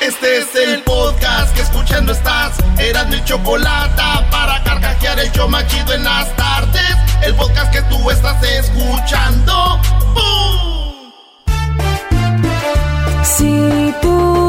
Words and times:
Este 0.00 0.38
es 0.38 0.54
el 0.54 0.82
podcast 0.84 1.54
que 1.54 1.62
escuchando 1.62 2.12
estás. 2.12 2.56
Eran 2.78 3.10
mi 3.10 3.22
chocolate 3.24 4.02
para 4.30 4.62
carcajear 4.62 5.18
el 5.18 5.30
yo 5.32 5.48
machido 5.48 5.92
en 5.92 6.04
las 6.04 6.34
tardes. 6.36 6.96
El 7.22 7.34
podcast 7.34 7.72
que 7.72 7.82
tú 7.82 8.10
estás 8.10 8.42
escuchando. 8.42 9.80
Si 13.22 13.94
tú 14.00 14.47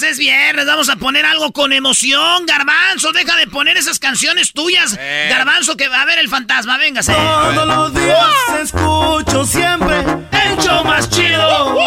viernes, 0.00 0.02
es 0.02 0.18
viernes. 0.18 0.66
Vamos 0.66 0.88
a 0.88 0.96
poner 0.96 1.24
algo 1.26 1.52
con 1.52 1.72
emoción, 1.72 2.46
Garbanzo. 2.46 3.12
Deja 3.12 3.36
de 3.36 3.46
poner 3.46 3.76
esas 3.76 3.98
canciones 3.98 4.52
tuyas. 4.52 4.96
Eh. 4.98 5.26
Garbanzo, 5.30 5.76
que 5.76 5.88
va 5.88 6.02
a 6.02 6.04
ver 6.04 6.18
el 6.18 6.28
fantasma, 6.28 6.76
véngase. 6.78 7.12
Todos 7.12 7.66
los 7.66 7.94
días 7.94 8.34
escucho 8.62 9.44
siempre 9.44 9.96
el 9.98 10.56
show 10.58 10.84
más 10.84 11.08
chido. 11.10 11.78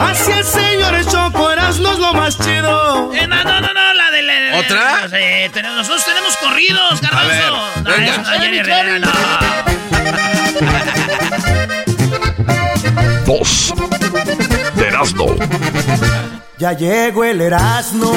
Así 0.00 0.32
es, 0.32 0.46
señores, 0.46 1.06
Choco, 1.08 1.50
Erasmo 1.50 1.92
es 1.92 1.98
lo 1.98 2.14
más 2.14 2.38
chido. 2.38 3.12
Eh, 3.14 3.26
no, 3.26 3.42
no, 3.44 3.60
no, 3.60 3.72
no, 3.74 3.94
la 3.94 4.10
de 4.10 4.22
la... 4.22 4.58
¿Otra? 4.58 5.08
Sí, 5.08 5.50
tenemos- 5.52 5.76
nosotros 5.78 6.04
tenemos 6.04 6.36
corridos, 6.38 7.00
Garbanzo. 7.00 7.28
ver, 7.28 7.50
no, 7.50 7.90
venga. 7.90 8.12
eso 8.12 8.22
no, 8.22 8.30
Jenny 8.40 8.62
Rivera, 8.62 8.98
no. 8.98 9.12
Voz 13.26 13.74
de 14.74 14.77
Erasmo. 14.98 15.26
Ya 16.58 16.72
llegó 16.72 17.22
el 17.22 17.40
Erasmo 17.40 18.12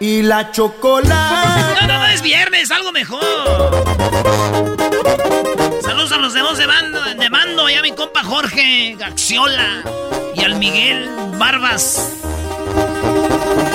y 0.00 0.22
la 0.22 0.50
chocolate. 0.50 1.82
No, 1.82 1.86
no, 1.86 1.98
no, 1.98 2.06
es 2.06 2.22
viernes, 2.22 2.70
algo 2.70 2.90
mejor. 2.90 3.84
Saludos 5.82 6.12
a 6.12 6.16
los 6.16 6.32
de 6.32 6.40
voz 6.40 6.56
de 6.56 6.66
mando, 6.66 7.04
de 7.04 7.30
mando, 7.30 7.68
y 7.68 7.74
a 7.74 7.82
mi 7.82 7.92
compa 7.92 8.24
Jorge 8.24 8.96
Gaxiola 8.98 9.82
y 10.34 10.42
al 10.42 10.54
Miguel 10.56 11.10
Barbas, 11.36 12.12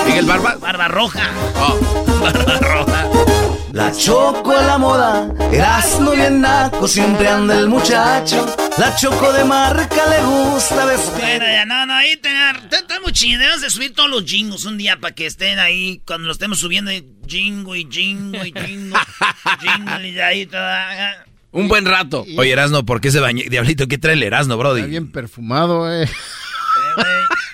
Miguel 0.06 0.26
Barba. 0.26 0.56
Barba 0.58 0.88
Roja. 0.88 1.30
Oh. 1.56 1.78
Barba 2.22 2.58
Roja. 2.58 3.41
La 3.72 3.90
choco 3.90 4.52
a 4.52 4.62
la 4.62 4.78
moda, 4.78 5.32
Erasmo 5.50 6.12
bien 6.12 6.42
naco, 6.42 6.86
siempre 6.86 7.26
anda 7.26 7.58
el 7.58 7.68
muchacho. 7.68 8.54
La 8.78 8.94
choco 8.94 9.32
de 9.32 9.44
marca 9.44 10.06
le 10.10 10.22
gusta 10.22 10.84
vestir. 10.84 11.12
Bueno, 11.18 11.44
ya, 11.46 11.64
no, 11.64 11.86
no, 11.86 11.94
ahí 11.94 12.20
chidos, 13.12 13.40
debemos 13.40 13.60
de 13.60 13.70
subir 13.70 13.94
todos 13.94 14.10
los 14.10 14.24
jingos 14.24 14.64
un 14.64 14.78
día 14.78 14.98
para 14.98 15.14
que 15.14 15.26
estén 15.26 15.58
ahí 15.58 16.02
cuando 16.06 16.26
lo 16.26 16.32
estemos 16.32 16.58
subiendo, 16.58 16.90
jingo 17.26 17.76
y 17.76 17.86
jingo 17.90 18.44
y 18.44 18.52
jingo, 18.52 18.96
jingo 19.60 20.00
y 20.02 20.10
de 20.12 20.22
ahí 20.22 20.46
toda. 20.46 21.24
Un 21.52 21.68
buen 21.68 21.84
rato. 21.84 22.24
Oye, 22.38 22.52
Erasno, 22.52 22.84
¿por 22.84 23.00
qué 23.00 23.10
se 23.10 23.20
bañó? 23.20 23.42
Diablito, 23.48 23.86
¿qué 23.86 23.98
trae 23.98 24.14
el 24.14 24.22
Erasno, 24.22 24.56
Brody? 24.56 24.80
Está 24.80 24.90
bien 24.90 25.12
perfumado, 25.12 25.92
eh. 25.92 26.08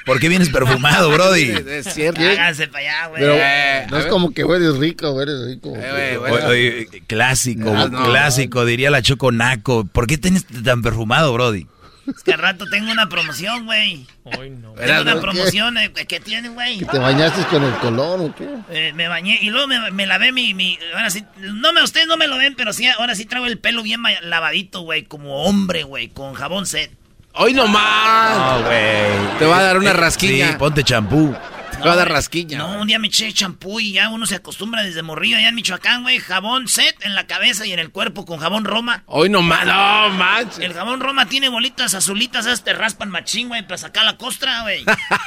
¿Por 0.08 0.18
qué 0.18 0.28
vienes 0.28 0.48
perfumado, 0.48 1.10
Brody? 1.12 1.52
Es 1.68 1.94
cierto. 1.94 2.20
Háganse 2.20 2.66
para 2.66 2.78
allá, 2.80 3.06
güey. 3.08 3.20
Pero 3.22 3.34
Eh, 3.36 3.86
no 3.90 3.96
a 3.96 4.00
es 4.00 4.06
como 4.06 4.32
que 4.34 4.42
eres 4.42 4.76
rico, 4.78 5.22
eres 5.22 5.44
rico. 5.46 5.72
Eh, 5.76 6.16
güey, 6.18 6.32
Oye, 6.32 6.32
bueno. 6.32 6.46
oye, 6.48 6.88
clásico, 7.06 7.64
No, 7.72 7.88
no, 7.88 8.04
clásico, 8.06 8.64
diría 8.64 8.90
la 8.90 9.02
Choco 9.02 9.30
Naco. 9.30 9.84
¿Por 9.86 10.06
qué 10.08 10.18
tienes 10.18 10.44
tan 10.64 10.82
perfumado, 10.82 11.32
Brody? 11.32 11.66
Es 12.08 12.22
que 12.22 12.32
al 12.32 12.38
rato 12.38 12.64
tengo 12.70 12.90
una 12.90 13.06
promoción, 13.10 13.66
güey. 13.66 14.06
Tengo 14.24 15.02
una 15.02 15.20
promoción, 15.20 15.76
eh, 15.76 15.92
¿qué 16.08 16.20
tiene, 16.20 16.48
güey? 16.48 16.78
¿Te 16.78 16.98
bañaste 16.98 17.42
con 17.50 17.62
el 17.62 17.74
color 17.74 18.20
o 18.22 18.34
qué? 18.34 18.48
Eh, 18.70 18.92
me 18.94 19.08
bañé 19.08 19.38
y 19.42 19.50
luego 19.50 19.66
me, 19.66 19.90
me 19.90 20.06
lavé 20.06 20.32
mi, 20.32 20.54
mi... 20.54 20.78
Ahora 20.94 21.10
sí, 21.10 21.22
no 21.36 21.74
me, 21.74 21.82
ustedes 21.82 22.06
no 22.06 22.16
me 22.16 22.26
lo 22.26 22.38
ven, 22.38 22.54
pero 22.56 22.72
sí, 22.72 22.86
ahora 22.86 23.14
sí 23.14 23.26
traigo 23.26 23.46
el 23.46 23.58
pelo 23.58 23.82
bien 23.82 24.00
lavadito, 24.22 24.80
güey, 24.80 25.02
como 25.04 25.42
hombre, 25.44 25.82
güey, 25.82 26.08
con 26.08 26.32
jabón 26.32 26.64
set. 26.64 26.90
Hoy 27.40 27.54
nomás. 27.54 28.36
No, 28.36 28.64
güey. 28.66 29.38
Te 29.38 29.46
va 29.46 29.58
a 29.58 29.62
dar 29.62 29.78
una 29.78 29.90
Eh, 29.90 29.94
rasquiña. 29.94 30.48
Sí, 30.48 30.54
ponte 30.58 30.82
champú. 30.82 31.34
Te 31.82 31.88
va 31.88 31.94
a 31.94 31.96
dar 31.96 32.08
rasquiña. 32.08 32.58
No, 32.58 32.80
un 32.80 32.86
día 32.88 32.98
me 32.98 33.08
eché 33.08 33.32
champú 33.32 33.80
y 33.80 33.92
ya 33.92 34.10
uno 34.10 34.26
se 34.26 34.34
acostumbra 34.34 34.82
desde 34.82 35.02
morrillo 35.02 35.36
allá 35.36 35.48
en 35.48 35.54
Michoacán, 35.54 36.02
güey, 36.02 36.18
jabón 36.18 36.68
set 36.68 36.96
en 37.02 37.14
la 37.14 37.26
cabeza 37.26 37.66
y 37.66 37.72
en 37.72 37.78
el 37.78 37.90
cuerpo 37.90 38.24
con 38.24 38.38
jabón 38.38 38.64
Roma. 38.64 39.04
Hoy 39.06 39.28
nomás. 39.28 39.66
No, 39.66 40.10
manches. 40.10 40.58
El 40.58 40.74
jabón 40.74 41.00
Roma 41.00 41.28
tiene 41.28 41.48
bolitas 41.48 41.94
azulitas, 41.94 42.46
esas 42.46 42.64
te 42.64 42.72
raspan 42.72 43.10
machín, 43.10 43.48
güey, 43.48 43.62
para 43.62 43.78
sacar 43.78 44.04
la 44.04 44.16
costra, 44.16 44.62
güey. 44.62 44.84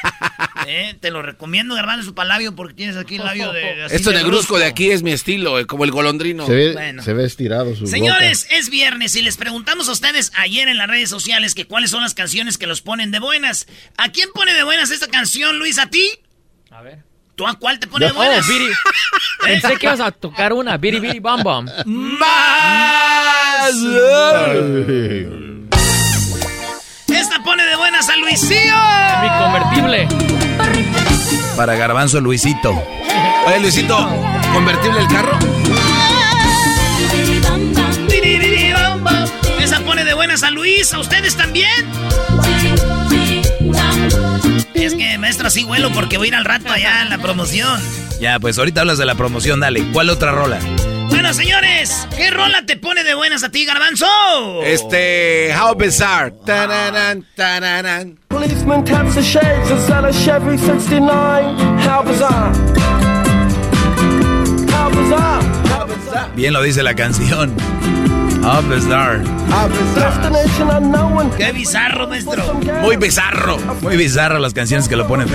eh, 0.68 0.96
te 1.00 1.12
lo 1.12 1.22
recomiendo, 1.22 1.76
garbanzo, 1.76 2.06
su 2.06 2.14
palabio, 2.14 2.56
porque 2.56 2.74
tienes 2.74 2.98
aquí 2.98 3.16
el 3.16 3.26
labio 3.26 3.52
de... 3.52 3.84
así 3.84 3.96
Esto 3.96 4.12
de 4.12 4.18
negruzco 4.18 4.58
de 4.58 4.66
aquí 4.66 4.92
es 4.92 5.04
mi 5.04 5.12
estilo, 5.12 5.60
eh, 5.60 5.66
como 5.66 5.84
el 5.84 5.92
golondrino. 5.92 6.46
Se 6.46 6.54
ve, 6.54 6.74
Bueno. 6.74 7.04
se 7.04 7.14
ve 7.14 7.26
estirado 7.26 7.76
su 7.76 7.88
Señores, 7.88 8.48
es 8.52 8.70
viernes 8.70 9.16
y 9.16 9.22
les 9.22 9.38
preguntamos 9.38 9.88
a 9.90 9.92
ustedes 9.92 10.32
ayer 10.36 10.68
en 10.68 10.78
las 10.78 10.88
redes 10.88 11.10
sociales 11.10 11.56
que 11.56 11.66
cuáles 11.66 11.92
son 11.92 12.02
las 12.04 12.14
canciones 12.14 12.58
que 12.58 12.68
los 12.68 12.82
ponen 12.82 13.12
de 13.12 13.20
buenas. 13.20 13.68
¿A 13.98 14.10
quién 14.10 14.30
pone 14.34 14.54
de 14.54 14.64
buenas 14.64 14.92
esta 14.92 15.08
canción, 15.08 15.60
Luis? 15.60 15.80
¿A 15.80 15.88
ti? 15.88 16.10
A 16.72 16.82
ver. 16.82 17.04
¿Tú 17.36 17.46
a 17.46 17.54
cuál 17.56 17.80
te 17.80 17.88
pone 17.88 18.06
de 18.06 18.14
buenas? 18.14 18.48
Biri. 18.48 18.70
Pensé 19.44 19.76
que 19.76 19.88
ibas 19.88 20.00
a 20.00 20.12
tocar 20.12 20.54
una. 20.54 20.78
Biri 20.78 21.02
Biri 21.02 21.20
Bam 21.20 21.44
Bam. 21.44 21.66
¡Más! 21.86 23.74
Esta 27.10 27.44
pone 27.44 27.66
de 27.66 27.76
buenas 27.76 28.08
a 28.10 28.16
Luisillo. 28.16 28.76
Mi 29.22 29.30
convertible. 29.44 30.08
Para 31.58 31.76
Garbanzo 31.76 32.22
Luisito. 32.22 32.72
Oye, 33.46 33.60
Luisito, 33.60 33.98
¿convertible 34.54 35.02
el 35.02 35.08
carro? 35.08 35.38
Esa 39.60 39.80
pone 39.82 40.06
de 40.06 40.14
buenas 40.14 40.44
a 40.44 40.52
Luis, 40.52 40.94
a 40.94 41.00
ustedes 41.00 41.36
también. 41.36 41.92
Es 45.22 45.38
que, 45.38 45.44
maestra, 45.44 45.50
sí 45.52 45.64
vuelo 45.64 45.92
porque 45.92 46.18
voy 46.18 46.28
a 46.28 46.30
ir 46.30 46.36
al 46.36 46.46
rato 46.46 46.72
allá 46.72 47.04
en 47.04 47.10
la 47.10 47.18
promoción. 47.20 47.80
Ya, 48.20 48.40
pues 48.40 48.58
ahorita 48.58 48.82
hablas 48.82 48.98
de 48.98 49.06
la 49.06 49.16
promoción, 49.16 49.60
dale. 49.60 49.84
¿Cuál 49.94 50.10
otra 50.10 50.32
rola? 50.32 50.60
Bueno, 51.10 51.34
señores, 51.34 52.08
¿qué 52.16 52.32
rola 52.32 52.66
te 52.66 52.76
pone 52.76 53.04
de 53.04 53.14
buenas 53.14 53.44
a 53.44 53.50
ti, 53.50 53.66
Garbanzo? 53.66 54.08
Este, 54.64 55.54
How 55.56 55.76
Bizarre. 55.76 56.34
Tararan, 56.46 57.26
tararan. 57.36 58.20
Policeman 58.30 58.84
taps 58.84 59.16
the 59.16 59.22
shades 59.22 59.70
and 59.70 59.82
sell 59.82 60.06
a 60.06 60.12
Chevy 60.12 60.58
69. 60.58 61.56
How 61.88 62.04
bizarre. 62.04 62.81
Bien 66.36 66.54
lo 66.54 66.62
dice 66.64 66.82
la 66.84 66.96
canción. 66.96 67.54
Up. 68.44 68.64
Destination 69.94 70.70
unknown. 70.72 71.30
Qué 71.38 71.52
bizarro, 71.52 72.08
maestro. 72.08 72.54
Muy 72.82 72.96
bizarro. 72.96 73.58
Muy 73.82 73.98
bizarro 73.98 74.40
las 74.40 74.54
canciones 74.54 74.88
que 74.88 74.96
lo 74.96 75.08
ponen. 75.08 75.28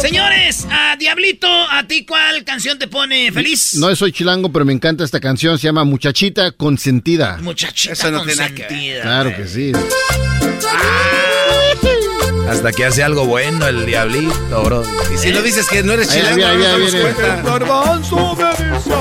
Señores, 0.00 0.68
a 0.70 0.94
Diablito, 0.96 1.48
¿a 1.48 1.84
ti 1.88 2.06
cuál 2.06 2.44
canción 2.44 2.78
te 2.78 2.86
pone 2.86 3.32
feliz? 3.32 3.74
No 3.74 3.94
soy 3.96 4.12
chilango, 4.12 4.52
pero 4.52 4.64
me 4.64 4.72
encanta 4.72 5.02
esta 5.02 5.18
canción. 5.18 5.58
Se 5.58 5.64
llama 5.66 5.82
Muchachita 5.82 6.52
Consentida. 6.52 7.38
Muchachita 7.42 7.94
Eso 7.94 8.10
no 8.12 8.22
tiene 8.22 8.36
nada 8.36 8.48
que 8.50 8.62
ver. 8.62 8.68
consentida. 8.68 9.02
Claro 9.02 9.36
que 9.36 9.48
sí. 9.48 9.72
Hasta 12.48 12.72
que 12.72 12.84
hace 12.84 13.02
algo 13.02 13.26
bueno 13.26 13.66
el 13.66 13.86
diablito, 13.86 14.62
bro. 14.62 14.82
Y 15.12 15.18
si 15.18 15.30
no 15.30 15.42
dices 15.42 15.66
que 15.68 15.82
no 15.82 15.92
eres 15.92 16.08
chilango, 16.08 16.46
no 16.46 16.78
nos 16.78 16.94
cuenta. 16.94 17.42
Garbanzo 17.42 18.36
me 18.36 18.50
dice 18.50 18.92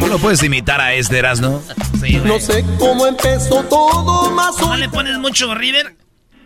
Tú 0.00 0.06
no 0.06 0.18
puedes 0.18 0.42
imitar 0.42 0.80
a 0.80 0.94
este, 0.94 1.22
¿no? 1.40 1.62
Sí, 2.00 2.20
no 2.24 2.40
sé 2.40 2.64
cómo 2.78 3.06
empezó 3.06 3.62
todo 3.64 4.30
más. 4.30 4.58
¿No 4.60 4.76
le 4.76 4.88
pones 4.88 5.18
mucho, 5.18 5.54
River? 5.54 5.96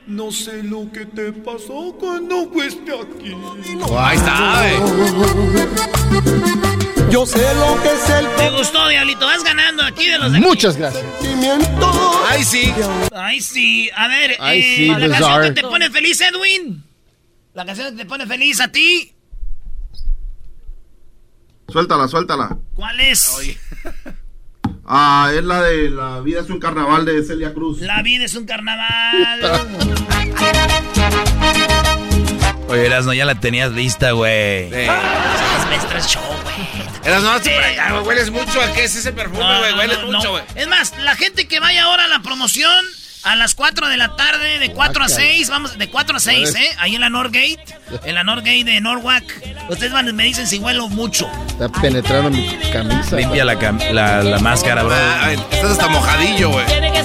No 0.07 0.31
sé 0.31 0.63
lo 0.63 0.91
que 0.93 1.07
te 1.07 1.33
pasó 1.33 1.97
cuando 1.99 2.51
fuiste 2.51 2.93
aquí. 2.93 3.35
Ahí 3.97 4.17
está, 4.19 4.69
Yo 7.11 7.25
sé 7.25 7.55
lo 7.55 7.83
que 7.83 7.89
es 7.89 8.11
el 8.11 8.27
¿Te 8.37 8.51
gustó, 8.51 8.87
Diablito? 8.89 9.25
Vas 9.25 9.43
ganando 9.43 9.83
aquí 9.83 10.07
de 10.07 10.19
los 10.19 10.33
de 10.33 10.39
aquí. 10.39 10.47
Muchas 10.47 10.77
gracias. 10.77 11.03
Ay, 12.29 12.45
sí. 12.45 12.75
Ay, 13.15 13.41
sí. 13.41 13.91
A 13.97 14.09
ver, 14.09 14.37
Ay, 14.41 14.61
eh, 14.61 14.77
sí, 14.77 14.87
la 14.89 15.09
canción 15.09 15.43
que 15.43 15.53
te 15.53 15.63
pone 15.63 15.91
feliz, 15.91 16.21
Edwin. 16.21 16.85
La 17.55 17.65
canción 17.65 17.97
que 17.97 18.03
te 18.03 18.09
pone 18.09 18.27
feliz 18.27 18.61
a 18.61 18.71
ti. 18.71 19.15
Suéltala, 21.69 22.09
suéltala. 22.09 22.59
¿Cuál 22.75 23.01
es? 23.01 23.57
Ah, 24.87 25.31
es 25.35 25.45
la 25.45 25.63
de 25.63 25.89
La 25.91 26.21
vida 26.21 26.41
es 26.41 26.51
un 26.51 26.61
carnaval 26.61 27.05
de 27.05 27.23
Celia 27.25 27.53
Cruz. 27.55 27.81
La 27.81 28.03
vida 28.03 28.25
es 28.25 28.35
un 28.35 28.45
carnaval. 28.45 29.41
Oye, 32.69 32.87
Erasno, 32.87 33.13
ya 33.15 33.25
la 33.25 33.35
tenías 33.37 33.73
lista, 33.73 34.11
güey. 34.13 34.71
Las 34.71 35.67
maestras 35.69 36.09
show, 36.09 36.23
güey. 36.43 36.55
Eras 37.05 37.23
no, 37.23 37.39
güey. 37.41 38.07
Hueles 38.07 38.31
mucho 38.31 38.61
a 38.61 38.73
qué 38.73 38.85
es 38.85 38.97
ese 38.97 39.13
perfume, 39.13 39.45
güey. 39.59 39.73
no, 39.73 39.79
Hueles 39.79 39.99
no, 40.01 40.07
mucho, 40.07 40.25
no. 40.25 40.31
güey. 40.33 40.43
Es 40.55 40.69
más, 40.69 40.93
la 40.99 41.15
gente 41.15 41.47
que 41.47 41.61
vaya 41.61 41.85
ahora 41.85 42.05
a 42.05 42.09
la 42.09 42.21
promoción 42.21 42.85
a 43.25 43.37
las 43.37 43.55
4 43.55 43.89
de 43.89 43.97
la 43.97 44.15
tarde, 44.17 44.59
de 44.59 44.71
4 44.73 45.05
a 45.05 45.09
6, 45.09 45.49
vamos, 45.51 45.79
de 45.79 45.89
4 45.89 46.17
a 46.17 46.21
6, 46.21 46.55
¿eh? 46.55 46.69
Ahí 46.79 46.95
en 46.95 47.01
la 47.01 47.09
Northgate, 47.11 47.59
en 48.05 48.15
la 48.15 48.23
Northgate 48.25 48.65
de 48.65 48.81
Norwalk. 48.81 49.25
Ustedes 49.69 49.93
van, 49.93 50.15
me 50.15 50.25
dicen 50.25 50.47
si 50.47 50.59
huelo 50.59 50.89
mucho. 50.89 51.29
Está 51.49 51.69
penetrando 51.69 52.31
mi 52.31 52.47
camisa. 52.73 53.17
Limpia 53.17 53.45
la, 53.45 53.55
cam- 53.59 53.91
la, 53.93 54.23
la 54.23 54.39
máscara, 54.39 54.83
bro. 54.83 54.95
Ah, 54.95 55.33
estás 55.33 55.71
hasta 55.73 55.89
mojadillo, 55.89 56.51
güey. 56.51 56.65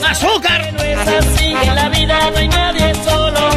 ¡Azúcar! 0.10 0.74
No 0.74 0.82
es 0.84 0.98
así, 1.08 1.46
en 1.54 1.76
la 1.76 1.90
vida 1.90 2.32
no 2.32 2.38
hay 2.38 2.48
nadie 2.48 2.96
solo. 3.06 3.50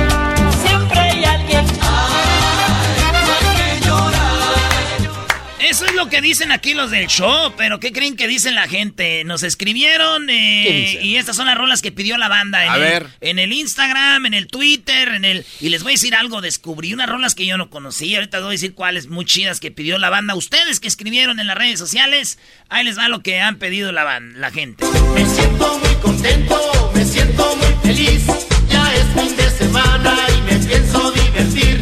Eso 5.72 5.86
es 5.86 5.94
lo 5.94 6.10
que 6.10 6.20
dicen 6.20 6.52
aquí 6.52 6.74
los 6.74 6.90
del 6.90 7.06
show, 7.06 7.54
pero 7.56 7.80
¿qué 7.80 7.92
creen 7.92 8.14
que 8.14 8.28
dicen 8.28 8.54
la 8.54 8.68
gente? 8.68 9.24
Nos 9.24 9.42
escribieron 9.42 10.28
eh, 10.28 10.98
y 11.00 11.16
estas 11.16 11.34
son 11.34 11.46
las 11.46 11.56
rolas 11.56 11.80
que 11.80 11.90
pidió 11.90 12.18
la 12.18 12.28
banda 12.28 12.62
en, 12.62 12.70
A 12.72 12.74
el, 12.74 12.80
ver. 12.82 13.06
en 13.22 13.38
el 13.38 13.54
Instagram, 13.54 14.26
en 14.26 14.34
el 14.34 14.48
Twitter, 14.48 15.08
en 15.08 15.24
el 15.24 15.46
y 15.60 15.70
les 15.70 15.82
voy 15.82 15.92
a 15.92 15.94
decir 15.94 16.14
algo, 16.14 16.42
descubrí 16.42 16.92
unas 16.92 17.08
rolas 17.08 17.34
que 17.34 17.46
yo 17.46 17.56
no 17.56 17.70
conocía, 17.70 18.18
ahorita 18.18 18.36
les 18.36 18.44
voy 18.44 18.50
a 18.50 18.58
decir 18.58 18.74
cuáles 18.74 19.06
muy 19.06 19.24
chidas 19.24 19.60
que 19.60 19.70
pidió 19.70 19.96
la 19.96 20.10
banda. 20.10 20.34
Ustedes 20.34 20.78
que 20.78 20.88
escribieron 20.88 21.40
en 21.40 21.46
las 21.46 21.56
redes 21.56 21.78
sociales, 21.78 22.38
ahí 22.68 22.84
les 22.84 22.98
va 22.98 23.08
lo 23.08 23.22
que 23.22 23.40
han 23.40 23.56
pedido 23.56 23.92
la, 23.92 24.20
la 24.20 24.50
gente. 24.50 24.84
Me 25.14 25.24
siento 25.24 25.78
muy 25.78 25.94
contento, 26.02 26.92
me 26.94 27.02
siento 27.02 27.56
muy 27.56 27.74
feliz. 27.82 28.26
Ya 28.68 28.92
es 28.94 29.04
fin 29.18 29.34
de 29.34 29.48
semana 29.48 30.18
y 30.36 30.52
me 30.52 30.66
pienso 30.66 31.12
divertir. 31.12 31.80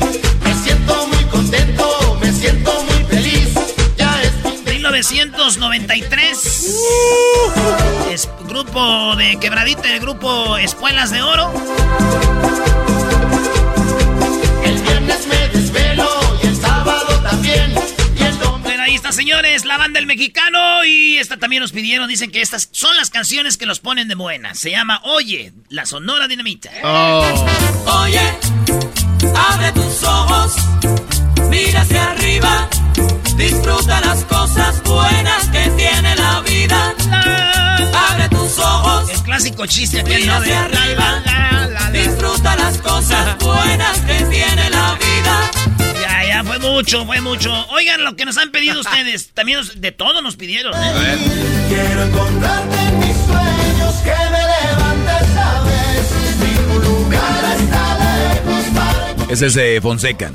1993. 5.08 6.76
Es 8.10 8.28
grupo 8.46 9.16
de 9.16 9.38
quebradita, 9.40 9.94
el 9.94 10.00
grupo 10.00 10.58
Espuelas 10.58 11.10
de 11.10 11.22
Oro. 11.22 11.50
El 14.62 14.78
viernes 14.82 15.26
me 15.26 15.48
desvelo 15.48 16.06
y 16.42 16.46
el 16.48 16.56
sábado 16.56 17.18
también. 17.22 17.72
Y 18.18 18.22
el 18.22 18.38
domingo 18.38 18.58
Bueno, 18.62 18.82
ahí 18.82 18.94
está, 18.94 19.10
señores, 19.12 19.64
la 19.64 19.78
banda 19.78 19.98
El 20.00 20.06
Mexicano. 20.06 20.84
Y 20.84 21.16
esta 21.16 21.38
también 21.38 21.62
nos 21.62 21.72
pidieron, 21.72 22.06
dicen 22.06 22.30
que 22.30 22.42
estas 22.42 22.68
son 22.72 22.94
las 22.96 23.08
canciones 23.08 23.56
que 23.56 23.64
los 23.64 23.80
ponen 23.80 24.06
de 24.06 24.16
buena. 24.16 24.54
Se 24.54 24.70
llama 24.70 25.00
Oye, 25.04 25.54
la 25.70 25.86
Sonora 25.86 26.28
Dinamita. 26.28 26.70
Oh, 26.84 27.24
Oye, 28.02 28.20
abre 29.34 29.72
tus 29.72 30.02
ojos, 30.04 30.56
mira 31.50 31.80
hacia 31.82 32.10
arriba, 32.12 32.68
disfruta 33.36 34.00
las 34.00 34.24
cosas 34.24 34.82
buenas 34.84 35.48
que 35.48 35.68
tiene 35.76 36.16
la 36.16 36.40
vida. 36.40 36.94
Abre 38.10 38.28
tus 38.30 38.58
ojos, 38.58 39.10
El 39.10 39.20
clásico 39.22 39.66
chiste 39.66 40.00
aquel, 40.00 40.20
mira 40.22 40.34
¿no? 40.34 40.40
De- 40.40 40.54
hacia 40.54 40.64
arriba, 40.64 41.90
disfruta 41.92 42.56
las 42.56 42.78
cosas 42.78 43.38
buenas 43.44 43.98
que 44.00 44.14
tiene 44.24 44.70
la 44.70 44.94
vida. 44.94 45.50
Ya, 46.00 46.24
ya, 46.28 46.44
fue 46.44 46.58
mucho, 46.58 47.04
fue 47.06 47.20
mucho. 47.20 47.52
Oigan 47.70 48.04
lo 48.04 48.16
que 48.16 48.24
nos 48.24 48.36
han 48.38 48.50
pedido 48.50 48.80
ustedes. 48.86 49.30
También 49.34 49.58
nos- 49.58 49.80
de 49.80 49.92
todo 49.92 50.22
nos 50.22 50.36
pidieron, 50.36 50.72
¿eh? 50.74 51.18
quiero 51.68 52.02
encontrarte 52.04 52.76
en 52.76 52.98
mis 53.00 53.16
sueños. 53.16 53.94
Que 54.04 54.10
me 54.30 54.38
levantes, 54.38 55.28
sabes. 55.34 56.06
Ningún 56.40 56.82
lugar 56.84 57.44
está 57.58 57.98
lejos 57.98 58.64
para 58.74 59.32
Ese 59.32 59.46
es 59.46 59.56
eh, 59.56 59.78
Fonseca. 59.82 60.30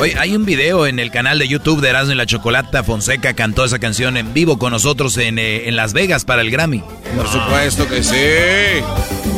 Oye, 0.00 0.16
hay 0.16 0.36
un 0.36 0.44
video 0.44 0.86
en 0.86 1.00
el 1.00 1.10
canal 1.10 1.40
de 1.40 1.48
YouTube 1.48 1.80
de 1.80 1.88
Erasmo 1.88 2.12
y 2.12 2.16
la 2.16 2.24
Chocolata. 2.24 2.84
Fonseca 2.84 3.34
cantó 3.34 3.64
esa 3.64 3.80
canción 3.80 4.16
en 4.16 4.32
vivo 4.32 4.56
con 4.56 4.70
nosotros 4.70 5.16
en, 5.16 5.40
eh, 5.40 5.68
en 5.68 5.74
Las 5.74 5.92
Vegas 5.92 6.24
para 6.24 6.42
el 6.42 6.52
Grammy. 6.52 6.84
Por 7.16 7.26
supuesto 7.26 7.88
que 7.88 8.04
sí. 8.04 8.80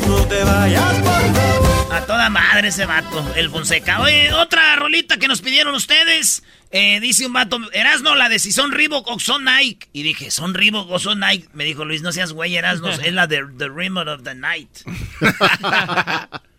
No 0.06 0.22
te 0.26 0.44
vayas, 0.44 0.98
por 0.98 1.34
favor. 1.34 1.94
A 1.94 2.02
toda 2.02 2.28
madre 2.28 2.68
ese 2.68 2.84
vato, 2.84 3.24
el 3.36 3.48
Fonseca. 3.48 4.02
Oye, 4.02 4.34
otra 4.34 4.76
rolita 4.76 5.16
que 5.16 5.28
nos 5.28 5.40
pidieron 5.40 5.74
ustedes. 5.74 6.42
Eh, 6.70 7.00
dice 7.00 7.26
un 7.26 7.32
vato, 7.32 7.58
Erasno, 7.72 8.14
la 8.14 8.28
de 8.28 8.38
si 8.38 8.52
son 8.52 8.70
Reebok 8.70 9.08
o 9.08 9.18
son 9.18 9.46
Nike. 9.46 9.88
Y 9.94 10.02
dije, 10.02 10.30
¿son 10.30 10.52
Reebok 10.52 10.90
o 10.90 10.98
son 10.98 11.20
Nike? 11.20 11.48
Me 11.54 11.64
dijo 11.64 11.86
Luis, 11.86 12.02
no 12.02 12.12
seas 12.12 12.32
güey, 12.32 12.54
Erasno, 12.54 12.90
es 13.02 13.12
la 13.14 13.26
de 13.26 13.44
The 13.56 13.68
Rhythm 13.68 13.96
of 13.96 14.22
the 14.24 14.34
Night. 14.34 14.68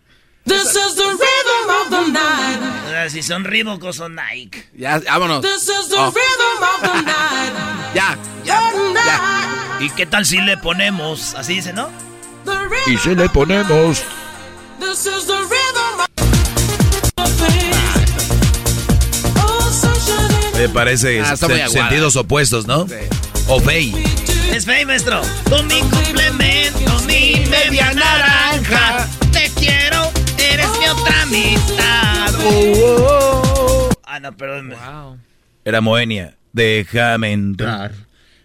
This 0.44 0.74
is 0.74 0.94
the 0.96 1.04
rhythm 1.04 1.70
of 1.70 1.90
the 1.90 2.10
night. 2.12 3.10
Si 3.10 3.22
son 3.22 3.44
Reebok 3.44 3.82
o 3.84 3.92
son 3.92 4.14
Nike. 4.14 4.64
Ya, 4.76 4.98
vámonos. 5.00 5.42
This 5.42 5.68
is 5.68 5.88
the 5.88 5.96
Oh. 5.98 6.10
rhythm 6.12 6.62
of 6.62 6.80
the 6.82 7.02
night. 7.02 7.52
Ya, 7.94 8.16
ya, 8.44 8.72
ya. 8.94 9.78
¿Y 9.80 9.90
qué 9.90 10.06
tal 10.06 10.24
si 10.26 10.38
le 10.40 10.56
ponemos? 10.56 11.34
Así 11.34 11.54
dice, 11.54 11.72
¿no? 11.72 11.88
The 12.44 12.52
rhythm, 12.58 12.92
Y 12.92 12.98
si 12.98 13.14
le 13.14 13.28
ponemos... 13.28 14.02
this 14.80 15.06
is 15.06 15.26
the 15.26 15.38
rhythm 15.38 16.00
of 16.00 17.36
the 17.38 17.52
Oh, 19.40 20.58
Me 20.58 20.68
parece 20.68 21.20
Ah, 21.20 21.36
se- 21.36 21.68
sentidos 21.68 22.16
opuestos, 22.16 22.66
¿no? 22.66 22.86
Sí. 22.88 22.94
O 23.48 23.60
Fey. 23.60 23.92
Es 24.52 24.64
fey, 24.66 24.84
maestro. 24.84 25.22
Tú 25.48 25.62
mi 25.64 25.80
complemento, 25.80 27.00
mi 27.06 27.44
media 27.50 27.92
naranja. 27.94 29.08
Te 29.32 29.50
quiero, 29.56 30.10
eres 30.52 30.68
mi 30.78 30.86
otra 30.88 31.26
mitad. 31.26 32.28
Ah, 34.04 34.20
no, 34.20 34.36
perdón. 34.36 34.70
Wow. 34.70 35.18
Era 35.64 35.80
Moenia. 35.80 36.34
Déjame 36.52 37.32
entrar. 37.32 37.92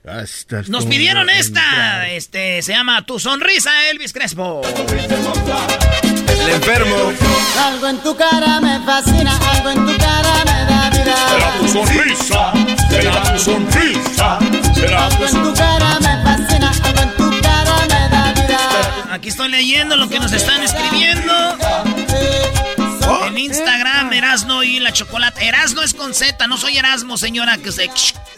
hasta 0.08 0.62
Nos 0.68 0.86
pidieron 0.86 1.30
esta. 1.30 1.60
entrar. 1.62 2.08
Este, 2.10 2.62
se 2.62 2.72
llama 2.74 3.06
Tu 3.06 3.20
Sonrisa, 3.20 3.90
Elvis 3.90 4.14
Crespo. 4.14 4.62
El 6.40 6.50
enfermo. 6.50 6.96
Algo 7.66 7.88
en 7.88 7.98
tu 7.98 8.16
cara 8.16 8.62
me 8.62 8.80
fascina, 8.86 9.38
algo 9.52 9.70
en 9.72 9.86
tu 9.86 9.98
cara 9.98 10.34
me 10.46 10.66
da 10.72 10.90
vida. 10.90 11.58
tu 11.60 11.68
sonrisa, 11.68 12.54
será 12.90 13.24
tu 13.34 13.40
sonrisa, 13.40 14.40
será 14.74 15.08
Algo 15.08 15.26
en 15.26 15.44
tu 15.44 15.54
cara 15.54 16.00
me 16.00 16.24
fascina, 16.24 16.72
algo 16.84 17.02
en 17.02 17.12
tu 17.18 17.42
cara 17.42 17.76
me 17.90 18.10
da 18.10 18.34
vida. 18.34 18.60
Aquí 19.12 19.30
estoy 19.30 19.50
leyendo 19.50 19.98
lo 19.98 20.08
que 20.08 20.20
nos 20.20 20.32
están 20.32 20.64
escribiendo. 20.64 21.34
En 23.28 23.38
Instagram, 23.38 24.12
Erasno 24.14 24.64
y 24.64 24.80
la 24.80 24.92
chocolate. 24.92 25.46
Erasno 25.48 25.82
es 25.84 25.94
con 25.94 26.14
Z, 26.14 26.48
no 26.48 26.58
soy 26.58 26.78
Erasmo, 26.78 27.18
señora, 27.18 27.58
que 27.58 27.72
se. 27.72 27.90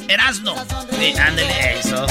Erasno. 0.08 0.56
Sí, 1.00 1.14
ándele 1.20 1.80
eso. 1.80 2.06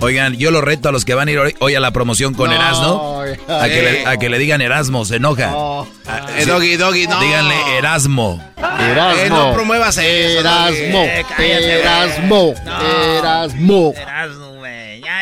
Oigan, 0.00 0.34
yo 0.36 0.50
lo 0.50 0.60
reto 0.60 0.90
a 0.90 0.92
los 0.92 1.04
que 1.04 1.14
van 1.14 1.28
a 1.28 1.30
ir 1.30 1.38
hoy, 1.38 1.54
hoy 1.60 1.74
a 1.74 1.80
la 1.80 1.90
promoción 1.90 2.34
con 2.34 2.50
No, 2.50 2.56
Erasmo. 2.56 3.22
A 3.48 3.64
que, 3.68 3.82
le, 3.82 4.06
a 4.06 4.16
que 4.18 4.28
le 4.28 4.38
digan 4.38 4.60
Erasmo, 4.60 5.04
se 5.04 5.16
enoja. 5.16 5.52
Oh, 5.54 5.86
Ah, 6.06 6.26
Eh, 6.36 6.42
sí. 6.44 6.50
doggy, 6.50 6.76
doggy, 6.76 7.06
no. 7.06 7.18
Díganle 7.20 7.54
Erasmo. 7.78 8.42
Erasmo. 8.58 9.22
Eh, 9.22 9.30
no 9.30 9.54
promuevas 9.54 9.96
eso, 9.96 10.40
Erasmo. 10.40 11.02
Eh, 11.04 11.24
cállate, 11.28 11.80
Erasmo. 11.80 12.54
No. 12.64 13.18
Erasmo. 13.18 13.94
Erasno, 13.96 14.48
güey. 14.50 14.53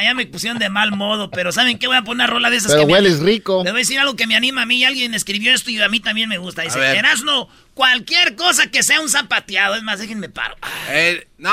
Ya, 0.02 0.14
me 0.14 0.26
pusieron 0.26 0.59
de 0.59 0.68
mal 0.68 0.92
modo, 0.92 1.30
pero 1.30 1.52
¿saben 1.52 1.78
qué? 1.78 1.87
Voy 1.87 1.97
a 1.97 2.02
poner 2.02 2.25
una 2.25 2.26
rola 2.26 2.50
de 2.50 2.56
esas 2.56 2.73
Pero 2.73 2.82
que 2.82 2.87
me- 2.87 2.92
hueles 2.94 3.21
rico. 3.21 3.62
Le 3.64 3.71
voy 3.71 3.80
a 3.80 3.82
decir 3.82 3.99
algo 3.99 4.16
que 4.16 4.26
me 4.26 4.37
anima 4.37 4.62
a 4.62 4.66
mí. 4.66 4.85
Alguien 4.85 5.14
escribió 5.14 5.52
esto 5.54 5.71
y 5.71 5.80
a 5.80 5.88
mí 5.88 6.00
también 6.00 6.28
me 6.28 6.38
gusta. 6.38 6.62
Dice. 6.62 6.78
Erasno, 6.97 7.49
cualquier 7.75 8.35
cosa 8.37 8.66
que 8.68 8.82
sea 8.82 9.00
un 9.00 9.09
zapateado. 9.09 9.75
Es 9.76 9.82
más, 9.82 9.99
déjenme 9.99 10.28
paro. 10.28 10.56
Eh, 10.88 11.26
no, 11.38 11.50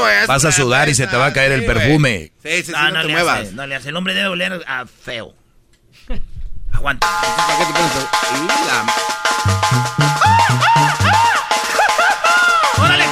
güey. 0.00 0.26
Vas 0.26 0.44
a 0.44 0.52
sudar 0.52 0.88
y 0.88 0.94
se 0.94 1.06
te 1.06 1.16
va 1.16 1.26
a 1.26 1.32
caer 1.32 1.52
el 1.52 1.60
Sí, 1.62 1.66
perfume. 1.66 2.32
Sí, 2.42 2.48
sí, 2.50 2.62
sí, 2.64 2.72
no, 2.72 2.82
no, 2.82 2.90
no, 2.90 3.00
te 3.02 3.06
le 3.08 3.12
muevas. 3.12 3.40
hace, 3.40 3.52
no 3.52 3.66
le 3.66 3.74
hace. 3.74 3.88
El 3.90 3.96
hombre 3.96 4.14
debe 4.14 4.28
oler 4.28 4.64
a 4.66 4.86
feo. 4.86 5.34
Aguanta. 6.72 7.06
¿Para 7.06 7.58
qué 7.58 7.64
te 7.66 7.72
pones 7.72 7.92
todo? 7.92 8.08
Y 8.34 8.46
la- 8.46 8.86
¡Órale, 12.84 13.04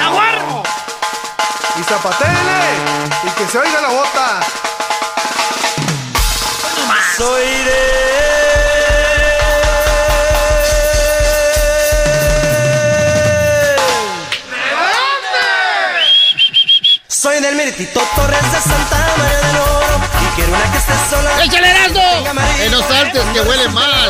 Tito 17.77 18.01
Torres 18.17 18.53
de 18.53 18.61
Santa 18.61 19.15
María 19.19 19.37
del 19.37 19.57
Oro. 19.57 20.01
Y 20.23 20.35
quiero 20.35 20.51
una 20.51 20.73
que 20.73 20.79
esté 20.79 20.93
sola. 21.11 21.45
¡Échale, 21.45 21.71
Erasmo! 21.71 22.25
En 22.63 22.73
los 22.73 22.91
artes 22.91 23.23
que 23.35 23.41
huele 23.43 23.69
más. 23.69 24.09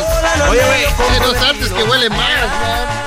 Oye, 0.49 0.61
güey. 0.65 0.85
En 1.17 1.23
los 1.23 1.35
artes 1.35 1.69
que 1.69 1.83
huele 1.83 2.09
más, 2.09 2.47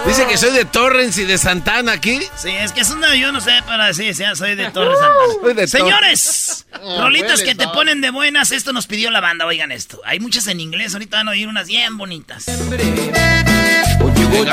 Dice 0.07 0.26
que 0.26 0.37
soy 0.37 0.52
de 0.52 0.64
Torrens 0.64 1.19
y 1.19 1.25
de 1.25 1.37
Santana 1.38 1.93
aquí. 1.93 2.21
Sí, 2.37 2.50
es 2.50 2.73
que 2.73 2.81
es 2.81 2.90
una, 2.90 3.14
yo 3.14 3.33
no 3.33 3.40
sé 3.40 3.52
para 3.67 3.87
decir, 3.87 4.14
sí, 4.14 4.25
soy 4.35 4.55
de 4.55 4.71
Torres 4.71 4.99
Santana. 4.99 5.21
Soy 5.43 5.55
de 5.55 5.67
Señores, 5.67 6.67
Oh, 6.83 7.00
rolitas 7.02 7.40
huele, 7.40 7.45
que 7.45 7.55
te 7.55 7.69
ponen 7.69 8.00
de 8.00 8.11
buenas, 8.11 8.50
esto 8.52 8.73
nos 8.73 8.87
pidió 8.87 9.11
la 9.11 9.21
banda, 9.21 9.45
oigan 9.47 9.73
esto. 9.73 10.00
Hay 10.05 10.21
muchas 10.21 10.47
en 10.47 10.61
inglés, 10.61 10.93
ahorita 10.95 11.19
van 11.19 11.29
a 11.29 11.33
oír 11.33 11.49
unas 11.49 11.67
bien 11.69 11.99
bonitas. 11.99 12.45
Venga, 12.47 12.76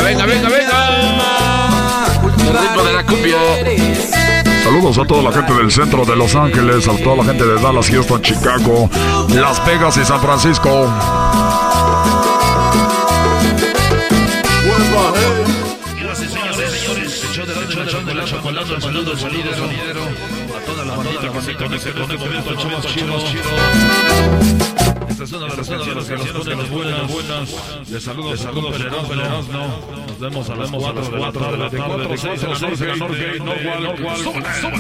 venga, 0.01 0.25
venga, 0.25 0.49
venga. 0.49 0.87
El 2.39 2.57
ritmo 2.57 2.83
de 2.83 2.93
la 2.93 3.05
cumbia. 3.05 3.37
Saludos 4.67 4.97
a 4.97 5.05
toda 5.05 5.24
la 5.24 5.31
gente 5.31 5.53
del 5.53 5.71
centro 5.71 6.03
de 6.03 6.13
Los 6.13 6.36
Ángeles, 6.36 6.89
a 6.89 6.97
toda 6.97 7.15
la 7.15 7.24
gente 7.24 7.45
de 7.45 7.55
Dallas, 7.62 7.89
Houston, 7.89 8.21
Chicago, 8.21 8.89
Las 9.29 9.65
Vegas 9.65 9.95
y 9.95 10.03
San 10.03 10.19
Francisco. 10.19 10.89
Esta 25.09 25.23
es 25.23 25.31
una 25.33 25.47
de 25.47 25.57
las 25.57 25.69
canciones 25.69 26.05
que 26.05 26.15
nos 26.15 26.27
ponen 26.27 26.59
las 26.59 26.69
buenas, 26.69 27.11
buenas. 27.11 27.89
Les 27.89 28.03
saludo, 28.03 28.31
les 28.31 28.41
saludo, 28.41 28.71
Pelerasno. 28.71 29.67
Nos 30.07 30.19
vemos 30.19 30.49
a 30.49 30.55
las 30.55 30.71
4 30.71 31.11
de 31.11 31.19
la 31.19 31.31
tarde, 31.31 31.57
de 31.69 31.77
4 31.77 32.13
a 32.13 32.17
6 32.55 32.79
de 32.79 32.87
la 32.87 32.95
Norte, 32.95 33.39
Norwalk, 33.39 33.99
Norwalk. 33.99 34.77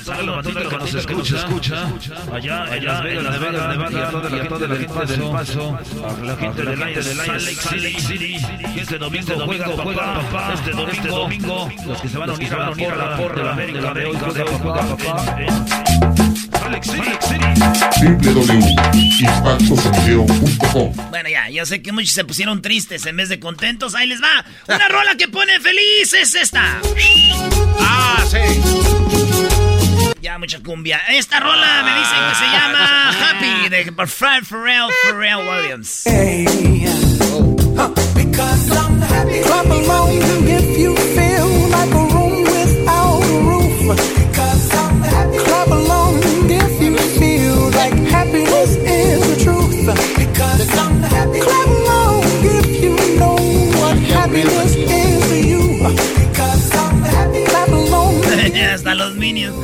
Saludo, 0.00 0.38
a 0.38 0.42
toda 0.42 0.60
la 0.62 0.68
que 0.70 0.76
nos 0.76 0.94
escucha, 0.94 1.36
escucha 1.36 1.86
allá, 2.32 2.62
allá, 2.64 3.02
en 3.08 3.24
Las 3.24 3.38
Vegas, 3.40 3.68
Nevada, 3.68 3.92
y 3.92 3.96
a 4.02 4.10
toda 4.10 4.28
la 4.30 4.36
gente 4.38 4.66
del 4.66 4.86
Paso, 4.86 5.36
a 6.04 6.12
la 6.24 6.36
gente 6.36 6.62
del 6.62 6.82
aire, 6.82 7.02
del 7.02 7.20
aire, 7.20 7.40
Salt 7.54 7.82
Lake 7.82 8.00
City, 8.00 8.36
este 8.76 8.98
domingo 8.98 9.34
juega 9.46 9.66
papá, 9.66 10.54
este 10.54 10.70
domingo, 11.08 11.68
los 11.86 12.00
que 12.00 12.08
se 12.08 12.18
van 12.18 12.30
a 12.30 12.32
unir 12.34 12.52
a 12.54 12.70
la 12.96 13.16
porra 13.16 13.34
de 13.34 13.44
la 13.44 13.52
América 13.52 13.92
de 13.94 14.04
hoy, 14.06 14.16
juega 14.16 14.44
papá, 14.80 15.24
Salt 16.52 16.72
Lake 16.72 16.84
City. 16.84 17.00
www.impactosonidero.com 18.04 20.92
Bueno, 21.10 21.28
ya, 21.28 21.48
yo 21.50 21.64
sé 21.66 21.82
que 21.82 21.92
muchos 21.92 22.12
se 22.12 22.24
pusieron 22.24 22.62
tristes 22.62 23.04
en 23.06 23.16
vez 23.16 23.28
de 23.28 23.38
contentos. 23.40 23.94
Ahí 23.94 24.06
les 24.08 24.20
va. 24.22 24.44
Una 24.68 24.88
rola 24.88 25.16
que 25.16 25.28
pone 25.28 25.60
feliz 25.60 26.12
es 26.14 26.34
esta. 26.34 26.80
Ah, 27.80 28.24
sí. 28.28 28.38
Ya, 30.24 30.38
mucha 30.38 30.58
cumbia. 30.62 31.02
Esta 31.10 31.38
rola 31.38 31.82
me 31.84 31.94
dicen 31.98 32.18
que 32.30 32.34
se 32.36 32.46
llama 32.46 33.10
Happy 33.10 33.68
de 33.68 34.06
Fred 34.06 34.42
Pharrell, 34.44 34.90
Pharrell 35.02 35.46
Williams. 35.46 36.04
Minions. 59.24 59.56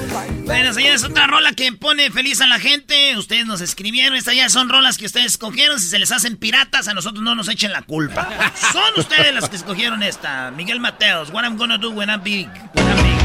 Bueno, 0.46 0.72
señores, 0.72 1.04
otra 1.04 1.26
rola 1.26 1.52
que 1.52 1.70
pone 1.74 2.10
feliz 2.10 2.40
a 2.40 2.46
la 2.46 2.58
gente. 2.58 3.14
Ustedes 3.18 3.44
nos 3.44 3.60
escribieron. 3.60 4.16
Estas 4.16 4.34
ya 4.34 4.48
son 4.48 4.70
rolas 4.70 4.96
que 4.96 5.04
ustedes 5.04 5.26
escogieron. 5.26 5.78
Si 5.78 5.86
se 5.86 5.98
les 5.98 6.10
hacen 6.12 6.38
piratas, 6.38 6.88
a 6.88 6.94
nosotros 6.94 7.22
no 7.22 7.34
nos 7.34 7.46
echen 7.46 7.70
la 7.70 7.82
culpa. 7.82 8.26
Son 8.72 8.94
ustedes 8.96 9.34
las 9.34 9.50
que 9.50 9.56
escogieron 9.56 10.02
esta. 10.02 10.50
Miguel 10.50 10.80
Mateos, 10.80 11.28
What 11.28 11.44
I'm 11.44 11.58
Gonna 11.58 11.76
Do 11.76 11.90
When 11.90 12.08
I'm 12.08 12.22
Big. 12.22 12.48
When 12.72 12.86
I'm 12.88 12.96
big. 13.04 13.18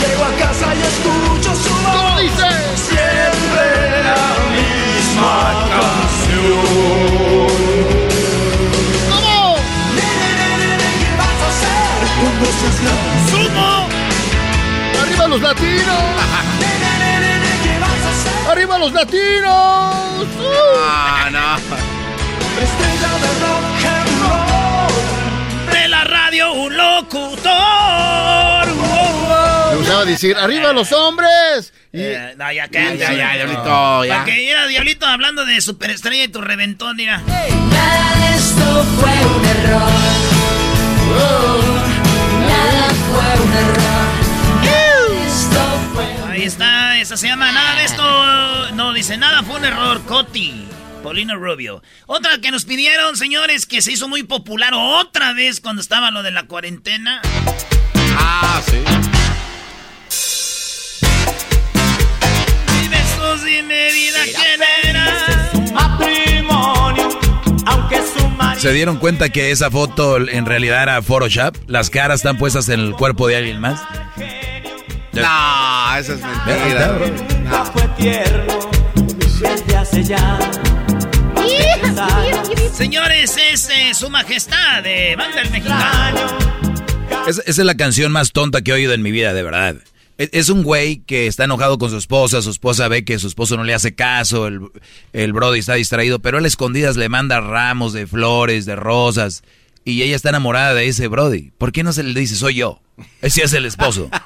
Llego 0.00 0.24
a 0.24 0.34
casa 0.40 0.74
y 0.74 0.80
escucho 0.80 1.54
su 1.54 1.70
voz. 1.70 1.86
¿Cómo 1.86 2.18
dice? 2.18 2.48
Siempre 2.74 4.02
la 4.02 4.34
misma 4.58 5.68
canción. 5.70 6.66
¿Cómo? 9.08 9.56
¿Qué 9.94 11.16
vas 11.16 11.42
a 11.42 11.48
hacer 11.48 12.08
cuando 12.20 12.44
seas 12.44 12.80
grande? 12.82 13.30
¡Sumo! 13.30 13.97
¡Arriba 15.28 15.36
los 15.36 15.42
latinos! 15.42 16.02
¡Arriba 18.50 18.78
los 18.78 18.92
latinos! 18.92 20.24
¡Uh! 20.38 20.78
Ah, 20.86 21.28
no. 21.30 21.56
Estrella 22.62 23.10
de 23.18 23.28
rock 23.44 23.84
and 23.84 24.08
roll. 24.22 25.72
De 25.74 25.88
la 25.88 26.04
radio, 26.04 26.52
un 26.54 26.74
locutor. 26.74 27.48
Le 29.70 29.76
gustaba 29.76 30.04
decir, 30.06 30.34
¡arriba 30.36 30.72
los 30.72 30.90
hombres! 30.92 31.74
Y 31.92 32.00
Eh, 32.00 32.34
no, 32.38 32.50
ya 32.50 32.66
Ya, 32.70 32.94
ya, 32.94 33.12
ya, 33.12 33.34
Diablito, 33.34 34.04
ya. 34.06 34.16
Porque 34.24 34.50
era 34.50 34.66
Diablito 34.66 35.04
hablando 35.06 35.44
de 35.44 35.60
superestrella 35.60 36.24
y 36.24 36.28
tu 36.28 36.40
reventón, 36.40 36.96
mira. 36.96 37.18
Nada 37.18 38.14
de 38.16 38.34
esto 38.34 38.84
fue 38.98 39.10
un 39.10 39.44
error. 39.44 39.92
Oh, 41.20 41.60
nada 42.48 42.88
fue 43.12 43.42
un 43.44 43.52
error. 43.52 43.87
Está, 46.48 46.98
esa 46.98 47.16
se 47.16 47.28
llama 47.28 47.52
Nada 47.52 47.76
de 47.76 47.84
esto. 47.84 48.70
No, 48.74 48.92
dice 48.92 49.16
nada, 49.16 49.42
fue 49.42 49.56
un 49.56 49.64
error. 49.66 50.02
Coti. 50.06 50.66
Paulino 51.02 51.36
Rubio. 51.36 51.82
Otra 52.06 52.38
que 52.38 52.50
nos 52.50 52.64
pidieron, 52.64 53.16
señores, 53.16 53.66
que 53.66 53.82
se 53.82 53.92
hizo 53.92 54.08
muy 54.08 54.24
popular 54.24 54.72
otra 54.74 55.32
vez 55.32 55.60
cuando 55.60 55.80
estaba 55.80 56.10
lo 56.10 56.22
de 56.22 56.30
la 56.30 56.46
cuarentena. 56.46 57.20
Ah, 58.16 58.60
sí. 58.66 58.78
Dime 62.80 62.98
tú, 63.16 63.44
dime 63.44 63.92
vida, 63.92 64.18
¿quién 64.24 64.60
era? 64.84 65.50
Matrimonio, 65.72 67.08
aunque 67.66 67.96
su 68.02 68.26
marido. 68.30 68.60
¿Se 68.60 68.72
dieron 68.72 68.96
cuenta 68.96 69.28
que 69.28 69.50
esa 69.50 69.70
foto 69.70 70.16
en 70.16 70.46
realidad 70.46 70.82
era 70.82 71.02
Photoshop? 71.02 71.56
Las 71.68 71.90
caras 71.90 72.20
están 72.20 72.38
puestas 72.38 72.68
en 72.70 72.80
el 72.80 72.92
cuerpo 72.94 73.28
de 73.28 73.36
alguien 73.36 73.60
más. 73.60 73.80
No, 75.22 75.96
eso 75.96 76.14
es 76.14 76.20
mentira. 76.46 76.98
Nunca 76.98 77.64
fue 77.66 77.82
tierno 77.96 78.58
desde 79.40 79.76
hace 79.76 80.04
ya. 80.04 80.38
Señores, 82.72 83.36
es 83.52 83.68
eh, 83.70 83.94
su 83.94 84.08
majestad 84.10 84.82
de 84.82 85.16
banda 85.16 85.40
el 85.42 85.50
mexicano. 85.50 86.20
Es- 87.26 87.38
esa 87.44 87.62
es 87.62 87.66
la 87.66 87.74
canción 87.76 88.12
más 88.12 88.32
tonta 88.32 88.62
que 88.62 88.70
he 88.70 88.74
oído 88.74 88.92
en 88.92 89.02
mi 89.02 89.10
vida, 89.10 89.32
de 89.34 89.42
verdad. 89.42 89.76
Es, 90.16 90.30
es 90.32 90.48
un 90.48 90.62
güey 90.62 90.98
que 90.98 91.26
está 91.26 91.44
enojado 91.44 91.78
con 91.78 91.90
su 91.90 91.96
esposa, 91.96 92.42
su 92.42 92.50
esposa 92.50 92.88
ve 92.88 93.04
que 93.04 93.18
su 93.18 93.26
esposo 93.28 93.56
no 93.56 93.64
le 93.64 93.74
hace 93.74 93.94
caso, 93.94 94.46
el, 94.46 94.60
el 95.12 95.32
brody 95.32 95.58
está 95.60 95.74
distraído, 95.74 96.18
pero 96.20 96.38
él 96.38 96.44
a 96.44 96.48
escondidas 96.48 96.96
le 96.96 97.08
manda 97.08 97.40
ramos 97.40 97.92
de 97.92 98.06
flores, 98.06 98.64
de 98.66 98.76
rosas, 98.76 99.42
y 99.88 100.02
ella 100.02 100.16
está 100.16 100.28
enamorada 100.28 100.74
de 100.74 100.86
ese 100.86 101.08
brody. 101.08 101.50
¿Por 101.56 101.72
qué 101.72 101.82
no 101.82 101.92
se 101.92 102.02
le 102.02 102.18
dice, 102.18 102.36
soy 102.36 102.56
yo? 102.56 102.82
Ese 103.22 103.42
es 103.42 103.52
el 103.54 103.64
esposo. 103.64 104.10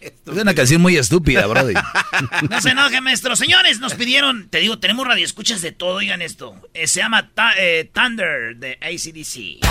Es 0.00 0.42
una 0.42 0.54
canción 0.54 0.82
muy 0.82 0.96
estúpida, 0.96 1.46
brody. 1.46 1.74
No 2.50 2.60
se 2.60 2.70
enoje, 2.70 3.00
maestro. 3.00 3.36
Señores, 3.36 3.78
nos 3.78 3.94
pidieron, 3.94 4.48
te 4.48 4.58
digo, 4.58 4.78
tenemos 4.80 5.06
radioescuchas 5.06 5.62
de 5.62 5.70
todo, 5.70 5.96
oigan 5.96 6.20
esto. 6.20 6.54
Eh, 6.74 6.88
se 6.88 7.00
llama 7.00 7.30
eh, 7.56 7.88
Thunder 7.92 8.56
de 8.56 8.78
ACDC. 8.82 9.64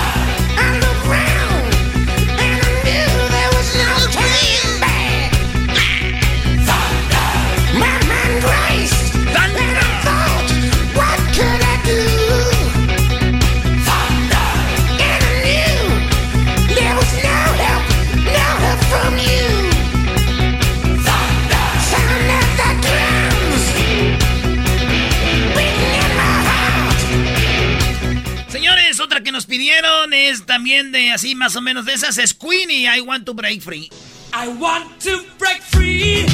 Pidieron 29.57 30.13
es 30.13 30.45
también 30.45 30.91
de 30.91 31.11
así 31.11 31.33
más 31.33 31.55
o 31.55 31.61
menos 31.61 31.85
de 31.85 31.93
esas, 31.93 32.17
es 32.17 32.33
Queen 32.33 32.69
y 32.69 32.87
I 32.87 32.99
Want 32.99 33.23
to 33.23 33.33
Break 33.33 33.61
Free. 33.61 33.89
I 34.33 34.49
want 34.59 35.01
to 35.03 35.23
break 35.39 35.61
free. 35.61 36.25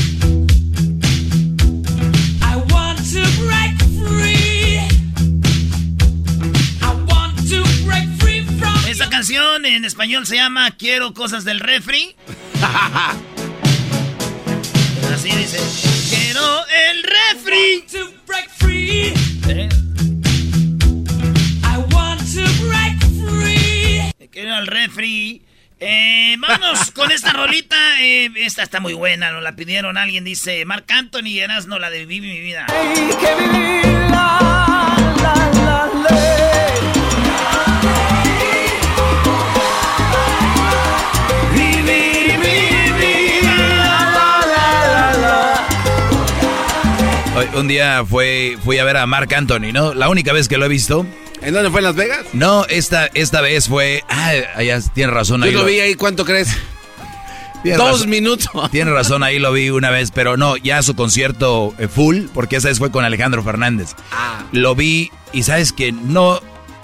I 2.41 2.55
want 2.71 2.97
to 3.13 3.21
break 3.45 3.77
free. 4.07 4.79
I 6.81 6.95
want 7.07 7.37
to 7.47 7.61
break 7.85 8.09
free 8.19 8.41
from 8.57 8.73
español 9.85 10.25
se 10.25 10.37
llama 10.37 10.71
Quiero 10.71 11.13
cosas 11.13 11.43
del 11.43 11.59
refri. 11.59 12.15
Así 15.13 15.29
dice. 15.29 15.59
Quiero 16.09 16.65
el 16.89 17.03
refri. 17.03 17.85
Eh. 19.47 19.69
Quiero 24.31 24.57
el 24.57 24.67
refri. 24.67 25.41
Eh, 25.79 26.35
vámonos 26.39 26.91
con 26.95 27.11
esta 27.11 27.33
rolita. 27.33 28.01
eh, 28.01 28.31
esta 28.38 28.63
está 28.63 28.79
muy 28.79 28.93
buena, 28.93 29.31
nos 29.31 29.43
la 29.43 29.55
pidieron. 29.55 29.97
Alguien 29.97 30.23
dice, 30.23 30.63
Marc 30.65 30.89
Anthony, 30.91 31.39
eras 31.39 31.67
no 31.67 31.79
la 31.79 31.89
de 31.89 32.05
Viví 32.05 32.29
mi 32.29 32.39
vida. 32.39 32.65
Vivir 33.38 33.91
Un 47.55 47.67
día 47.67 48.03
fue, 48.07 48.57
fui 48.63 48.77
a 48.77 48.83
ver 48.83 48.98
a 48.98 49.05
Mark 49.05 49.33
Anthony, 49.33 49.71
¿no? 49.74 49.93
La 49.93 50.10
única 50.10 50.33
vez 50.33 50.48
que 50.48 50.57
lo 50.57 50.65
he 50.65 50.69
visto. 50.69 51.05
¿En 51.41 51.53
dónde 51.53 51.69
fue? 51.71 51.79
¿En 51.79 51.86
Las 51.86 51.95
Vegas? 51.95 52.25
No, 52.33 52.65
esta, 52.65 53.07
esta 53.13 53.41
vez 53.41 53.67
fue. 53.67 54.03
Ah, 54.10 54.31
allá 54.55 54.79
tiene 54.93 55.12
razón. 55.12 55.41
Yo 55.41 55.48
ahí 55.48 55.53
lo 55.53 55.65
vi 55.65 55.79
ahí, 55.79 55.95
¿cuánto 55.95 56.25
crees? 56.25 56.50
Dos 57.63 57.77
razón. 57.77 58.10
minutos. 58.10 58.50
Tiene 58.71 58.91
razón, 58.91 59.24
ahí 59.24 59.39
lo 59.39 59.51
vi 59.51 59.69
una 59.69 59.89
vez, 59.91 60.12
pero 60.12 60.36
no, 60.38 60.57
ya 60.57 60.81
su 60.81 60.95
concierto 60.95 61.74
eh, 61.77 61.88
full, 61.88 62.25
porque 62.33 62.55
esa 62.55 62.69
vez 62.69 62.79
fue 62.79 62.91
con 62.91 63.05
Alejandro 63.05 63.43
Fernández. 63.43 63.95
Ah. 64.12 64.43
Lo 64.51 64.75
vi 64.75 65.12
y 65.31 65.43
sabes 65.43 65.71
que 65.71 65.91
no, 65.91 66.41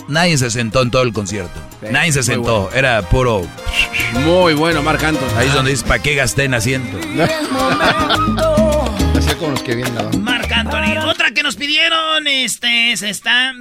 nadie 0.07 0.37
se 0.37 0.51
sentó 0.51 0.81
en 0.81 0.91
todo 0.91 1.01
el 1.01 1.13
concierto. 1.13 1.59
Sí, 1.81 1.87
nadie 1.91 2.11
se 2.11 2.23
sentó, 2.23 2.63
bueno. 2.63 2.77
era 2.77 3.01
puro. 3.03 3.47
Muy 4.23 4.53
bueno, 4.53 4.83
Marc 4.83 5.03
Anthony. 5.03 5.35
Ahí 5.35 5.47
es 5.47 5.53
donde 5.53 5.71
dices, 5.71 5.87
¿para 5.87 6.01
qué 6.01 6.15
gasté 6.15 6.43
en 6.43 6.53
asiento? 6.53 6.97
Como 9.39 9.51
los 9.51 9.61
que 9.61 9.75
vienen 9.75 9.93
la 9.93 10.03
Marc 10.17 10.51
Anthony. 10.51 10.97
Otra 11.07 11.31
que 11.31 11.43
nos 11.43 11.55
pidieron, 11.55 12.27
este, 12.27 12.91
es 12.91 13.03
esta. 13.03 13.53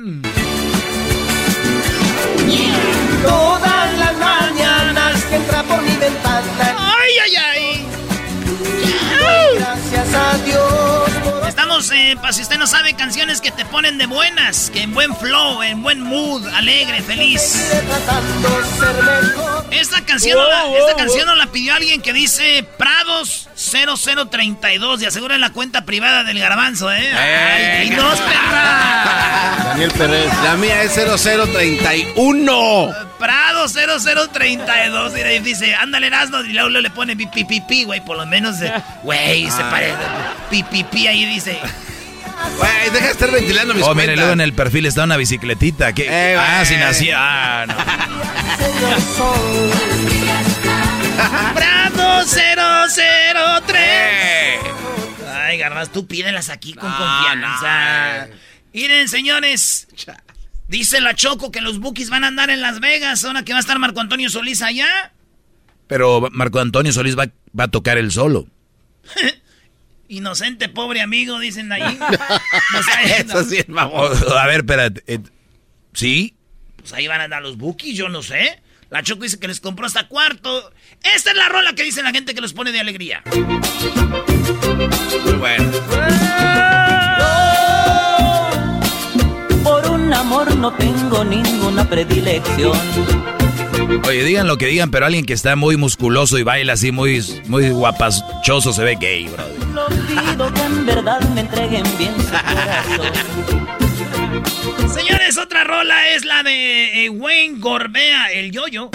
Todas 3.23 3.99
las 3.99 4.17
mañanas 4.17 5.23
que 5.25 5.37
entra 5.37 5.63
por 5.65 5.83
mi 5.83 5.97
ventana. 5.97 6.77
¡Ay, 6.79 7.13
ay, 7.25 7.37
ay! 7.37 7.87
Gracias 9.59 10.15
a 10.15 10.39
Dios 10.45 10.86
Estamos, 11.47 11.91
eh, 11.93 12.17
para 12.21 12.33
si 12.33 12.43
usted 12.43 12.59
no 12.59 12.67
sabe, 12.67 12.95
canciones 12.95 13.41
que 13.41 13.51
te 13.51 13.65
ponen 13.65 13.99
de 13.99 14.07
buenas, 14.07 14.71
que 14.71 14.83
en 14.83 14.93
buen 14.95 15.15
flow, 15.17 15.63
en 15.63 15.83
buen 15.83 16.01
mood, 16.01 16.47
alegre, 16.49 17.03
feliz. 17.03 17.71
Esta 19.71 20.05
canción, 20.05 20.39
no 20.39 20.49
la, 20.49 20.77
esta 20.79 20.97
canción 20.97 21.27
nos 21.27 21.39
la 21.39 21.47
pidió 21.47 21.75
alguien 21.75 22.03
que 22.03 22.13
dice 22.13 22.67
Prados 22.77 23.49
0032 23.57 25.03
y 25.03 25.07
asegura 25.07 25.35
en 25.37 25.41
la 25.41 25.51
cuenta 25.51 25.85
privada 25.85 26.25
del 26.25 26.39
garbanzo, 26.39 26.93
¿eh? 26.93 27.13
¡Ay, 27.15 27.91
dinos, 27.91 28.19
perra! 28.21 29.57
Daniel 29.69 29.93
Pérez. 29.93 30.33
La 30.43 30.57
mía 30.57 30.83
es 30.83 30.95
0031. 30.95 32.89
Prado 33.19 33.67
0032 33.69 35.13
y 35.19 35.39
dice, 35.41 35.75
ándale 35.75 36.09
Erasmo 36.09 36.41
y 36.41 36.53
luego, 36.53 36.69
le 36.69 36.91
pone 36.91 37.17
pi, 37.17 37.27
pi, 37.27 37.45
pi, 37.45 37.61
pi, 37.63 37.85
güey, 37.85 38.05
por 38.05 38.17
lo 38.17 38.27
menos, 38.27 38.57
güey, 39.03 39.51
se 39.51 39.63
Ah. 39.63 39.71
parece, 39.71 39.97
pi, 40.51 40.63
pi, 40.65 40.85
pi, 40.85 41.07
ahí 41.07 41.25
dice. 41.25 41.59
Güey, 42.59 42.91
deja 42.93 43.07
de 43.07 43.13
estar 43.13 43.31
ventilando 43.31 43.73
mis 43.75 43.83
Oh, 43.83 43.95
mire, 43.95 44.15
luego 44.17 44.33
en 44.33 44.41
el 44.43 44.53
perfil 44.53 44.85
está 44.87 45.05
una 45.05 45.17
bicicletita. 45.17 45.93
que 45.95 46.07
Eh, 46.07 46.37
ah, 46.39 46.57
güey. 46.57 46.67
si 46.67 46.77
nacía. 46.77 47.17
Ah, 47.19 47.67
no. 47.67 47.75
Prado 51.55 52.25
003. 52.27 53.77
Eh. 53.79 54.59
Ay, 55.35 55.59
Garbanzo, 55.59 55.91
tú 55.93 56.07
pídelas 56.07 56.49
aquí 56.51 56.75
con 56.75 56.91
No, 56.91 56.97
confianza. 56.99 58.27
no. 58.29 58.35
Miren, 58.75 59.09
señores, 59.09 59.89
dice 60.69 61.01
la 61.01 61.15
Choco 61.15 61.51
que 61.51 61.61
los 61.61 61.79
Bookies 61.79 62.11
van 62.11 62.25
a 62.25 62.29
andar 62.29 62.51
en 62.51 62.61
Las 62.61 62.81
Vegas, 62.81 63.25
ahora 63.25 63.45
que 63.45 63.53
va 63.53 63.59
a 63.59 63.61
estar 63.61 63.79
Marco 63.79 64.01
Antonio 64.01 64.29
Solís 64.31 64.63
allá. 64.63 65.13
Pero 65.87 66.29
Marco 66.33 66.59
Antonio 66.61 66.93
Solís 66.93 67.17
va, 67.19 67.29
va 67.59 67.65
a 67.65 67.69
tocar 67.69 67.99
el 67.99 68.11
solo. 68.11 68.47
Inocente, 70.09 70.69
pobre 70.69 71.01
amigo, 71.01 71.39
dicen 71.41 71.73
ahí. 71.73 71.99
No 72.73 72.83
sabe, 72.83 73.25
no. 73.25 73.41
Eso 73.41 73.45
sí 73.51 73.57
es 73.59 73.67
a 73.77 74.47
ver, 74.47 74.59
espérate. 74.61 75.03
eh, 75.07 75.19
¿Sí? 75.93 76.35
Pues 76.77 76.93
ahí 76.93 77.07
van 77.09 77.21
a 77.21 77.25
andar 77.25 77.43
los 77.43 77.57
Bookies, 77.57 77.97
yo 77.97 78.09
no 78.09 78.23
sé. 78.23 78.61
La 78.91 79.03
Choco 79.03 79.25
dice 79.25 79.41
que 79.41 79.49
les 79.49 79.59
compró 79.61 79.85
hasta 79.87 80.07
cuarto. 80.07 80.73
Esta 81.03 81.31
es 81.33 81.37
la 81.37 81.49
rola 81.49 81.75
que 81.75 81.83
dice 81.83 82.03
la 82.05 82.13
gente 82.13 82.35
que 82.35 82.41
los 82.41 82.53
pone 82.53 82.71
de 82.71 82.79
alegría. 82.79 83.23
Muy 85.25 85.33
bueno. 85.35 85.73
Amor 90.27 90.57
no 90.57 90.73
tengo 90.73 91.25
ninguna 91.25 91.89
predilección. 91.89 92.77
Oye, 94.07 94.25
digan 94.25 94.49
lo 94.49 94.59
que 94.59 94.67
digan, 94.67 94.91
pero 94.91 95.07
alguien 95.07 95.25
que 95.25 95.33
está 95.33 95.55
muy 95.55 95.77
musculoso 95.77 96.37
y 96.39 96.43
baila 96.43 96.73
así 96.73 96.91
muy, 96.91 97.25
muy 97.47 97.71
guapachoso 97.71 98.73
se 98.73 98.83
ve 98.83 98.97
gay, 99.01 99.29
bro. 99.29 99.45
Lo 99.73 99.87
pido 99.87 100.53
que 100.53 100.63
en 100.63 100.85
verdad 100.85 101.21
me 101.31 101.43
entreguen 101.43 101.85
bien 101.97 102.13
su. 102.17 102.27
Señores, 104.93 105.39
otra 105.39 105.63
rola 105.63 106.09
es 106.09 106.25
la 106.25 106.43
de 106.43 107.05
eh, 107.05 107.11
Wayne 107.11 107.61
Gorbea, 107.61 108.33
el 108.33 108.51
yoyo. 108.51 108.91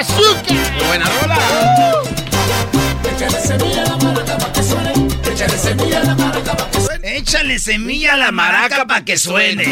¡Azúcar! 0.00 0.72
Muy 0.78 0.86
buena 0.86 1.04
rola. 1.20 1.38
Semilla 3.42 3.84
maraca. 5.48 5.48
Échale 5.48 5.58
semilla 5.58 6.02
a 6.04 6.04
la 6.04 6.16
maraca 6.16 6.56
pa' 6.56 6.68
que 6.68 6.78
suene. 6.78 7.12
Échale 7.12 7.60
semilla 7.66 8.12
a 8.12 8.16
la 8.18 8.32
maraca 8.32 8.86
para 8.86 9.02
que 9.04 9.16
suene. 9.16 9.66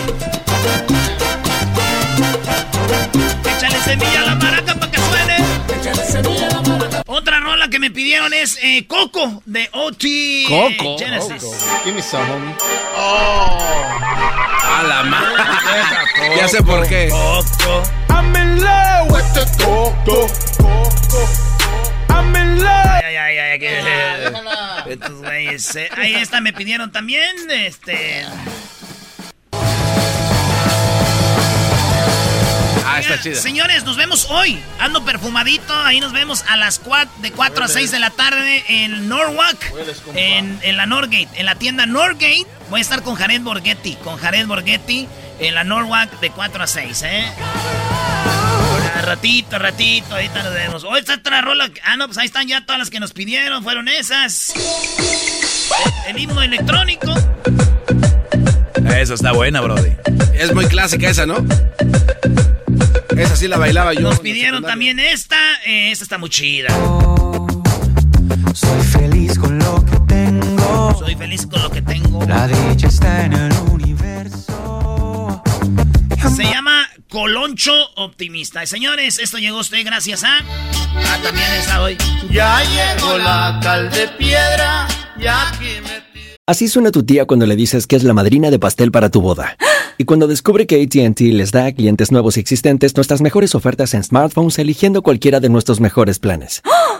Échale 3.56 3.80
semilla 3.85 4.20
a 4.20 4.26
la 4.26 4.35
maraca 4.35 4.74
para 4.74 4.90
que 4.90 4.98
suene. 4.98 5.37
Échale 5.80 6.04
semilla 6.04 6.46
a 6.46 6.50
la 6.50 6.61
maraca. 6.62 7.02
Otra 7.06 7.40
rola 7.40 7.68
que 7.68 7.78
me 7.78 7.90
pidieron 7.90 8.33
es 8.33 8.59
eh, 8.62 8.87
Coco 8.87 9.42
de 9.46 9.68
OT 9.72 10.04
Coco. 10.48 10.98
Genesis. 10.98 11.42
Give 11.85 11.94
me 11.94 12.02
some, 12.02 12.24
homie. 12.30 12.54
A 12.96 14.83
la 14.87 15.02
madre. 15.04 15.42
Ya 16.37 16.48
sé 16.48 16.62
por 16.62 16.87
qué. 16.87 17.09
Coco. 17.11 17.83
I'm 18.09 18.35
in 18.37 18.61
love 18.62 19.11
with 19.11 19.33
the 19.35 19.44
coco. 19.64 20.28
I'm 22.20 22.37
in 22.37 22.59
love. 22.59 23.00
Ay, 23.04 23.16
ay, 23.16 23.38
ay, 23.38 23.59
que- 23.59 24.92
Estos 24.92 25.12
güeyes, 25.22 25.76
eh, 25.76 25.88
Ahí 25.96 26.14
esta 26.14 26.40
me 26.40 26.52
pidieron 26.52 26.90
también, 26.92 27.35
este... 27.50 28.24
Ah, 32.87 32.98
está 33.00 33.20
chida. 33.22 33.37
Señores, 33.37 33.85
nos 33.85 33.96
vemos 33.96 34.26
hoy. 34.30 34.59
Ando 34.80 35.04
perfumadito. 35.04 35.72
Ahí 35.85 36.00
nos 36.00 36.12
vemos 36.12 36.44
a 36.48 36.56
las 36.56 36.78
4, 36.80 37.11
de 37.22 37.30
4 37.30 37.64
a 37.64 37.68
6 37.68 37.90
de 37.92 37.98
la 38.00 38.11
tarde 38.11 38.64
en 38.68 39.09
Norwalk. 39.09 39.72
En, 40.14 40.59
en 40.62 40.76
la 40.76 40.87
Norgate. 40.87 41.28
En 41.37 41.46
la 41.46 41.54
tienda 41.54 41.87
Norgate. 41.87 42.46
Voy 42.68 42.80
a 42.80 42.83
estar 42.83 43.02
con 43.02 43.14
Jared 43.14 43.42
Borghetti. 43.42 43.94
Con 44.02 44.16
Jared 44.18 44.46
Borghetti 44.46 45.06
en 45.38 45.54
la 45.54 45.62
Norwalk 45.64 46.18
de 46.20 46.30
4 46.30 46.64
a 46.64 46.66
6, 46.66 47.02
¿eh? 47.04 47.24
Ratito, 49.02 49.58
ratito. 49.58 50.14
Ahorita 50.14 50.42
nos 50.42 50.54
vemos. 50.54 50.84
Hoy 50.84 51.00
está 51.00 51.14
otra 51.14 51.40
rola. 51.40 51.70
Ah, 51.84 51.96
no, 51.96 52.06
pues 52.06 52.18
ahí 52.18 52.26
están 52.26 52.46
ya 52.46 52.64
todas 52.64 52.78
las 52.78 52.90
que 52.90 53.00
nos 53.00 53.12
pidieron. 53.12 53.62
Fueron 53.62 53.88
esas. 53.88 54.52
El, 56.06 56.16
el 56.16 56.22
himno 56.22 56.42
electrónico. 56.42 57.12
Esa 58.96 59.14
está 59.14 59.32
buena, 59.32 59.60
brody. 59.60 59.92
Es 60.34 60.54
muy 60.54 60.66
clásica 60.66 61.08
esa, 61.10 61.26
¿no? 61.26 61.44
Esa 63.16 63.36
sí 63.36 63.48
la 63.48 63.58
bailaba 63.58 63.94
yo. 63.94 64.00
Nos 64.00 64.20
pidieron 64.20 64.62
también 64.62 64.98
esta. 65.00 65.36
Eh, 65.64 65.90
esta 65.90 66.04
está 66.04 66.18
muy 66.18 66.30
chida. 66.30 66.68
Soy 68.54 68.82
feliz 68.92 69.38
con 69.38 69.58
lo 69.58 69.84
que 69.84 69.98
tengo. 70.08 70.96
Soy 70.98 71.14
feliz 71.16 71.46
con 71.46 71.62
lo 71.62 71.70
que 71.70 71.82
tengo. 71.82 72.24
La 72.26 72.46
dicha 72.48 72.88
está 72.88 73.24
en 73.24 73.32
el 73.32 73.52
universo. 73.70 75.42
Se 76.36 76.44
llama 76.44 76.69
Coloncho 77.11 77.73
Optimista. 77.96 78.62
Y 78.62 78.66
señores, 78.68 79.18
esto 79.18 79.38
llegó 79.38 79.59
a 79.59 79.61
usted 79.62 79.85
gracias 79.85 80.23
a. 80.23 80.38
Ah, 80.38 81.18
también 81.23 81.53
está 81.59 81.83
hoy. 81.83 81.99
Ya 82.31 82.62
llegó 82.62 83.18
la 83.18 83.59
cal 83.61 83.90
de 83.90 84.07
piedra, 84.16 84.87
ya 85.18 85.49
aquí 85.49 85.81
me 85.83 86.11
Así 86.46 86.66
suena 86.66 86.90
tu 86.90 87.05
tía 87.05 87.27
cuando 87.27 87.46
le 87.46 87.55
dices 87.55 87.87
que 87.87 87.94
es 87.94 88.03
la 88.03 88.12
madrina 88.12 88.51
de 88.51 88.59
pastel 88.59 88.90
para 88.90 89.09
tu 89.09 89.20
boda. 89.20 89.57
Y 89.99 90.05
cuando 90.05 90.27
descubre 90.27 90.66
que 90.66 90.83
ATT 90.83 91.20
les 91.20 91.53
da 91.53 91.66
a 91.66 91.73
clientes 91.73 92.11
nuevos 92.11 92.37
y 92.37 92.40
existentes 92.40 92.96
nuestras 92.96 93.20
mejores 93.20 93.55
ofertas 93.55 93.94
en 93.94 94.03
smartphones 94.03 94.59
eligiendo 94.59 95.03
cualquiera 95.03 95.38
de 95.38 95.49
nuestros 95.49 95.79
mejores 95.79 96.18
planes. 96.18 96.62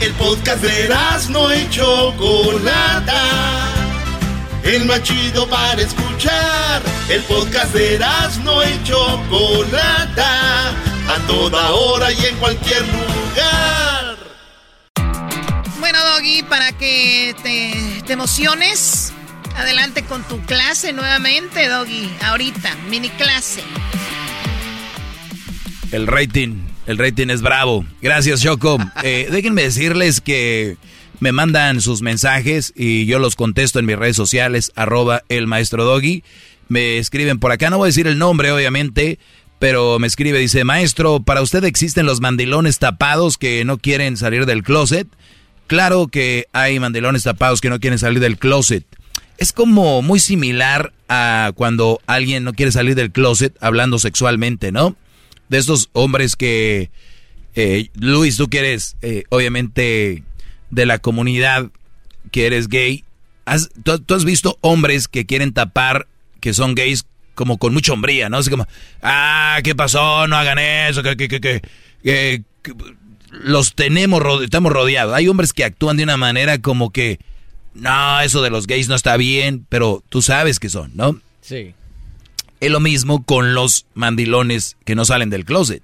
El 0.00 0.12
podcast 0.14 0.62
de 0.62 0.94
no 1.30 1.54
y 1.54 1.68
Chocolata. 1.70 3.22
El 4.62 4.84
más 4.84 5.02
chido 5.02 5.48
para 5.48 5.80
escuchar. 5.80 6.82
El 7.08 7.22
podcast 7.22 7.72
de 7.72 7.98
no 8.42 8.62
y 8.62 8.84
Chocolata. 8.84 10.70
A 11.08 11.18
toda 11.26 11.70
hora 11.70 12.12
y 12.12 12.26
en 12.26 12.36
cualquier 12.36 12.82
lugar. 12.82 14.16
Bueno, 15.80 15.98
Doggy, 16.04 16.42
para 16.42 16.72
que 16.72 17.34
te, 17.42 18.02
te 18.06 18.12
emociones, 18.12 19.12
adelante 19.56 20.04
con 20.04 20.22
tu 20.24 20.40
clase 20.42 20.92
nuevamente, 20.92 21.68
Doggy. 21.68 22.10
Ahorita, 22.22 22.74
mini 22.88 23.10
clase. 23.10 23.62
El 25.92 26.06
rating, 26.06 26.73
el 26.86 26.98
rating 26.98 27.28
es 27.28 27.42
bravo. 27.42 27.84
Gracias, 28.02 28.42
Choco. 28.42 28.78
Eh, 29.02 29.28
déjenme 29.32 29.62
decirles 29.62 30.20
que 30.20 30.76
me 31.20 31.32
mandan 31.32 31.80
sus 31.80 32.02
mensajes 32.02 32.72
y 32.76 33.06
yo 33.06 33.18
los 33.18 33.36
contesto 33.36 33.78
en 33.78 33.86
mis 33.86 33.96
redes 33.96 34.16
sociales, 34.16 34.72
arroba 34.74 35.22
el 35.28 35.46
maestro 35.46 35.84
Doggy. 35.84 36.22
Me 36.68 36.98
escriben 36.98 37.38
por 37.38 37.52
acá, 37.52 37.70
no 37.70 37.78
voy 37.78 37.86
a 37.86 37.88
decir 37.88 38.06
el 38.06 38.18
nombre, 38.18 38.50
obviamente, 38.52 39.18
pero 39.58 39.98
me 39.98 40.06
escribe, 40.06 40.38
dice, 40.38 40.64
maestro, 40.64 41.20
¿para 41.20 41.42
usted 41.42 41.64
existen 41.64 42.06
los 42.06 42.20
mandilones 42.20 42.78
tapados 42.78 43.38
que 43.38 43.64
no 43.64 43.78
quieren 43.78 44.16
salir 44.16 44.46
del 44.46 44.62
closet? 44.62 45.06
Claro 45.66 46.08
que 46.08 46.46
hay 46.52 46.78
mandilones 46.78 47.22
tapados 47.22 47.60
que 47.60 47.70
no 47.70 47.80
quieren 47.80 47.98
salir 47.98 48.20
del 48.20 48.38
closet. 48.38 48.84
Es 49.38 49.52
como 49.52 50.02
muy 50.02 50.20
similar 50.20 50.92
a 51.08 51.52
cuando 51.54 52.00
alguien 52.06 52.44
no 52.44 52.52
quiere 52.52 52.72
salir 52.72 52.94
del 52.94 53.12
closet 53.12 53.56
hablando 53.60 53.98
sexualmente, 53.98 54.72
¿no? 54.72 54.96
De 55.48 55.58
estos 55.58 55.90
hombres 55.92 56.36
que, 56.36 56.90
eh, 57.54 57.88
Luis, 57.94 58.36
tú 58.36 58.48
que 58.48 58.58
eres 58.58 58.96
eh, 59.02 59.24
obviamente 59.30 60.22
de 60.70 60.86
la 60.86 60.98
comunidad 60.98 61.70
que 62.30 62.46
eres 62.46 62.68
gay, 62.68 63.04
has, 63.44 63.70
tú, 63.82 64.14
has 64.14 64.24
visto 64.24 64.58
hombres 64.60 65.08
que 65.08 65.26
quieren 65.26 65.52
tapar 65.52 66.08
que 66.40 66.52
son 66.52 66.74
gays 66.74 67.06
como 67.34 67.58
con 67.58 67.72
mucha 67.72 67.92
hombría, 67.92 68.28
¿no? 68.28 68.38
Así 68.38 68.50
como, 68.50 68.66
ah, 69.02 69.58
¿qué 69.64 69.74
pasó? 69.74 70.26
No 70.28 70.36
hagan 70.36 70.58
eso, 70.58 71.02
que, 71.02 71.16
que, 71.16 71.28
que, 71.28 71.62
que, 72.02 72.42
los 73.30 73.74
tenemos, 73.74 74.22
estamos 74.42 74.72
rodeados. 74.72 75.14
Hay 75.14 75.26
hombres 75.28 75.52
que 75.52 75.64
actúan 75.64 75.96
de 75.96 76.04
una 76.04 76.16
manera 76.16 76.58
como 76.58 76.90
que, 76.90 77.18
no, 77.74 78.20
eso 78.20 78.42
de 78.42 78.50
los 78.50 78.66
gays 78.66 78.88
no 78.88 78.94
está 78.94 79.16
bien, 79.16 79.66
pero 79.68 80.02
tú 80.08 80.22
sabes 80.22 80.60
que 80.60 80.68
son, 80.68 80.92
¿no? 80.94 81.20
Sí. 81.40 81.74
Es 82.64 82.70
lo 82.70 82.80
mismo 82.80 83.22
con 83.22 83.52
los 83.52 83.84
mandilones 83.92 84.78
que 84.86 84.94
no 84.94 85.04
salen 85.04 85.28
del 85.28 85.44
closet. 85.44 85.82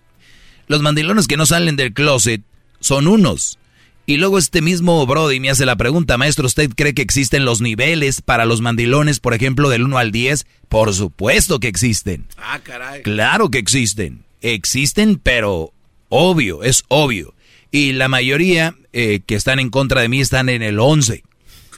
Los 0.67 0.81
mandilones 0.81 1.29
que 1.29 1.37
no 1.37 1.45
salen 1.45 1.77
del 1.77 1.93
closet 1.93 2.41
son 2.81 3.07
unos. 3.07 3.59
Y 4.07 4.17
luego 4.17 4.39
este 4.39 4.63
mismo 4.63 5.05
Brody 5.05 5.41
me 5.41 5.51
hace 5.51 5.67
la 5.67 5.77
pregunta, 5.77 6.17
maestro, 6.17 6.47
¿usted 6.47 6.71
cree 6.75 6.95
que 6.95 7.03
existen 7.03 7.45
los 7.45 7.61
niveles 7.61 8.23
para 8.23 8.47
los 8.47 8.63
mandilones, 8.63 9.21
por 9.21 9.35
ejemplo, 9.35 9.69
del 9.69 9.83
1 9.83 9.99
al 9.99 10.11
10? 10.11 10.47
Por 10.71 10.95
supuesto 10.95 11.61
que 11.61 11.69
existen. 11.69 12.25
Ah, 12.39 12.61
caray. 12.63 13.03
Claro 13.03 13.51
que 13.51 13.59
existen. 13.59 14.25
Existen, 14.41 15.21
pero 15.23 15.75
obvio, 16.09 16.63
es 16.63 16.85
obvio. 16.89 17.35
Y 17.71 17.93
la 17.93 18.09
mayoría 18.09 18.75
eh, 18.95 19.21
que 19.27 19.35
están 19.35 19.59
en 19.59 19.69
contra 19.69 20.01
de 20.01 20.09
mí 20.09 20.23
están 20.23 20.49
en 20.49 20.63
el 20.63 20.81
11. 20.81 21.25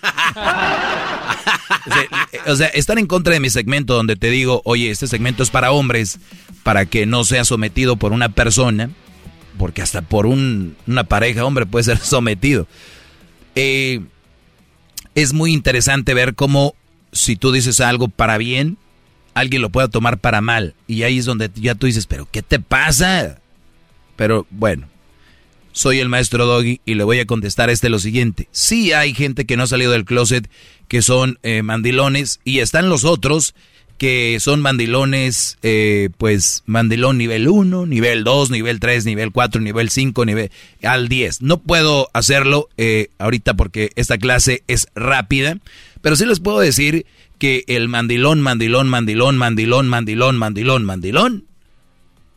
o 2.47 2.57
sea, 2.57 2.69
están 2.69 2.99
en 2.99 3.07
contra 3.07 3.35
de 3.35 3.41
mi 3.41 3.51
segmento 3.51 3.95
donde 3.95 4.17
te 4.17 4.31
digo, 4.31 4.63
oye, 4.65 4.91
este 4.91 5.07
segmento 5.07 5.43
es 5.43 5.51
para 5.51 5.73
hombres, 5.73 6.19
para 6.63 6.87
que 6.87 7.07
no 7.07 7.25
sea 7.25 7.45
sometido 7.45 7.97
por 7.97 8.13
una 8.13 8.31
persona, 8.31 8.91
porque 9.59 9.83
hasta 9.83 10.03
por 10.03 10.27
una 10.27 11.05
pareja 11.05 11.45
hombre 11.45 11.67
puede 11.67 11.85
ser 11.85 11.99
sometido. 12.03 12.67
Eh, 13.55 14.01
es 15.15 15.33
muy 15.33 15.53
interesante 15.53 16.15
ver 16.15 16.35
cómo 16.35 16.75
si 17.13 17.37
tú 17.37 17.53
dices 17.53 17.81
algo 17.81 18.09
para 18.09 18.39
bien, 18.39 18.79
alguien 19.35 19.63
lo 19.63 19.71
pueda 19.71 19.89
tomar 19.89 20.19
para 20.19 20.41
mal. 20.41 20.75
Y 20.87 21.03
ahí 21.03 21.19
es 21.19 21.27
donde 21.27 21.51
ya 21.55 21.75
tú 21.75 21.87
dices, 21.87 22.07
pero 22.07 22.27
¿qué 22.31 22.43
te 22.43 22.59
pasa? 22.59 23.39
Pero 24.17 24.47
bueno, 24.51 24.89
soy 25.73 25.99
el 25.99 26.09
maestro 26.09 26.47
Doggy 26.47 26.81
y 26.85 26.95
le 26.95 27.05
voy 27.05 27.19
a 27.19 27.27
contestar 27.27 27.71
este 27.71 27.89
lo 27.89 27.99
siguiente. 27.99 28.49
Sí 28.53 28.93
hay 28.93 29.15
gente 29.15 29.47
que 29.47 29.57
no 29.57 29.65
ha 29.65 29.67
salido 29.67 29.93
del 29.93 30.05
closet 30.05 30.49
que 30.89 31.03
son 31.03 31.39
eh, 31.43 31.63
mandilones 31.63 32.41
y 32.45 32.61
están 32.61 32.89
los 32.89 33.05
otros 33.05 33.55
que 33.99 34.39
son 34.41 34.61
mandilones, 34.61 35.59
eh, 35.63 36.09
pues 36.19 36.65
mandilón 36.67 37.19
nivel 37.19 37.47
1, 37.47 37.87
nivel 37.87 38.25
2, 38.25 38.51
nivel 38.51 38.81
3, 38.81 39.05
nivel 39.05 39.31
4, 39.31 39.61
nivel 39.61 39.91
5, 39.91 40.25
nivel 40.25 40.51
al 40.83 41.09
10. 41.09 41.41
No 41.43 41.59
puedo 41.59 42.09
hacerlo 42.13 42.69
eh, 42.77 43.11
ahorita 43.19 43.55
porque 43.55 43.93
esta 43.95 44.19
clase 44.19 44.65
es 44.67 44.89
rápida, 44.97 45.59
pero 46.01 46.17
sí 46.17 46.27
les 46.27 46.41
puedo 46.41 46.59
decir 46.59 47.07
que 47.39 47.65
el 47.69 47.89
mandilón, 47.89 48.41
mandilón, 48.41 48.89
mandilón, 48.89 49.39
mandilón, 49.39 49.89
mandilón, 49.89 50.37
mandilón, 50.37 50.85
mandilón 50.85 51.45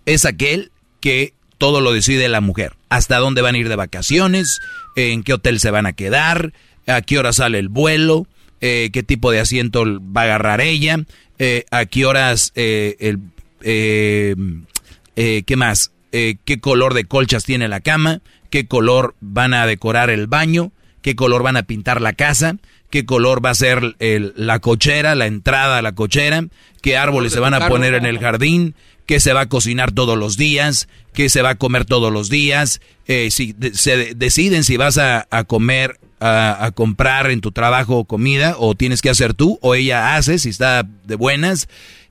es 0.06 0.26
aquel 0.26 0.72
que 1.00 1.34
todo 1.58 1.82
lo 1.82 1.94
decide 1.94 2.28
la 2.30 2.42
mujer. 2.42 2.74
Hasta 2.90 3.18
dónde 3.18 3.42
van 3.42 3.56
a 3.56 3.58
ir 3.58 3.70
de 3.70 3.76
vacaciones, 3.76 4.60
en 4.96 5.24
qué 5.24 5.34
hotel 5.34 5.60
se 5.60 5.72
van 5.72 5.86
a 5.86 5.94
quedar, 5.94 6.54
a 6.88 7.02
qué 7.02 7.18
hora 7.18 7.34
sale 7.34 7.60
el 7.60 7.70
vuelo, 7.70 8.28
eh, 8.62 8.90
qué 8.94 9.04
tipo 9.04 9.32
de 9.32 9.40
asiento 9.40 9.84
va 9.86 10.22
a 10.22 10.24
agarrar 10.26 10.62
ella, 10.62 11.00
eh, 11.40 11.66
a 11.72 11.86
qué 11.86 12.06
horas, 12.06 12.52
eh, 12.56 12.96
el, 13.00 13.20
qué 13.64 15.56
más, 15.56 15.92
qué 16.12 16.60
color 16.62 16.94
de 16.94 17.06
colchas 17.06 17.44
tiene 17.44 17.68
la 17.68 17.82
cama, 17.82 18.22
qué 18.50 18.68
color 18.68 19.16
van 19.20 19.54
a 19.54 19.66
decorar 19.66 20.10
el 20.10 20.28
baño, 20.28 20.72
qué 21.02 21.16
color 21.16 21.44
van 21.44 21.58
a 21.58 21.64
pintar 21.64 22.00
la 22.00 22.14
casa, 22.14 22.58
qué 22.90 23.06
color 23.06 23.44
va 23.44 23.50
a 23.50 23.56
ser 23.56 23.96
la 24.00 24.60
cochera, 24.60 25.16
la 25.16 25.26
entrada 25.26 25.80
a 25.80 25.82
la 25.82 25.94
cochera, 25.94 26.46
qué 26.82 26.96
árboles 26.98 27.34
se 27.34 27.40
van 27.40 27.54
a 27.54 27.68
poner 27.68 27.96
en 27.96 28.06
el 28.06 28.20
jardín, 28.20 28.76
qué 29.06 29.20
se 29.20 29.34
va 29.34 29.42
a 29.42 29.50
cocinar 29.50 29.92
todos 29.92 30.18
los 30.18 30.38
días, 30.38 30.88
qué 31.14 31.30
se 31.30 31.42
va 31.42 31.52
a 31.52 31.56
comer 31.56 31.86
todos 31.86 32.12
los 32.12 32.30
días, 32.30 32.82
si 33.06 33.56
se 33.74 34.16
deciden 34.16 34.64
si 34.64 34.78
vas 34.78 34.98
a, 34.98 35.28
a 35.30 35.44
comer 35.44 36.00
a, 36.20 36.72
comprar 36.74 37.30
en 37.30 37.42
tu 37.42 37.52
trabajo 37.52 38.06
comida 38.06 38.56
o 38.58 38.76
tienes 38.76 39.02
que 39.02 39.10
hacer 39.10 39.34
tú 39.34 39.60
o 39.62 39.76
ella 39.76 40.16
hace 40.16 40.40
si 40.40 40.50
está 40.50 40.88
de 41.06 41.16
buenas. 41.16 41.68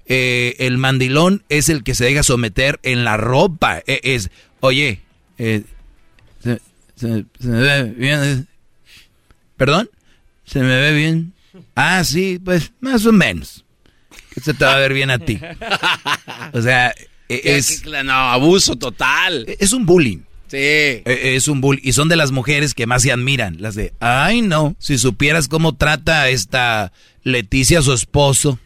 Eh, 0.06 0.56
el 0.58 0.76
mandilón 0.76 1.42
es 1.48 1.70
el 1.70 1.82
que 1.82 1.94
se 1.94 2.04
deja 2.04 2.22
someter 2.22 2.78
en 2.82 3.04
la 3.04 3.16
ropa. 3.16 3.82
E, 3.86 4.00
es, 4.02 4.30
oye, 4.60 5.00
eh, 5.38 5.64
se, 6.96 7.24
me 7.40 7.60
ve 7.60 7.82
bien. 7.84 8.48
¿Perdón? 9.56 9.88
¿Se 10.44 10.60
me 10.60 10.80
ve 10.80 10.92
bien? 10.92 11.32
Ah, 11.74 12.04
sí, 12.04 12.38
pues 12.44 12.72
más 12.80 13.06
o 13.06 13.12
menos. 13.12 13.63
Se 14.42 14.54
te 14.54 14.64
va 14.64 14.74
a 14.74 14.78
ver 14.78 14.92
bien 14.92 15.10
a 15.10 15.18
ti. 15.18 15.40
O 16.52 16.62
sea, 16.62 16.94
e, 17.28 17.40
es... 17.44 17.84
No, 17.84 18.12
abuso 18.12 18.76
total. 18.76 19.46
Es 19.58 19.72
un 19.72 19.86
bullying. 19.86 20.18
Sí. 20.48 20.56
E, 20.58 21.32
es 21.34 21.48
un 21.48 21.60
bull. 21.60 21.80
Y 21.82 21.92
son 21.92 22.08
de 22.08 22.16
las 22.16 22.30
mujeres 22.30 22.74
que 22.74 22.86
más 22.86 23.02
se 23.02 23.12
admiran. 23.12 23.56
Las 23.60 23.74
de, 23.74 23.92
ay 24.00 24.42
no, 24.42 24.76
si 24.78 24.98
supieras 24.98 25.48
cómo 25.48 25.74
trata 25.74 26.28
esta 26.28 26.92
Leticia 27.22 27.78
a 27.78 27.82
su 27.82 27.92
esposo. 27.92 28.58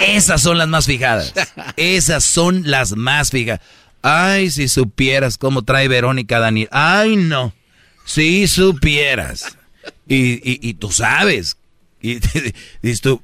Esas 0.00 0.42
son 0.42 0.58
las 0.58 0.68
más 0.68 0.86
fijadas. 0.86 1.32
Esas 1.76 2.22
son 2.22 2.62
las 2.70 2.94
más 2.96 3.30
fijadas. 3.30 3.60
Ay, 4.02 4.50
si 4.50 4.68
supieras 4.68 5.38
cómo 5.38 5.62
trae 5.62 5.88
Verónica 5.88 6.38
Daniel. 6.38 6.68
Ay, 6.70 7.16
no. 7.16 7.54
Si 8.04 8.46
supieras. 8.46 9.56
Y, 10.06 10.68
y, 10.68 10.74
tú 10.74 10.92
sabes. 10.92 11.56
Y 12.00 12.14
dices 12.82 13.00
tú, 13.00 13.22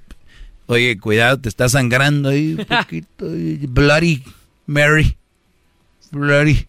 Oye, 0.72 0.98
cuidado, 0.98 1.38
te 1.38 1.48
está 1.48 1.68
sangrando 1.68 2.30
ahí 2.30 2.54
un 2.58 2.64
poquito. 2.66 3.26
Bloody 3.68 4.22
Mary. 4.66 5.16
Bloody. 6.10 6.66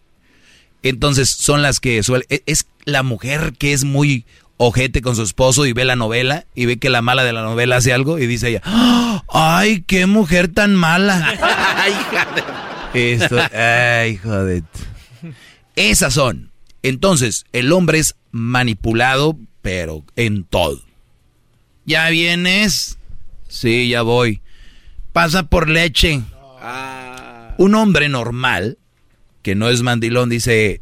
Entonces 0.82 1.30
son 1.30 1.62
las 1.62 1.80
que 1.80 2.02
suele. 2.02 2.26
e- 2.28 2.42
Es 2.46 2.66
la 2.84 3.02
mujer 3.02 3.54
que 3.58 3.72
es 3.72 3.84
muy 3.84 4.26
ojete 4.58 5.00
con 5.02 5.16
su 5.16 5.22
esposo 5.22 5.64
y 5.66 5.72
ve 5.72 5.84
la 5.84 5.96
novela 5.96 6.44
y 6.54 6.66
ve 6.66 6.76
que 6.78 6.90
la 6.90 7.02
mala 7.02 7.24
de 7.24 7.32
la 7.32 7.42
novela 7.42 7.76
hace 7.76 7.92
algo 7.92 8.18
y 8.18 8.26
dice 8.26 8.50
ella, 8.50 8.60
"¡Ah! 8.64 9.22
¡ay, 9.28 9.82
qué 9.86 10.06
mujer 10.06 10.48
tan 10.48 10.74
mala! 10.76 11.34
Esto, 12.94 13.36
ay, 13.52 14.16
joder. 14.18 14.62
Esas 15.76 16.14
son. 16.14 16.50
Entonces, 16.82 17.44
el 17.52 17.72
hombre 17.72 17.98
es 17.98 18.14
manipulado, 18.30 19.36
pero 19.62 20.04
en 20.16 20.44
todo. 20.44 20.80
¿Ya 21.86 22.08
vienes? 22.10 22.98
Sí, 23.54 23.88
ya 23.88 24.02
voy. 24.02 24.40
Pasa 25.12 25.44
por 25.44 25.68
leche. 25.68 26.20
Un 27.56 27.74
hombre 27.76 28.08
normal, 28.08 28.78
que 29.42 29.54
no 29.54 29.68
es 29.70 29.82
mandilón, 29.82 30.28
dice, 30.28 30.80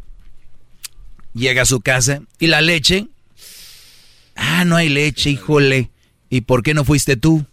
llega 1.35 1.63
a 1.63 1.67
su 1.67 1.83
casa 1.83 2.23
y 2.39 2.47
la 2.47 2.63
leche. 2.63 3.09
Ah, 4.35 4.65
no 4.65 4.77
hay 4.77 4.89
leche, 4.89 5.29
híjole. 5.29 5.91
¿Y 6.31 6.41
por 6.41 6.63
qué 6.63 6.73
no 6.73 6.85
fuiste 6.85 7.17
tú? 7.17 7.45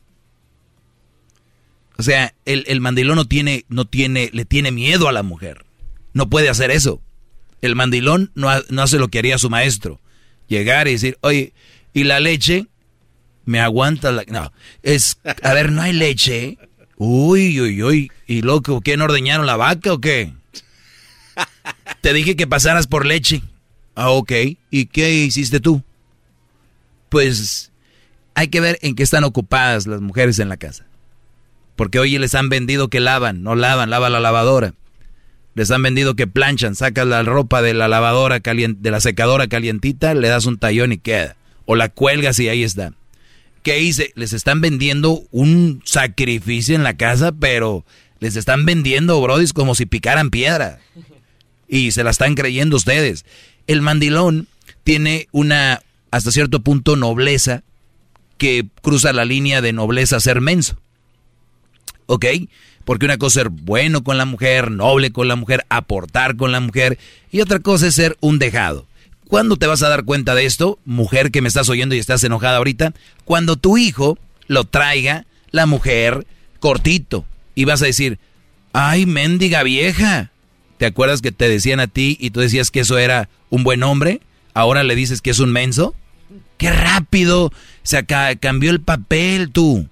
O 1.97 2.03
sea, 2.03 2.33
el, 2.45 2.63
el 2.67 2.79
mandilón 2.79 3.17
no 3.17 3.25
tiene, 3.25 3.65
no 3.67 3.83
tiene, 3.83 4.29
le 4.31 4.45
tiene 4.45 4.71
miedo 4.71 5.09
a 5.09 5.11
la 5.11 5.21
mujer. 5.23 5.65
No 6.13 6.29
puede 6.29 6.47
hacer 6.47 6.71
eso. 6.71 7.01
El 7.61 7.75
mandilón 7.75 8.31
no, 8.35 8.49
ha- 8.49 8.63
no 8.69 8.81
hace 8.83 8.99
lo 8.99 9.09
que 9.09 9.19
haría 9.19 9.37
su 9.37 9.49
maestro. 9.49 9.99
Llegar 10.47 10.87
y 10.87 10.93
decir, 10.93 11.17
oye, 11.19 11.51
¿y 11.93 12.05
la 12.05 12.21
leche? 12.21 12.67
Me 13.45 13.59
aguanta 13.59 14.11
la... 14.11 14.23
No, 14.27 14.51
es, 14.83 15.19
a 15.43 15.53
ver, 15.53 15.71
no 15.71 15.81
hay 15.81 15.93
leche. 15.93 16.57
Uy, 16.97 17.59
uy, 17.59 17.81
uy. 17.81 18.11
¿Y 18.27 18.41
loco, 18.41 18.81
qué, 18.81 18.97
no 18.97 19.05
ordeñaron 19.05 19.45
la 19.45 19.55
vaca 19.55 19.93
o 19.93 19.99
qué? 19.99 20.33
Te 22.01 22.13
dije 22.13 22.35
que 22.35 22.47
pasaras 22.47 22.87
por 22.87 23.05
leche. 23.05 23.41
Ah, 23.95 24.09
ok. 24.11 24.31
¿Y 24.69 24.85
qué 24.85 25.13
hiciste 25.13 25.59
tú? 25.59 25.83
Pues 27.09 27.71
hay 28.35 28.47
que 28.47 28.61
ver 28.61 28.79
en 28.81 28.95
qué 28.95 29.03
están 29.03 29.23
ocupadas 29.23 29.87
las 29.87 30.01
mujeres 30.01 30.39
en 30.39 30.49
la 30.49 30.57
casa. 30.57 30.85
Porque 31.75 31.99
hoy 31.99 32.17
les 32.17 32.35
han 32.35 32.49
vendido 32.49 32.89
que 32.89 32.99
lavan, 32.99 33.43
no 33.43 33.55
lavan, 33.55 33.89
lava 33.89 34.09
la 34.09 34.19
lavadora. 34.19 34.73
Les 35.55 35.71
han 35.71 35.81
vendido 35.81 36.15
que 36.15 36.27
planchan, 36.27 36.75
sacas 36.75 37.07
la 37.07 37.23
ropa 37.23 37.61
de 37.61 37.73
la 37.73 37.87
lavadora 37.87 38.39
caliente, 38.39 38.79
de 38.81 38.91
la 38.91 39.01
secadora 39.01 39.47
calientita, 39.47 40.13
le 40.13 40.27
das 40.27 40.45
un 40.45 40.57
tallón 40.57 40.91
y 40.91 40.97
queda. 40.97 41.35
O 41.65 41.75
la 41.75 41.89
cuelgas 41.89 42.39
y 42.39 42.49
ahí 42.49 42.63
está. 42.63 42.93
¿Qué 43.69 43.79
hice? 43.81 44.13
Les 44.15 44.33
están 44.33 44.61
vendiendo 44.61 45.21
un 45.29 45.83
sacrificio 45.85 46.73
en 46.73 46.81
la 46.81 46.97
casa, 46.97 47.31
pero 47.31 47.85
les 48.19 48.35
están 48.35 48.65
vendiendo, 48.65 49.21
brodis, 49.21 49.53
como 49.53 49.75
si 49.75 49.85
picaran 49.85 50.31
piedra. 50.31 50.79
Y 51.67 51.91
se 51.91 52.03
la 52.03 52.09
están 52.09 52.33
creyendo 52.33 52.77
ustedes. 52.77 53.25
El 53.67 53.83
mandilón 53.83 54.47
tiene 54.83 55.27
una, 55.31 55.83
hasta 56.09 56.31
cierto 56.31 56.61
punto, 56.61 56.95
nobleza 56.95 57.61
que 58.39 58.65
cruza 58.81 59.13
la 59.13 59.23
línea 59.23 59.61
de 59.61 59.71
nobleza 59.71 60.15
a 60.15 60.19
ser 60.19 60.41
menso. 60.41 60.79
¿Ok? 62.07 62.25
Porque 62.85 63.05
una 63.05 63.19
cosa 63.19 63.41
es 63.41 63.43
ser 63.43 63.49
bueno 63.49 64.03
con 64.03 64.17
la 64.17 64.25
mujer, 64.25 64.71
noble 64.71 65.11
con 65.11 65.27
la 65.27 65.35
mujer, 65.35 65.67
aportar 65.69 66.37
con 66.37 66.51
la 66.51 66.59
mujer, 66.59 66.97
y 67.31 67.41
otra 67.41 67.59
cosa 67.59 67.85
es 67.85 67.93
ser 67.93 68.17
un 68.19 68.39
dejado. 68.39 68.87
¿Cuándo 69.29 69.57
te 69.57 69.67
vas 69.67 69.83
a 69.83 69.89
dar 69.89 70.05
cuenta 70.05 70.33
de 70.33 70.45
esto, 70.45 70.79
mujer 70.85 71.29
que 71.29 71.43
me 71.43 71.49
estás 71.49 71.69
oyendo 71.69 71.93
y 71.93 71.99
estás 71.99 72.23
enojada 72.23 72.57
ahorita? 72.57 72.95
Cuando 73.25 73.57
tu 73.57 73.77
hijo 73.77 74.17
lo 74.47 74.63
traiga 74.63 75.27
la 75.51 75.67
mujer 75.67 76.25
cortito 76.59 77.25
y 77.53 77.65
vas 77.65 77.83
a 77.83 77.85
decir, 77.85 78.17
ay, 78.73 79.05
mendiga 79.05 79.61
vieja. 79.61 80.31
¿Te 80.79 80.87
acuerdas 80.87 81.21
que 81.21 81.31
te 81.31 81.47
decían 81.47 81.79
a 81.79 81.85
ti 81.85 82.17
y 82.19 82.31
tú 82.31 82.39
decías 82.39 82.71
que 82.71 82.79
eso 82.79 82.97
era 82.97 83.29
un 83.51 83.63
buen 83.63 83.83
hombre? 83.83 84.21
Ahora 84.55 84.81
le 84.81 84.95
dices 84.95 85.21
que 85.21 85.29
es 85.29 85.37
un 85.37 85.51
menso. 85.51 85.93
¡Qué 86.57 86.71
rápido! 86.71 87.53
Se 87.83 88.03
cambió 88.39 88.71
el 88.71 88.81
papel 88.81 89.51
tú. 89.51 89.87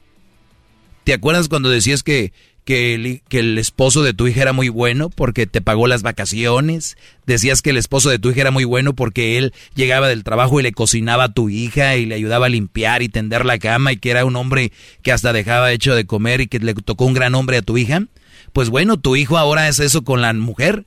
¿Te 1.04 1.14
acuerdas 1.14 1.48
cuando 1.48 1.70
decías 1.70 2.02
que, 2.02 2.34
que, 2.68 2.94
el, 2.94 3.22
que 3.30 3.40
el 3.40 3.58
esposo 3.58 4.04
de 4.04 4.14
tu 4.14 4.28
hija 4.28 4.42
era 4.42 4.52
muy 4.54 4.68
bueno 4.68 5.10
porque 5.10 5.48
te 5.48 5.62
pagó 5.62 5.88
las 5.88 6.04
vacaciones? 6.04 6.98
Decías 7.26 7.62
que 7.62 7.70
el 7.70 7.78
esposo 7.78 8.10
de 8.10 8.20
tu 8.20 8.30
hija 8.30 8.42
era 8.42 8.52
muy 8.52 8.66
bueno 8.66 8.94
porque 8.94 9.38
él 9.38 9.54
llegaba 9.74 10.10
del 10.10 10.26
trabajo 10.26 10.60
y 10.60 10.64
le 10.64 10.74
cocinaba 10.74 11.24
a 11.24 11.34
tu 11.34 11.50
hija 11.50 11.96
y 11.96 12.06
le 12.06 12.16
ayudaba 12.16 12.48
a 12.48 12.50
limpiar 12.50 13.02
y 13.02 13.10
tender 13.10 13.46
la 13.46 13.58
cama 13.58 13.94
y 13.94 13.98
que 13.98 14.12
era 14.12 14.26
un 14.26 14.36
hombre 14.36 14.74
que 15.02 15.14
hasta 15.14 15.32
dejaba 15.34 15.72
hecho 15.72 15.96
de 15.96 16.06
comer 16.06 16.42
y 16.42 16.48
que 16.48 16.60
le 16.60 16.74
tocó 16.74 17.06
un 17.06 17.14
gran 17.14 17.34
hombre 17.36 17.56
a 17.58 17.62
tu 17.62 17.78
hija. 17.78 18.04
Pues 18.52 18.70
bueno, 18.70 18.98
tu 19.00 19.16
hijo 19.16 19.38
ahora 19.38 19.70
es 19.70 19.80
eso 19.80 20.04
con 20.04 20.22
la 20.22 20.34
mujer. 20.34 20.86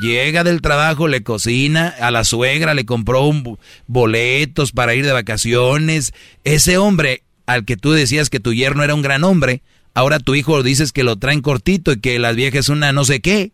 Llega 0.00 0.44
del 0.44 0.60
trabajo, 0.60 1.08
le 1.08 1.22
cocina, 1.22 1.88
a 1.88 2.10
la 2.10 2.22
suegra 2.24 2.74
le 2.74 2.84
compró 2.86 3.22
un 3.24 3.42
bo- 3.42 3.58
boletos 3.86 4.70
para 4.72 4.94
ir 4.94 5.04
de 5.04 5.12
vacaciones. 5.12 6.12
Ese 6.44 6.78
hombre 6.78 7.22
al 7.46 7.64
que 7.64 7.76
tú 7.76 7.92
decías 7.92 8.28
que 8.30 8.40
tu 8.40 8.52
yerno 8.52 8.82
era 8.84 8.94
un 8.94 9.02
gran 9.02 9.24
hombre, 9.24 9.62
ahora 9.96 10.20
tu 10.20 10.34
hijo 10.34 10.62
dices 10.62 10.92
que 10.92 11.04
lo 11.04 11.16
traen 11.16 11.40
cortito 11.40 11.90
y 11.90 12.00
que 12.00 12.18
las 12.18 12.36
viejas 12.36 12.60
es 12.60 12.68
una 12.68 12.92
no 12.92 13.04
sé 13.06 13.20
qué. 13.20 13.52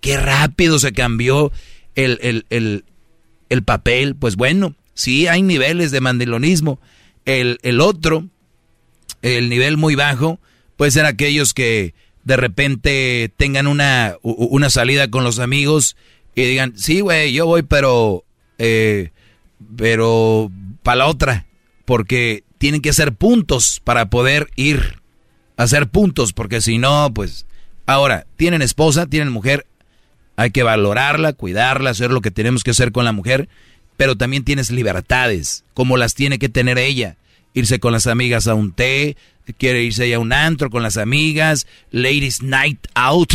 Qué 0.00 0.16
rápido 0.16 0.78
se 0.78 0.92
cambió 0.92 1.50
el, 1.96 2.20
el, 2.22 2.46
el, 2.50 2.84
el 3.48 3.64
papel. 3.64 4.14
Pues 4.14 4.36
bueno, 4.36 4.76
sí 4.94 5.26
hay 5.26 5.42
niveles 5.42 5.90
de 5.90 6.00
mandilonismo. 6.00 6.80
El, 7.24 7.58
el 7.62 7.80
otro, 7.80 8.28
el 9.22 9.48
nivel 9.48 9.76
muy 9.76 9.96
bajo, 9.96 10.38
puede 10.76 10.92
ser 10.92 11.04
aquellos 11.04 11.52
que 11.52 11.94
de 12.22 12.36
repente 12.36 13.32
tengan 13.36 13.66
una, 13.66 14.14
una 14.22 14.70
salida 14.70 15.10
con 15.10 15.24
los 15.24 15.40
amigos 15.40 15.96
y 16.36 16.42
digan, 16.42 16.74
sí, 16.76 17.00
güey, 17.00 17.32
yo 17.32 17.46
voy, 17.46 17.62
pero, 17.62 18.24
eh, 18.58 19.10
pero 19.76 20.48
para 20.84 20.98
la 20.98 21.06
otra, 21.06 21.46
porque 21.84 22.44
tienen 22.58 22.82
que 22.82 22.90
hacer 22.90 23.14
puntos 23.14 23.80
para 23.82 24.10
poder 24.10 24.48
ir 24.54 25.01
hacer 25.56 25.88
puntos, 25.88 26.32
porque 26.32 26.60
si 26.60 26.78
no, 26.78 27.12
pues, 27.14 27.46
ahora, 27.86 28.26
tienen 28.36 28.62
esposa, 28.62 29.06
tienen 29.06 29.32
mujer, 29.32 29.66
hay 30.36 30.50
que 30.50 30.62
valorarla, 30.62 31.32
cuidarla, 31.32 31.90
hacer 31.90 32.10
lo 32.10 32.20
que 32.20 32.30
tenemos 32.30 32.64
que 32.64 32.72
hacer 32.72 32.92
con 32.92 33.04
la 33.04 33.12
mujer, 33.12 33.48
pero 33.96 34.16
también 34.16 34.44
tienes 34.44 34.70
libertades, 34.70 35.64
como 35.74 35.96
las 35.96 36.14
tiene 36.14 36.38
que 36.38 36.48
tener 36.48 36.78
ella. 36.78 37.16
Irse 37.54 37.80
con 37.80 37.92
las 37.92 38.06
amigas 38.06 38.48
a 38.48 38.54
un 38.54 38.72
té, 38.72 39.16
quiere 39.58 39.82
irse 39.82 40.12
a 40.14 40.18
un 40.18 40.32
antro 40.32 40.70
con 40.70 40.82
las 40.82 40.96
amigas, 40.96 41.66
ladies 41.90 42.42
night 42.42 42.86
out, 42.94 43.32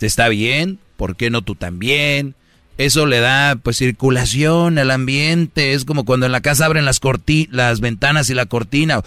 está 0.00 0.28
bien, 0.28 0.78
¿por 0.96 1.16
qué 1.16 1.30
no 1.30 1.42
tú 1.42 1.54
también? 1.54 2.34
Eso 2.78 3.06
le 3.06 3.18
da 3.20 3.56
pues 3.56 3.76
circulación 3.76 4.78
al 4.78 4.90
ambiente, 4.90 5.72
es 5.72 5.84
como 5.84 6.04
cuando 6.04 6.26
en 6.26 6.32
la 6.32 6.40
casa 6.40 6.66
abren 6.66 6.84
las 6.84 7.00
corti 7.00 7.48
las 7.50 7.80
ventanas 7.80 8.30
y 8.30 8.34
la 8.34 8.46
cortina. 8.46 9.02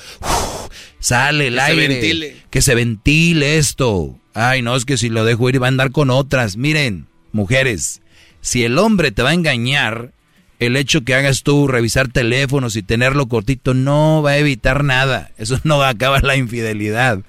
Sale 1.02 1.48
el 1.48 1.56
Que 1.56 1.60
se 1.60 1.66
aire, 1.72 1.88
ventile. 1.90 2.38
que 2.50 2.62
se 2.62 2.76
ventile 2.76 3.58
esto. 3.58 4.18
Ay, 4.34 4.62
no, 4.62 4.78
es 4.78 4.86
que 4.86 4.96
si 4.96 5.10
lo 5.10 5.26
dejo 5.26 5.50
ir 5.50 5.62
va 5.62 5.66
a 5.66 5.70
andar 5.70 5.92
con 5.92 6.10
otras. 6.10 6.56
Miren, 6.56 7.08
mujeres, 7.34 8.02
si 8.40 8.64
el 8.64 8.78
hombre 8.78 9.12
te 9.12 9.22
va 9.24 9.32
a 9.32 9.34
engañar, 9.34 10.14
el 10.60 10.78
hecho 10.78 11.02
que 11.02 11.16
hagas 11.16 11.44
tú 11.44 11.68
revisar 11.68 12.08
teléfonos 12.08 12.76
y 12.76 12.84
tenerlo 12.84 13.28
cortito 13.28 13.74
no 13.74 14.22
va 14.22 14.32
a 14.32 14.38
evitar 14.38 14.84
nada. 14.86 15.32
Eso 15.38 15.60
no 15.66 15.80
va 15.80 15.88
a 15.88 15.92
acabar 15.92 16.24
la 16.24 16.38
infidelidad. 16.38 17.20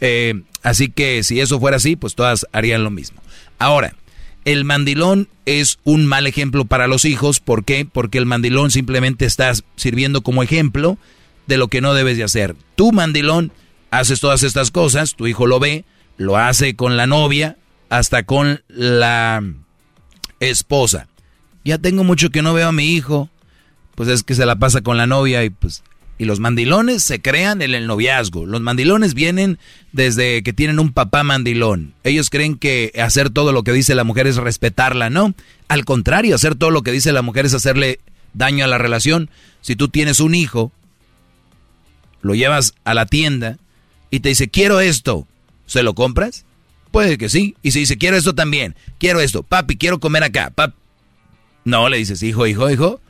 Eh, 0.00 0.42
así 0.62 0.88
que 0.88 1.22
si 1.22 1.40
eso 1.40 1.60
fuera 1.60 1.76
así, 1.76 1.94
pues 1.94 2.14
todas 2.14 2.46
harían 2.52 2.82
lo 2.82 2.90
mismo. 2.90 3.22
Ahora, 3.58 3.94
el 4.46 4.64
mandilón 4.64 5.28
es 5.44 5.78
un 5.84 6.06
mal 6.06 6.26
ejemplo 6.26 6.64
para 6.64 6.86
los 6.86 7.04
hijos. 7.04 7.38
¿Por 7.40 7.64
qué? 7.64 7.84
Porque 7.84 8.16
el 8.16 8.24
mandilón 8.26 8.70
simplemente 8.70 9.26
está 9.26 9.52
sirviendo 9.76 10.22
como 10.22 10.42
ejemplo 10.42 10.96
de 11.50 11.58
lo 11.58 11.68
que 11.68 11.82
no 11.82 11.92
debes 11.92 12.16
de 12.16 12.24
hacer. 12.24 12.56
Tú, 12.76 12.92
mandilón, 12.92 13.52
haces 13.90 14.20
todas 14.20 14.42
estas 14.42 14.70
cosas, 14.70 15.14
tu 15.16 15.26
hijo 15.26 15.46
lo 15.46 15.60
ve, 15.60 15.84
lo 16.16 16.38
hace 16.38 16.76
con 16.76 16.96
la 16.96 17.06
novia, 17.06 17.58
hasta 17.90 18.22
con 18.22 18.62
la 18.68 19.42
esposa. 20.38 21.08
Ya 21.64 21.76
tengo 21.76 22.04
mucho 22.04 22.30
que 22.30 22.40
no 22.40 22.54
veo 22.54 22.68
a 22.68 22.72
mi 22.72 22.94
hijo, 22.94 23.28
pues 23.94 24.08
es 24.08 24.22
que 24.22 24.34
se 24.34 24.46
la 24.46 24.56
pasa 24.56 24.80
con 24.80 24.96
la 24.96 25.06
novia 25.06 25.44
y 25.44 25.50
pues 25.50 25.82
y 26.20 26.26
los 26.26 26.38
mandilones 26.38 27.02
se 27.02 27.22
crean 27.22 27.62
en 27.62 27.74
el 27.74 27.86
noviazgo. 27.86 28.44
Los 28.44 28.60
mandilones 28.60 29.14
vienen 29.14 29.58
desde 29.92 30.42
que 30.42 30.52
tienen 30.52 30.78
un 30.78 30.92
papá 30.92 31.22
mandilón. 31.22 31.94
Ellos 32.04 32.28
creen 32.28 32.56
que 32.56 32.92
hacer 33.02 33.30
todo 33.30 33.52
lo 33.52 33.62
que 33.62 33.72
dice 33.72 33.94
la 33.94 34.04
mujer 34.04 34.26
es 34.26 34.36
respetarla, 34.36 35.08
¿no? 35.08 35.32
Al 35.68 35.86
contrario, 35.86 36.34
hacer 36.34 36.56
todo 36.56 36.70
lo 36.70 36.82
que 36.82 36.92
dice 36.92 37.12
la 37.12 37.22
mujer 37.22 37.46
es 37.46 37.54
hacerle 37.54 38.00
daño 38.34 38.66
a 38.66 38.68
la 38.68 38.76
relación. 38.76 39.30
Si 39.62 39.76
tú 39.76 39.88
tienes 39.88 40.20
un 40.20 40.34
hijo, 40.34 40.72
lo 42.22 42.34
llevas 42.34 42.74
a 42.84 42.94
la 42.94 43.06
tienda 43.06 43.58
y 44.10 44.20
te 44.20 44.30
dice, 44.30 44.48
quiero 44.48 44.80
esto, 44.80 45.26
¿se 45.66 45.82
lo 45.82 45.94
compras? 45.94 46.44
Puede 46.90 47.18
que 47.18 47.28
sí. 47.28 47.56
Y 47.62 47.70
si 47.70 47.80
dice, 47.80 47.98
quiero 47.98 48.16
esto 48.16 48.34
también, 48.34 48.74
quiero 48.98 49.20
esto, 49.20 49.42
papi, 49.42 49.76
quiero 49.76 50.00
comer 50.00 50.24
acá, 50.24 50.50
pap 50.50 50.74
no, 51.64 51.88
le 51.88 51.98
dices, 51.98 52.22
hijo, 52.22 52.46
hijo, 52.46 52.70
hijo, 52.70 53.00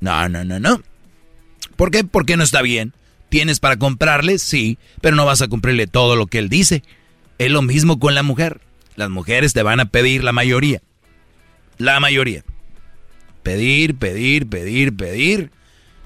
no, 0.00 0.28
no, 0.28 0.44
no, 0.44 0.58
no. 0.58 0.82
¿Por 1.76 1.90
qué? 1.90 2.04
Porque 2.04 2.36
no 2.36 2.42
está 2.42 2.62
bien. 2.62 2.92
¿Tienes 3.28 3.60
para 3.60 3.78
comprarle? 3.78 4.38
Sí, 4.38 4.78
pero 5.00 5.16
no 5.16 5.24
vas 5.24 5.40
a 5.40 5.48
cumplirle 5.48 5.86
todo 5.86 6.16
lo 6.16 6.26
que 6.26 6.38
él 6.38 6.48
dice. 6.48 6.82
Es 7.38 7.50
lo 7.50 7.62
mismo 7.62 7.98
con 7.98 8.14
la 8.14 8.22
mujer. 8.22 8.60
Las 8.96 9.08
mujeres 9.08 9.54
te 9.54 9.62
van 9.62 9.80
a 9.80 9.86
pedir 9.86 10.22
la 10.24 10.32
mayoría. 10.32 10.82
La 11.78 11.98
mayoría. 12.00 12.44
Pedir, 13.42 13.94
pedir, 13.94 14.46
pedir, 14.46 14.94
pedir. 14.94 15.50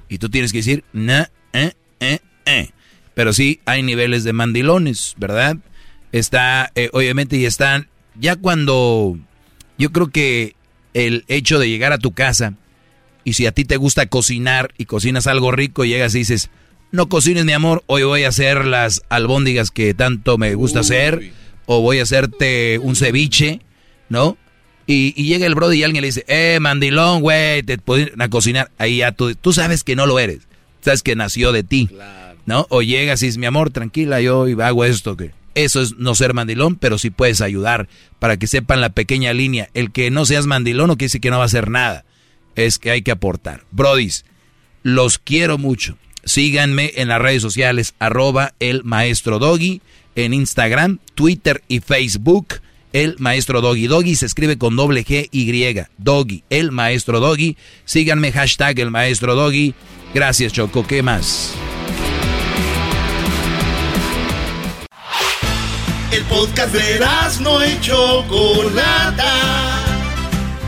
Y 0.08 0.18
tú 0.18 0.28
tienes 0.28 0.52
que 0.52 0.58
decir, 0.58 0.84
na, 0.92 1.30
eh, 1.52 1.72
eh, 1.98 2.20
eh. 2.46 2.70
Pero 3.14 3.32
sí, 3.32 3.60
hay 3.64 3.82
niveles 3.82 4.24
de 4.24 4.32
mandilones, 4.32 5.14
¿verdad? 5.16 5.56
Está, 6.12 6.70
eh, 6.74 6.90
obviamente, 6.92 7.36
y 7.36 7.46
están, 7.46 7.88
ya 8.14 8.36
cuando, 8.36 9.18
yo 9.78 9.90
creo 9.90 10.08
que 10.08 10.54
el 10.92 11.24
hecho 11.28 11.58
de 11.58 11.68
llegar 11.68 11.92
a 11.92 11.98
tu 11.98 12.12
casa, 12.12 12.54
y 13.24 13.32
si 13.32 13.46
a 13.46 13.52
ti 13.52 13.64
te 13.64 13.76
gusta 13.76 14.06
cocinar 14.06 14.72
y 14.78 14.84
cocinas 14.84 15.26
algo 15.26 15.50
rico, 15.50 15.84
llegas 15.84 16.14
y 16.14 16.18
dices, 16.18 16.50
no 16.92 17.08
cocines 17.08 17.44
mi 17.44 17.52
amor, 17.52 17.82
hoy 17.86 18.02
voy 18.02 18.24
a 18.24 18.28
hacer 18.28 18.64
las 18.66 19.02
albóndigas 19.08 19.70
que 19.70 19.94
tanto 19.94 20.38
me 20.38 20.54
gusta 20.54 20.80
hacer, 20.80 21.32
o 21.66 21.80
voy 21.80 21.98
a 21.98 22.04
hacerte 22.04 22.78
un 22.78 22.96
ceviche, 22.96 23.60
¿no? 24.08 24.36
Y, 24.86 25.12
y 25.16 25.26
llega 25.26 25.46
el 25.46 25.54
brody 25.54 25.78
y 25.78 25.82
alguien 25.84 26.02
le 26.02 26.08
dice, 26.08 26.24
eh, 26.28 26.58
mandilón, 26.60 27.20
güey, 27.20 27.62
te 27.62 27.78
puedo 27.78 28.02
ir 28.02 28.14
a 28.18 28.28
cocinar. 28.28 28.70
Ahí 28.78 28.98
ya 28.98 29.10
tú, 29.10 29.34
tú 29.34 29.52
sabes 29.52 29.82
que 29.82 29.96
no 29.96 30.06
lo 30.06 30.18
eres, 30.18 30.46
sabes 30.80 31.02
que 31.02 31.16
nació 31.16 31.50
de 31.50 31.64
ti, 31.64 31.88
¿no? 32.46 32.66
O 32.70 32.82
llegas 32.82 33.22
y 33.22 33.26
dices, 33.26 33.38
mi 33.38 33.46
amor, 33.46 33.70
tranquila, 33.70 34.20
yo 34.20 34.46
hago 34.62 34.84
esto, 34.84 35.16
que 35.16 35.32
eso 35.54 35.80
es 35.80 35.96
no 35.96 36.14
ser 36.14 36.34
mandilón, 36.34 36.76
pero 36.76 36.98
sí 36.98 37.10
puedes 37.10 37.40
ayudar 37.40 37.88
para 38.18 38.36
que 38.36 38.46
sepan 38.46 38.80
la 38.80 38.90
pequeña 38.90 39.32
línea. 39.32 39.68
El 39.74 39.90
que 39.90 40.10
no 40.10 40.24
seas 40.26 40.46
mandilón 40.46 40.88
no 40.88 40.96
quiere 40.96 41.06
decir 41.06 41.20
que 41.20 41.30
no 41.30 41.38
va 41.38 41.44
a 41.44 41.46
hacer 41.46 41.70
nada, 41.70 42.04
es 42.54 42.78
que 42.78 42.90
hay 42.90 43.02
que 43.02 43.10
aportar. 43.10 43.64
Brodis, 43.70 44.24
los 44.82 45.18
quiero 45.18 45.58
mucho. 45.58 45.98
Síganme 46.24 46.92
en 46.96 47.08
las 47.08 47.20
redes 47.20 47.40
sociales, 47.42 47.94
arroba 47.98 48.54
el 48.60 48.84
maestro 48.84 49.38
Doggy, 49.38 49.80
en 50.14 50.34
Instagram, 50.34 50.98
Twitter 51.14 51.62
y 51.68 51.80
Facebook, 51.80 52.60
el 52.92 53.16
maestro 53.18 53.60
Doggy. 53.60 53.86
Doggy 53.86 54.16
se 54.16 54.26
escribe 54.26 54.58
con 54.58 54.76
doble 54.76 55.04
G 55.04 55.28
Y, 55.30 55.86
Doggy, 55.98 56.42
el 56.50 56.72
maestro 56.72 57.20
Doggy. 57.20 57.56
Síganme, 57.84 58.32
hashtag 58.32 58.78
el 58.80 58.90
maestro 58.90 59.34
Doggy. 59.34 59.74
Gracias, 60.14 60.52
Choco. 60.52 60.86
¿Qué 60.86 61.02
más? 61.02 61.54
El 66.10 66.22
podcast 66.24 66.72
de 66.72 67.04
no 67.40 67.64
y 67.64 67.80
Chocolata. 67.80 69.32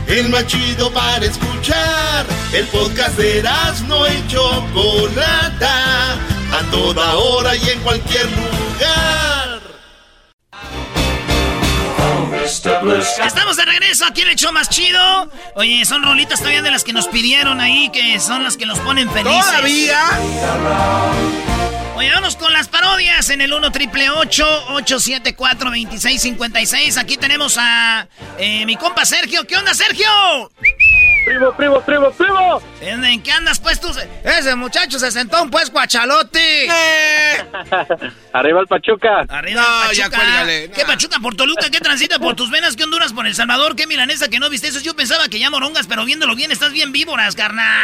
El 0.07 0.29
más 0.29 0.45
chido 0.47 0.91
para 0.91 1.25
escuchar. 1.25 2.25
El 2.51 2.65
podcast 2.67 3.17
de 3.17 3.41
no 3.87 4.07
y 4.07 4.27
Chocolata. 4.27 6.13
A 6.51 6.63
toda 6.71 7.15
hora 7.15 7.55
y 7.55 7.69
en 7.69 7.79
cualquier 7.79 8.25
lugar. 8.25 9.59
Estamos 13.25 13.57
de 13.57 13.65
regreso 13.65 14.05
aquí 14.05 14.21
en 14.21 14.29
el 14.29 14.35
show 14.35 14.51
más 14.51 14.69
chido. 14.69 15.31
Oye, 15.55 15.85
son 15.85 16.03
rolitas 16.03 16.39
todavía 16.39 16.61
de 16.61 16.71
las 16.71 16.83
que 16.83 16.93
nos 16.93 17.07
pidieron 17.07 17.61
ahí, 17.61 17.89
que 17.91 18.19
son 18.19 18.43
las 18.43 18.57
que 18.57 18.65
nos 18.65 18.79
ponen 18.79 19.09
felices. 19.09 19.45
¿Todavía? 19.45 20.03
Oye, 21.99 22.11
vamos 22.13 22.37
con 22.37 22.53
las 22.53 22.69
parodias 22.69 23.29
en 23.29 23.41
el 23.41 23.51
1 23.51 23.71
triple 23.73 24.09
874 24.09 25.65
2656. 25.69 26.97
Aquí 26.97 27.17
tenemos 27.17 27.57
a 27.59 28.07
eh, 28.37 28.65
mi 28.65 28.77
compa 28.77 29.03
Sergio. 29.03 29.45
¿Qué 29.45 29.57
onda, 29.57 29.73
Sergio? 29.73 30.07
Primo, 31.25 31.51
primo, 31.57 31.81
primo, 31.81 32.09
primo. 32.11 32.61
¿En, 32.79 33.03
en 33.03 33.21
qué 33.21 33.33
andas, 33.33 33.59
pues 33.59 33.81
tú? 33.81 33.91
Ese 34.23 34.55
muchacho 34.55 34.97
se 34.97 35.11
sentó 35.11 35.43
un 35.43 35.49
pues 35.49 35.69
guachalote. 35.71 36.69
Arriba 38.31 38.61
el 38.61 38.67
Pachuca. 38.67 39.25
Arriba 39.27 39.61
No, 39.61 39.89
el 39.91 39.97
ya 39.97 40.05
Pachuca. 40.05 40.23
cuélgale. 40.23 40.71
¿Qué 40.71 40.85
Pachuca 40.85 41.19
por 41.19 41.35
Toluca? 41.35 41.69
¿Qué 41.69 41.81
transita 41.81 42.17
por 42.17 42.33
tus 42.33 42.49
venas? 42.49 42.77
¿Qué 42.77 42.85
Honduras 42.85 43.11
por 43.11 43.27
El 43.27 43.35
Salvador? 43.35 43.75
¿Qué 43.75 43.87
milanesa 43.87 44.29
que 44.29 44.39
no 44.39 44.49
viste 44.49 44.69
eso? 44.69 44.79
Yo 44.79 44.95
pensaba 44.95 45.27
que 45.27 45.37
ya 45.37 45.49
morongas, 45.49 45.85
pero 45.85 46.05
viéndolo 46.05 46.33
bien 46.33 46.49
estás 46.51 46.71
bien 46.71 46.93
víboras, 46.93 47.35
carnal. 47.35 47.81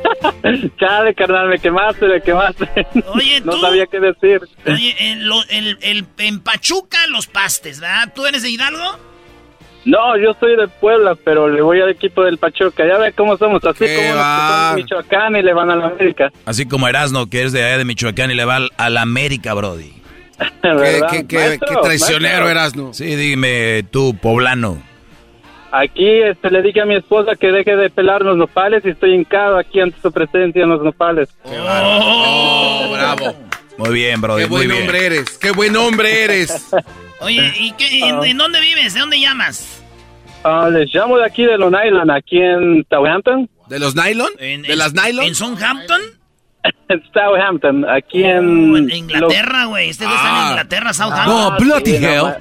Chale, 0.78 1.14
carnal, 1.14 1.48
me 1.48 1.58
quemaste, 1.58 2.06
me 2.06 2.20
quemaste. 2.20 2.68
Oye, 3.14 3.40
no 3.44 3.52
tú- 3.52 3.60
sabía 3.60 3.86
qué 3.86 4.00
decir. 4.00 4.40
Oye, 4.66 4.94
en, 4.98 5.28
lo- 5.28 5.42
el- 5.48 5.78
el- 5.82 6.06
en 6.18 6.40
Pachuca 6.40 6.98
los 7.08 7.26
pastes, 7.26 7.80
¿verdad? 7.80 8.12
¿Tú 8.14 8.26
eres 8.26 8.42
de 8.42 8.50
Hidalgo? 8.50 8.98
No, 9.84 10.16
yo 10.18 10.34
soy 10.40 10.56
de 10.56 10.66
Puebla, 10.66 11.14
pero 11.24 11.48
le 11.48 11.62
voy 11.62 11.80
al 11.80 11.90
equipo 11.90 12.24
del 12.24 12.38
Pachuca. 12.38 12.84
Ya 12.86 12.98
ve 12.98 13.12
cómo 13.12 13.36
somos, 13.36 13.64
así 13.64 13.84
Qué 13.84 13.94
como 13.96 14.14
los 14.16 14.24
que 14.24 14.52
son 14.64 14.76
de 14.76 14.82
Michoacán 14.82 15.36
y 15.36 15.42
le 15.42 15.52
van 15.54 15.70
a 15.70 15.76
la 15.76 15.86
América. 15.86 16.32
Así 16.44 16.66
como 16.66 16.88
Erasno, 16.88 17.28
que 17.30 17.44
es 17.44 17.52
de 17.52 17.64
allá 17.64 17.78
de 17.78 17.84
Michoacán 17.84 18.30
y 18.32 18.34
le 18.34 18.44
va 18.44 18.56
al, 18.56 18.70
al 18.78 18.96
América, 18.96 19.54
Brody. 19.54 19.92
¿Verdad? 20.62 21.08
qué- 21.10 21.26
qué- 21.28 21.36
Maestro, 21.36 21.68
qué 21.68 21.76
traicionero 21.82 22.44
maestro. 22.44 22.50
Erasno. 22.50 22.94
Sí, 22.94 23.14
dime 23.14 23.84
tú, 23.90 24.16
poblano. 24.20 24.82
Aquí 25.78 26.08
este, 26.22 26.50
le 26.50 26.62
dije 26.62 26.80
a 26.80 26.86
mi 26.86 26.94
esposa 26.96 27.32
que 27.36 27.48
deje 27.52 27.76
de 27.76 27.90
pelar 27.90 28.22
los 28.22 28.36
nopales 28.36 28.82
y 28.84 28.90
estoy 28.90 29.14
hincado 29.14 29.58
aquí 29.58 29.80
ante 29.80 30.00
su 30.00 30.10
presencia 30.12 30.62
en 30.62 30.70
los 30.70 30.82
nopales. 30.82 31.28
Oh, 31.44 32.88
bravo. 32.92 33.34
Muy 33.78 33.90
bien, 33.92 34.20
Brody, 34.20 34.44
Qué 34.44 34.48
muy 34.48 34.56
buen 34.58 34.68
bien. 34.70 34.82
hombre 34.82 35.06
eres. 35.06 35.38
Qué 35.38 35.50
buen 35.50 35.76
hombre 35.76 36.24
eres. 36.24 36.70
Oye, 37.20 37.52
¿y 37.58 37.72
qué, 37.72 38.00
en, 38.00 38.24
en 38.24 38.38
dónde 38.38 38.60
vives? 38.60 38.94
¿De 38.94 39.00
dónde 39.00 39.20
llamas? 39.20 39.82
Ah, 40.44 40.68
les 40.72 40.92
llamo 40.94 41.18
de 41.18 41.26
aquí 41.26 41.44
de 41.44 41.58
Long 41.58 41.74
Island, 41.84 42.10
aquí 42.10 42.38
en 42.40 42.86
Southampton. 42.88 43.50
¿De 43.68 43.78
los 43.78 43.94
nylon? 43.96 44.30
¿De 44.38 44.76
las 44.76 44.94
nylon? 44.94 45.24
¿En 45.26 45.34
Southampton? 45.34 46.00
En 46.88 47.02
Southampton, 47.12 47.84
aquí 47.88 48.22
en... 48.24 48.72
Oh, 48.72 48.76
en 48.78 48.90
Inglaterra, 48.90 49.64
güey. 49.66 49.90
Este 49.90 50.04
güey 50.04 50.16
está 50.16 50.28
en 50.28 50.34
Ah. 50.36 50.48
Inglaterra, 50.50 50.92
Southampton. 50.94 51.26
No, 51.36 51.56
bloody 51.58 51.96
hell. 51.96 52.34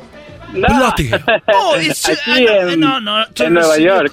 No. 0.55 0.93
Oh, 1.53 1.75
it's- 1.79 2.05
Aquí 2.09 2.47
ah, 2.47 2.71
en, 2.71 2.79
no, 2.79 2.99
no, 2.99 3.25
en 3.35 3.53
Nueva 3.53 3.77
York. 3.77 4.11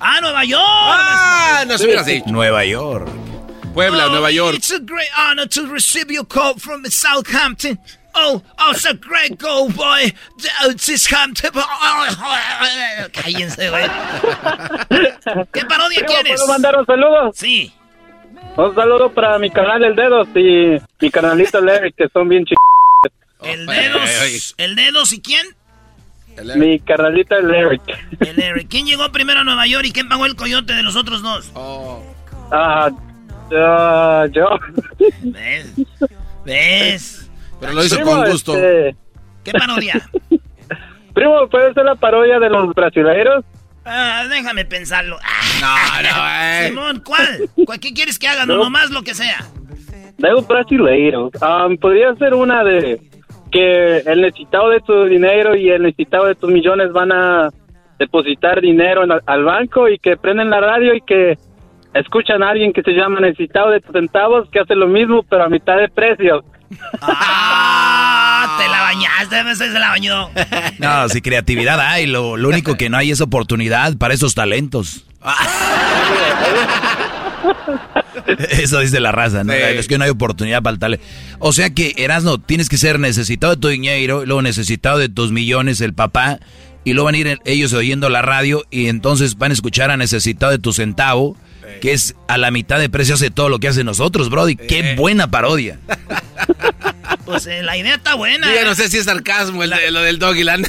Ah, 0.00 0.18
Nueva 0.20 0.44
York. 0.44 0.62
Ah, 0.64 1.64
no 1.66 1.78
se 1.78 1.84
hubieras 1.84 2.06
dicho. 2.06 2.26
Nueva 2.28 2.64
York. 2.64 3.08
Puebla, 3.74 4.08
Nueva 4.08 4.30
York. 4.30 4.56
It's 4.56 4.70
a 4.70 4.78
great 4.78 5.10
honor 5.18 5.46
to 5.48 5.66
receive 5.66 6.10
your 6.10 6.24
call 6.24 6.54
from 6.58 6.84
Southampton. 6.86 7.78
Oh, 8.14 8.42
oh, 8.58 8.70
it's 8.70 8.86
a 8.86 8.94
great 8.94 9.38
goal 9.38 9.68
by 9.70 10.10
uh, 10.64 10.72
Southampton. 10.78 11.50
Cállense, 13.12 13.68
güey. 13.68 13.86
¿Qué 15.52 15.64
parodia 15.66 16.00
Primo, 16.00 16.06
quieres? 16.06 16.40
¿Puedo 16.40 16.46
mandar 16.46 16.78
un 16.78 16.86
saludo? 16.86 17.32
Sí. 17.34 17.72
Un 18.56 18.74
saludo 18.74 19.12
para 19.12 19.38
mi 19.38 19.50
canal 19.50 19.84
El 19.84 19.94
Dedos 19.94 20.28
y 20.34 20.78
mi 21.00 21.10
canalito 21.10 21.60
Larry, 21.60 21.92
que 21.92 22.08
son 22.08 22.28
bien 22.28 22.44
chicos. 22.44 22.56
El 23.42 23.66
dedos. 23.66 24.54
¿El 24.56 24.76
dedos 24.76 25.12
y 25.12 25.20
quién? 25.20 25.46
Mi 26.56 26.78
carnalita 26.80 27.36
el 27.38 27.50
Eric. 27.54 27.82
El 28.20 28.38
Eric. 28.42 28.68
¿Quién 28.68 28.86
llegó 28.86 29.10
primero 29.12 29.40
a 29.40 29.44
Nueva 29.44 29.66
York 29.66 29.86
y 29.86 29.92
quién 29.92 30.08
pagó 30.08 30.26
el 30.26 30.36
coyote 30.36 30.74
de 30.74 30.82
los 30.82 30.94
otros 30.96 31.22
dos? 31.22 31.50
Ah, 32.52 32.90
ah, 33.56 34.26
yo. 34.32 34.48
¿Ves? 35.22 35.72
¿Ves? 36.44 37.30
Pero 37.60 37.72
lo 37.72 37.84
hizo 37.84 37.96
Primo, 37.96 38.10
con 38.12 38.30
gusto. 38.30 38.54
este, 38.54 38.96
¿Qué 39.44 39.52
parodia? 39.52 40.08
primo, 41.14 41.48
¿puede 41.48 41.72
ser 41.72 41.84
la 41.84 41.94
parodia 41.94 42.38
de 42.38 42.50
los 42.50 42.74
brasileiros? 42.74 43.44
Ah, 43.84 44.24
déjame 44.28 44.64
pensarlo. 44.64 45.16
No, 45.60 46.02
no, 46.02 46.28
eh. 46.42 46.68
Simón, 46.68 47.02
¿cuál? 47.04 47.48
¿Cuál- 47.64 47.80
¿Qué 47.80 47.94
quieres 47.94 48.18
que 48.18 48.28
haga? 48.28 48.44
No, 48.44 48.56
No. 48.56 48.64
nomás 48.64 48.90
lo 48.90 49.02
que 49.02 49.14
sea. 49.14 49.46
De 50.18 50.30
los 50.30 50.46
brasileiros. 50.46 51.30
Ah, 51.40 51.66
Podría 51.80 52.14
ser 52.16 52.34
una 52.34 52.62
de 52.64 53.00
que 53.50 53.98
el 53.98 54.20
necesitado 54.22 54.70
de 54.70 54.80
tu 54.80 55.04
dinero 55.04 55.54
y 55.56 55.68
el 55.70 55.82
necesitado 55.82 56.26
de 56.26 56.34
tus 56.34 56.50
millones 56.50 56.92
van 56.92 57.12
a 57.12 57.50
depositar 57.98 58.60
dinero 58.60 59.04
en- 59.04 59.12
al 59.26 59.44
banco 59.44 59.88
y 59.88 59.98
que 59.98 60.16
prenden 60.16 60.50
la 60.50 60.60
radio 60.60 60.94
y 60.94 61.00
que 61.00 61.38
escuchan 61.94 62.42
a 62.42 62.50
alguien 62.50 62.72
que 62.72 62.82
se 62.82 62.92
llama 62.92 63.20
necesitado 63.20 63.70
de 63.70 63.80
tus 63.80 63.92
centavos 63.92 64.48
que 64.50 64.60
hace 64.60 64.74
lo 64.74 64.86
mismo 64.86 65.22
pero 65.22 65.44
a 65.44 65.48
mitad 65.48 65.76
de 65.78 65.88
precio. 65.88 66.44
Ah, 67.00 68.58
te 68.60 68.68
la 68.68 68.80
bañaste, 68.82 69.50
ese 69.52 69.72
se 69.72 69.78
la 69.78 69.88
bañó. 69.90 70.28
No, 70.78 71.08
si 71.08 71.22
creatividad 71.22 71.80
hay, 71.80 72.06
lo, 72.06 72.36
lo 72.36 72.48
único 72.48 72.76
que 72.76 72.90
no 72.90 72.96
hay 72.98 73.12
es 73.12 73.20
oportunidad 73.20 73.96
para 73.96 74.14
esos 74.14 74.34
talentos. 74.34 75.06
Eso 78.50 78.80
dice 78.80 79.00
la 79.00 79.12
raza, 79.12 79.44
¿no? 79.44 79.52
Sí. 79.52 79.58
Es 79.60 79.86
que 79.88 79.98
no 79.98 80.04
hay 80.04 80.10
oportunidad 80.10 80.62
para 80.62 80.74
el 80.74 80.78
talento. 80.78 81.04
O 81.38 81.52
sea 81.52 81.70
que, 81.70 81.94
Erasno, 81.98 82.38
tienes 82.38 82.68
que 82.68 82.78
ser 82.78 82.98
necesitado 82.98 83.54
de 83.54 83.60
tu 83.60 83.68
dinero, 83.68 84.22
y 84.22 84.26
luego 84.26 84.42
necesitado 84.42 84.98
de 84.98 85.08
tus 85.08 85.32
millones, 85.32 85.80
el 85.80 85.94
papá, 85.94 86.38
y 86.84 86.92
luego 86.92 87.06
van 87.06 87.14
a 87.16 87.18
ir 87.18 87.38
ellos 87.44 87.72
oyendo 87.72 88.08
la 88.08 88.22
radio 88.22 88.64
y 88.70 88.86
entonces 88.88 89.36
van 89.38 89.50
a 89.50 89.54
escuchar 89.54 89.90
a 89.90 89.96
necesitado 89.96 90.52
de 90.52 90.58
tu 90.58 90.72
centavo, 90.72 91.36
que 91.80 91.92
es 91.92 92.14
a 92.28 92.38
la 92.38 92.50
mitad 92.52 92.78
de 92.78 92.88
precio 92.88 93.16
hace 93.16 93.30
todo 93.30 93.48
lo 93.48 93.58
que 93.58 93.66
hacen 93.68 93.86
nosotros, 93.86 94.30
Brody. 94.30 94.54
Qué 94.56 94.94
buena 94.96 95.30
parodia. 95.30 95.78
Pues 97.24 97.46
eh, 97.46 97.62
la 97.62 97.76
idea 97.76 97.96
está 97.96 98.14
buena. 98.14 98.46
Yo 98.48 98.54
ya 98.54 98.64
no 98.64 98.74
sé 98.76 98.88
si 98.88 98.98
es 98.98 99.04
sarcasmo 99.04 99.64
el 99.64 99.70
de- 99.70 99.90
lo 99.90 100.00
del 100.00 100.20
doggy 100.20 100.44
land. 100.44 100.66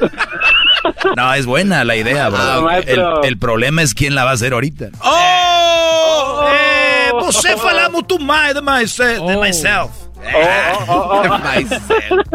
No, 1.16 1.34
es 1.34 1.46
buena 1.46 1.84
la 1.84 1.96
idea, 1.96 2.26
Ah, 2.26 2.58
bro. 2.58 3.22
el, 3.22 3.38
problema 3.38 3.82
es 3.82 3.94
quién 3.94 4.14
la 4.14 4.24
va 4.24 4.30
a 4.30 4.34
hacer 4.34 4.52
ahorita. 4.52 4.90
¡Oh! 5.02 6.48
Eh, 6.52 7.10
pues 7.18 7.36
você 7.36 7.56
falar 7.56 7.90
muito 7.90 8.18
mais 8.18 8.54
de 8.54 8.60
myself. 8.60 9.26
De 9.26 9.36
myself. 9.36 9.90
Oh, 10.26 10.84
oh, 10.88 11.22
oh. 11.22 11.38
Myself. 11.38 11.80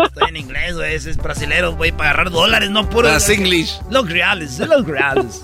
Estoy 0.06 0.30
en 0.30 0.38
inglés, 0.38 0.76
güey. 0.76 0.94
Ese 0.96 1.10
es 1.10 1.18
brasilero, 1.18 1.74
güey, 1.74 1.92
para 1.92 2.12
agarrar 2.12 2.30
dólares, 2.32 2.70
no 2.70 2.88
puro. 2.90 3.08
That's 3.08 3.30
English. 3.30 3.80
Los 3.90 4.08
reales, 4.10 4.60
los 4.60 4.86
reales. 4.86 5.42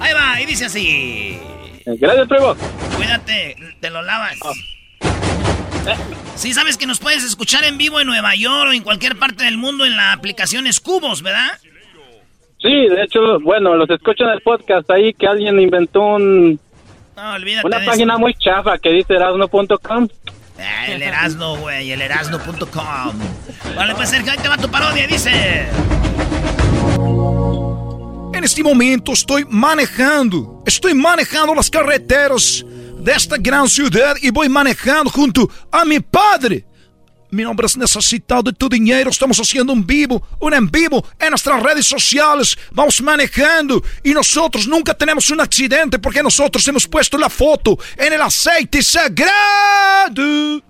Ahí 0.00 0.12
va, 0.14 0.40
y 0.40 0.46
dice 0.46 0.66
así. 0.66 1.40
Gracias, 1.86 2.28
primo. 2.28 2.54
Cuídate, 2.96 3.56
te 3.80 3.90
lo 3.90 4.02
lavas. 4.02 4.38
Sí, 6.36 6.54
sabes 6.54 6.76
que 6.76 6.86
nos 6.86 7.00
puedes 7.00 7.24
escuchar 7.24 7.64
en 7.64 7.78
vivo 7.78 7.98
en 7.98 8.06
Nueva 8.06 8.34
York 8.36 8.68
o 8.70 8.72
en 8.72 8.82
cualquier 8.82 9.18
parte 9.18 9.44
del 9.44 9.56
mundo 9.58 9.84
en 9.84 9.96
la 9.96 10.12
aplicación 10.12 10.66
Escubos, 10.68 11.22
¿verdad? 11.22 11.58
Sí, 12.60 12.68
de 12.88 13.02
hecho, 13.02 13.38
bueno, 13.40 13.74
los 13.76 13.88
escucho 13.88 14.24
en 14.24 14.30
el 14.30 14.40
podcast 14.40 14.90
ahí 14.90 15.14
que 15.14 15.26
alguien 15.28 15.60
inventó 15.60 16.00
un, 16.16 16.58
No, 17.16 17.32
olvídate 17.34 17.66
una 17.66 17.78
de 17.78 17.86
página 17.86 18.14
eso. 18.14 18.20
muy 18.20 18.34
chafa 18.34 18.78
que 18.78 18.90
dice 18.90 19.14
erasno.com. 19.14 20.08
Ah, 20.60 20.86
el 20.88 21.02
Erasno, 21.02 21.56
güey, 21.58 21.92
el 21.92 22.02
erasno.com. 22.02 23.12
Vale, 23.76 23.94
pues 23.94 24.10
Sergio, 24.10 24.32
ahí 24.32 24.38
te 24.38 24.48
va 24.48 24.56
tu 24.56 24.68
parodia, 24.68 25.06
dice. 25.06 25.68
En 28.34 28.44
este 28.44 28.62
momento 28.64 29.12
estoy 29.12 29.44
manejando, 29.48 30.62
estoy 30.66 30.94
manejando 30.94 31.54
las 31.54 31.70
carreteras 31.70 32.64
de 32.98 33.12
esta 33.12 33.36
gran 33.38 33.68
ciudad 33.68 34.16
y 34.20 34.30
voy 34.30 34.48
manejando 34.48 35.10
junto 35.10 35.48
a 35.70 35.84
mi 35.84 36.00
padre. 36.00 36.64
Mi 37.30 37.42
nombre 37.42 37.66
es 37.66 37.76
necesitado 37.76 38.44
de 38.44 38.52
tu 38.54 38.70
dinero. 38.70 39.10
Estamos 39.10 39.38
haciendo 39.38 39.72
un 39.72 39.86
vivo, 39.86 40.22
un 40.40 40.54
en 40.54 40.70
vivo 40.70 41.04
en 41.18 41.30
nuestras 41.30 41.62
redes 41.62 41.86
sociales. 41.86 42.56
Vamos 42.72 43.02
manejando 43.02 43.82
y 44.02 44.12
nosotros 44.12 44.66
nunca 44.66 44.94
tenemos 44.94 45.30
un 45.30 45.40
accidente 45.40 45.98
porque 45.98 46.22
nosotros 46.22 46.66
hemos 46.68 46.86
puesto 46.86 47.18
la 47.18 47.28
foto 47.28 47.78
en 47.98 48.14
el 48.14 48.22
aceite 48.22 48.82
sagrado. 48.82 50.62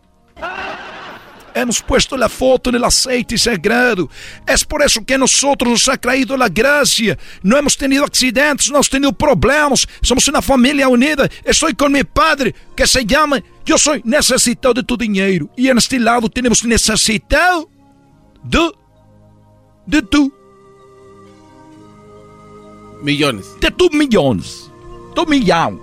Hemos 1.55 1.81
puesto 1.81 2.17
la 2.17 2.29
foto 2.29 2.71
en 2.71 2.77
el 2.77 2.85
aceite 2.85 3.39
sagrado. 3.39 4.11
Es 4.47 4.65
por 4.65 4.83
eso 4.83 5.05
que 5.05 5.17
nosotros 5.17 5.71
nos 5.71 5.89
ha 5.89 5.97
traído 5.97 6.37
la 6.37 6.49
gracia. 6.49 7.17
No 7.43 7.57
hemos 7.57 7.77
tenido 7.77 8.05
accidentes, 8.05 8.69
no 8.69 8.77
hemos 8.77 8.91
tenido 8.91 9.13
problemas. 9.13 9.87
Somos 10.01 10.27
una 10.27 10.43
familia 10.43 10.89
unida. 10.89 11.29
Estoy 11.45 11.75
con 11.75 11.93
mi 11.93 12.03
padre, 12.03 12.55
que 12.77 12.87
se 12.87 13.05
llama 13.05 13.41
Yo 13.69 13.77
soy 13.77 14.01
necesitado 14.03 14.73
de 14.73 14.83
tu 14.83 14.97
dinero. 14.97 15.47
Y 15.55 15.69
en 15.69 15.77
este 15.77 16.01
lado 16.01 16.27
tenemos 16.31 16.65
necesitado 16.65 17.69
de, 18.43 18.73
de 19.85 20.01
tu, 20.01 20.33
Millones. 23.03 23.45
de 23.61 23.71
tus 23.71 23.91
millones. 23.93 24.71
Tu 25.15 25.27
millão. 25.27 25.79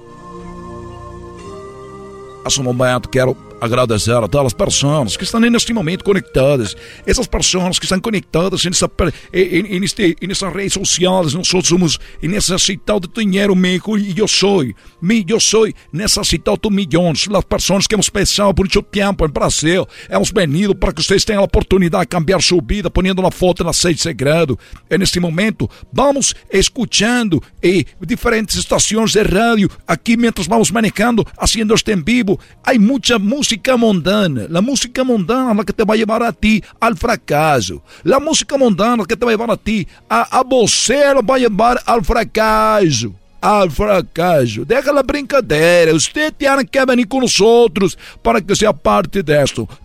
Nesse 2.43 2.59
momento 2.59 3.07
quero 3.07 3.37
agradecer 3.65 4.11
a 4.11 4.27
todas 4.27 4.47
as 4.47 4.53
pessoas 4.53 5.17
que 5.17 5.23
estão 5.23 5.39
neste 5.39 5.73
momento 5.73 6.03
conectadas. 6.03 6.75
Essas 7.05 7.27
pessoas 7.27 7.79
que 7.79 7.85
estão 7.85 7.99
conectadas 7.99 8.63
nessa, 8.65 8.89
em, 9.33 9.75
em, 9.75 9.79
neste, 9.79 10.15
nessas 10.21 10.53
redes 10.53 10.73
sociais. 10.73 11.33
Nós 11.33 11.47
somos 11.47 11.99
necessitados 12.21 13.09
de 13.09 13.23
dinheiro, 13.23 13.53
amigo. 13.53 13.97
E 13.97 14.17
eu 14.17 14.27
sou. 14.27 14.63
Eu 14.65 15.39
sou 15.39 15.67
necessitado 15.91 16.69
de 16.69 16.75
milhões. 16.75 17.27
As 17.33 17.43
pessoas 17.43 17.87
que 17.87 17.95
hemos 17.95 18.09
pensado 18.09 18.53
por 18.53 18.63
muito 18.63 18.81
tempo 18.83 19.25
em 19.25 19.29
Brasil. 19.29 19.87
Hemos 20.09 20.31
venido 20.31 20.75
para 20.75 20.93
que 20.93 21.03
vocês 21.03 21.25
tenham 21.25 21.41
a 21.41 21.45
oportunidade 21.45 22.05
de 22.05 22.09
cambiar 22.09 22.41
sua 22.41 22.61
vida, 22.65 22.89
ponendo 22.89 23.21
uma 23.21 23.31
foto 23.31 23.63
na 23.63 23.73
sede 23.73 24.01
sagrado. 24.01 24.57
E 24.89 24.97
neste 24.97 25.19
momento, 25.19 25.69
vamos 25.91 26.33
escutando 26.51 27.41
e 27.61 27.85
diferentes 28.05 28.55
estações 28.55 29.11
de 29.11 29.23
rádio 29.23 29.69
aqui 29.87 30.17
mientras 30.17 30.47
vamos 30.47 30.71
manejando, 30.71 31.25
haciendo 31.37 31.73
este 31.73 31.91
en 31.91 32.03
vivo. 32.03 32.39
Hay 32.63 32.77
mucha 32.79 33.17
música 33.17 33.54
mundana. 33.77 34.45
La 34.49 34.61
música 34.61 35.03
mundana 35.03 35.63
que 35.63 35.73
te 35.73 35.83
va 35.83 35.93
a 35.93 35.97
llevar 35.97 36.23
a 36.23 36.31
ti 36.31 36.63
al 36.79 36.95
fracaso. 36.95 37.81
La 38.03 38.19
música 38.19 38.57
mundana 38.57 39.05
que 39.05 39.15
te 39.15 39.25
va 39.25 39.31
a 39.31 39.33
llevar 39.33 39.51
a 39.51 39.57
ti 39.57 39.87
a, 40.09 40.39
a 40.39 40.43
você 40.43 41.13
lo 41.13 41.21
va 41.21 41.35
a 41.35 41.39
llevar 41.39 41.81
al 41.85 42.03
fracaso. 42.03 43.13
Al 43.41 43.69
fracaso. 43.69 44.65
Deja 44.65 44.91
la 44.91 45.03
brincadeira. 45.03 45.93
Usted 45.93 46.33
tiene 46.33 46.65
que 46.65 46.83
venir 46.85 47.07
con 47.07 47.21
nosotros 47.21 47.97
para 48.21 48.41
que 48.41 48.55
sea 48.55 48.73
parte. 48.73 49.23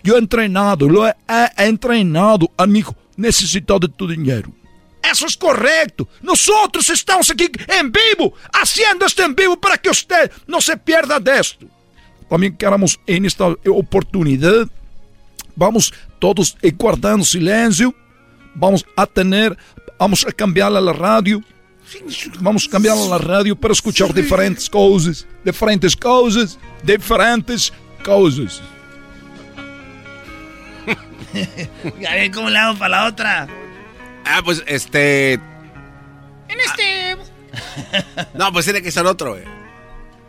Yo 0.02 0.14
he 0.14 0.18
entrenado, 0.18 0.86
he, 1.06 1.14
he 1.56 1.66
entrenado, 1.66 2.50
amigo, 2.56 2.94
necesitado 3.16 3.80
de 3.80 3.88
tu 3.88 4.08
dinheiro. 4.08 4.50
Eso 5.02 5.26
es 5.26 5.36
correcto. 5.36 6.08
Nosotros 6.22 6.88
estamos 6.90 7.30
aquí 7.30 7.50
en 7.68 7.90
vivo, 7.90 8.34
haciendo 8.52 9.06
este 9.06 9.24
en 9.24 9.34
vivo 9.34 9.58
para 9.58 9.76
que 9.76 9.90
usted 9.90 10.30
no 10.46 10.60
se 10.60 10.76
pierda 10.76 11.18
de. 11.18 11.40
También 12.30 12.56
queremos 12.56 13.00
en 13.08 13.26
esta 13.26 13.48
oportunidad, 13.66 14.68
vamos 15.56 15.92
todos 16.20 16.56
eh, 16.62 16.70
guardando 16.70 17.24
silencio, 17.24 17.92
vamos 18.54 18.86
a 18.96 19.04
tener, 19.04 19.58
vamos 19.98 20.24
a 20.24 20.30
cambiar 20.30 20.68
a 20.68 20.80
la 20.80 20.92
radio, 20.92 21.42
vamos 22.38 22.68
a 22.68 22.70
cambiar 22.70 22.96
a 22.96 23.08
la 23.08 23.18
radio 23.18 23.56
para 23.56 23.72
escuchar 23.72 24.14
diferentes 24.14 24.70
cosas, 24.70 25.26
diferentes 25.44 25.96
cosas, 25.96 26.56
diferentes 26.84 27.72
cosas. 28.04 28.62
A 32.08 32.14
ver 32.14 32.30
cómo 32.30 32.48
le 32.48 32.58
hago 32.58 32.78
para 32.78 32.88
la 32.88 33.06
otra. 33.06 33.48
Ah, 34.24 34.40
pues 34.44 34.62
este. 34.66 35.34
En 35.34 36.60
este. 36.64 37.16
No, 38.34 38.52
pues 38.52 38.64
tiene 38.64 38.82
que 38.82 38.92
ser 38.92 39.06
otro, 39.06 39.32
güey. 39.32 39.44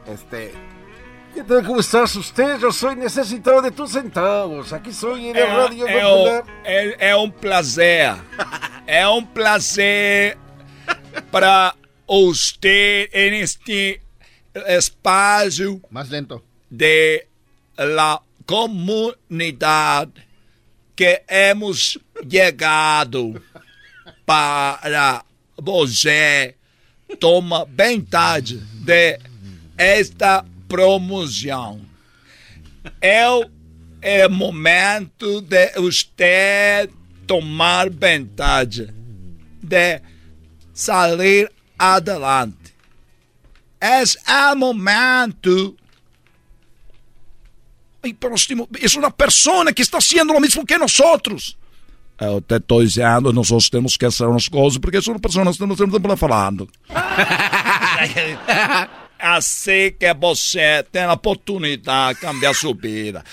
Este. 0.08 0.52
¿Qué 1.42 1.48
tal? 1.48 1.66
¿Cómo 1.66 1.80
estás 1.80 2.16
usted? 2.16 2.60
Yo 2.60 2.72
soy 2.72 2.96
necesitado 2.96 3.62
de 3.62 3.72
tus 3.72 3.92
centavos. 3.92 4.72
Aquí 4.74 4.94
soy 4.94 5.30
en 5.30 5.36
el 5.38 5.44
É, 5.44 5.48
Radio 5.48 5.88
é, 5.88 6.02
Popular. 6.02 6.44
um- 6.44 6.48
é, 6.64 7.10
é 7.10 7.16
um 7.16 7.32
prazer. 7.32 8.14
é 8.86 9.08
um 9.08 9.26
prazer 9.26 10.38
para 11.32 11.76
você 12.08 13.10
neste 13.14 14.00
espaço 14.68 15.82
Mais 15.90 16.10
lento. 16.10 16.44
de 16.70 17.26
la 17.78 18.22
comunidade 18.46 20.12
que 20.96 21.24
hemos 21.28 21.98
chegado 22.30 23.42
para 24.26 25.24
você 25.58 26.56
toma 27.20 27.66
vantagem 27.66 28.62
de 28.74 29.18
esta 29.78 30.46
promoção. 30.72 31.82
É 33.02 33.28
o 33.30 33.46
é 34.02 34.28
momento 34.28 35.42
de 35.42 35.72
você 35.76 36.90
tomar 37.28 37.90
vantagem 37.90 38.88
de 39.62 40.02
sair 40.74 41.52
adelante. 41.78 42.74
Es 43.80 44.18
el 44.28 44.56
momento. 44.56 45.76
Ay, 48.04 48.14
pero 48.14 48.34
este- 48.34 48.56
es 48.82 48.96
una 48.96 49.12
persona 49.12 49.72
que 49.74 49.84
está 49.84 50.00
haciendo 50.00 50.34
lo 50.34 50.40
mismo 50.40 50.66
que 50.66 50.78
nosotros. 50.78 51.58
Eu 52.20 52.40
te 52.40 52.58
estou 52.58 52.84
dizendo, 52.84 53.34
nós 53.34 53.70
temos 53.70 53.98
que 53.98 54.06
hacer 54.06 54.28
umas 54.28 54.48
coisas 54.48 54.78
porque 54.78 55.02
são 55.02 55.18
pessoas 55.18 55.58
que 55.58 55.66
não 55.66 55.74
estamos 55.74 56.20
falando. 56.20 56.70
Assim 59.22 59.96
que 60.00 60.12
você 60.16 60.84
tem 60.92 61.04
a 61.04 61.14
oportunidade 61.14 62.16
de 62.16 62.26
cambiar 62.26 62.56
sua 62.56 62.74
vida. 62.74 63.24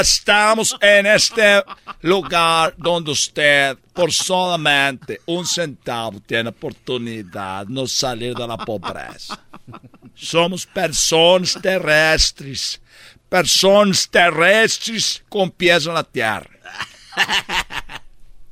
Estamos 0.00 0.76
neste 1.04 1.64
lugar 2.02 2.74
onde 2.84 3.14
você, 3.14 3.76
por 3.94 4.12
solamente 4.12 5.20
um 5.28 5.44
centavo, 5.44 6.18
tem 6.18 6.40
a 6.40 6.50
oportunidade 6.50 7.72
de 7.72 7.88
sair 7.88 8.34
da 8.34 8.58
pobreza. 8.58 9.38
Somos 10.16 10.64
pessoas 10.64 11.54
terrestres. 11.54 12.80
Pessoas 13.30 14.06
terrestres 14.06 15.22
com 15.28 15.48
pés 15.48 15.86
na 15.86 16.02
terra. 16.02 16.48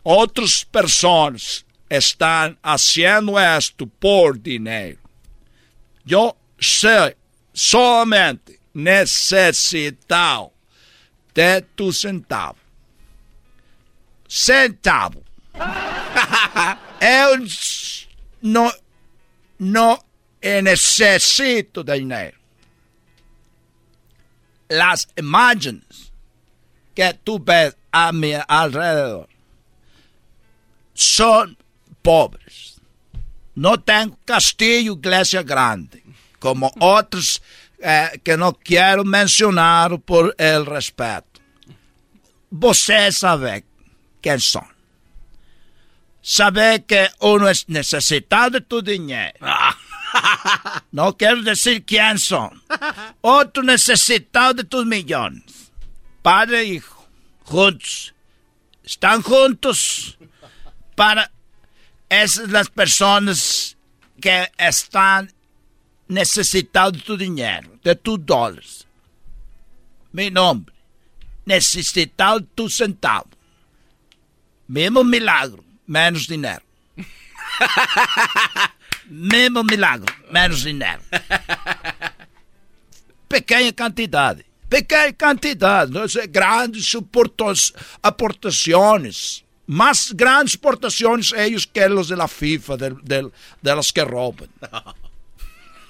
Outras 0.04 0.62
pessoas 0.62 1.64
estão 1.88 2.56
fazendo 2.62 3.38
isto 3.56 3.86
por 3.86 4.36
dinheiro. 4.36 4.98
Eu 6.06 6.36
sei 6.60 7.16
somente 7.52 8.58
necessitado 8.74 10.52
de 11.34 11.60
tu 11.76 11.92
centavo. 11.92 12.58
Centavo. 14.28 15.22
Eu 17.00 17.38
não, 18.42 18.72
não 19.58 19.98
necessito 20.62 21.84
de 21.84 21.98
dinheiro. 21.98 22.38
Las 24.68 25.06
imágenes 25.16 26.12
que 26.94 27.12
tú 27.12 27.38
ves 27.38 27.76
a 27.92 28.12
mi 28.12 28.32
alrededor 28.48 29.28
son 30.94 31.56
pobres. 32.02 32.80
No 33.54 33.78
tengo 33.78 34.18
castillo, 34.24 34.94
iglesia 34.94 35.42
grande, 35.42 36.02
como 36.44 36.70
otras 36.78 37.40
eh, 37.78 38.20
que 38.22 38.36
no 38.36 38.52
quiero 38.52 39.02
mencionar 39.02 39.98
por 40.00 40.34
el 40.36 40.66
respeto. 40.66 41.40
Você 42.50 43.10
sabe 43.10 43.64
quién 44.20 44.40
son. 44.40 44.68
Sabe 46.20 46.84
que 46.84 47.08
uno 47.20 47.48
es 47.48 47.66
necesitado 47.70 48.50
de 48.50 48.60
tu 48.60 48.82
dinero. 48.82 49.38
No 50.92 51.16
quiero 51.16 51.42
decir 51.42 51.84
quién 51.84 52.20
son. 52.20 52.62
Otro 53.20 53.64
necesitado 53.64 54.54
de 54.54 54.64
tus 54.64 54.86
millones. 54.86 55.72
Padre 56.22 56.60
e 56.60 56.64
hijo. 56.74 57.08
Juntos. 57.42 58.14
Están 58.84 59.22
juntos 59.22 60.16
para 60.94 61.32
esas 62.08 62.48
las 62.50 62.68
personas 62.68 63.76
que 64.20 64.52
están 64.56 65.34
necesitadas 66.08 66.92
de 66.92 67.00
tu 67.00 67.16
dinero, 67.16 67.78
de 67.82 67.94
tus 67.94 68.24
dólares. 68.24 68.86
Mi 70.12 70.30
nombre. 70.30 70.74
Necesitado 71.44 72.40
de 72.40 72.46
tu 72.54 72.68
centavo. 72.68 73.28
Mismo 74.66 75.04
milagro, 75.04 75.62
menos 75.86 76.26
dinero. 76.26 76.62
Mesmo 79.08 79.62
milagre, 79.62 80.12
menos 80.30 80.62
dinero. 80.62 81.02
Pequena 83.28 83.72
quantidade. 83.72 84.44
Pequena 84.68 85.12
quantidade. 85.12 85.92
Não 85.92 86.08
sei, 86.08 86.26
grandes 86.26 86.86
suportos, 86.86 87.72
aportações. 88.02 89.44
Más 89.66 90.12
grandes 90.12 90.54
exportaciones 90.54 91.32
ellos 91.32 91.66
que 91.66 91.88
los 91.88 92.08
de 92.08 92.16
la 92.16 92.28
FIFA, 92.28 92.76
de, 92.76 92.90
de, 93.02 93.30
de 93.62 93.74
los 93.74 93.90
que 93.90 94.04
roban. 94.04 94.50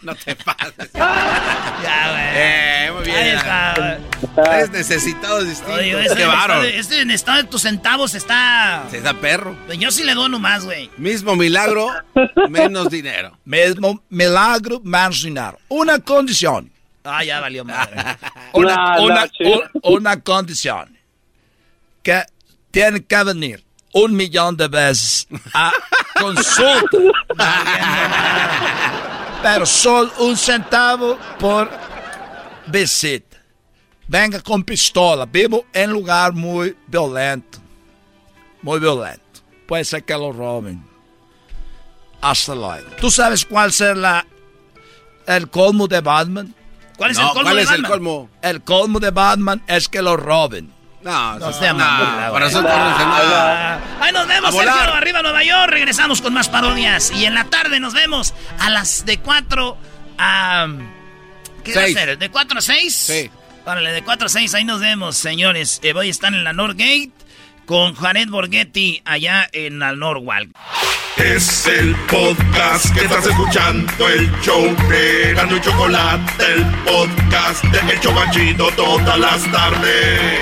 No 0.04 0.14
te 0.14 0.36
pases. 0.36 0.90
Ya, 1.82 2.10
güey. 2.10 2.24
Eh, 2.36 2.90
muy 2.94 3.04
bien. 3.04 3.16
Ahí 3.16 3.28
está, 3.30 3.98
Tres 4.42 4.70
necesitados 4.70 5.46
distintos. 5.46 5.74
Oye, 5.78 6.00
este, 6.02 6.16
Qué 6.16 6.22
en 6.22 6.30
estado 6.30 6.62
de- 6.62 6.78
este 6.78 7.00
en 7.02 7.10
estado 7.10 7.38
de 7.38 7.44
tus 7.44 7.62
centavos 7.62 8.14
está. 8.14 8.84
Se 8.90 9.00
da 9.00 9.12
perro. 9.14 9.56
Yo 9.78 9.90
sí 9.90 10.02
le 10.04 10.14
dono 10.14 10.38
más, 10.38 10.64
güey. 10.64 10.90
Mismo 10.96 11.36
milagro, 11.36 11.88
menos 12.48 12.88
dinero. 12.90 13.36
Mismo 13.44 14.02
milagro, 14.08 14.80
menos 14.82 15.22
dinero. 15.22 15.58
Una 15.68 15.98
condición. 15.98 16.70
Ah, 17.04 17.22
ya 17.22 17.40
valió 17.40 17.64
madre. 17.64 17.96
Una, 18.54 18.98
una, 19.00 19.28
un- 19.40 19.94
una 19.96 20.20
condición. 20.20 20.96
Que 22.02 22.22
tiene 22.70 23.04
que 23.04 23.24
venir 23.24 23.64
un 23.92 24.14
millón 24.16 24.56
de 24.56 24.68
veces 24.68 25.26
a 25.52 25.70
consulta. 26.20 26.96
Pero 29.44 29.66
solo 29.66 30.10
un 30.20 30.38
centavo 30.38 31.18
por 31.38 31.70
visita. 32.66 33.36
Venga 34.08 34.40
con 34.40 34.64
pistola. 34.64 35.26
Vivo 35.26 35.66
en 35.70 35.90
lugar 35.90 36.32
muy 36.32 36.74
violento. 36.86 37.58
Muy 38.62 38.80
violento. 38.80 39.20
Puede 39.68 39.84
ser 39.84 40.02
que 40.02 40.14
lo 40.14 40.32
roben. 40.32 40.82
Hasta 42.22 42.54
luego. 42.54 42.88
¿Tú 42.98 43.10
sabes 43.10 43.44
cuál 43.44 43.70
será 43.70 44.26
el 45.26 45.50
colmo 45.50 45.86
de 45.88 46.00
Batman? 46.00 46.54
¿Cuál 46.96 47.10
es 47.10 47.18
el 47.18 47.24
colmo 47.26 47.42
¿cuál 47.42 47.56
de 47.56 47.62
es 47.64 47.70
el 47.70 47.82
Batman? 47.82 47.90
colmo? 47.90 48.30
El 48.40 48.62
colmo 48.62 48.98
de 48.98 49.10
Batman 49.10 49.62
es 49.66 49.88
que 49.90 50.00
lo 50.00 50.16
roben. 50.16 50.72
No, 51.04 51.38
No 51.38 51.52
sea 51.52 51.74
mamón, 51.74 52.06
para 52.16 52.28
güey. 52.30 52.42
nosotros 52.44 52.72
no 52.76 52.90
es 52.92 52.98
nada. 53.06 53.80
Ahí 54.00 54.12
nos 54.12 54.26
vemos. 54.26 54.54
Sergio, 54.54 54.94
arriba 54.94 55.22
Nueva 55.22 55.44
York. 55.44 55.70
Regresamos 55.70 56.22
con 56.22 56.32
más 56.34 56.48
parodias. 56.48 57.10
Y 57.12 57.26
en 57.26 57.34
la 57.34 57.44
tarde 57.44 57.78
nos 57.78 57.92
vemos 57.92 58.34
a 58.58 58.70
las 58.70 59.04
de 59.04 59.18
4 59.18 59.76
a. 60.18 60.66
¿Qué 61.62 61.74
va 61.74 61.82
a 61.84 61.86
ser? 61.88 62.18
¿De 62.18 62.30
4 62.30 62.58
a 62.58 62.62
6? 62.62 62.94
Sí. 62.94 63.30
Órale, 63.66 63.92
de 63.92 64.02
4 64.02 64.26
a 64.26 64.28
6, 64.28 64.54
ahí 64.54 64.64
nos 64.64 64.80
vemos, 64.80 65.16
señores. 65.16 65.80
Eh, 65.82 65.92
voy 65.94 66.08
a 66.08 66.10
estar 66.10 66.32
en 66.34 66.44
la 66.44 66.52
Northgate 66.52 67.10
con 67.64 67.94
Janet 67.94 68.28
Borghetti 68.28 69.00
allá 69.06 69.48
en 69.52 69.78
la 69.78 69.94
Norwalk. 69.94 70.50
Es 71.16 71.66
el 71.66 71.94
podcast 72.06 72.92
que 72.92 73.04
estás 73.04 73.24
escuchando, 73.24 74.08
el 74.08 74.30
show 74.42 74.76
de 74.90 75.32
Gano 75.34 75.56
y 75.56 75.60
Chocolate, 75.62 76.44
el 76.54 76.64
podcast 76.84 77.64
de 77.64 77.92
El 77.92 78.00
Chobachito 78.00 78.68
todas 78.76 79.18
las 79.18 79.50
tardes. 79.50 80.40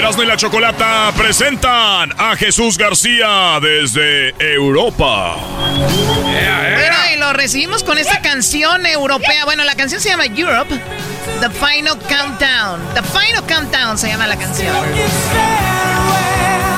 Erasmo 0.00 0.22
y 0.22 0.26
la 0.26 0.36
Chocolata 0.38 1.12
presentan 1.14 2.14
a 2.16 2.34
Jesús 2.34 2.78
García 2.78 3.58
desde 3.60 4.30
Europa. 4.38 5.36
Bueno, 5.76 6.96
y 7.14 7.18
lo 7.18 7.34
recibimos 7.34 7.84
con 7.84 7.98
esta 7.98 8.22
canción 8.22 8.86
europea. 8.86 9.44
Bueno, 9.44 9.62
la 9.64 9.74
canción 9.74 10.00
se 10.00 10.08
llama 10.08 10.24
Europe. 10.24 10.74
The 11.40 11.50
Final 11.50 11.98
Countdown. 11.98 12.80
The 12.94 13.02
Final 13.02 13.44
Countdown 13.46 13.98
se 13.98 14.08
llama 14.08 14.26
la 14.26 14.36
canción. 14.38 14.74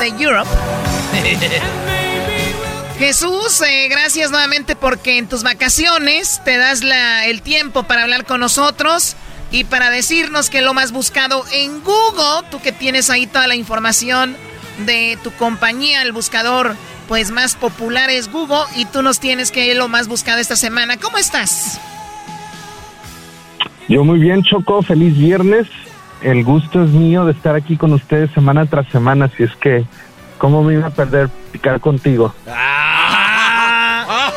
De 0.01 0.07
Europe. 0.21 0.49
Jesús, 2.99 3.61
eh, 3.61 3.87
gracias 3.89 4.31
nuevamente 4.31 4.75
porque 4.75 5.17
en 5.17 5.27
tus 5.29 5.43
vacaciones 5.43 6.41
te 6.43 6.57
das 6.57 6.83
la- 6.83 7.25
el 7.25 7.41
tiempo 7.41 7.83
para 7.83 8.03
hablar 8.03 8.25
con 8.25 8.41
nosotros 8.41 9.15
y 9.53 9.65
para 9.65 9.91
decirnos 9.91 10.49
que 10.49 10.61
lo 10.61 10.73
más 10.73 10.91
buscado 10.91 11.45
en 11.53 11.83
Google, 11.83 12.49
tú 12.49 12.59
que 12.59 12.71
tienes 12.71 13.11
ahí 13.11 13.27
toda 13.27 13.45
la 13.45 13.55
información 13.55 14.35
de 14.87 15.15
tu 15.23 15.31
compañía, 15.31 16.01
el 16.01 16.11
buscador 16.11 16.75
pues 17.07 17.29
más 17.29 17.55
popular 17.55 18.09
es 18.09 18.31
Google 18.31 18.65
y 18.75 18.85
tú 18.85 19.03
nos 19.03 19.19
tienes 19.19 19.51
que 19.51 19.67
ir 19.67 19.77
lo 19.77 19.87
más 19.89 20.07
buscado 20.07 20.39
esta 20.39 20.55
semana. 20.55 20.97
¿Cómo 20.97 21.19
estás? 21.19 21.79
Yo 23.87 24.03
muy 24.03 24.17
bien, 24.17 24.41
Choco, 24.41 24.81
feliz 24.81 25.15
viernes. 25.15 25.67
El 26.23 26.43
gusto 26.43 26.83
es 26.83 26.89
mío 26.89 27.23
de 27.25 27.33
estar 27.33 27.53
aquí 27.53 27.77
con 27.77 27.93
ustedes 27.93 28.31
semana 28.31 28.65
tras 28.65 28.87
semana, 28.87 29.25
así 29.25 29.43
es 29.43 29.55
que, 29.57 29.85
¿cómo 30.39 30.63
me 30.63 30.73
iba 30.73 30.87
a 30.87 30.89
perder 30.89 31.29
picar 31.51 31.79
contigo? 31.79 32.33
¡Ah, 32.47 33.22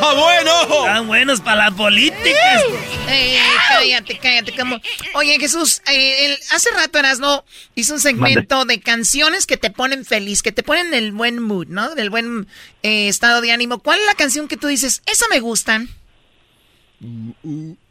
bueno! 0.00 0.86
Están 0.86 1.06
buenos 1.06 1.40
para 1.40 1.66
la 1.66 1.70
política. 1.70 2.60
Eh, 3.08 3.38
cállate, 3.68 4.18
cállate. 4.18 4.52
Como... 4.52 4.80
Oye, 5.14 5.38
Jesús, 5.38 5.82
eh, 5.90 6.26
el- 6.26 6.38
hace 6.52 6.70
rato 6.74 6.98
Erasno 6.98 7.44
hizo 7.74 7.94
un 7.94 8.00
segmento 8.00 8.64
de 8.64 8.80
canciones 8.80 9.46
que 9.46 9.56
te 9.56 9.70
ponen 9.70 10.04
feliz, 10.04 10.42
que 10.42 10.52
te 10.52 10.62
ponen 10.62 10.92
el 10.94 11.12
buen 11.12 11.40
mood, 11.42 11.68
¿no? 11.68 11.94
Del 11.94 12.10
buen 12.10 12.46
eh, 12.82 13.08
estado 13.08 13.40
de 13.40 13.52
ánimo. 13.52 13.78
¿Cuál 13.78 14.00
es 14.00 14.06
la 14.06 14.14
canción 14.14 14.48
que 14.48 14.56
tú 14.56 14.66
dices, 14.66 15.02
esa 15.06 15.26
me 15.30 15.40
gustan? 15.40 15.88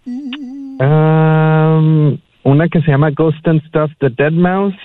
Um, 0.07 2.17
una 2.43 2.67
que 2.69 2.81
se 2.81 2.91
llama 2.91 3.11
Ghost 3.11 3.47
and 3.47 3.65
Stuff 3.67 3.91
de 3.99 4.09
Dead 4.09 4.31
Mouse 4.31 4.75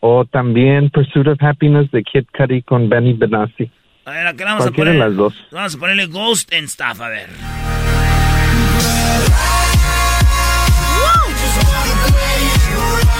o 0.00 0.24
también 0.24 0.90
Pursuit 0.90 1.26
of 1.28 1.42
Happiness 1.42 1.90
de 1.90 2.02
Kid 2.02 2.24
Cudi 2.36 2.62
con 2.62 2.88
Benny 2.88 3.12
Benassi. 3.14 3.70
A 4.08 4.10
ver, 4.10 4.26
acá 4.26 4.44
vamos 4.46 4.66
a 4.66 4.70
poner. 4.70 4.94
las 4.94 5.14
dos. 5.14 5.34
Vamos 5.50 5.74
a 5.74 5.78
ponerle 5.78 6.06
Ghost 6.06 6.50
and 6.54 6.66
Stuff, 6.66 6.98
a 7.02 7.08
ver. 7.08 7.28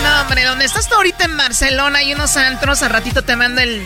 No, 0.03 0.21
hombre, 0.23 0.45
donde 0.45 0.65
estás 0.65 0.89
tú 0.89 0.95
ahorita 0.95 1.27
en 1.27 1.37
Barcelona 1.37 1.99
hay 1.99 2.15
unos 2.15 2.39
antros, 2.39 2.83
al 2.83 2.89
ratito 2.89 3.23
te 3.23 3.37
mando 3.37 3.61
el, 3.61 3.83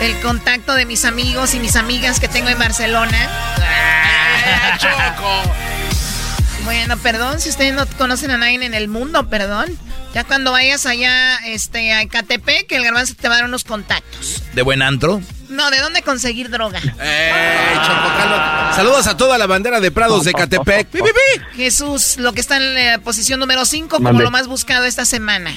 el 0.00 0.20
contacto 0.20 0.74
de 0.74 0.86
mis 0.86 1.04
amigos 1.04 1.54
y 1.54 1.60
mis 1.60 1.76
amigas 1.76 2.18
que 2.18 2.26
tengo 2.26 2.48
en 2.48 2.58
Barcelona. 2.58 3.28
Choco. 4.78 5.54
Bueno, 6.68 6.98
perdón, 6.98 7.40
si 7.40 7.48
ustedes 7.48 7.72
no 7.72 7.86
conocen 7.96 8.30
a 8.30 8.36
nadie 8.36 8.62
en 8.62 8.74
el 8.74 8.88
mundo, 8.88 9.26
perdón. 9.30 9.74
Ya 10.12 10.24
cuando 10.24 10.52
vayas 10.52 10.84
allá 10.84 11.38
este, 11.46 11.94
a 11.94 12.02
Ecatepec, 12.02 12.66
que 12.66 12.76
el 12.76 12.84
garbanzo 12.84 13.14
te 13.14 13.26
va 13.26 13.36
a 13.36 13.38
dar 13.38 13.46
unos 13.46 13.64
contactos. 13.64 14.42
¿De 14.52 14.60
buen 14.60 14.82
antro? 14.82 15.22
No, 15.48 15.70
¿de 15.70 15.78
dónde 15.78 16.02
conseguir 16.02 16.50
droga? 16.50 16.78
Eh, 17.00 17.72
Choco, 17.74 18.08
calma. 18.18 18.72
Saludos 18.76 19.06
a 19.06 19.16
toda 19.16 19.38
la 19.38 19.46
bandera 19.46 19.80
de 19.80 19.90
Prados 19.90 20.24
de 20.24 20.34
Catepec. 20.34 20.88
¡Pi, 20.92 20.98
pi, 20.98 21.04
pi! 21.08 21.56
Jesús, 21.56 22.18
lo 22.18 22.34
que 22.34 22.42
está 22.42 22.58
en 22.58 22.74
la 22.74 22.98
posición 22.98 23.40
número 23.40 23.64
5 23.64 23.88
como 23.96 24.20
lo 24.20 24.30
más 24.30 24.46
buscado 24.46 24.84
esta 24.84 25.06
semana. 25.06 25.54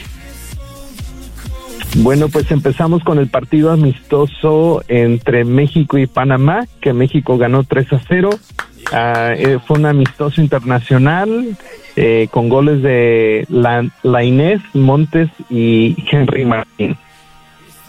Bueno, 1.97 2.29
pues 2.29 2.49
empezamos 2.51 3.03
con 3.03 3.19
el 3.19 3.27
partido 3.27 3.71
amistoso 3.71 4.81
entre 4.87 5.43
México 5.43 5.97
y 5.97 6.07
Panamá, 6.07 6.65
que 6.81 6.93
México 6.93 7.37
ganó 7.37 7.63
3 7.65 7.93
a 7.93 8.01
0. 8.07 8.29
Ah, 8.93 9.33
eh, 9.37 9.59
fue 9.67 9.77
un 9.77 9.85
amistoso 9.85 10.41
internacional 10.41 11.57
eh, 11.97 12.27
con 12.31 12.47
goles 12.49 12.81
de 12.81 13.45
la, 13.49 13.85
la 14.03 14.23
Inés 14.23 14.61
Montes 14.73 15.29
y 15.49 15.95
Henry 16.09 16.45
Martín. 16.45 16.97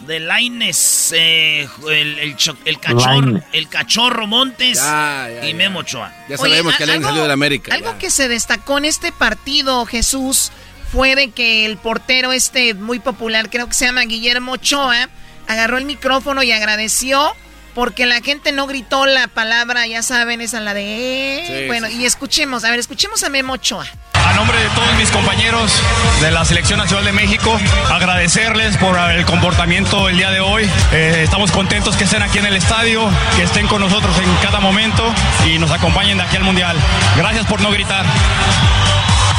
De 0.05 0.19
Laines, 0.19 1.13
eh, 1.17 1.65
el, 1.89 2.19
el, 2.19 2.35
cho- 2.35 2.57
el 2.65 2.77
cachorro, 2.77 3.21
Lainez. 3.21 3.43
el 3.53 3.69
cachorro 3.69 4.27
Montes 4.27 4.77
Ya, 4.79 5.29
ya, 5.41 5.49
y. 5.49 5.53
Memo 5.53 5.79
Ochoa. 5.79 6.11
Ya 6.27 6.35
sabemos 6.37 6.75
que 6.75 6.83
alguien 6.83 6.97
algo- 6.99 7.07
salió 7.07 7.21
de 7.21 7.27
la 7.29 7.33
América. 7.33 7.73
Algo 7.73 7.97
que 7.97 8.09
se 8.09 8.27
destacó 8.27 8.77
en 8.77 8.83
este 8.83 9.13
partido, 9.13 9.85
Jesús, 9.85 10.51
fue 10.93 11.15
de 11.15 11.31
que 11.31 11.65
el 11.65 11.77
portero 11.77 12.31
este 12.33 12.75
muy 12.75 12.99
popular, 12.99 13.49
creo 13.49 13.67
que 13.67 13.73
se 13.73 13.85
llama 13.85 14.01
Guillermo 14.01 14.51
Ochoa, 14.51 15.09
agarró 15.47 15.79
el 15.79 15.85
micrófono 15.85 16.43
y 16.43 16.51
agradeció 16.51 17.35
porque 17.73 18.05
la 18.05 18.21
gente 18.21 18.51
no 18.51 18.67
gritó 18.67 19.07
la 19.07 19.27
palabra, 19.27 19.87
ya 19.87 20.03
saben, 20.03 20.39
esa 20.39 20.59
la 20.59 20.75
de... 20.75 21.43
Sí, 21.47 21.65
bueno, 21.65 21.87
sí. 21.87 21.97
y 21.97 22.05
escuchemos, 22.05 22.63
a 22.63 22.69
ver, 22.69 22.77
escuchemos 22.77 23.23
a 23.23 23.29
Memo 23.29 23.53
Ochoa. 23.53 23.87
A 24.13 24.33
nombre 24.33 24.55
de 24.59 24.69
todos 24.69 24.93
mis 24.99 25.09
compañeros 25.09 25.73
de 26.21 26.29
la 26.29 26.45
Selección 26.45 26.77
Nacional 26.77 27.05
de 27.05 27.11
México, 27.11 27.59
agradecerles 27.89 28.77
por 28.77 28.95
el 28.95 29.25
comportamiento 29.25 30.09
el 30.09 30.17
día 30.17 30.29
de 30.29 30.41
hoy. 30.41 30.69
Eh, 30.91 31.21
estamos 31.23 31.51
contentos 31.51 31.97
que 31.97 32.03
estén 32.03 32.21
aquí 32.21 32.37
en 32.37 32.45
el 32.45 32.55
estadio, 32.55 33.09
que 33.35 33.41
estén 33.41 33.65
con 33.65 33.81
nosotros 33.81 34.15
en 34.19 34.31
cada 34.43 34.59
momento 34.59 35.11
y 35.47 35.57
nos 35.57 35.71
acompañen 35.71 36.19
de 36.19 36.23
aquí 36.23 36.35
al 36.37 36.43
Mundial. 36.43 36.77
Gracias 37.17 37.47
por 37.47 37.61
no 37.61 37.71
gritar. 37.71 38.05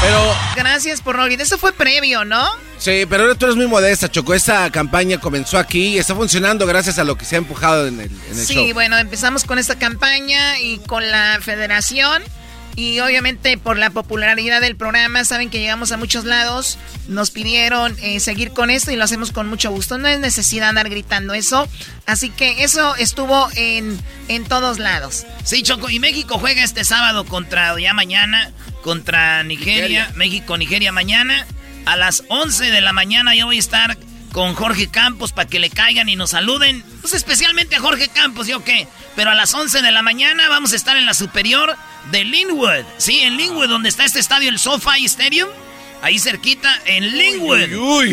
Pero, 0.05 0.37
Gracias 0.57 1.01
por 1.01 1.17
no. 1.17 1.25
Eso 1.27 1.59
fue 1.59 1.73
previo, 1.73 2.25
¿no? 2.25 2.47
sí, 2.79 3.07
pero 3.09 3.23
ahora 3.25 3.35
tú 3.37 3.47
eres 3.47 3.57
muy 3.57 3.67
modesta, 3.67 4.11
Choco. 4.11 4.35
Esta 4.35 4.71
campaña 4.71 5.19
comenzó 5.19 5.59
aquí 5.59 5.89
y 5.95 5.99
está 5.99 6.15
funcionando 6.15 6.67
gracias 6.67 6.99
a 6.99 7.05
lo 7.05 7.17
que 7.17 7.25
se 7.25 7.37
ha 7.37 7.39
empujado 7.39 7.87
en 7.87 8.01
el, 8.01 8.11
en 8.31 8.39
el 8.39 8.47
Sí, 8.47 8.55
show. 8.55 8.75
bueno, 8.75 8.99
empezamos 8.99 9.45
con 9.45 9.59
esta 9.59 9.79
campaña 9.79 10.59
y 10.61 10.79
con 10.79 11.09
la 11.11 11.39
federación. 11.41 12.23
Y 12.77 12.99
obviamente 12.99 13.57
por 13.57 13.79
la 13.79 13.91
popularidad 13.91 14.61
del 14.61 14.75
programa, 14.75 15.25
saben 15.25 15.49
que 15.49 15.61
llegamos 15.61 15.93
a 15.93 15.97
muchos 15.97 16.25
lados, 16.25 16.77
nos 17.07 17.31
pidieron 17.31 17.97
eh, 18.03 18.19
seguir 18.19 18.51
con 18.51 18.69
esto 18.69 18.91
y 18.91 18.97
lo 18.97 19.05
hacemos 19.05 19.31
con 19.31 19.49
mucho 19.49 19.71
gusto. 19.71 19.97
No 19.97 20.09
es 20.09 20.19
necesidad 20.19 20.71
andar 20.71 20.89
gritando 20.91 21.35
eso. 21.35 21.69
Así 22.05 22.31
que 22.31 22.65
eso 22.65 22.97
estuvo 22.97 23.49
en, 23.55 23.97
en 24.27 24.45
todos 24.47 24.81
lados. 24.81 25.25
Sí, 25.45 25.63
Choco, 25.63 25.89
y 25.89 26.01
México 26.01 26.37
juega 26.41 26.65
este 26.65 26.83
sábado 26.85 27.25
contra, 27.25 27.79
ya 27.79 27.95
mañana, 27.95 28.51
contra 28.85 29.43
Nigeria. 29.43 30.13
México, 30.15 30.57
Nigeria 30.59 30.93
mañana. 30.93 31.47
A 31.87 31.97
las 31.97 32.23
11 32.29 32.71
de 32.71 32.81
la 32.81 32.93
mañana 32.93 33.35
yo 33.35 33.47
voy 33.47 33.57
a 33.57 33.59
estar 33.61 33.99
con 34.33 34.55
Jorge 34.55 34.89
Campos 34.89 35.33
para 35.33 35.49
que 35.49 35.59
le 35.59 35.71
caigan 35.71 36.09
y 36.09 36.17
nos 36.17 36.31
saluden. 36.31 36.85
Pues 37.01 37.15
especialmente 37.15 37.77
a 37.77 37.81
Jorge 37.81 38.09
Campos, 38.09 38.47
¿yo 38.47 38.63
qué? 38.63 38.87
Pero 39.17 39.31
a 39.31 39.35
las 39.35 39.55
11 39.55 39.81
de 39.83 39.91
la 39.91 40.03
mañana 40.03 40.49
vamos 40.49 40.73
a 40.73 40.77
estar 40.77 40.97
en 40.97 41.07
la 41.07 41.15
superior 41.15 41.77
de 42.11 42.25
Linwood. 42.25 42.85
Sí, 42.99 43.21
en 43.21 43.37
Linwood, 43.37 43.69
donde 43.69 43.89
está 43.89 44.05
este 44.05 44.21
estadio, 44.21 44.49
el 44.51 44.59
SoFi 44.59 45.05
Stadium. 45.07 45.49
Ahí 46.03 46.19
cerquita, 46.19 46.71
en 46.85 47.17
Linwood. 47.17 47.61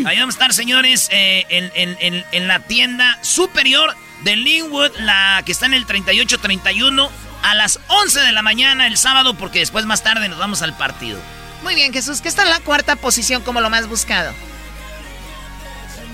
Ahí 0.05 0.17
vamos 0.17 0.35
a 0.35 0.37
estar, 0.37 0.53
señores, 0.53 1.09
eh, 1.11 1.45
en, 1.49 1.71
en- 1.75 1.97
en- 1.99 2.25
en 2.31 2.47
la 2.47 2.59
tienda 2.61 3.19
superior 3.21 3.93
de 4.23 4.35
Linwood, 4.37 4.91
la 4.99 5.41
que 5.45 5.51
está 5.51 5.65
en 5.65 5.73
el 5.73 5.85
3831, 5.85 7.09
a 7.43 7.55
las 7.55 7.79
11 7.87 8.19
de 8.21 8.31
la 8.31 8.41
mañana 8.41 8.87
el 8.87 8.97
sábado, 8.97 9.33
porque 9.35 9.59
después 9.59 9.85
más 9.85 10.03
tarde 10.03 10.29
nos 10.29 10.39
vamos 10.39 10.61
al 10.61 10.75
partido. 10.75 11.19
Muy 11.63 11.75
bien, 11.75 11.93
Jesús, 11.93 12.21
que 12.21 12.29
está 12.29 12.43
en 12.43 12.49
la 12.49 12.59
cuarta 12.59 12.95
posición 12.95 13.41
como 13.43 13.61
lo 13.61 13.69
más 13.69 13.87
buscado. 13.87 14.31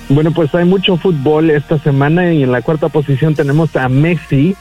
Bueno, 0.09 0.31
pues 0.31 0.53
hay 0.55 0.65
mucho 0.65 0.97
fútbol 0.97 1.49
esta 1.49 1.79
semana 1.79 2.31
y 2.33 2.43
en 2.43 2.51
la 2.51 2.61
cuarta 2.61 2.87
posición 2.87 3.35
tenemos 3.35 3.75
a 3.75 3.89
Messi, 3.89 4.55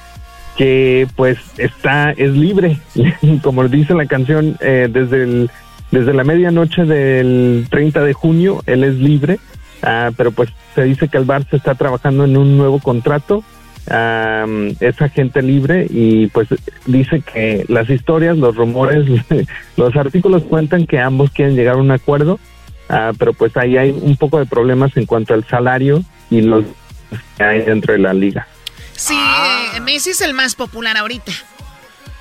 que 0.56 1.06
pues 1.14 1.38
está, 1.56 2.10
es 2.10 2.32
libre, 2.32 2.78
como 3.42 3.66
dice 3.68 3.94
la 3.94 4.06
canción, 4.06 4.56
eh, 4.60 4.88
desde, 4.90 5.22
el, 5.22 5.50
desde 5.92 6.14
la 6.14 6.24
medianoche 6.24 6.84
del 6.84 7.68
30 7.70 8.02
de 8.02 8.12
junio, 8.12 8.62
él 8.66 8.82
es 8.82 8.94
libre, 8.94 9.38
ah, 9.82 10.10
pero 10.16 10.32
pues 10.32 10.50
se 10.74 10.82
dice 10.82 11.08
que 11.08 11.18
el 11.18 11.26
Barça 11.26 11.52
está 11.52 11.76
trabajando 11.76 12.24
en 12.24 12.36
un 12.36 12.56
nuevo 12.56 12.80
contrato, 12.80 13.44
am, 13.90 14.74
es 14.80 15.00
agente 15.00 15.42
libre 15.42 15.86
y 15.88 16.26
pues 16.28 16.48
dice 16.86 17.20
que 17.20 17.64
las 17.68 17.88
historias, 17.90 18.36
los 18.36 18.56
rumores, 18.56 19.06
los 19.76 19.96
artículos 19.96 20.42
cuentan 20.44 20.86
que 20.86 20.98
ambos 20.98 21.30
quieren 21.30 21.56
llegar 21.56 21.76
a 21.76 21.78
un 21.78 21.90
acuerdo, 21.90 22.38
ah, 22.88 23.12
pero 23.18 23.32
pues 23.32 23.56
ahí 23.56 23.76
hay 23.76 23.90
un 23.90 24.16
poco 24.16 24.38
de 24.38 24.46
problemas 24.46 24.96
en 24.96 25.06
cuanto 25.06 25.34
al 25.34 25.46
salario 25.46 26.02
y 26.30 26.40
los 26.40 26.64
que 27.36 27.44
hay 27.44 27.62
dentro 27.62 27.92
de 27.92 28.00
la 28.00 28.12
liga. 28.12 28.46
Sí, 28.94 29.14
eh, 29.14 29.80
Messi 29.80 30.10
es 30.10 30.20
el 30.20 30.34
más 30.34 30.54
popular 30.54 30.96
ahorita. 30.96 31.32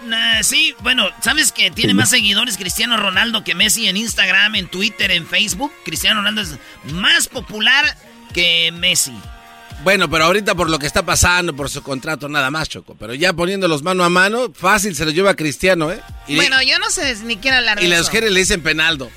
Nah, 0.05 0.43
sí, 0.43 0.75
bueno, 0.81 1.09
¿sabes 1.21 1.51
que 1.51 1.71
tiene 1.71 1.95
más 1.95 2.11
seguidores 2.11 2.57
Cristiano 2.57 2.95
Ronaldo 2.95 3.43
que 3.43 3.55
Messi 3.55 3.87
en 3.87 3.97
Instagram, 3.97 4.55
en 4.55 4.67
Twitter, 4.67 5.09
en 5.11 5.25
Facebook? 5.25 5.71
Cristiano 5.83 6.19
Ronaldo 6.19 6.41
es 6.41 6.59
más 6.91 7.27
popular 7.27 7.85
que 8.33 8.71
Messi. 8.71 9.13
Bueno, 9.85 10.09
pero 10.09 10.25
ahorita 10.25 10.55
por 10.55 10.67
lo 10.71 10.79
que 10.79 10.87
está 10.87 11.05
pasando, 11.05 11.55
por 11.55 11.69
su 11.69 11.83
contrato, 11.83 12.27
nada 12.27 12.49
más, 12.49 12.67
Choco. 12.67 12.95
Pero 12.99 13.13
ya 13.13 13.33
poniéndolos 13.33 13.83
mano 13.83 14.03
a 14.03 14.09
mano, 14.09 14.51
fácil 14.51 14.95
se 14.95 15.05
los 15.05 15.13
lleva 15.13 15.29
a 15.29 15.35
Cristiano, 15.35 15.91
¿eh? 15.91 16.01
Y, 16.27 16.35
bueno, 16.37 16.59
yo 16.63 16.79
no 16.79 16.89
sé 16.89 17.15
ni 17.23 17.37
quiero 17.37 17.57
hablar 17.57 17.77
de 17.79 17.85
y 17.85 17.87
las 17.87 18.07
mujeres 18.07 18.31
le 18.31 18.39
dicen 18.39 18.63
penaldo. 18.63 19.11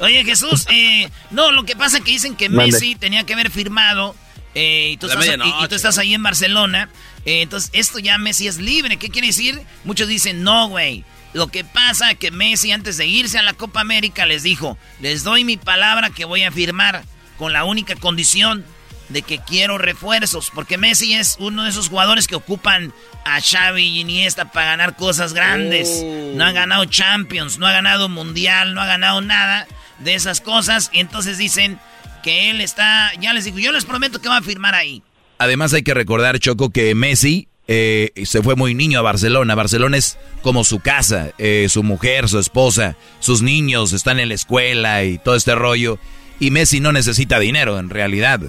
Oye, 0.00 0.24
Jesús, 0.24 0.66
eh, 0.72 1.08
no, 1.30 1.52
lo 1.52 1.64
que 1.64 1.76
pasa 1.76 1.98
es 1.98 2.02
que 2.04 2.10
dicen 2.10 2.34
que 2.34 2.48
Mande. 2.48 2.72
Messi 2.72 2.96
tenía 2.96 3.24
que 3.24 3.34
haber 3.34 3.52
firmado 3.52 4.16
eh, 4.56 4.90
y, 4.92 4.96
tú 4.96 5.06
La 5.06 5.14
estás, 5.14 5.28
y- 5.46 5.64
y 5.64 5.68
tú 5.68 5.74
estás 5.76 5.98
ahí 5.98 6.12
en 6.12 6.24
Barcelona. 6.24 6.88
eh, 7.24 7.42
entonces, 7.42 7.70
esto 7.74 8.00
ya 8.00 8.18
Messi 8.18 8.48
es 8.48 8.58
libre. 8.58 8.96
¿Qué 8.96 9.08
quiere 9.08 9.28
decir? 9.28 9.60
Muchos 9.84 10.08
dicen, 10.08 10.42
no, 10.42 10.68
güey. 10.68 11.04
Lo 11.32 11.46
que 11.46 11.62
pasa 11.62 12.10
es 12.10 12.18
que 12.18 12.32
Messi, 12.32 12.72
antes 12.72 12.96
de 12.96 13.06
irse 13.06 13.38
a 13.38 13.42
la 13.42 13.54
Copa 13.54 13.80
América, 13.80 14.26
les 14.26 14.42
dijo, 14.42 14.76
les 15.00 15.22
doy 15.22 15.44
mi 15.44 15.56
palabra 15.56 16.10
que 16.10 16.24
voy 16.24 16.42
a 16.42 16.50
firmar 16.50 17.04
con 17.38 17.52
la 17.52 17.64
única 17.64 17.96
condición 17.96 18.64
de 19.08 19.22
que 19.22 19.38
quiero 19.38 19.78
refuerzos. 19.78 20.50
Porque 20.54 20.78
Messi 20.78 21.14
es 21.14 21.36
uno 21.38 21.64
de 21.64 21.70
esos 21.70 21.88
jugadores 21.88 22.26
que 22.26 22.36
ocupan 22.36 22.92
a 23.24 23.40
Xavi 23.40 23.82
y 23.82 24.00
Iniesta 24.00 24.52
para 24.52 24.66
ganar 24.66 24.96
cosas 24.96 25.32
grandes. 25.32 26.02
Oh. 26.02 26.32
No 26.34 26.44
ha 26.44 26.52
ganado 26.52 26.84
Champions, 26.86 27.58
no 27.58 27.66
ha 27.66 27.72
ganado 27.72 28.08
Mundial, 28.08 28.74
no 28.74 28.80
ha 28.80 28.86
ganado 28.86 29.20
nada 29.20 29.66
de 29.98 30.14
esas 30.14 30.40
cosas. 30.40 30.90
Y 30.92 31.00
entonces 31.00 31.38
dicen 31.38 31.78
que 32.22 32.50
él 32.50 32.60
está, 32.60 33.12
ya 33.20 33.32
les 33.32 33.44
digo, 33.44 33.58
yo 33.58 33.72
les 33.72 33.84
prometo 33.84 34.20
que 34.20 34.28
va 34.28 34.38
a 34.38 34.42
firmar 34.42 34.74
ahí. 34.74 35.02
Además 35.38 35.74
hay 35.74 35.82
que 35.82 35.94
recordar, 35.94 36.38
Choco, 36.38 36.70
que 36.70 36.94
Messi 36.94 37.48
eh, 37.66 38.12
se 38.24 38.42
fue 38.42 38.56
muy 38.56 38.74
niño 38.74 38.98
a 38.98 39.02
Barcelona. 39.02 39.54
Barcelona 39.54 39.96
es 39.96 40.18
como 40.42 40.64
su 40.64 40.80
casa, 40.80 41.32
eh, 41.38 41.66
su 41.68 41.82
mujer, 41.82 42.28
su 42.28 42.38
esposa, 42.38 42.96
sus 43.20 43.42
niños 43.42 43.92
están 43.92 44.20
en 44.20 44.28
la 44.28 44.34
escuela 44.34 45.04
y 45.04 45.18
todo 45.18 45.34
este 45.34 45.54
rollo. 45.54 45.98
Y 46.40 46.50
Messi 46.50 46.80
no 46.80 46.92
necesita 46.92 47.38
dinero, 47.38 47.78
en 47.78 47.90
realidad. 47.90 48.40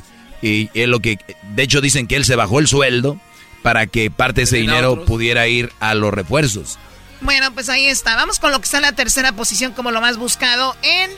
Y 0.42 0.70
es 0.74 0.88
lo 0.88 1.00
que, 1.00 1.18
de 1.56 1.64
hecho, 1.64 1.82
dicen 1.82 2.08
que 2.08 2.16
él 2.16 2.26
se 2.26 2.36
bajó 2.36 2.60
el 2.60 2.68
sueldo 2.68 3.20
para 3.62 3.88
que 3.88 4.12
parte 4.12 4.42
de 4.42 4.44
ese 4.44 4.58
dinero 4.58 4.94
otros. 4.94 5.08
pudiera 5.08 5.48
ir 5.48 5.72
a 5.80 5.96
los 5.96 6.14
refuerzos. 6.14 6.78
Bueno, 7.22 7.52
pues 7.54 7.70
ahí 7.70 7.88
está. 7.88 8.16
Vamos 8.16 8.40
con 8.40 8.52
lo 8.52 8.60
que 8.60 8.66
está 8.66 8.78
en 8.78 8.84
la 8.84 8.92
tercera 8.92 9.32
posición 9.32 9.72
como 9.72 9.92
lo 9.92 10.02
más 10.02 10.18
buscado 10.18 10.76
en 10.84 11.10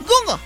Google. 0.00 0.42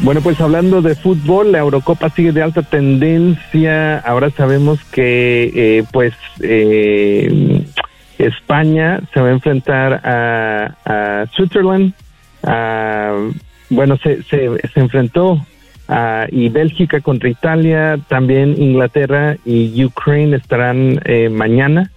Bueno, 0.00 0.20
pues 0.20 0.40
hablando 0.40 0.80
de 0.80 0.94
fútbol, 0.94 1.50
la 1.50 1.58
Eurocopa 1.58 2.08
sigue 2.10 2.32
de 2.32 2.42
alta 2.42 2.62
tendencia. 2.62 3.98
Ahora 3.98 4.30
sabemos 4.30 4.78
que, 4.92 5.50
eh, 5.54 5.84
pues, 5.90 6.14
eh, 6.40 7.64
España 8.16 9.00
se 9.12 9.20
va 9.20 9.28
a 9.28 9.32
enfrentar 9.32 10.00
a, 10.06 10.76
a 10.84 11.26
Switzerland. 11.34 11.94
A- 12.42 13.16
bueno, 13.70 13.98
se, 14.02 14.22
se, 14.24 14.48
se 14.72 14.80
enfrentó 14.80 15.44
a, 15.88 16.26
y 16.30 16.48
Bélgica 16.48 17.00
contra 17.00 17.28
Italia. 17.28 17.98
También 18.08 18.60
Inglaterra 18.60 19.36
y 19.44 19.84
Ukraine 19.84 20.36
estarán 20.36 21.00
eh, 21.04 21.28
mañana 21.28 21.90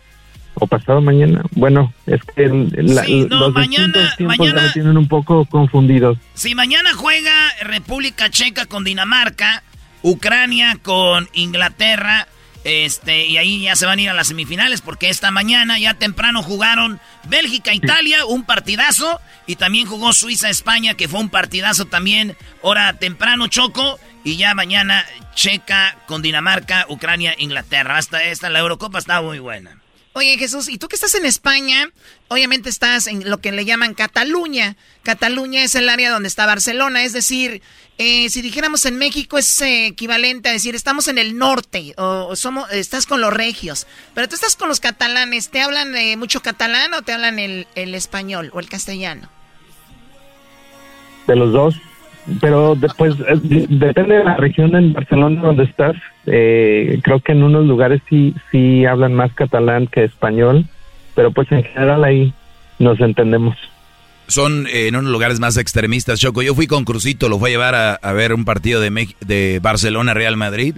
o 0.56 0.68
pasado 0.68 1.00
mañana. 1.02 1.44
Bueno, 1.52 1.94
es 2.08 2.22
que 2.36 2.44
el- 2.44 2.70
la- 2.94 3.04
Sí, 3.06 3.26
no, 3.30 3.40
los 3.40 3.54
mañana- 3.54 3.94
tiempos 4.18 4.18
ya 4.18 4.26
mañana- 4.44 4.62
me 4.64 4.70
tienen 4.70 4.98
un 4.98 5.08
poco 5.08 5.46
confundidos. 5.46 6.18
Si 6.34 6.54
mañana 6.56 6.90
juega 6.94 7.32
República 7.64 8.30
Checa 8.30 8.66
con 8.66 8.84
Dinamarca, 8.84 9.64
Ucrania 10.04 10.78
con 10.82 11.30
Inglaterra, 11.34 12.28
este, 12.64 13.26
y 13.26 13.38
ahí 13.38 13.64
ya 13.64 13.76
se 13.76 13.86
van 13.86 14.00
a 14.00 14.02
ir 14.02 14.10
a 14.10 14.14
las 14.14 14.28
semifinales 14.28 14.82
porque 14.82 15.10
esta 15.10 15.32
mañana 15.32 15.80
ya 15.80 15.96
temprano 15.96 16.44
jugaron 16.44 17.00
Bélgica, 17.28 17.74
Italia, 17.74 18.26
un 18.26 18.44
partidazo, 18.46 19.20
y 19.48 19.56
también 19.56 19.88
jugó 19.88 20.14
Suiza, 20.14 20.50
España, 20.50 20.94
que 20.94 21.08
fue 21.08 21.20
un 21.20 21.30
partidazo 21.30 21.86
también, 21.86 22.38
hora 22.62 22.94
temprano 22.94 23.48
Choco, 23.48 24.00
y 24.24 24.38
ya 24.38 24.54
mañana 24.54 25.06
Checa 25.34 25.98
con 26.06 26.22
Dinamarca, 26.22 26.86
Ucrania, 26.90 27.34
Inglaterra. 27.38 27.98
Hasta 27.98 28.24
esta, 28.24 28.50
la 28.50 28.60
Eurocopa 28.60 29.00
está 29.00 29.22
muy 29.22 29.40
buena. 29.40 29.81
Oye, 30.14 30.38
Jesús, 30.38 30.68
y 30.68 30.78
tú 30.78 30.90
que 30.90 30.96
estás 30.96 31.16
en 31.16 31.26
España, 31.26 31.90
obviamente 32.28 32.70
estás 32.70 33.08
en 33.08 33.30
lo 33.30 33.40
que 33.40 33.54
le 33.54 33.64
llaman 33.64 33.94
Cataluña. 33.94 34.76
Cataluña 35.04 35.64
es 35.64 35.74
el 35.76 35.88
área 35.88 36.12
donde 36.12 36.28
está 36.28 36.46
Barcelona, 36.46 37.04
es 37.04 37.14
decir, 37.14 37.62
eh, 37.98 38.30
si 38.30 38.42
dijéramos 38.42 38.86
en 38.86 38.98
México 38.98 39.38
es 39.38 39.62
eh, 39.62 39.88
equivalente 39.88 40.50
a 40.50 40.52
decir 40.52 40.76
estamos 40.76 41.08
en 41.08 41.18
el 41.18 41.38
norte 41.38 41.94
o, 41.98 42.36
somos, 42.36 42.70
estás 42.72 43.06
con 43.06 43.22
los 43.22 43.32
regios, 43.32 43.88
pero 44.14 44.28
tú 44.28 44.36
estás 44.36 44.58
con 44.58 44.68
los 44.68 44.82
catalanes. 44.82 45.50
¿Te 45.50 45.62
hablan 45.62 45.96
eh, 45.96 46.18
mucho 46.18 46.42
catalán 46.42 46.94
o 46.94 47.04
te 47.04 47.14
hablan 47.14 47.40
el, 47.40 47.68
el 47.76 47.96
español 47.96 48.50
o 48.54 48.60
el 48.60 48.68
castellano? 48.68 49.30
De 51.28 51.38
los 51.38 51.54
dos. 51.54 51.76
Pero 52.40 52.76
después 52.76 53.16
depende 53.18 54.18
de 54.18 54.24
la 54.24 54.38
región 54.38 54.76
en 54.76 54.94
Barcelona 54.94 55.42
donde 55.42 55.64
estás. 55.64 55.96
Eh, 56.26 57.00
creo 57.04 57.20
que 57.20 57.32
en 57.32 57.44
unos 57.44 57.66
lugares 57.66 58.02
sí 58.10 58.36
sí 58.52 58.86
hablan 58.86 59.14
más 59.14 59.34
catalán 59.34 59.88
que 59.88 60.04
español, 60.04 60.66
pero 61.16 61.32
pues 61.32 61.52
en 61.52 61.64
general 61.64 62.04
ahí 62.04 62.34
nos 62.80 63.00
entendemos. 63.00 63.58
Son 64.28 64.68
eh, 64.68 64.88
en 64.88 64.96
unos 64.96 65.12
lugares 65.12 65.40
más 65.40 65.58
extremistas, 65.58 66.20
Choco. 66.20 66.42
Yo 66.42 66.54
fui 66.56 66.68
con 66.68 66.86
Crucito, 66.86 67.28
lo 67.28 67.40
fue 67.40 67.50
a 67.50 67.52
llevar 67.52 67.76
a, 67.76 67.94
a 67.96 68.14
ver 68.14 68.34
un 68.34 68.46
partido 68.46 68.80
de, 68.80 69.08
de 69.26 69.60
Barcelona-Real 69.62 70.38
Madrid. 70.38 70.76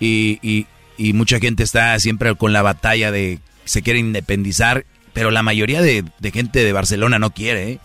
y, 0.00 0.38
y, 0.42 0.66
y 0.98 1.12
mucha 1.14 1.38
gente 1.38 1.62
está 1.62 1.98
siempre 2.00 2.34
con 2.34 2.52
la 2.52 2.62
batalla 2.62 3.10
de 3.10 3.38
se 3.64 3.82
quiere 3.82 3.98
independizar, 4.00 4.84
pero 5.12 5.30
la 5.30 5.42
mayoría 5.42 5.80
de, 5.80 6.04
de 6.18 6.30
gente 6.32 6.64
de 6.64 6.72
Barcelona 6.72 7.18
no 7.18 7.30
quiere, 7.30 7.72
¿eh? 7.72 7.78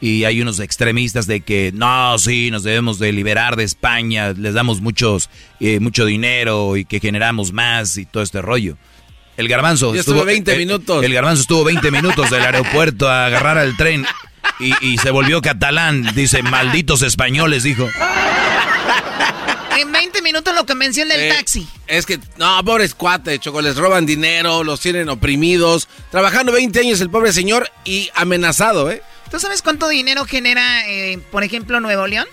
Y 0.00 0.24
hay 0.24 0.40
unos 0.40 0.60
extremistas 0.60 1.26
de 1.26 1.40
que 1.40 1.72
no, 1.74 2.18
sí, 2.18 2.50
nos 2.50 2.62
debemos 2.62 2.98
de 2.98 3.12
liberar 3.12 3.56
de 3.56 3.64
España, 3.64 4.32
les 4.32 4.54
damos 4.54 4.80
muchos, 4.80 5.30
eh, 5.60 5.80
mucho 5.80 6.04
dinero 6.04 6.76
y 6.76 6.84
que 6.84 7.00
generamos 7.00 7.52
más 7.52 7.96
y 7.96 8.04
todo 8.06 8.22
este 8.22 8.42
rollo. 8.42 8.76
El 9.36 9.48
garbanzo 9.48 9.94
Yo 9.94 10.00
estuve 10.00 10.24
20 10.24 10.56
minutos. 10.56 11.04
El 11.04 11.12
garbanzo 11.12 11.42
estuvo 11.42 11.64
20 11.64 11.90
minutos 11.90 12.30
del 12.30 12.42
aeropuerto 12.42 13.08
a 13.08 13.26
agarrar 13.26 13.58
al 13.58 13.76
tren 13.76 14.06
y, 14.58 14.72
y 14.80 14.96
se 14.98 15.10
volvió 15.10 15.42
catalán. 15.42 16.14
Dice, 16.14 16.42
malditos 16.42 17.02
españoles, 17.02 17.62
dijo. 17.62 17.86
En 19.78 19.92
20 19.92 20.22
minutos 20.22 20.54
lo 20.54 20.64
convenció 20.64 21.02
el 21.02 21.10
del 21.10 21.20
Eh, 21.20 21.32
taxi. 21.36 21.66
Es 21.86 22.06
que, 22.06 22.18
no, 22.38 22.64
pobres 22.64 22.94
cuates, 22.94 23.40
Choco, 23.40 23.60
les 23.60 23.76
roban 23.76 24.06
dinero, 24.06 24.64
los 24.64 24.80
tienen 24.80 25.10
oprimidos. 25.10 25.86
Trabajando 26.10 26.52
20 26.52 26.80
años 26.80 27.00
el 27.02 27.10
pobre 27.10 27.30
señor 27.32 27.70
y 27.84 28.08
amenazado, 28.14 28.90
¿eh? 28.90 29.02
¿Tú 29.30 29.38
sabes 29.40 29.62
cuánto 29.62 29.88
dinero 29.88 30.24
genera, 30.24 30.88
eh, 30.88 31.18
por 31.30 31.42
ejemplo, 31.44 31.80
Nuevo 31.80 32.06
León? 32.06 32.26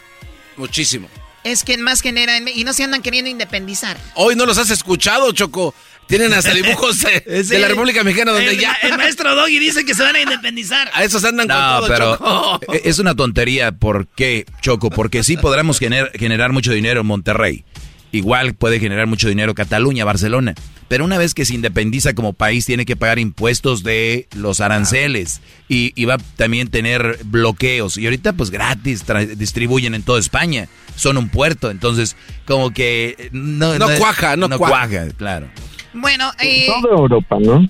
Muchísimo. 0.57 1.09
Es 1.43 1.63
quien 1.63 1.81
más 1.81 2.01
genera 2.01 2.37
en- 2.37 2.47
y 2.47 2.63
no 2.63 2.71
se 2.73 2.83
andan 2.83 3.01
queriendo 3.01 3.29
independizar. 3.29 3.97
Hoy 4.15 4.35
no 4.35 4.45
los 4.45 4.57
has 4.57 4.69
escuchado, 4.69 5.31
Choco. 5.33 5.73
Tienen 6.07 6.33
hasta 6.33 6.53
dibujos 6.53 7.01
de, 7.01 7.21
de 7.43 7.59
la 7.59 7.67
República 7.69 8.03
Mexicana 8.03 8.31
donde 8.33 8.51
el, 8.51 8.59
ya... 8.59 8.77
el 8.83 8.97
maestro 8.97 9.35
Doggy 9.35 9.57
dice 9.59 9.83
que 9.85 9.93
se 9.95 10.03
van 10.03 10.15
a 10.15 10.21
independizar. 10.21 10.89
A 10.93 11.03
esos 11.03 11.23
andan 11.25 11.47
No, 11.47 11.55
con 11.55 11.63
todo, 11.79 11.87
pero 11.87 12.17
Choco. 12.17 12.73
e- 12.73 12.81
es 12.85 12.99
una 12.99 13.15
tontería. 13.15 13.71
¿Por 13.71 14.07
qué, 14.07 14.45
Choco? 14.61 14.89
Porque 14.89 15.23
sí 15.23 15.37
podremos 15.37 15.81
gener- 15.81 16.11
generar 16.17 16.51
mucho 16.51 16.71
dinero 16.71 17.01
en 17.01 17.07
Monterrey. 17.07 17.65
Igual 18.11 18.53
puede 18.53 18.79
generar 18.79 19.07
mucho 19.07 19.27
dinero 19.27 19.55
Cataluña, 19.55 20.05
Barcelona. 20.05 20.53
Pero 20.93 21.05
una 21.05 21.17
vez 21.17 21.33
que 21.33 21.43
se 21.43 21.55
independiza 21.55 22.13
como 22.13 22.33
país, 22.33 22.67
tiene 22.67 22.85
que 22.85 22.95
pagar 22.95 23.17
impuestos 23.17 23.81
de 23.81 24.27
los 24.35 24.61
aranceles. 24.61 25.41
Y, 25.67 25.91
y 25.95 26.05
va 26.05 26.13
a 26.13 26.17
también 26.37 26.67
tener 26.67 27.17
bloqueos. 27.25 27.97
Y 27.97 28.05
ahorita, 28.05 28.33
pues 28.33 28.51
gratis, 28.51 29.03
distribuyen 29.35 29.95
en 29.95 30.03
toda 30.03 30.19
España. 30.19 30.67
Son 30.95 31.17
un 31.17 31.29
puerto. 31.29 31.71
Entonces, 31.71 32.15
como 32.45 32.69
que. 32.69 33.15
eh, 33.17 33.29
No, 33.31 33.79
No 33.79 33.87
cuaja, 33.97 34.35
no 34.35 34.47
cuaja. 34.55 35.07
claro. 35.17 35.47
Bueno, 35.95 36.31
eh, 36.39 36.67
Toda 36.67 36.95
Europa, 36.95 37.37
¿no? 37.39 37.67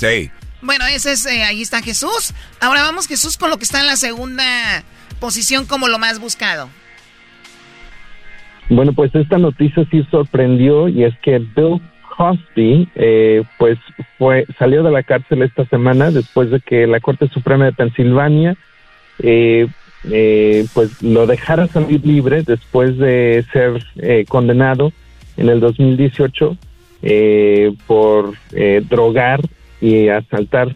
Sí. 0.00 0.28
bueno, 0.60 0.84
ese 0.86 1.12
es, 1.12 1.26
eh, 1.26 1.44
ahí 1.44 1.62
está 1.62 1.80
Jesús. 1.82 2.34
Ahora 2.60 2.82
vamos 2.82 3.06
Jesús 3.06 3.36
con 3.36 3.50
lo 3.50 3.58
que 3.58 3.64
está 3.64 3.78
en 3.78 3.86
la 3.86 3.94
segunda 3.94 4.82
posición 5.20 5.66
como 5.66 5.86
lo 5.86 6.00
más 6.00 6.18
buscado. 6.18 6.68
Bueno, 8.68 8.92
pues 8.92 9.14
esta 9.14 9.38
noticia 9.38 9.86
sí 9.92 10.04
sorprendió 10.10 10.88
y 10.88 11.04
es 11.04 11.14
que 11.22 11.38
Bill 11.38 11.80
Cosby, 12.16 12.88
eh, 12.94 13.42
pues 13.58 13.78
fue 14.18 14.46
salió 14.58 14.82
de 14.82 14.90
la 14.90 15.02
cárcel 15.02 15.42
esta 15.42 15.64
semana 15.66 16.10
después 16.10 16.50
de 16.50 16.60
que 16.60 16.86
la 16.86 17.00
Corte 17.00 17.28
Suprema 17.28 17.64
de 17.64 17.72
Pensilvania, 17.72 18.56
eh, 19.20 19.66
eh, 20.10 20.66
pues 20.74 21.02
lo 21.02 21.26
dejara 21.26 21.66
salir 21.66 22.04
libre 22.04 22.42
después 22.42 22.96
de 22.98 23.44
ser 23.52 23.84
eh, 23.96 24.24
condenado 24.28 24.92
en 25.36 25.48
el 25.48 25.60
2018 25.60 26.56
eh, 27.02 27.72
por 27.86 28.34
eh, 28.52 28.82
drogar 28.88 29.40
y 29.80 30.08
asaltar 30.08 30.74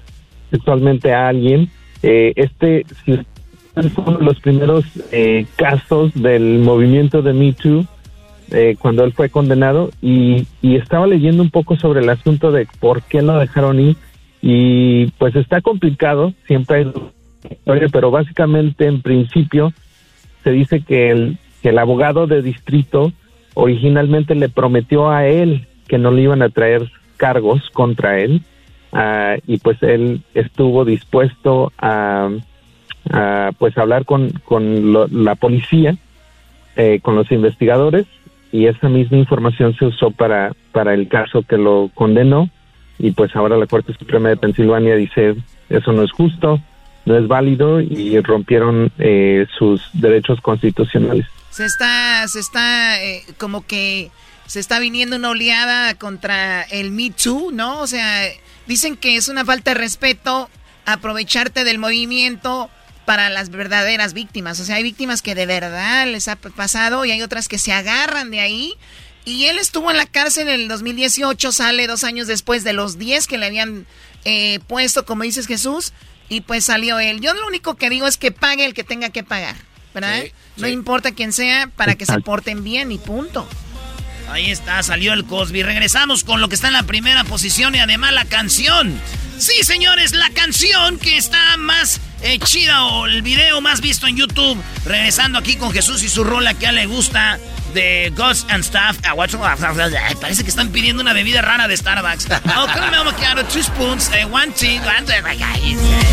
sexualmente 0.51 1.13
a 1.13 1.29
alguien. 1.29 1.71
Este, 2.03 2.85
es 3.07 3.97
uno 3.97 4.19
de 4.19 4.25
los 4.25 4.39
primeros 4.41 4.85
casos 5.57 6.13
del 6.15 6.59
movimiento 6.59 7.23
de 7.23 7.33
Me 7.33 7.55
Too 7.55 7.87
eh, 8.55 8.77
cuando 8.79 9.05
él 9.05 9.13
fue 9.13 9.29
condenado 9.29 9.91
y, 10.01 10.47
y 10.63 10.77
estaba 10.77 11.07
leyendo 11.07 11.43
un 11.43 11.51
poco 11.51 11.77
sobre 11.77 12.01
el 12.01 12.09
asunto 12.09 12.53
de 12.53 12.67
por 12.81 13.03
qué 13.03 13.21
lo 13.23 13.39
dejaron 13.39 13.81
ir 13.81 13.97
y 14.41 15.07
pues 15.19 15.35
está 15.37 15.61
complicado, 15.61 16.33
siempre 16.47 16.77
hay 16.79 16.93
historia, 17.51 17.89
pero 17.93 18.11
básicamente 18.11 18.87
en 18.87 19.03
principio 19.03 19.73
se 20.43 20.51
dice 20.51 20.83
que 20.83 21.11
el, 21.11 21.39
que 21.63 21.71
el 21.71 21.79
abogado 21.79 22.27
de 22.27 22.43
distrito 22.43 23.13
originalmente 23.55 24.35
le 24.35 24.49
prometió 24.49 25.11
a 25.11 25.27
él 25.27 25.67
que 25.89 25.99
no 25.99 26.11
le 26.11 26.23
iban 26.23 26.43
a 26.43 26.49
traer 26.49 26.91
cargos 27.17 27.71
contra 27.71 28.19
él 28.21 28.43
ah, 28.93 29.37
y 29.47 29.59
pues 29.59 29.83
él 29.83 30.23
estuvo 30.35 30.85
dispuesto 30.85 31.73
a, 31.79 32.31
a, 33.11 33.51
pues 33.59 33.77
hablar 33.79 34.05
con, 34.05 34.31
con 34.45 34.93
lo- 34.93 35.09
la 35.09 35.35
policía 35.35 35.97
eh, 36.77 36.99
con 37.03 37.15
los 37.15 37.31
investigadores 37.31 38.07
y 38.55 38.69
esa 38.69 38.89
misma 38.89 39.17
información 39.17 39.75
se 39.77 39.85
usó 39.85 40.13
para, 40.13 40.53
para 40.71 40.95
el 40.95 41.09
caso 41.09 41.43
que 41.43 41.57
lo 41.57 41.91
condenó 41.93 42.49
y 43.01 43.11
pues 43.11 43.35
ahora 43.35 43.57
la 43.57 43.67
Corte 43.67 43.93
Suprema 43.99 44.29
de 44.29 44.37
Pensilvania 44.37 44.95
dice 44.95 45.35
eso 45.69 45.93
no 45.93 46.05
es 46.05 46.13
justo, 46.13 46.61
no 47.05 47.19
es 47.19 47.27
válido 47.27 47.81
y 47.81 48.21
rompieron 48.21 48.93
eh, 49.01 49.49
sus 49.59 49.83
derechos 49.93 50.41
constitucionales. 50.41 51.27
Se 51.51 51.65
está, 51.65 52.29
se 52.29 52.39
está 52.39 53.03
eh, 53.03 53.25
como 53.39 53.67
que 53.67 54.13
se 54.47 54.61
está 54.61 54.79
viniendo 54.79 55.17
una 55.17 55.31
oleada 55.31 55.95
contra 55.95 56.63
el 56.63 56.93
Me 56.93 57.11
Too, 57.11 57.51
¿no? 57.51 57.81
O 57.81 57.89
sea, 57.89 58.29
dicen 58.69 58.97
que 58.97 59.17
es 59.17 59.27
una 59.27 59.45
falta 59.45 59.73
de 59.73 59.81
respeto 59.81 60.49
aprovecharte 60.87 61.65
del 61.65 61.81
movimiento 61.81 62.71
para 63.05 63.31
las 63.31 63.51
verdaderas 63.51 64.15
víctimas. 64.15 64.61
O 64.61 64.65
sea, 64.65 64.77
hay 64.77 64.83
víctimas 64.83 65.23
que 65.23 65.35
de 65.35 65.47
verdad 65.47 66.07
les 66.07 66.29
ha 66.29 66.37
pasado 66.37 67.05
y 67.05 67.11
hay 67.11 67.23
otras 67.23 67.49
que 67.49 67.59
se 67.59 67.73
agarran 67.73 68.31
de 68.31 68.41
ahí. 68.41 68.75
Y 69.25 69.47
él 69.47 69.59
estuvo 69.59 69.91
en 69.91 69.97
la 69.97 70.07
cárcel 70.07 70.49
en 70.49 70.61
el 70.61 70.69
2018, 70.69 71.53
sale 71.53 71.87
dos 71.87 72.05
años 72.05 72.27
después 72.27 72.63
de 72.63 72.75
los 72.75 72.99
10 72.99 73.27
que 73.27 73.39
le 73.39 73.47
habían 73.47 73.87
eh, 74.25 74.61
puesto, 74.67 75.07
como 75.07 75.23
dices 75.23 75.47
Jesús, 75.47 75.93
y 76.29 76.43
pues 76.43 76.65
salió 76.65 76.99
él. 76.99 77.21
Yo 77.21 77.33
lo 77.33 77.47
único 77.47 77.75
que 77.75 77.89
digo 77.89 78.07
es 78.07 78.19
que 78.19 78.33
pague 78.33 78.67
el 78.67 78.75
que 78.75 78.85
tenga 78.85 79.09
que 79.09 79.25
pagar, 79.25 79.57
¿verdad? 79.95 80.25
No 80.57 80.69
importa 80.69 81.13
quién 81.13 81.33
sea, 81.33 81.69
para 81.69 81.95
que 81.95 82.05
se 82.05 82.21
porten 82.21 82.65
bien 82.65 82.93
y 82.93 82.99
punto. 82.99 83.49
Ahí 84.31 84.51
está, 84.51 84.83
salió 84.83 85.13
el 85.13 85.25
Cosby. 85.25 85.63
Regresamos 85.63 86.25
con 86.25 86.41
lo 86.41 86.49
que 86.49 86.55
está 86.55 86.69
en 86.69 86.73
la 86.73 86.83
primera 86.85 87.25
posición 87.25 87.75
y 87.75 87.79
además 87.79 88.13
la 88.13 88.25
canción. 88.25 88.99
Sí, 89.39 89.63
señores, 89.63 90.13
la 90.13 90.31
canción 90.31 90.99
que 90.99 91.17
está 91.17 91.57
más 91.59 92.01
eh, 92.23 92.39
chida 92.39 92.85
o 92.85 93.07
el 93.07 93.23
video 93.23 93.61
más 93.61 93.81
visto 93.81 94.07
en 94.07 94.17
YouTube. 94.17 94.63
Regresando 94.85 95.39
aquí 95.39 95.57
con 95.57 95.73
Jesús 95.73 96.03
y 96.03 96.09
su 96.09 96.25
rola 96.25 96.55
que 96.55 96.67
a 96.67 96.71
él 96.71 96.77
le 96.77 96.87
gusta 96.87 97.39
de 97.75 98.13
Ghost 98.17 98.51
and 98.51 98.65
Stuff. 98.65 98.99
Ah, 99.05 99.15
Ay, 99.17 100.15
Parece 100.21 100.45
que 100.45 100.51
están 100.51 100.71
pidiendo 100.71 101.03
una 101.03 101.13
bebida 101.13 101.43
rara 101.43 101.69
de 101.69 101.77
Starbucks. 101.77 102.29
Oh, 102.57 102.67
caramel 102.67 103.05
macchiato, 103.05 103.45
two 103.45 103.63
spoons, 103.63 104.11
eh, 104.15 104.25
one 104.25 104.53
tea, 104.53 104.81
one... 104.81 105.05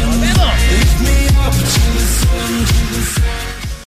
Volvemos. 0.05 0.51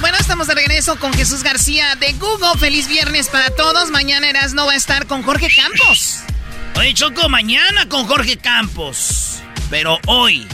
Bueno, 0.00 0.16
estamos 0.18 0.46
de 0.46 0.54
regreso 0.54 0.98
con 0.98 1.12
Jesús 1.12 1.42
García 1.42 1.94
de 1.96 2.14
Google. 2.14 2.58
Feliz 2.58 2.88
viernes 2.88 3.28
para 3.28 3.50
todos. 3.50 3.90
Mañana 3.90 4.30
Erasno 4.30 4.64
va 4.64 4.72
a 4.72 4.76
estar 4.76 5.06
con 5.06 5.22
Jorge 5.22 5.48
Campos. 5.54 6.20
Oye, 6.76 6.94
Choco, 6.94 7.28
mañana 7.28 7.86
con 7.86 8.06
Jorge 8.06 8.38
Campos. 8.38 9.42
Pero 9.68 9.98
hoy, 10.06 10.46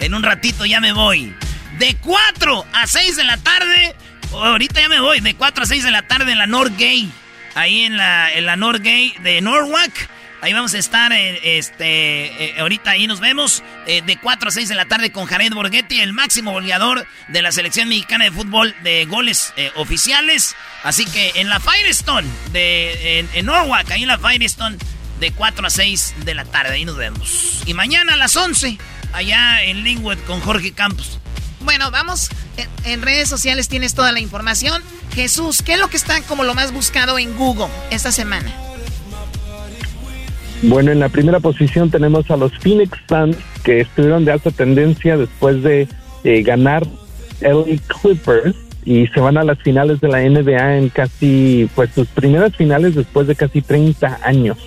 en 0.00 0.14
un 0.14 0.22
ratito 0.22 0.64
ya 0.64 0.80
me 0.80 0.92
voy. 0.92 1.36
De 1.78 1.96
4 2.00 2.64
a 2.72 2.86
6 2.86 3.16
de 3.16 3.24
la 3.24 3.36
tarde. 3.36 3.94
Ahorita 4.32 4.80
ya 4.80 4.88
me 4.88 5.00
voy. 5.00 5.20
De 5.20 5.34
4 5.34 5.64
a 5.64 5.66
6 5.66 5.84
de 5.84 5.90
la 5.90 6.02
tarde 6.02 6.32
en 6.32 6.38
la 6.38 6.46
Norgay. 6.46 7.12
Ahí 7.54 7.82
en 7.82 7.98
la, 7.98 8.32
en 8.32 8.46
la 8.46 8.56
Norgay 8.56 9.14
de 9.22 9.42
Norwalk. 9.42 10.08
Ahí 10.44 10.52
vamos 10.52 10.74
a 10.74 10.78
estar, 10.78 11.10
eh, 11.14 11.58
este, 11.58 12.26
eh, 12.26 12.54
ahorita 12.58 12.90
ahí 12.90 13.06
nos 13.06 13.18
vemos, 13.18 13.62
eh, 13.86 14.02
de 14.04 14.18
4 14.18 14.50
a 14.50 14.52
6 14.52 14.68
de 14.68 14.74
la 14.74 14.84
tarde 14.84 15.10
con 15.10 15.24
Jared 15.24 15.54
Borghetti, 15.54 16.02
el 16.02 16.12
máximo 16.12 16.52
goleador 16.52 17.06
de 17.28 17.40
la 17.40 17.50
selección 17.50 17.88
mexicana 17.88 18.26
de 18.26 18.30
fútbol 18.30 18.74
de 18.82 19.06
goles 19.06 19.54
oficiales. 19.76 20.54
Así 20.82 21.06
que 21.06 21.32
en 21.36 21.48
la 21.48 21.60
Firestone, 21.60 22.28
de, 22.52 23.20
en, 23.20 23.30
en 23.32 23.46
Norwalk, 23.46 23.90
ahí 23.90 24.02
en 24.02 24.08
la 24.08 24.18
Firestone, 24.18 24.76
de 25.18 25.32
4 25.32 25.66
a 25.66 25.70
6 25.70 26.14
de 26.26 26.34
la 26.34 26.44
tarde, 26.44 26.74
ahí 26.74 26.84
nos 26.84 26.98
vemos. 26.98 27.62
Y 27.64 27.72
mañana 27.72 28.12
a 28.12 28.16
las 28.18 28.36
11, 28.36 28.76
allá 29.14 29.62
en 29.62 29.82
Linwood 29.82 30.18
con 30.26 30.42
Jorge 30.42 30.72
Campos. 30.72 31.20
Bueno, 31.60 31.90
vamos. 31.90 32.28
En 32.84 33.00
redes 33.00 33.30
sociales 33.30 33.68
tienes 33.68 33.94
toda 33.94 34.12
la 34.12 34.20
información. 34.20 34.82
Jesús, 35.14 35.62
¿qué 35.62 35.72
es 35.72 35.78
lo 35.78 35.88
que 35.88 35.96
está 35.96 36.20
como 36.20 36.44
lo 36.44 36.52
más 36.52 36.70
buscado 36.70 37.18
en 37.18 37.34
Google 37.34 37.68
esta 37.90 38.12
semana? 38.12 38.54
Bueno, 40.68 40.92
en 40.92 41.00
la 41.00 41.08
primera 41.08 41.40
posición 41.40 41.90
tenemos 41.90 42.30
a 42.30 42.36
los 42.36 42.52
Phoenix 42.58 42.98
Suns, 43.08 43.36
que 43.62 43.80
estuvieron 43.80 44.24
de 44.24 44.32
alta 44.32 44.50
tendencia 44.50 45.16
después 45.16 45.62
de 45.62 45.88
eh, 46.24 46.42
ganar 46.42 46.86
LA 47.40 47.78
Clippers 48.00 48.54
y 48.84 49.06
se 49.08 49.20
van 49.20 49.36
a 49.36 49.44
las 49.44 49.58
finales 49.60 50.00
de 50.00 50.08
la 50.08 50.20
NBA 50.20 50.78
en 50.78 50.88
casi, 50.88 51.68
pues 51.74 51.90
sus 51.94 52.08
primeras 52.08 52.54
finales 52.56 52.94
después 52.94 53.26
de 53.26 53.34
casi 53.34 53.62
30 53.62 54.20
años. 54.22 54.58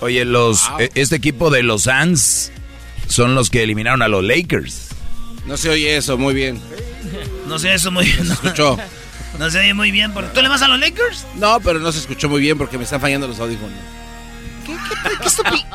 Oye, 0.00 0.24
los, 0.24 0.70
eh, 0.78 0.90
este 0.94 1.16
equipo 1.16 1.50
de 1.50 1.62
los 1.62 1.84
Suns 1.84 2.52
son 3.08 3.34
los 3.34 3.48
que 3.48 3.62
eliminaron 3.62 4.02
a 4.02 4.08
los 4.08 4.22
Lakers. 4.22 4.90
No 5.46 5.56
se 5.56 5.70
oye 5.70 5.96
eso, 5.96 6.18
muy 6.18 6.34
bien. 6.34 6.60
No 7.48 7.58
sé 7.58 7.74
eso 7.74 7.90
muy 7.90 8.04
bien. 8.04 8.26
Se 8.26 8.32
escuchó. 8.32 8.78
No 9.38 9.50
se 9.50 9.58
oye 9.58 9.74
muy 9.74 9.90
bien. 9.90 10.12
porque- 10.12 10.30
¿Tú 10.34 10.42
le 10.42 10.48
vas 10.48 10.62
a 10.62 10.68
los 10.68 10.78
Lakers? 10.78 11.26
No, 11.36 11.60
pero 11.60 11.78
no 11.78 11.90
se 11.92 11.98
escuchó 11.98 12.28
muy 12.28 12.40
bien 12.40 12.56
porque 12.58 12.78
me 12.78 12.84
están 12.84 13.00
fallando 13.00 13.26
los 13.26 13.38
audífonos. 13.40 13.76
¿Qué, 14.66 14.72
qué, 14.72 15.18
qué 15.18 15.28
estupi- 15.28 15.66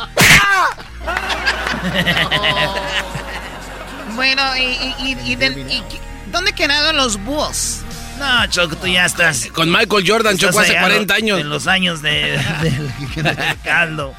bueno, 4.16 4.42
y, 4.58 4.62
y- 4.62 4.96
y- 5.00 5.32
y 5.32 5.36
de- 5.36 5.66
y- 5.70 5.84
¿dónde 6.32 6.54
quedaron 6.54 6.98
los 6.98 7.24
Bulls? 7.24 7.82
No, 8.18 8.46
Choco, 8.48 8.76
tú 8.76 8.88
ya 8.88 9.06
estás. 9.06 9.48
Con 9.54 9.72
Michael 9.72 10.04
Jordan, 10.06 10.38
Choco, 10.38 10.60
hace 10.60 10.72
allá 10.72 10.82
40 10.82 11.14
años. 11.14 11.40
En 11.40 11.50
los 11.50 11.68
años 11.68 12.02
de, 12.02 12.12
del- 12.62 13.24
del 13.24 13.38
caldo. 13.64 14.14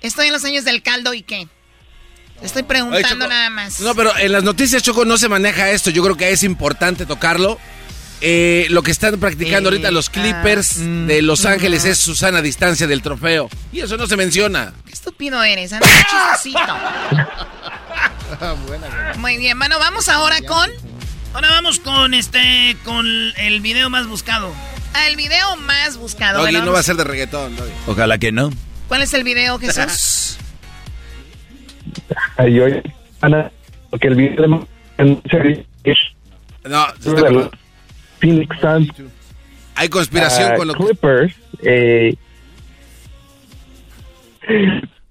Estoy 0.00 0.28
en 0.28 0.32
los 0.32 0.44
años 0.44 0.64
del 0.64 0.82
caldo 0.82 1.14
y 1.14 1.22
qué. 1.22 1.48
Estoy 2.42 2.62
preguntando 2.62 3.26
nada 3.26 3.50
más. 3.50 3.80
No, 3.80 3.96
pero 3.96 4.16
en 4.16 4.30
las 4.30 4.44
noticias, 4.44 4.80
Choco, 4.82 5.04
no 5.04 5.18
se 5.18 5.28
maneja 5.28 5.70
esto. 5.70 5.90
Yo 5.90 6.04
creo 6.04 6.16
que 6.16 6.30
es 6.30 6.44
importante 6.44 7.04
tocarlo. 7.04 7.58
Eh, 8.20 8.66
lo 8.70 8.82
que 8.82 8.90
están 8.90 9.18
practicando 9.20 9.68
Eh, 9.70 9.74
ahorita 9.74 9.90
los 9.90 10.10
Clippers 10.10 10.78
ah, 10.78 10.82
mm, 10.82 11.06
de 11.06 11.22
Los 11.22 11.44
Ángeles 11.46 11.84
no. 11.84 11.90
es 11.90 11.98
Susana 11.98 12.38
a 12.38 12.42
distancia 12.42 12.86
del 12.86 13.02
trofeo. 13.02 13.48
Y 13.72 13.80
eso 13.80 13.96
no 13.96 14.06
se 14.06 14.16
menciona. 14.16 14.72
Qué 14.86 14.92
estúpido 14.92 15.42
eres, 15.42 15.72
anda 15.72 15.86
chistosito. 15.86 16.58
Muy 19.18 19.36
bien, 19.38 19.58
bueno, 19.58 19.78
vamos 19.78 20.08
ahora 20.08 20.36
con 20.46 20.68
Ahora 21.34 21.50
vamos 21.50 21.78
con 21.80 22.14
este, 22.14 22.76
con 22.84 23.06
el 23.36 23.60
video 23.60 23.90
más 23.90 24.06
buscado. 24.06 24.52
el 25.06 25.16
video 25.16 25.56
más 25.56 25.96
buscado. 25.96 26.38
Doggy 26.38 26.52
Bueno, 26.52 26.66
no 26.66 26.72
va 26.72 26.80
a 26.80 26.82
ser 26.82 26.96
de 26.96 27.04
reggaetón. 27.04 27.56
Doggy. 27.56 27.70
Ojalá 27.86 28.18
que 28.18 28.32
no. 28.32 28.50
¿Cuál 28.88 29.02
es 29.02 29.12
el 29.14 29.24
video, 29.24 29.58
Jesús? 29.58 30.36
Ay, 32.36 32.58
oye, 32.60 32.82
Ana, 33.20 33.50
porque 33.90 34.08
el 34.08 34.14
video 34.14 34.42
de 34.42 34.48
No, 34.48 34.66
se 37.00 37.10
está- 37.10 37.50
Phoenix 38.18 38.58
Suns 38.60 38.90
hay 39.78 39.88
conspiración 39.88 40.50
ah, 40.52 40.56
con 40.56 40.66
lo 40.66 40.74
que... 40.74 40.84
Clippers, 40.84 41.40
eh, 41.62 42.14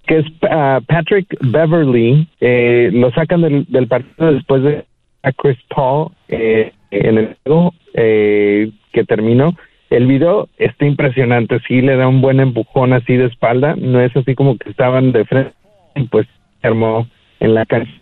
que 0.06 0.18
es 0.18 0.26
ah, 0.42 0.82
Patrick 0.86 1.38
Beverly, 1.40 2.28
eh, 2.42 2.90
lo 2.92 3.10
sacan 3.12 3.44
del, 3.44 3.66
del 3.70 3.88
partido 3.88 4.34
después 4.34 4.64
de 4.64 4.86
a 5.24 5.32
Chris 5.32 5.58
Paul 5.74 6.12
eh, 6.28 6.74
en 6.92 7.18
el 7.18 7.38
juego 7.44 7.74
eh, 7.94 8.72
que 8.92 9.06
terminó. 9.06 9.56
El 9.90 10.06
video 10.06 10.50
está 10.58 10.86
impresionante, 10.86 11.62
sí 11.66 11.82
le 11.82 11.96
da 11.96 12.10
un 12.10 12.20
buen 12.20 12.42
empujón 12.42 12.92
así 12.92 13.16
de 13.16 13.28
espalda, 13.28 13.76
no 13.78 14.02
es 14.02 14.14
así 14.18 14.36
como 14.36 14.58
que 14.58 14.70
estaban 14.70 15.14
de 15.14 15.24
frente, 15.24 15.54
y 15.96 16.04
pues 16.04 16.28
armó 16.62 17.08
en 17.40 17.54
la 17.54 17.66
cancha. 17.66 17.94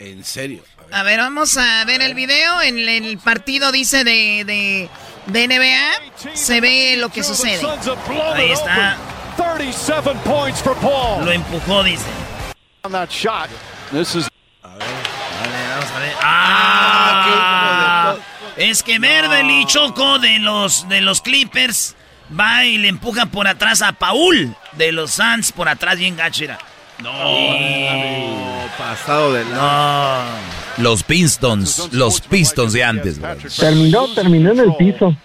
En 0.00 0.24
serio. 0.24 0.62
A 0.92 1.02
ver, 1.02 1.18
vamos 1.18 1.56
a 1.56 1.84
ver 1.86 2.02
el 2.02 2.14
video. 2.14 2.60
En 2.60 2.78
el 2.78 3.18
partido 3.18 3.72
dice 3.72 4.04
de, 4.04 4.44
de, 4.44 4.90
de 5.26 5.48
NBA. 5.48 6.34
Se 6.36 6.60
ve 6.60 6.96
lo 6.98 7.08
que 7.08 7.22
sucede. 7.22 7.60
Ahí 8.34 8.50
está. 8.50 8.98
37 9.36 10.10
points 10.24 10.62
for 10.62 10.76
Paul. 10.76 11.24
Lo 11.24 11.32
empujó, 11.32 11.82
dice. 11.82 12.04
On 12.82 12.92
that 12.92 13.08
shot. 13.08 13.48
This 13.90 14.14
is 14.14 14.28
Vamos 14.62 15.90
a 15.96 15.98
ver. 15.98 16.12
¡Ah! 16.20 18.14
Es 18.56 18.82
que 18.82 18.98
Beverly 18.98 19.64
Choco 19.66 20.18
de 20.18 20.38
los, 20.40 20.86
de 20.88 21.00
los 21.00 21.22
Clippers 21.22 21.96
va 22.38 22.66
y 22.66 22.76
le 22.76 22.88
empuja 22.88 23.26
por 23.26 23.48
atrás 23.48 23.80
a 23.80 23.92
Paul 23.92 24.54
de 24.72 24.92
los 24.92 25.12
Suns 25.12 25.52
por 25.52 25.70
atrás 25.70 25.98
bien 25.98 26.16
gachera. 26.16 26.58
No, 26.98 27.10
pasado 28.76 29.32
de 29.32 29.44
No. 29.46 30.61
Los 30.78 31.02
Pistons, 31.02 31.88
los 31.92 32.20
Pistons 32.20 32.72
de 32.72 32.84
antes. 32.84 33.18
güey. 33.18 33.36
Terminó, 33.56 34.08
terminó 34.14 34.52
en 34.52 34.60
el 34.60 34.76
piso. 34.76 35.16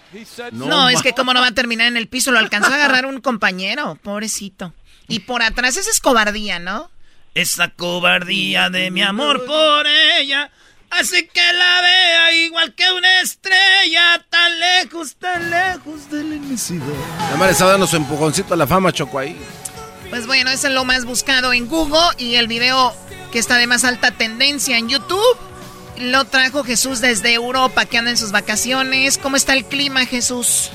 No, 0.52 0.90
es 0.90 1.02
que 1.02 1.14
como 1.14 1.34
no 1.34 1.42
va 1.42 1.48
a 1.48 1.52
terminar 1.54 1.88
en 1.88 1.98
el 1.98 2.08
piso, 2.08 2.32
lo 2.32 2.40
alcanzó 2.40 2.72
a 2.72 2.76
agarrar 2.76 3.06
un 3.06 3.22
compañero, 3.22 3.98
pobrecito. 4.04 4.74
Y 5.08 5.20
por 5.20 5.42
atrás 5.42 5.78
esa 5.78 5.90
es 5.90 6.00
cobardía, 6.00 6.60
¿no? 6.60 6.92
Esa 7.34 7.70
cobardía 7.70 8.70
de 8.70 8.92
mi 8.92 9.02
amor 9.04 9.46
por 9.46 9.86
ella 9.88 10.52
hace 10.90 11.28
que 11.28 11.54
la 11.54 11.82
vea 11.82 12.34
igual 12.34 12.74
que 12.74 12.92
una 12.92 13.22
estrella 13.22 14.26
tan 14.30 14.60
lejos, 14.60 15.16
tan 15.18 15.50
lejos 15.50 16.10
de 16.10 16.24
la 16.24 16.36
inmensidad. 16.36 16.86
Más 17.38 17.48
le 17.48 17.52
estaba 17.52 17.72
dando 17.72 17.88
su 17.88 17.96
empujoncito 17.96 18.54
a 18.54 18.58
la 18.58 18.68
fama, 18.68 18.92
Choco, 18.92 19.20
ahí. 19.20 19.38
Pues 20.10 20.26
bueno, 20.26 20.50
eso 20.50 20.68
es 20.68 20.74
lo 20.74 20.86
más 20.86 21.06
buscado 21.06 21.54
en 21.54 21.68
Google 21.68 22.08
y 22.18 22.36
el 22.36 22.48
video 22.48 22.94
que 23.32 23.40
está 23.40 23.58
de 23.58 23.68
más 23.68 23.84
alta 23.84 24.12
tendencia 24.12 24.78
en 24.78 24.90
YouTube 24.90 25.38
lo 26.00 26.26
trajo 26.26 26.64
Jesús 26.64 27.02
desde 27.02 27.34
Europa, 27.34 27.86
que 27.86 27.98
anda 27.98 28.12
en 28.12 28.18
sus 28.18 28.32
vacaciones. 28.32 29.18
¿Cómo 29.18 29.36
está 29.36 29.54
el 29.54 29.66
clima, 29.66 30.06
Jesús? 30.06 30.70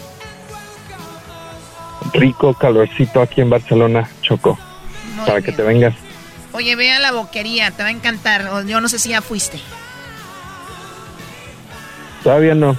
Rico 2.12 2.52
calorcito 2.54 3.22
aquí 3.22 3.40
en 3.40 3.48
Barcelona, 3.48 4.10
Choco, 4.20 4.58
Muy 5.14 5.24
para 5.24 5.38
bien. 5.38 5.44
que 5.44 5.52
te 5.52 5.62
vengas. 5.62 5.94
Oye, 6.52 6.74
ve 6.76 6.92
a 6.92 6.98
la 6.98 7.12
boquería, 7.12 7.70
te 7.70 7.82
va 7.82 7.88
a 7.88 7.92
encantar. 7.92 8.66
Yo 8.66 8.80
no 8.80 8.88
sé 8.88 8.98
si 8.98 9.10
ya 9.10 9.22
fuiste. 9.22 9.60
Todavía 12.22 12.54
no, 12.54 12.76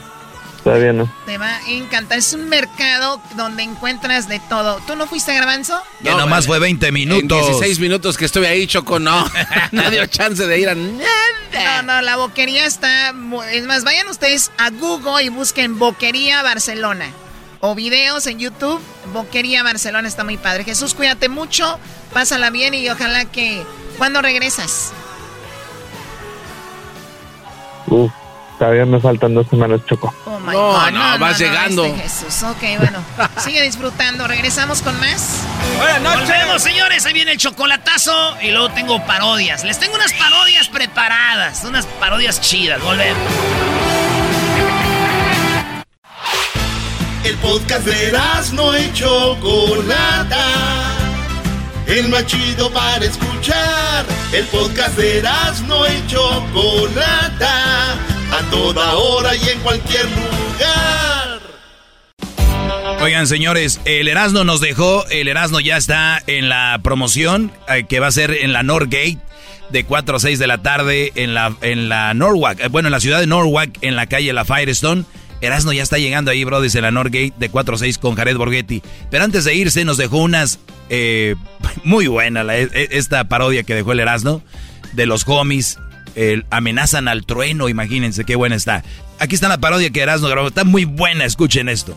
todavía 0.64 0.94
no. 0.94 1.12
Te 1.26 1.38
va 1.38 1.58
a 1.58 1.70
encantar. 1.70 2.18
Es 2.18 2.34
un 2.34 2.50
mercado 2.50 3.22
donde 3.36 3.64
encuentras 3.64 4.28
de 4.28 4.40
todo. 4.40 4.80
¿Tú 4.88 4.96
no 4.96 5.08
fuiste, 5.08 5.34
Garbanzo? 5.34 5.82
Que 6.02 6.12
nomás 6.12 6.48
fue 6.48 6.60
20 6.60 6.88
En 6.88 6.94
minutos. 6.94 7.48
16 7.48 7.80
minutos 7.80 8.18
que 8.18 8.26
estuve 8.26 8.48
ahí, 8.48 8.66
Choco, 8.68 9.00
no. 9.00 9.30
no 9.72 9.92
dio 9.92 10.06
chance 10.08 10.46
de 10.46 10.60
ir 10.60 10.70
a 10.70 10.76
nada. 10.76 11.82
No, 11.82 11.82
no, 11.84 12.02
la 12.02 12.16
boquería 12.16 12.66
está... 12.66 13.14
Es 13.52 13.66
más, 13.66 13.84
vayan 13.84 14.08
ustedes 14.08 14.52
a 14.58 14.70
Google 14.72 15.24
y 15.24 15.30
busquen 15.30 15.78
Boquería 15.78 16.42
Barcelona. 16.42 17.12
O 17.60 17.76
videos 17.76 18.28
en 18.28 18.40
YouTube. 18.40 18.82
Boquería 19.14 19.64
Barcelona 19.64 20.08
está 20.08 20.24
muy 20.24 20.38
padre. 20.38 20.64
Jesús, 20.64 20.94
cuídate 20.94 21.30
mucho. 21.30 21.80
Pásala 22.14 22.50
bien 22.50 22.74
y 22.74 22.90
ojalá 22.90 23.26
que... 23.26 23.64
¿Cuándo 23.98 24.24
regresas? 24.24 24.92
Uf, 27.88 28.12
todavía 28.58 28.86
me 28.86 29.00
faltan 29.00 29.34
dos 29.34 29.48
semanas, 29.50 29.82
Choco. 29.88 30.14
Oh 30.26 30.40
my 30.40 30.54
No, 30.54 30.72
God, 30.74 30.92
no, 30.92 31.20
vas 31.20 31.40
llegando. 31.40 31.86
este 31.86 32.02
Jesús. 32.02 32.44
Ok, 32.44 32.62
bueno. 32.80 33.00
Sigue 33.38 33.62
disfrutando. 33.62 34.28
Regresamos 34.28 34.82
con 34.82 35.00
más. 35.00 35.42
Buenas 35.78 36.02
noches. 36.02 36.28
Volvemos, 36.30 36.62
señores. 36.64 37.06
Ahí 37.06 37.14
viene 37.14 37.32
el 37.32 37.38
chocolatazo 37.38 38.38
y 38.42 38.52
luego 38.52 38.70
tengo 38.70 39.06
parodias. 39.06 39.64
Les 39.64 39.80
tengo 39.80 39.96
unas 39.96 40.14
parodias 40.14 40.68
preparadas, 40.70 41.64
unas 41.64 41.86
parodias 41.86 42.42
chidas. 42.42 42.82
Volvemos. 42.82 43.18
El 47.24 47.36
podcast 47.38 47.86
de 47.86 48.12
no 48.54 48.78
y 48.78 48.92
Chocolata. 48.94 50.46
El 51.88 52.10
más 52.10 52.26
chido 52.26 52.70
para 52.72 53.06
escuchar. 53.06 54.06
El 54.34 54.46
podcast 54.48 54.98
de 54.98 55.24
no 55.68 55.88
y 55.88 56.08
Chocolata. 56.08 57.96
A 58.38 58.42
toda 58.50 58.94
hora 58.96 59.36
y 59.36 59.50
en 59.50 59.60
cualquier 59.60 60.06
lugar. 60.06 61.40
Oigan, 63.02 63.28
señores, 63.28 63.80
el 63.86 64.08
Erasmo 64.08 64.44
nos 64.44 64.60
dejó. 64.62 65.06
El 65.10 65.28
Erasmo 65.28 65.60
ya 65.60 65.78
está 65.78 66.22
en 66.28 66.50
la 66.50 66.80
promoción 66.84 67.52
eh, 67.70 67.84
que 67.88 68.00
va 68.00 68.08
a 68.08 68.12
ser 68.12 68.32
en 68.32 68.54
la 68.54 68.64
Northgate 68.64 69.18
de 69.70 69.84
4 69.84 70.18
a 70.18 70.20
6 70.20 70.40
de 70.40 70.48
la 70.48 70.60
tarde 70.62 71.12
en 71.16 71.34
la, 71.34 71.54
en 71.62 71.90
la 71.90 72.14
Norwalk. 72.14 72.60
eh, 72.62 72.68
bueno, 72.70 72.88
en 72.88 72.92
la 72.94 73.00
ciudad 73.00 73.20
de 73.20 73.28
Norwalk, 73.28 73.78
en 73.82 73.96
la 73.96 74.06
calle 74.08 74.32
La 74.34 74.46
Firestone. 74.46 75.04
Erasmo 75.42 75.74
ya 75.74 75.84
está 75.84 75.98
llegando 75.98 76.32
ahí, 76.32 76.44
Brody, 76.46 76.70
en 76.74 76.82
la 76.84 76.92
Northgate 76.92 77.34
de 77.38 77.50
4 77.50 77.76
a 77.76 77.78
6 77.78 77.98
con 77.98 78.16
Jared 78.16 78.38
Borghetti. 78.38 78.82
Pero 79.12 79.26
antes 79.26 79.44
de 79.44 79.54
irse, 79.56 79.84
nos 79.84 79.98
dejó 79.98 80.18
unas 80.20 80.60
eh, 80.90 81.36
muy 81.84 82.08
buenas, 82.08 82.46
la- 82.46 82.58
e- 82.58 82.70
esta 82.92 83.26
parodia 83.26 83.64
que 83.64 83.76
dejó 83.76 83.92
el 83.92 84.00
Erasmo 84.00 84.42
de 84.94 85.06
los 85.06 85.28
homies. 85.28 85.78
El 86.16 86.46
amenazan 86.50 87.08
al 87.08 87.26
trueno, 87.26 87.70
imagínense 87.70 88.24
qué 88.26 88.36
buena 88.36 88.56
está. 88.56 88.84
Aquí 89.20 89.36
está 89.36 89.48
la 89.50 89.58
parodia 89.60 89.90
que 89.90 90.02
Erasmo 90.02 90.28
grabó, 90.28 90.48
está 90.48 90.64
muy 90.64 90.86
buena, 90.86 91.26
escuchen 91.26 91.70
esto. 91.70 91.96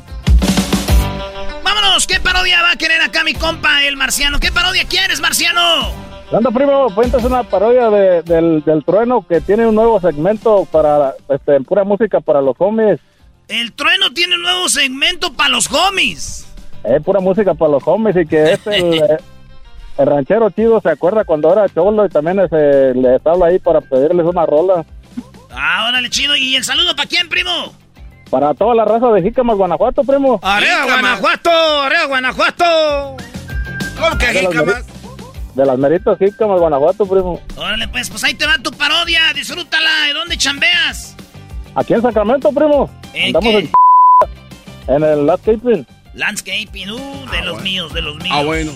Vámonos. 1.65 2.07
¿Qué 2.07 2.21
parodia 2.21 2.63
va 2.63 2.73
a 2.73 2.77
querer 2.77 3.01
acá 3.03 3.25
mi 3.25 3.35
compa, 3.35 3.85
el 3.85 3.97
marciano? 3.97 4.39
¿Qué 4.39 4.53
parodia 4.53 4.85
quieres, 4.85 5.21
marciano? 5.21 5.61
Anda, 6.33 6.51
primo, 6.51 6.89
cuentas 6.95 7.25
una 7.25 7.43
parodia 7.45 7.89
de- 7.89 8.23
del, 8.23 8.63
del 8.65 8.85
trueno 8.85 9.25
que 9.27 9.41
tiene 9.41 9.67
un 9.67 9.75
nuevo 9.75 10.01
segmento 10.01 10.67
para 10.71 11.15
este, 11.29 11.61
pura 11.61 11.85
música 11.85 12.21
para 12.21 12.41
los 12.43 12.55
homies. 12.59 12.99
El 13.49 13.73
trueno 13.73 14.11
tiene 14.13 14.35
un 14.35 14.43
nuevo 14.43 14.69
segmento 14.69 15.33
para 15.33 15.51
los 15.51 15.71
homies. 15.73 16.47
Eh, 16.85 17.01
pura 17.01 17.21
música 17.21 17.55
para 17.55 17.71
los 17.73 17.83
homies 17.87 18.17
y 18.17 18.27
que 18.27 18.53
es 18.53 18.67
el, 18.67 18.95
eh, 18.95 19.17
el 19.99 20.07
ranchero 20.07 20.51
chido 20.51 20.81
se 20.81 20.91
acuerda 20.91 21.25
cuando 21.25 21.53
era 21.53 21.69
cholo 21.69 22.05
y 22.05 22.09
también 22.09 22.39
ese, 22.41 22.95
les 22.95 23.25
habla 23.27 23.47
ahí 23.47 23.59
para 23.59 23.81
pedirles 23.81 24.27
una 24.27 24.45
rola. 24.47 24.85
Ah, 25.51 25.87
órale, 25.89 26.11
chido. 26.11 26.37
¿Y 26.37 26.57
el 26.57 26.65
saludo 26.65 26.95
para 26.95 27.09
quién, 27.09 27.29
primo? 27.29 27.73
Para 28.31 28.53
toda 28.55 28.75
la 28.75 28.85
raza 28.85 29.09
de 29.13 29.23
Jícamas, 29.23 29.57
Guanajuato, 29.57 30.03
primo. 30.05 30.39
¡Arriba, 30.43 30.85
Guanajuato! 30.85 31.51
¡Arriba, 31.83 32.05
Guanajuato! 32.07 33.17
¿Cómo 33.99 34.19
que 34.19 34.27
De 34.33 34.43
las 34.43 34.53
meri- 34.53 34.85
De 35.55 35.65
las 35.67 35.79
meritas 35.79 36.19
Jícamas, 36.19 36.59
Guanajuato, 36.61 37.07
primo. 37.07 37.41
Órale, 37.57 37.89
pues, 37.89 38.11
pues 38.11 38.23
ahí 38.25 38.35
te 38.35 38.45
va 38.47 38.59
tu 38.59 38.71
parodia. 38.73 39.33
Disfrútala. 39.35 39.91
¿De 40.09 40.13
dónde 40.15 40.37
chambeas? 40.37 41.15
Aquí 41.75 41.95
en 41.95 42.03
Sacramento, 42.03 42.51
primo. 42.53 42.91
¿En 43.15 43.35
Andamos 43.37 43.49
qué? 43.51 43.59
en, 44.89 44.95
en 44.97 45.05
el 45.05 45.27
landscaping. 45.27 45.87
Landscaping, 46.15 46.91
uh, 46.91 47.31
de 47.31 47.43
los 47.43 47.63
míos, 47.63 47.93
de 47.95 48.03
los 48.03 48.17
míos. 48.17 48.29
Ah, 48.39 48.43
bueno. 48.43 48.73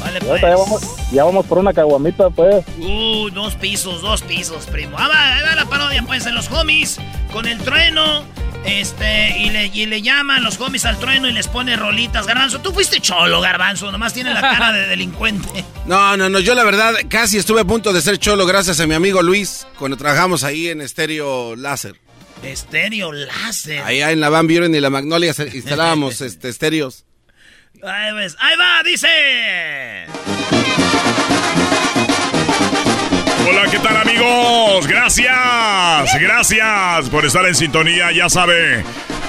Vale, 0.00 0.18
Y 0.18 0.24
pues. 0.26 0.40
ya 0.42 0.56
vamos, 0.56 0.82
ya 1.12 1.24
vamos 1.24 1.46
por 1.46 1.58
una 1.58 1.72
caguamita, 1.72 2.30
pues. 2.30 2.64
Uh, 2.78 3.30
dos 3.30 3.54
pisos, 3.56 4.02
dos 4.02 4.22
pisos, 4.22 4.66
primo. 4.66 4.96
Ah, 4.98 5.08
va, 5.08 5.34
ahí 5.36 5.42
va 5.42 5.54
la 5.54 5.64
parodia, 5.66 6.02
pues, 6.06 6.26
en 6.26 6.34
los 6.34 6.50
homies, 6.50 6.98
con 7.32 7.46
el 7.46 7.58
trueno, 7.58 8.24
este, 8.64 9.38
y 9.38 9.50
le, 9.50 9.66
y 9.66 9.86
le 9.86 10.02
llaman 10.02 10.42
los 10.44 10.60
homies 10.60 10.84
al 10.84 10.98
trueno 10.98 11.28
y 11.28 11.32
les 11.32 11.48
pone 11.48 11.76
rolitas. 11.76 12.26
Garbanzo, 12.26 12.60
tú 12.60 12.72
fuiste 12.72 13.00
cholo, 13.00 13.40
Garbanzo, 13.40 13.90
nomás 13.92 14.12
tiene 14.14 14.34
la 14.34 14.40
cara 14.40 14.72
de 14.72 14.86
delincuente. 14.86 15.64
No, 15.88 16.18
no, 16.18 16.28
no, 16.28 16.38
yo 16.38 16.54
la 16.54 16.64
verdad 16.64 16.92
casi 17.08 17.38
estuve 17.38 17.62
a 17.62 17.64
punto 17.64 17.94
de 17.94 18.02
ser 18.02 18.18
cholo 18.18 18.44
gracias 18.44 18.78
a 18.78 18.86
mi 18.86 18.92
amigo 18.92 19.22
Luis 19.22 19.66
cuando 19.78 19.96
trabajamos 19.96 20.44
ahí 20.44 20.68
en 20.68 20.82
Estéreo 20.82 21.56
Láser. 21.56 21.94
Estéreo 22.42 23.10
láser. 23.10 23.82
Allá 23.84 24.10
en 24.12 24.20
la 24.20 24.28
Van 24.28 24.46
Buren 24.46 24.74
y 24.74 24.80
la 24.80 24.90
Magnolia 24.90 25.32
se- 25.32 25.48
instalábamos 25.48 26.20
este, 26.20 26.50
estéreos. 26.50 27.06
Ahí 27.82 28.12
ves, 28.14 28.36
ahí 28.40 28.56
va, 28.56 28.82
dice. 28.82 30.06
Hola, 33.48 33.70
¿qué 33.70 33.78
tal 33.78 33.96
amigos? 33.96 34.86
Gracias, 34.86 36.20
gracias 36.20 37.08
por 37.10 37.24
estar 37.24 37.46
en 37.46 37.54
sintonía. 37.54 38.10
Ya 38.10 38.28
sabe 38.28 38.84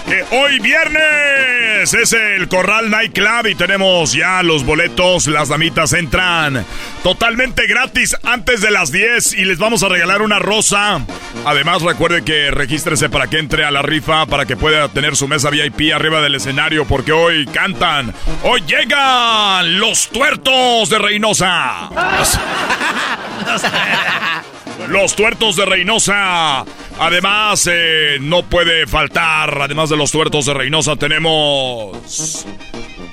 que 0.09 0.25
hoy 0.35 0.59
viernes 0.59 1.93
es 1.93 2.13
el 2.13 2.47
Corral 2.47 2.89
Night 2.89 3.13
Club 3.13 3.45
y 3.47 3.55
tenemos 3.55 4.13
ya 4.13 4.41
los 4.41 4.65
boletos. 4.65 5.27
Las 5.27 5.49
damitas 5.49 5.93
entran 5.93 6.65
totalmente 7.03 7.67
gratis 7.67 8.17
antes 8.23 8.61
de 8.61 8.71
las 8.71 8.91
10 8.91 9.33
y 9.33 9.45
les 9.45 9.59
vamos 9.59 9.83
a 9.83 9.89
regalar 9.89 10.23
una 10.23 10.39
rosa. 10.39 11.05
Además, 11.45 11.83
recuerde 11.83 12.23
que 12.23 12.49
regístrese 12.49 13.09
para 13.09 13.27
que 13.27 13.37
entre 13.37 13.65
a 13.65 13.71
la 13.71 13.83
rifa, 13.83 14.25
para 14.25 14.47
que 14.47 14.57
pueda 14.57 14.89
tener 14.89 15.15
su 15.15 15.27
mesa 15.27 15.51
VIP 15.51 15.93
arriba 15.93 16.21
del 16.21 16.33
escenario, 16.35 16.85
porque 16.85 17.11
hoy 17.11 17.45
cantan. 17.45 18.13
Hoy 18.43 18.63
llegan 18.65 19.79
los 19.79 20.09
tuertos 20.09 20.89
de 20.89 20.97
Reynosa. 20.97 21.89
Los 24.87 25.15
tuertos 25.15 25.55
de 25.55 25.65
Reynosa. 25.65 26.65
Además, 26.99 27.69
eh, 27.71 28.17
no 28.21 28.43
puede 28.43 28.87
faltar, 28.87 29.61
además 29.61 29.89
de 29.89 29.97
los 29.97 30.11
tuertos 30.11 30.45
de 30.45 30.53
Reynosa, 30.53 30.95
tenemos... 30.95 32.45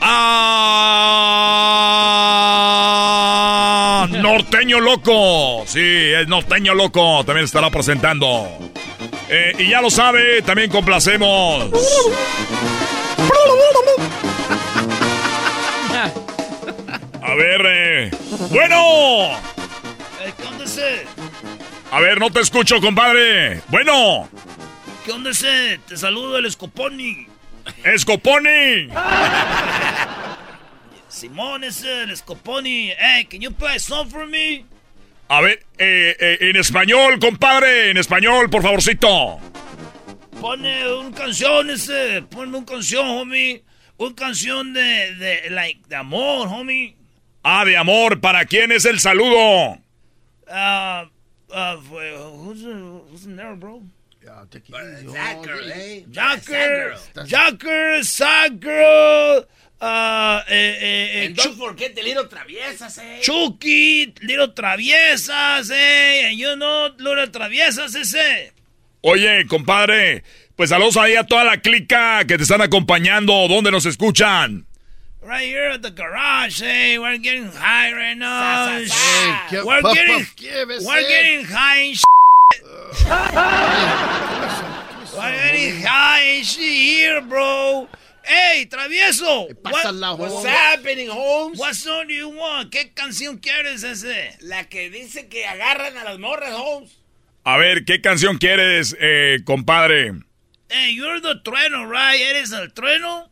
¡Ah! 0.01 0.87
Norteño 4.11 4.81
Loco. 4.81 5.64
Sí, 5.67 5.81
es 5.81 6.29
Norteño 6.29 6.75
Loco. 6.75 7.25
También 7.25 7.45
estará 7.45 7.71
presentando. 7.71 8.49
Eh, 9.29 9.53
y 9.59 9.69
ya 9.71 9.81
lo 9.81 9.91
sabe, 9.91 10.43
también 10.43 10.71
complacemos. 10.71 11.71
A 17.23 17.35
ver, 17.35 17.61
eh, 17.67 18.11
bueno. 18.51 19.31
A 21.91 22.01
ver, 22.01 22.18
no 22.18 22.30
te 22.30 22.41
escucho, 22.41 22.80
compadre. 22.80 23.61
Bueno. 23.68 24.28
¿Qué 25.05 25.12
onda 25.12 25.30
ese? 25.30 25.78
Te 25.87 25.97
saludo 25.97 26.39
el 26.39 26.51
Scoponi. 26.51 27.26
¡Escoponi! 27.84 28.89
Simón 31.09 31.64
ese, 31.64 32.03
el 32.03 32.16
Scoponi. 32.16 32.91
Hey, 32.99 33.26
can 33.30 33.41
you 33.41 33.53
play 33.53 33.76
a 33.76 33.78
song 33.78 34.11
for 34.11 34.26
me? 34.26 34.64
A 35.28 35.41
ver, 35.41 35.64
eh, 35.78 36.16
eh, 36.18 36.39
en 36.41 36.57
español, 36.57 37.18
compadre, 37.18 37.91
en 37.91 37.97
español, 37.97 38.51
por 38.51 38.62
favorcito. 38.62 39.39
Pone 40.41 40.93
un 40.93 41.12
canción 41.12 41.70
ese, 41.70 42.22
ponme 42.22 42.59
un 42.59 42.64
canción, 42.64 43.07
homie. 43.07 43.64
Un 43.97 44.12
canción 44.12 44.72
de, 44.72 45.14
de, 45.14 45.51
like, 45.51 45.80
de 45.89 45.97
amor, 45.97 46.49
homie. 46.49 46.97
Ah, 47.43 47.64
de 47.64 47.76
amor, 47.76 48.20
¿para 48.20 48.45
quién 48.45 48.72
es 48.72 48.84
el 48.84 49.01
saludo? 49.01 49.78
Ah, 50.49 51.07
ah, 51.07 51.11
fue- 51.49 52.16
who's, 52.16 52.62
who's 53.11 53.26
in 53.26 53.36
there, 53.36 53.55
bro? 53.57 53.82
Zacker, 54.26 55.70
eh. 55.70 56.05
Jacker, 56.11 56.97
Jacker, 57.26 58.03
Sad 58.05 58.61
Girl, 58.61 59.47
ah, 59.80 60.42
eh, 60.49 60.76
eh, 60.80 61.09
eh, 61.22 61.26
And 61.26 61.36
don't 61.36 61.57
forget 61.57 61.94
the 61.94 62.03
little 62.03 62.24
traviesas, 62.26 62.99
eh. 62.99 63.20
Chucky, 63.20 64.12
Little 64.22 64.49
Traviesas, 64.53 65.70
eh, 65.70 66.30
you 66.32 66.57
know, 66.57 66.88
Little 66.99 67.28
Traviesas 67.28 67.94
ese. 67.94 68.53
Oye, 69.03 69.47
compadre, 69.47 70.24
pues 70.57 70.70
saludos 70.70 70.97
ahí 70.97 71.14
a 71.14 71.22
toda 71.24 71.44
la 71.44 71.61
clica 71.61 72.24
que 72.26 72.36
te 72.36 72.42
están 72.42 72.62
acompañando. 72.62 73.47
¿Dónde 73.47 73.70
nos 73.70 73.86
escuchan? 73.86 74.66
Right 75.27 75.43
here 75.43 75.70
at 75.70 75.83
the 75.83 75.91
garage, 75.91 76.62
hey, 76.62 77.01
we're 77.01 77.18
getting 77.18 77.51
high 77.51 77.93
right 77.93 78.16
now. 78.16 78.79
Sa, 78.79 78.79
sa, 78.79 78.87
sa. 78.87 78.95
Hey, 79.51 79.59
we're 79.64 79.83
puff, 79.83 79.97
getting, 79.97 80.22
puff, 80.22 80.37
we're 80.87 81.03
getting 81.03 81.45
high 81.45 81.79
and 81.79 81.97
we're 85.18 85.35
getting 85.35 85.83
high 85.83 86.20
and 86.20 86.47
shit 86.47 86.62
here, 86.62 87.20
bro. 87.22 87.89
Hey, 88.22 88.68
travieso. 88.70 89.51
pasa 89.64 89.91
la 89.91 90.14
What's 90.14 90.45
happening, 90.45 91.09
Holmes? 91.09 91.59
What 91.59 91.74
song 91.74 92.07
do 92.07 92.14
you 92.14 92.29
want? 92.29 92.70
¿Qué 92.70 92.93
canción 92.95 93.39
quieres 93.43 93.83
ese? 93.83 94.37
La 94.43 94.68
que 94.68 94.91
dice 94.91 95.29
que 95.29 95.45
agarran 95.45 95.97
a 95.97 96.05
las 96.05 96.20
morras, 96.20 96.55
Holmes. 96.55 96.97
A 97.43 97.59
ver, 97.59 97.85
¿qué 97.85 98.01
canción 98.01 98.39
quieres, 98.39 98.95
eh, 99.01 99.41
compadre? 99.45 100.22
Hey, 100.68 100.95
you're 100.95 101.20
the 101.20 101.41
trueno, 101.43 101.85
right? 101.85 102.20
¿Eres 102.20 102.53
el 102.53 102.72
trueno? 102.72 103.29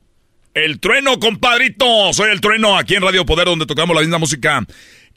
El 0.55 0.79
trueno, 0.79 1.19
compadrito. 1.19 2.13
Soy 2.13 2.31
el 2.31 2.41
trueno 2.41 2.79
aquí 2.79 2.95
en 2.95 3.03
Radio 3.03 3.27
Poder, 3.27 3.47
donde 3.47 3.67
tocamos 3.67 3.95
la 3.95 4.03
misma 4.03 4.19
música 4.19 4.65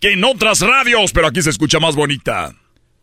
que 0.02 0.14
en 0.14 0.24
otras 0.24 0.62
radios, 0.62 1.12
pero 1.12 1.28
aquí 1.28 1.42
se 1.44 1.52
escucha 1.52 1.80
más 1.80 1.96
bonita. 1.96 2.56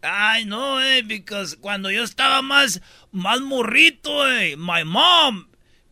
Ay, 0.03 0.45
no, 0.45 0.83
eh, 0.83 1.03
because 1.03 1.57
cuando 1.57 1.91
yo 1.91 2.03
estaba 2.03 2.43
más, 2.43 2.83
más 3.13 3.41
morrito, 3.41 4.29
eh, 4.31 4.57
my 4.57 4.85
mom, 4.85 5.47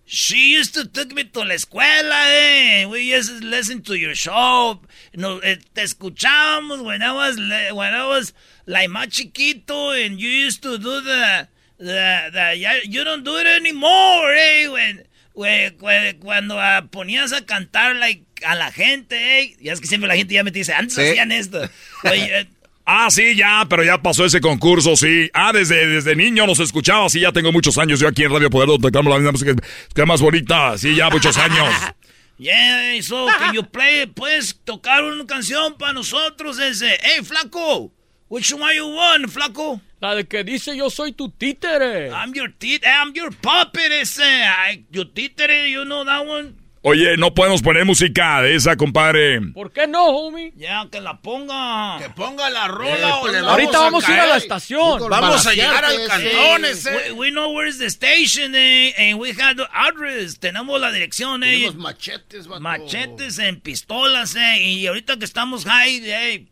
she 0.04 0.58
used 0.58 0.74
to 0.74 0.86
take 0.88 1.14
me 1.14 1.24
to 1.24 1.44
la 1.44 1.54
escuela, 1.54 2.28
eh. 2.28 2.86
We 2.86 3.16
used 3.16 3.40
to 3.40 3.46
listen 3.46 3.82
to 3.84 3.94
your 3.94 4.14
show. 4.14 4.82
No, 5.14 5.40
eh, 5.42 5.58
te 5.72 5.82
escuchábamos 5.82 6.82
when 6.82 7.02
I 7.02 7.12
was, 7.12 7.36
when 7.72 7.94
I 7.94 8.04
was 8.06 8.34
like 8.66 8.88
más 8.90 9.08
chiquito, 9.08 9.92
and 9.92 10.18
you 10.18 10.28
used 10.28 10.62
to 10.64 10.76
do 10.76 11.00
the, 11.00 11.48
the, 11.78 12.30
the, 12.32 12.88
you 12.88 13.04
don't 13.04 13.22
do 13.24 13.38
it 13.38 13.46
anymore, 13.46 14.34
eh. 14.34 14.68
When- 14.68 15.04
cuando 15.34 16.60
ah, 16.60 16.86
ponías 16.90 17.32
a 17.32 17.44
cantar, 17.44 17.96
like, 17.96 18.24
a 18.44 18.54
la 18.54 18.70
gente, 18.72 19.40
eh. 19.40 19.56
Ya 19.60 19.72
es 19.72 19.80
que 19.80 19.86
siempre 19.86 20.08
la 20.08 20.16
gente 20.16 20.34
ya 20.34 20.44
me 20.44 20.50
dice, 20.50 20.72
antes 20.74 20.94
Sí. 20.94 21.02
hacían 21.02 21.32
esto. 21.32 21.68
Oye, 22.04 22.40
eh, 22.40 22.46
Ah, 22.84 23.08
sí, 23.10 23.36
ya, 23.36 23.64
pero 23.70 23.84
ya 23.84 24.02
pasó 24.02 24.24
ese 24.24 24.40
concurso, 24.40 24.96
sí. 24.96 25.30
Ah, 25.34 25.52
desde, 25.52 25.86
desde 25.86 26.16
niño 26.16 26.48
nos 26.48 26.58
escuchaba, 26.58 27.08
sí, 27.08 27.20
ya 27.20 27.30
tengo 27.30 27.52
muchos 27.52 27.78
años 27.78 28.00
yo 28.00 28.08
aquí 28.08 28.24
en 28.24 28.32
Radio 28.32 28.50
Poder, 28.50 28.66
donde 28.66 28.88
tocamos 28.90 29.08
la 29.08 29.18
misma 29.18 29.30
música 29.30 29.54
que 29.94 30.04
más 30.04 30.20
bonita, 30.20 30.76
sí, 30.76 30.96
ya 30.96 31.08
muchos 31.10 31.36
años. 31.38 31.68
Yeah, 32.38 33.00
so 33.02 33.28
can 33.38 33.54
you 33.54 33.62
play, 33.62 34.06
puedes 34.06 34.58
tocar 34.64 35.04
una 35.04 35.24
canción 35.26 35.78
para 35.78 35.92
nosotros 35.92 36.58
ese. 36.58 36.98
Hey, 37.00 37.22
flaco, 37.22 37.92
which 38.32 38.50
one 38.54 38.74
you 38.74 38.86
want, 38.86 39.28
flaco? 39.28 39.78
La 40.00 40.14
de 40.14 40.24
que 40.24 40.42
dice 40.42 40.74
yo 40.74 40.88
soy 40.88 41.12
tu 41.12 41.28
títere. 41.28 42.10
I'm 42.10 42.32
your 42.32 42.48
tit, 42.48 42.82
I'm 42.82 43.12
your 43.14 43.30
puppet 43.30 43.92
ese. 43.92 44.22
I, 44.22 44.84
your 44.90 45.04
títere, 45.04 45.70
you 45.70 45.84
know 45.84 46.02
that 46.04 46.26
one? 46.26 46.54
Oye, 46.84 47.16
no 47.16 47.32
podemos 47.32 47.62
poner 47.62 47.84
música 47.84 48.42
de 48.42 48.56
esa, 48.56 48.74
compadre. 48.74 49.40
¿Por 49.52 49.70
qué 49.70 49.86
no, 49.86 50.06
homie? 50.06 50.52
Ya, 50.56 50.88
que 50.90 51.00
la 51.00 51.20
ponga. 51.20 51.96
Que 51.98 52.10
ponga 52.10 52.50
la 52.50 52.66
rola 52.66 53.18
o 53.18 53.28
le 53.28 53.40
vamos 53.40 53.50
Ahorita 53.52 53.78
vamos 53.78 54.08
a 54.08 54.12
ir 54.12 54.18
a 54.18 54.26
la 54.26 54.36
estación. 54.36 55.08
Vamos 55.08 55.46
a 55.46 55.52
llegar 55.52 55.84
al 55.84 56.08
cantón 56.08 56.64
ese. 56.64 56.90
We, 56.90 57.12
we 57.12 57.30
know 57.30 57.52
where's 57.52 57.78
the 57.78 57.86
station, 57.86 58.56
eh, 58.56 58.94
and 58.98 59.20
we 59.20 59.30
have 59.30 59.54
the 59.54 59.68
address. 59.72 60.40
Tenemos 60.40 60.80
la 60.80 60.90
dirección, 60.90 61.44
eh. 61.44 61.52
Tenemos 61.52 61.76
machetes, 61.76 62.48
vato. 62.48 62.60
Machetes 62.60 63.38
en 63.38 63.60
pistolas, 63.60 64.34
eh. 64.34 64.62
Y 64.62 64.86
ahorita 64.88 65.18
que 65.18 65.24
estamos 65.24 65.64
high, 65.64 66.00
eh, 66.02 66.46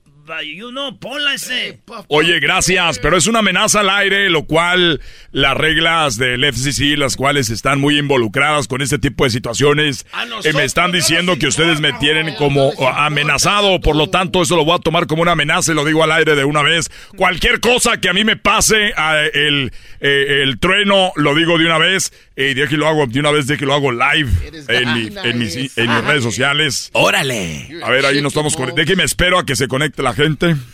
you 0.56 0.70
know, 0.70 0.98
ponla 0.98 1.34
ese. 1.34 1.80
Oye, 2.08 2.40
gracias, 2.40 2.98
pero 2.98 3.16
es 3.16 3.26
una 3.26 3.40
amenaza 3.40 3.80
al 3.80 3.90
aire, 3.90 4.30
lo 4.30 4.44
cual 4.44 5.00
las 5.32 5.56
reglas 5.56 6.16
del 6.16 6.44
FCC, 6.44 6.96
las 6.96 7.16
cuales 7.16 7.50
están 7.50 7.80
muy 7.80 7.98
involucradas 7.98 8.68
con 8.68 8.82
este 8.82 8.98
tipo 8.98 9.24
de 9.24 9.30
situaciones, 9.30 10.06
eh, 10.44 10.52
me 10.52 10.64
están 10.64 10.92
diciendo 10.92 11.36
que 11.38 11.46
ustedes 11.46 11.80
me 11.80 11.92
tienen 11.94 12.34
como 12.36 12.72
amenazado, 12.94 13.80
por 13.80 13.96
lo 13.96 14.08
tanto 14.08 14.42
eso 14.42 14.56
lo 14.56 14.64
voy 14.64 14.76
a 14.76 14.78
tomar 14.78 15.06
como 15.06 15.22
una 15.22 15.32
amenaza 15.32 15.72
y 15.72 15.74
lo 15.74 15.84
digo 15.84 16.02
al 16.04 16.12
aire 16.12 16.34
de 16.34 16.44
una 16.44 16.62
vez. 16.62 16.90
Cualquier 17.16 17.60
cosa 17.60 18.00
que 18.00 18.08
a 18.08 18.12
mí 18.12 18.24
me 18.24 18.36
pase, 18.36 18.92
a 18.96 19.20
el, 19.22 19.72
eh, 20.00 20.42
el 20.42 20.58
trueno, 20.58 21.12
lo 21.16 21.34
digo 21.34 21.58
de 21.58 21.66
una 21.66 21.78
vez, 21.78 22.12
y 22.50 22.54
de 22.54 22.64
aquí 22.64 22.76
lo 22.76 22.88
hago, 22.88 23.06
de 23.06 23.20
una 23.20 23.30
vez 23.30 23.46
de 23.46 23.56
que 23.58 23.66
lo 23.66 23.74
hago 23.74 23.92
live 23.92 24.30
en, 24.68 24.94
mi- 24.94 25.10
en 25.22 25.38
mis, 25.38 25.76
en 25.78 25.94
mis 25.94 26.04
redes 26.04 26.22
sociales. 26.22 26.90
Órale. 26.92 27.68
A 27.82 27.90
ver, 27.90 28.06
ahí 28.06 28.20
nos 28.22 28.32
estamos 28.32 28.54
conectando. 28.56 28.82
Déjeme 28.82 29.04
espero 29.04 29.38
a 29.38 29.44
que 29.46 29.56
se 29.56 29.68
conecte 29.68 30.02
la 30.02 30.14
gente. 30.14 30.56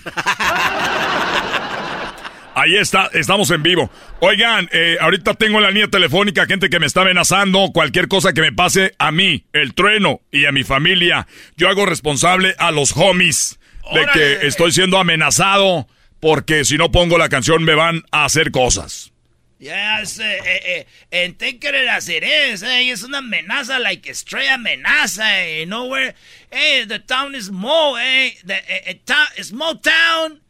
Ahí 2.59 2.75
está, 2.77 3.11
estamos 3.13 3.51
en 3.51 3.63
vivo. 3.63 3.91
Oigan, 4.21 4.67
eh, 4.73 4.97
ahorita 4.99 5.35
tengo 5.35 5.59
en 5.59 5.65
la 5.65 5.71
línea 5.71 5.89
telefónica 5.89 6.47
gente 6.47 6.71
que 6.71 6.81
me 6.81 6.87
está 6.87 7.03
amenazando. 7.03 7.71
Cualquier 7.75 8.09
cosa 8.09 8.33
que 8.33 8.41
me 8.41 8.51
pase 8.51 8.95
a 8.99 9.13
mí, 9.13 9.45
el 9.53 9.75
trueno 9.75 10.23
y 10.33 10.47
a 10.47 10.53
mi 10.53 10.65
familia, 10.65 11.27
yo 11.59 11.69
hago 11.69 11.85
responsable 11.85 12.55
a 12.59 12.71
los 12.71 12.97
homies 12.97 13.59
de 13.93 14.07
que 14.15 14.47
estoy 14.47 14.73
siendo 14.73 14.99
amenazado 14.99 15.87
porque 16.19 16.65
si 16.65 16.79
no 16.79 16.91
pongo 16.91 17.19
la 17.19 17.29
canción 17.29 17.63
me 17.63 17.75
van 17.75 18.05
a 18.11 18.25
hacer 18.25 18.51
cosas. 18.53 19.13
Ya, 19.59 20.03
es, 20.03 20.19
eh, 20.19 20.39
eh, 20.45 20.61
eh, 20.65 20.87
en 21.11 21.35
Taker 21.35 21.83
las 21.85 22.05
Ceres, 22.05 22.63
eh, 22.63 22.91
es 22.91 23.03
una 23.03 23.19
amenaza, 23.19 23.79
like 23.79 24.11
straight 24.13 24.51
amenaza, 24.51 25.45
eh, 25.47 25.61
you 25.61 25.67
know 25.67 25.87
where, 25.87 26.15
eh, 26.51 26.85
the 26.87 26.99
town 26.99 27.35
is 27.35 27.47
small, 27.47 27.97
eh, 27.97 28.35
the, 28.45 28.55
eh, 28.55 28.83
eh, 28.91 29.01
town, 29.07 29.27
small 29.43 29.81
town, 29.81 30.43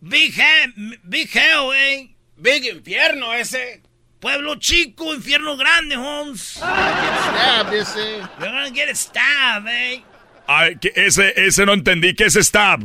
big 0.00 0.34
hell, 0.34 0.72
big 1.04 1.30
hell, 1.32 1.72
eh. 1.72 2.08
Big 2.36 2.64
infierno 2.64 3.34
ese. 3.34 3.82
Pueblo 4.18 4.56
chico, 4.56 5.14
infierno 5.14 5.56
grande, 5.56 5.94
Holmes. 5.96 6.40
Stab 6.56 7.72
ese. 7.72 8.16
You're 8.40 8.50
gonna 8.50 8.70
get 8.70 8.96
stabbed, 8.96 9.68
eh. 9.68 10.02
Ay, 10.48 10.76
que 10.80 10.90
ese, 10.96 11.32
ese 11.36 11.64
no 11.66 11.74
entendí. 11.74 12.14
¿Qué 12.14 12.24
es 12.24 12.34
stab? 12.34 12.82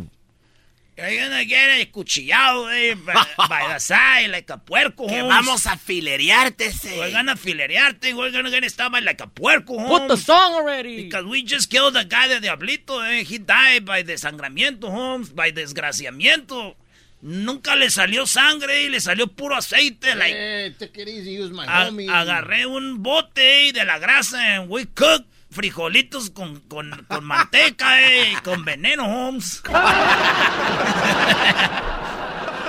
You're 0.97 1.17
gonna 1.27 1.43
get 1.43 1.91
cuchillado, 1.91 2.69
eh, 2.71 2.95
by, 2.95 3.13
by 3.49 3.73
the 3.73 3.79
side, 3.79 4.29
like 4.31 4.49
a 4.49 4.57
puerco, 4.57 5.07
Que 5.07 5.21
vamos 5.23 5.65
a 5.65 5.77
filerearte 5.77 6.67
ese. 6.67 6.97
We're 6.97 7.11
gonna 7.11 7.35
filerearte. 7.35 8.13
We're 8.13 8.31
gonna 8.31 8.49
get 8.49 8.63
stabbed 8.69 9.03
like 9.03 9.21
a 9.21 9.27
puerco, 9.27 9.75
Put 9.87 10.07
the 10.07 10.15
song 10.15 10.53
already. 10.53 11.03
Because 11.03 11.25
we 11.25 11.43
just 11.43 11.69
killed 11.69 11.95
the 11.95 12.05
guy 12.05 12.29
de 12.29 12.39
Diablito, 12.39 13.01
eh. 13.03 13.23
He 13.25 13.39
died 13.39 13.83
by 13.83 14.03
desangramiento, 14.03 14.89
Holmes, 14.89 15.31
by 15.35 15.51
desgraciamiento. 15.51 16.75
Nunca 17.21 17.75
le 17.75 17.89
salió 17.89 18.25
sangre 18.27 18.83
y 18.83 18.89
le 18.89 18.99
salió 19.01 19.27
puro 19.27 19.55
aceite. 19.55 20.15
Like, 20.15 20.35
Eh, 20.37 20.73
take 20.77 21.01
it 21.01 21.07
easy, 21.09 21.31
use 21.41 21.51
my 21.51 21.65
a- 21.67 21.87
homie. 21.89 22.07
agarré 22.09 22.65
un 22.67 23.01
bote 23.01 23.67
eh, 23.69 23.73
de 23.73 23.83
la 23.83 23.97
grasa 23.99 24.37
and 24.57 24.69
we 24.69 24.85
cook 24.85 25.25
frijolitos 25.55 26.29
con, 26.29 26.59
con, 26.67 27.05
con 27.07 27.23
manteca, 27.23 28.01
eh, 28.01 28.33
y 28.33 28.35
con 28.43 28.63
veneno, 28.65 29.05
Holmes. 29.05 29.63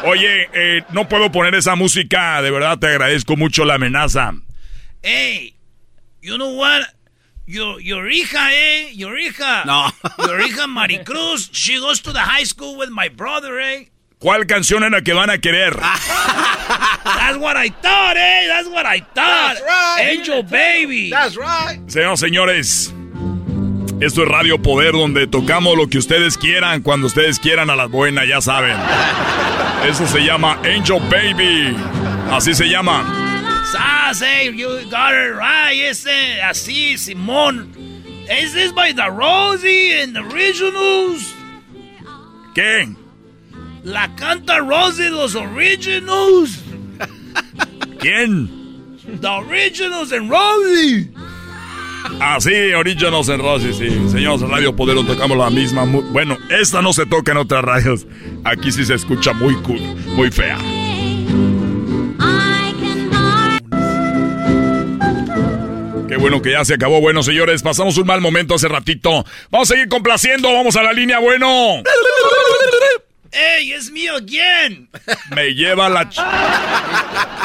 Oye, 0.04 0.48
eh, 0.54 0.84
no 0.92 1.08
puedo 1.08 1.32
poner 1.32 1.54
esa 1.56 1.74
música. 1.74 2.40
De 2.40 2.50
verdad 2.50 2.78
te 2.78 2.86
agradezco 2.86 3.36
mucho 3.36 3.64
la 3.64 3.74
amenaza. 3.74 4.32
Hey, 5.02 5.56
you 6.22 6.36
know 6.36 6.54
what? 6.54 6.82
Your, 7.46 7.80
your 7.80 8.08
hija, 8.10 8.52
eh, 8.52 8.92
your 8.94 9.18
hija. 9.18 9.64
No. 9.64 9.92
Your 10.26 10.40
hija 10.40 10.66
Maricruz, 10.66 11.48
she 11.52 11.78
goes 11.78 12.00
to 12.02 12.12
the 12.12 12.20
high 12.20 12.44
school 12.44 12.76
with 12.76 12.90
my 12.90 13.08
brother, 13.08 13.58
eh. 13.60 13.86
¿Cuál 14.18 14.46
canción 14.46 14.82
es 14.84 14.90
la 14.90 15.02
que 15.02 15.12
van 15.12 15.30
a 15.30 15.38
querer? 15.38 15.76
That's 17.04 17.38
what 17.38 17.56
I 17.56 17.68
thought, 17.68 18.16
eh. 18.16 18.46
That's 18.48 18.68
what 18.68 18.86
I 18.86 19.00
thought. 19.00 19.56
That's 19.56 19.60
right. 19.60 20.18
Angel 20.18 20.42
Baby. 20.42 21.10
That's 21.10 21.36
right. 21.36 21.78
Señoras, 21.86 22.20
señores, 22.20 22.94
esto 24.00 24.22
es 24.22 24.28
Radio 24.28 24.58
Poder, 24.58 24.92
donde 24.92 25.26
tocamos 25.26 25.76
lo 25.76 25.88
que 25.88 25.98
ustedes 25.98 26.38
quieran, 26.38 26.82
cuando 26.82 27.06
ustedes 27.06 27.38
quieran, 27.38 27.68
a 27.70 27.76
las 27.76 27.90
buenas, 27.90 28.26
ya 28.26 28.40
saben. 28.40 28.76
Eso 29.88 30.06
se 30.06 30.20
llama 30.20 30.58
Angel 30.64 31.00
Baby. 31.10 31.76
Así 32.30 32.54
se 32.54 32.68
llama. 32.68 33.04
Sas, 33.70 34.22
eh, 34.22 34.50
you 34.54 34.68
got 34.90 35.12
it 35.12 35.34
right. 35.34 35.78
Ese, 35.78 36.40
así, 36.42 36.96
Simón. 36.96 37.74
Is 38.30 38.54
this 38.54 38.72
by 38.72 38.92
the 38.92 39.10
Rosie 39.10 39.92
and 40.00 40.14
the 40.14 40.20
Originals? 40.20 41.34
¿Qué? 42.54 42.96
La 43.86 44.12
canta 44.16 44.58
Rosie 44.58 45.10
los 45.10 45.36
Originals. 45.36 46.60
¿Quién? 48.00 48.50
The 49.20 49.28
Originals 49.28 50.12
and 50.12 50.28
Rosie. 50.28 51.08
Ah, 52.20 52.38
sí, 52.40 52.52
Originals 52.74 53.28
en 53.28 53.38
Rosy, 53.40 53.72
sí. 53.72 53.88
Señores, 54.10 54.42
en 54.42 54.50
Radio 54.50 54.74
Poder 54.74 54.96
tocamos 55.06 55.38
la 55.38 55.50
misma. 55.50 55.84
Bueno, 55.84 56.36
esta 56.50 56.82
no 56.82 56.92
se 56.92 57.06
toca 57.06 57.30
en 57.30 57.38
otras 57.38 57.64
radios. 57.64 58.08
Aquí 58.42 58.72
sí 58.72 58.84
se 58.84 58.94
escucha 58.94 59.32
muy 59.32 59.54
cool, 59.62 59.80
muy 60.16 60.32
fea. 60.32 60.58
Qué 66.08 66.16
bueno 66.16 66.42
que 66.42 66.50
ya 66.50 66.64
se 66.64 66.74
acabó. 66.74 67.00
Bueno, 67.00 67.22
señores, 67.22 67.62
pasamos 67.62 67.96
un 67.98 68.06
mal 68.08 68.20
momento 68.20 68.56
hace 68.56 68.66
ratito. 68.66 69.24
Vamos 69.52 69.70
a 69.70 69.74
seguir 69.74 69.88
complaciendo. 69.88 70.52
Vamos 70.52 70.74
a 70.74 70.82
la 70.82 70.92
línea, 70.92 71.20
bueno. 71.20 71.84
Hey, 73.32 73.70
it's 73.74 73.90
me 73.90 74.08
again. 74.08 74.88
Me 75.34 75.54
lleva 75.54 75.88
la... 75.88 76.08
ch- 76.08 76.20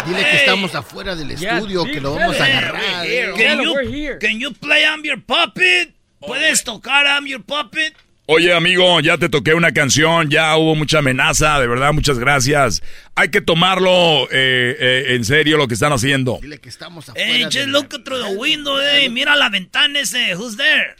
Dile 0.06 0.20
que 0.20 0.24
Hey. 0.32 0.38
estamos 0.40 0.74
afuera 0.76 1.16
del 1.16 1.32
estudio, 1.32 1.86
que 1.86 2.00
lo 2.02 2.16
vamos 2.16 2.40
a 2.40 2.46
agarrar. 2.46 3.06
Can 3.38 3.62
you, 3.62 3.74
can 4.20 4.54
play 4.60 4.84
I'm 4.84 5.04
Your 5.04 5.22
Puppet? 5.22 5.94
¿Puedes 6.20 6.64
tocar 6.64 7.06
I'm 7.06 7.26
Your 7.28 7.42
Puppet? 7.44 7.94
Oye, 8.28 8.54
amigo, 8.54 9.00
ya 9.02 9.18
te 9.18 9.28
toqué 9.28 9.54
una 9.56 9.74
canción, 9.74 10.30
ya 10.30 10.56
hubo 10.56 10.74
mucha 10.76 11.00
amenaza, 11.00 11.60
de 11.60 11.68
verdad, 11.68 11.92
muchas 11.92 12.18
gracias. 12.18 12.82
Hay 13.16 13.30
que 13.30 13.42
tomarlo 13.42 14.24
eh, 14.32 14.78
eh, 14.80 15.06
en 15.16 15.26
serio 15.26 15.58
lo 15.58 15.68
que 15.68 15.74
están 15.74 15.92
haciendo. 15.92 16.40
Dile 16.42 16.60
que 16.60 16.70
estamos 16.70 17.10
afuera. 17.10 17.28
Hey, 17.28 17.40
de 17.40 17.46
just 17.46 17.68
la- 17.68 17.80
look 17.80 17.90
through 18.06 18.24
the 18.26 18.36
window, 18.38 18.78
hey. 18.80 19.10
Mira 19.10 19.36
la 19.36 19.50
ventana 19.50 20.00
ese. 20.00 20.36
Who's 20.36 20.56
there? 20.56 20.96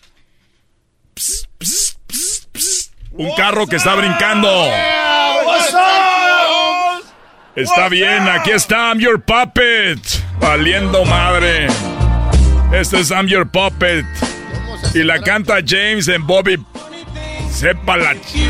Un 3.14 3.32
carro 3.36 3.68
que 3.68 3.76
está 3.76 3.96
brincando. 3.96 4.50
Está 7.56 7.90
bien, 7.90 8.28
aquí 8.30 8.52
está 8.52 8.90
I'm 8.90 9.00
Your 9.00 9.22
Puppet. 9.22 10.00
Valiendo 10.40 11.04
madre. 11.06 11.68
Este 12.72 13.02
es 13.02 13.10
I'm 13.12 13.28
Your 13.28 13.50
Puppet. 13.50 14.06
Y 14.94 15.04
la 15.04 15.20
canta 15.20 15.56
James 15.66 16.08
en 16.08 16.26
Bobby. 16.26 16.58
Sepa 17.52 17.98
la 17.98 18.14
ch- 18.14 18.48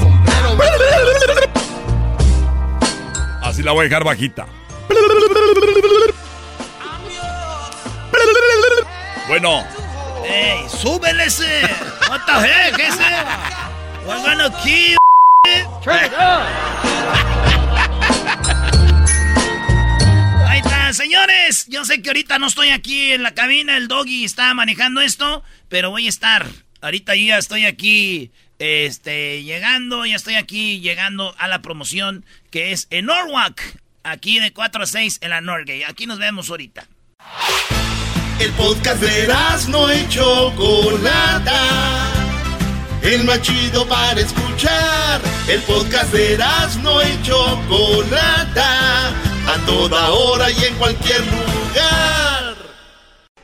Sombrero, 0.00 0.56
güey. 0.56 0.68
Así 3.42 3.62
la 3.62 3.72
voy 3.72 3.86
a 3.86 3.88
dejar 3.88 4.04
bajita. 4.04 4.46
Bueno. 9.28 9.64
¡Ey, 10.24 10.66
súbele 10.68 11.26
ese! 11.26 11.62
What 12.08 12.20
the 12.26 12.32
heck, 12.32 12.78
ese? 12.78 13.02
We're 14.06 14.22
gonna 14.22 14.50
kill 14.62 14.96
Turn 15.82 16.04
it 16.04 16.12
up. 16.12 16.46
Ahí 20.48 20.60
está, 20.60 20.92
señores. 20.94 21.66
Yo 21.68 21.84
sé 21.84 22.00
que 22.00 22.08
ahorita 22.08 22.38
no 22.38 22.46
estoy 22.46 22.70
aquí 22.70 23.12
en 23.12 23.22
la 23.22 23.34
cabina, 23.34 23.76
el 23.76 23.88
doggy 23.88 24.24
está 24.24 24.54
manejando 24.54 25.02
esto, 25.02 25.42
pero 25.68 25.90
voy 25.90 26.06
a 26.06 26.08
estar. 26.08 26.46
Ahorita 26.80 27.14
yo 27.14 27.26
ya 27.26 27.38
estoy 27.38 27.66
aquí, 27.66 28.30
este, 28.58 29.42
llegando, 29.42 30.06
ya 30.06 30.16
estoy 30.16 30.36
aquí 30.36 30.80
llegando 30.80 31.34
a 31.38 31.48
la 31.48 31.60
promoción 31.60 32.24
que 32.50 32.72
es 32.72 32.86
en 32.90 33.06
Norwalk, 33.06 33.60
aquí 34.02 34.38
de 34.38 34.52
4 34.52 34.82
a 34.82 34.86
6 34.86 35.18
en 35.20 35.30
la 35.30 35.40
Norgate. 35.42 35.84
Aquí 35.84 36.06
nos 36.06 36.18
vemos 36.18 36.48
ahorita. 36.48 36.86
El 38.40 38.50
podcast 38.52 39.00
de 39.00 39.28
no 39.68 39.94
y 39.94 40.08
Chocolata. 40.08 41.60
El 43.02 43.24
más 43.24 43.40
chido 43.42 43.86
para 43.86 44.20
escuchar. 44.20 45.20
El 45.48 45.60
podcast 45.62 46.12
de 46.12 46.38
no 46.82 47.00
y 47.02 47.22
Chocolata. 47.22 49.08
A 49.46 49.58
toda 49.66 50.10
hora 50.10 50.50
y 50.50 50.64
en 50.64 50.74
cualquier 50.74 51.20
lugar. 51.20 52.56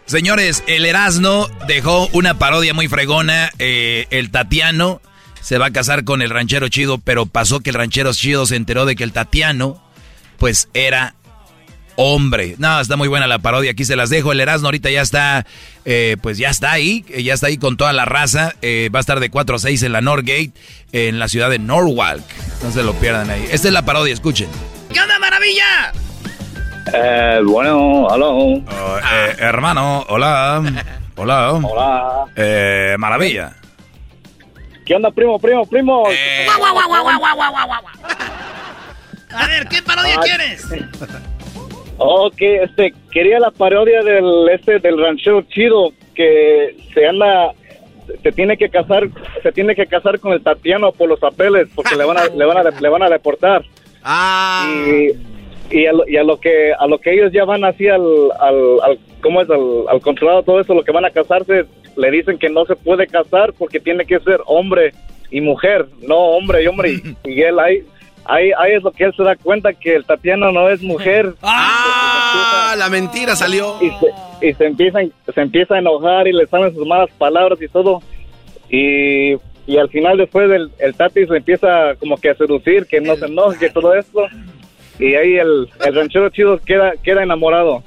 Señores, 0.06 0.64
el 0.66 0.84
Erasno 0.84 1.46
dejó 1.68 2.08
una 2.12 2.38
parodia 2.38 2.74
muy 2.74 2.88
fregona. 2.88 3.50
eh, 3.58 4.06
el 4.10 4.30
Tatiano 4.30 5.00
se 5.40 5.58
va 5.58 5.66
a 5.66 5.72
casar 5.72 6.04
con 6.04 6.20
el 6.20 6.30
ranchero 6.30 6.68
chido, 6.68 6.98
pero 6.98 7.26
pasó 7.26 7.60
que 7.60 7.70
el 7.70 7.76
ranchero 7.76 8.12
chido 8.12 8.44
se 8.44 8.56
enteró 8.56 8.86
de 8.86 8.96
que 8.96 9.04
el 9.04 9.12
Tatiano, 9.12 9.82
pues 10.36 10.68
era 10.74 11.14
hombre. 12.02 12.54
No, 12.58 12.80
está 12.80 12.96
muy 12.96 13.08
buena 13.08 13.26
la 13.26 13.38
parodia. 13.38 13.70
Aquí 13.72 13.84
se 13.84 13.94
las 13.96 14.08
dejo. 14.10 14.32
El 14.32 14.40
Erasmo 14.40 14.68
ahorita 14.68 14.90
ya 14.90 15.02
está, 15.02 15.46
eh, 15.84 16.16
pues 16.22 16.38
ya 16.38 16.48
está 16.50 16.72
ahí. 16.72 17.04
eh, 17.10 17.22
Ya 17.22 17.34
está 17.34 17.48
ahí 17.48 17.58
con 17.58 17.76
toda 17.76 17.92
la 17.92 18.04
raza. 18.06 18.54
Eh, 18.62 18.88
va 18.94 18.98
a 18.98 19.00
estar 19.00 19.20
de 19.20 19.30
4 19.30 19.56
a 19.56 19.58
6 19.58 19.82
en 19.82 19.92
la 19.92 20.00
Norgate, 20.00 20.50
en 20.92 21.18
la 21.18 21.28
ciudad 21.28 21.50
de 21.50 21.58
Norwalk. 21.58 22.24
No 22.62 22.70
se 22.72 22.82
lo 22.82 22.94
pierdan 22.94 23.28
ahí. 23.30 23.46
Esta 23.50 23.68
es 23.68 23.74
la 23.74 23.82
parodia, 23.84 24.12
escuchen. 24.14 24.48
¿Qué 24.92 25.00
onda, 25.00 25.18
maravilla? 25.18 25.92
Eh, 26.92 27.40
bueno, 27.44 28.08
aló. 28.10 28.54
eh, 28.56 29.36
hermano, 29.38 30.04
hola. 30.08 30.62
Hola. 31.16 31.52
Hola. 31.52 32.24
Eh, 32.34 32.96
maravilla. 32.98 33.52
¿Qué 34.86 34.94
onda, 34.94 35.10
primo, 35.10 35.38
primo, 35.38 35.66
primo? 35.66 36.04
A 39.32 39.46
ver, 39.46 39.68
¿qué 39.68 39.82
parodia 39.82 40.16
Ah, 40.18 40.22
quieres? 40.24 40.64
Ok, 42.02 42.40
este, 42.40 42.94
quería 43.12 43.38
la 43.38 43.50
parodia 43.50 44.02
del, 44.02 44.48
este, 44.50 44.78
del 44.78 44.98
ranchero 44.98 45.42
chido 45.42 45.92
que 46.14 46.74
se 46.94 47.06
anda, 47.06 47.52
se 48.22 48.32
tiene 48.32 48.56
que 48.56 48.70
casar, 48.70 49.06
se 49.42 49.52
tiene 49.52 49.74
que 49.74 49.86
casar 49.86 50.18
con 50.18 50.32
el 50.32 50.42
Tatiano 50.42 50.92
por 50.92 51.10
los 51.10 51.20
papeles 51.20 51.68
porque 51.74 51.96
le 51.96 52.06
van 52.06 52.16
a, 52.16 52.24
le 52.24 52.44
van 52.46 52.56
a, 52.56 52.70
le 52.70 52.88
van 52.88 53.02
a 53.02 53.10
deportar. 53.10 53.66
Y, 54.88 55.78
y, 55.78 55.86
a 55.86 55.92
lo, 55.92 56.08
y 56.08 56.16
a 56.16 56.24
lo 56.24 56.40
que, 56.40 56.72
a 56.72 56.86
lo 56.86 56.98
que 56.98 57.12
ellos 57.12 57.32
ya 57.32 57.44
van 57.44 57.64
así 57.64 57.86
al, 57.86 58.00
al, 58.40 58.80
al 58.82 58.98
¿cómo 59.20 59.42
es? 59.42 59.50
Al, 59.50 59.84
al 59.88 60.00
controlado 60.00 60.42
todo 60.42 60.58
eso, 60.58 60.72
lo 60.72 60.84
que 60.84 60.92
van 60.92 61.04
a 61.04 61.10
casarse, 61.10 61.66
le 61.98 62.10
dicen 62.10 62.38
que 62.38 62.48
no 62.48 62.64
se 62.64 62.76
puede 62.76 63.08
casar 63.08 63.52
porque 63.52 63.78
tiene 63.78 64.06
que 64.06 64.20
ser 64.20 64.40
hombre 64.46 64.94
y 65.30 65.42
mujer, 65.42 65.86
no 66.00 66.16
hombre 66.16 66.62
y 66.62 66.66
hombre. 66.66 66.92
Y, 66.92 67.30
y 67.30 67.42
él 67.42 67.58
ahí, 67.58 67.84
ahí, 68.24 68.50
ahí 68.58 68.72
es 68.72 68.82
lo 68.82 68.92
que 68.92 69.04
él 69.04 69.14
se 69.16 69.22
da 69.22 69.36
cuenta 69.36 69.72
que 69.72 69.94
el 69.96 70.04
Tatiano 70.04 70.52
no 70.52 70.68
es 70.68 70.82
mujer. 70.82 71.34
Ah, 71.42 72.74
la 72.76 72.88
mentira 72.88 73.36
salió. 73.36 73.76
Y 73.80 73.90
se, 73.90 74.48
y 74.48 74.54
se 74.54 74.66
empieza, 74.66 74.98
se 75.34 75.40
empieza 75.40 75.74
a 75.74 75.78
enojar 75.78 76.28
y 76.28 76.32
le 76.32 76.46
salen 76.46 76.74
sus 76.74 76.86
malas 76.86 77.10
palabras 77.18 77.60
y 77.60 77.68
todo. 77.68 78.02
Y, 78.68 79.34
y 79.66 79.78
al 79.78 79.88
final 79.88 80.16
después 80.16 80.50
el, 80.50 80.70
el 80.78 80.94
Tati 80.94 81.26
se 81.26 81.36
empieza 81.36 81.94
como 81.98 82.16
que 82.16 82.30
a 82.30 82.34
seducir, 82.34 82.86
que 82.86 83.00
no 83.00 83.16
se 83.16 83.26
enoje, 83.26 83.58
que 83.58 83.70
todo 83.70 83.94
esto. 83.94 84.26
Y 84.98 85.14
ahí 85.14 85.36
el, 85.36 85.68
el 85.84 85.94
ranchero 85.94 86.28
chido 86.30 86.58
queda, 86.58 86.92
queda 87.02 87.22
enamorado. 87.22 87.82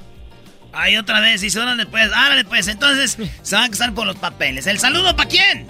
Ahí 0.72 0.96
otra 0.96 1.20
vez, 1.20 1.40
dice, 1.40 1.60
órale 1.60 1.86
pues, 1.86 2.10
árale 2.12 2.44
pues. 2.44 2.66
Entonces, 2.66 3.16
se 3.42 3.54
van 3.54 3.66
a 3.66 3.70
casar 3.70 3.94
por 3.94 4.06
los 4.06 4.16
papeles. 4.16 4.66
¿El 4.66 4.78
saludo 4.80 5.14
para 5.14 5.28
quién? 5.28 5.66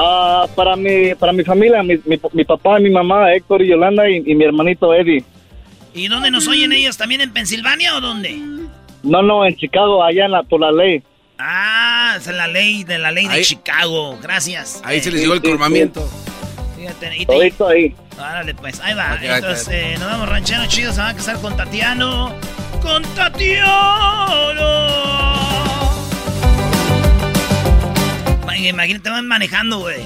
Ah, 0.00 0.46
para 0.54 0.76
mi, 0.76 1.12
para 1.16 1.32
mi 1.32 1.42
familia, 1.42 1.82
mi, 1.82 1.96
mi, 2.04 2.20
mi 2.32 2.44
papá 2.44 2.78
y 2.78 2.84
mi 2.84 2.90
mamá, 2.90 3.32
Héctor 3.34 3.62
y 3.62 3.68
Yolanda, 3.68 4.08
y, 4.08 4.22
y 4.24 4.34
mi 4.34 4.44
hermanito 4.44 4.94
Eddie. 4.94 5.24
¿Y 5.92 6.06
dónde 6.06 6.30
nos 6.30 6.46
oyen 6.46 6.72
ellos? 6.72 6.96
¿También 6.96 7.20
en 7.20 7.32
Pensilvania 7.32 7.96
o 7.96 8.00
dónde? 8.00 8.38
No, 9.02 9.22
no, 9.22 9.44
en 9.44 9.56
Chicago, 9.56 10.04
allá 10.04 10.26
en 10.26 10.30
la, 10.32 10.42
por 10.44 10.60
la 10.60 10.70
ley. 10.70 11.02
Ah, 11.38 12.14
es 12.16 12.26
la 12.28 12.46
ley 12.46 12.84
de 12.84 12.98
la 12.98 13.10
ley 13.10 13.26
de 13.26 13.40
Chicago. 13.42 14.16
Gracias. 14.22 14.80
Ahí 14.84 15.00
se 15.00 15.10
les 15.10 15.20
llegó 15.22 15.34
el 15.34 15.42
cormamiento. 15.42 16.08
Fíjate, 16.76 17.16
y 17.16 17.26
te- 17.26 17.32
Todito 17.32 17.66
ahí. 17.68 17.94
Árale, 18.20 18.54
pues, 18.54 18.80
ahí 18.80 18.94
va. 18.94 19.18
Entonces, 19.20 19.68
eh, 19.72 19.96
nos 19.98 20.10
vamos 20.10 20.28
ranchero 20.28 20.64
chido, 20.66 20.92
se 20.92 21.00
van 21.00 21.10
a 21.10 21.16
casar 21.16 21.40
con 21.40 21.56
Tatiano. 21.56 22.32
¡Con 22.82 23.02
Tatiano! 23.14 23.68
Ma- 28.60 28.68
Imagínate, 28.68 29.10
van 29.10 29.26
manejando, 29.26 29.78
güey. 29.80 30.02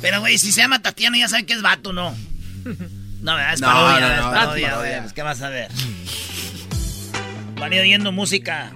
Pero, 0.00 0.20
güey, 0.20 0.38
si 0.38 0.50
se 0.52 0.60
llama 0.62 0.80
Tatiano, 0.80 1.16
ya 1.16 1.28
saben 1.28 1.46
que 1.46 1.52
es 1.54 1.62
vato, 1.62 1.92
¿no? 1.92 2.14
No, 3.22 3.34
¿verdad? 3.34 3.52
es 3.54 3.60
No, 3.60 3.66
parodia, 3.66 4.00
no, 4.00 4.06
es 4.14 4.16
no, 4.20 4.30
parodia, 4.32 4.42
es 4.46 4.54
güey, 4.56 4.70
parodia. 4.70 5.00
pues, 5.02 5.12
¿Qué 5.12 5.22
vas 5.22 5.42
a 5.42 5.48
ver? 5.50 5.68
Van 7.58 7.72
oyendo 7.72 8.12
música. 8.12 8.70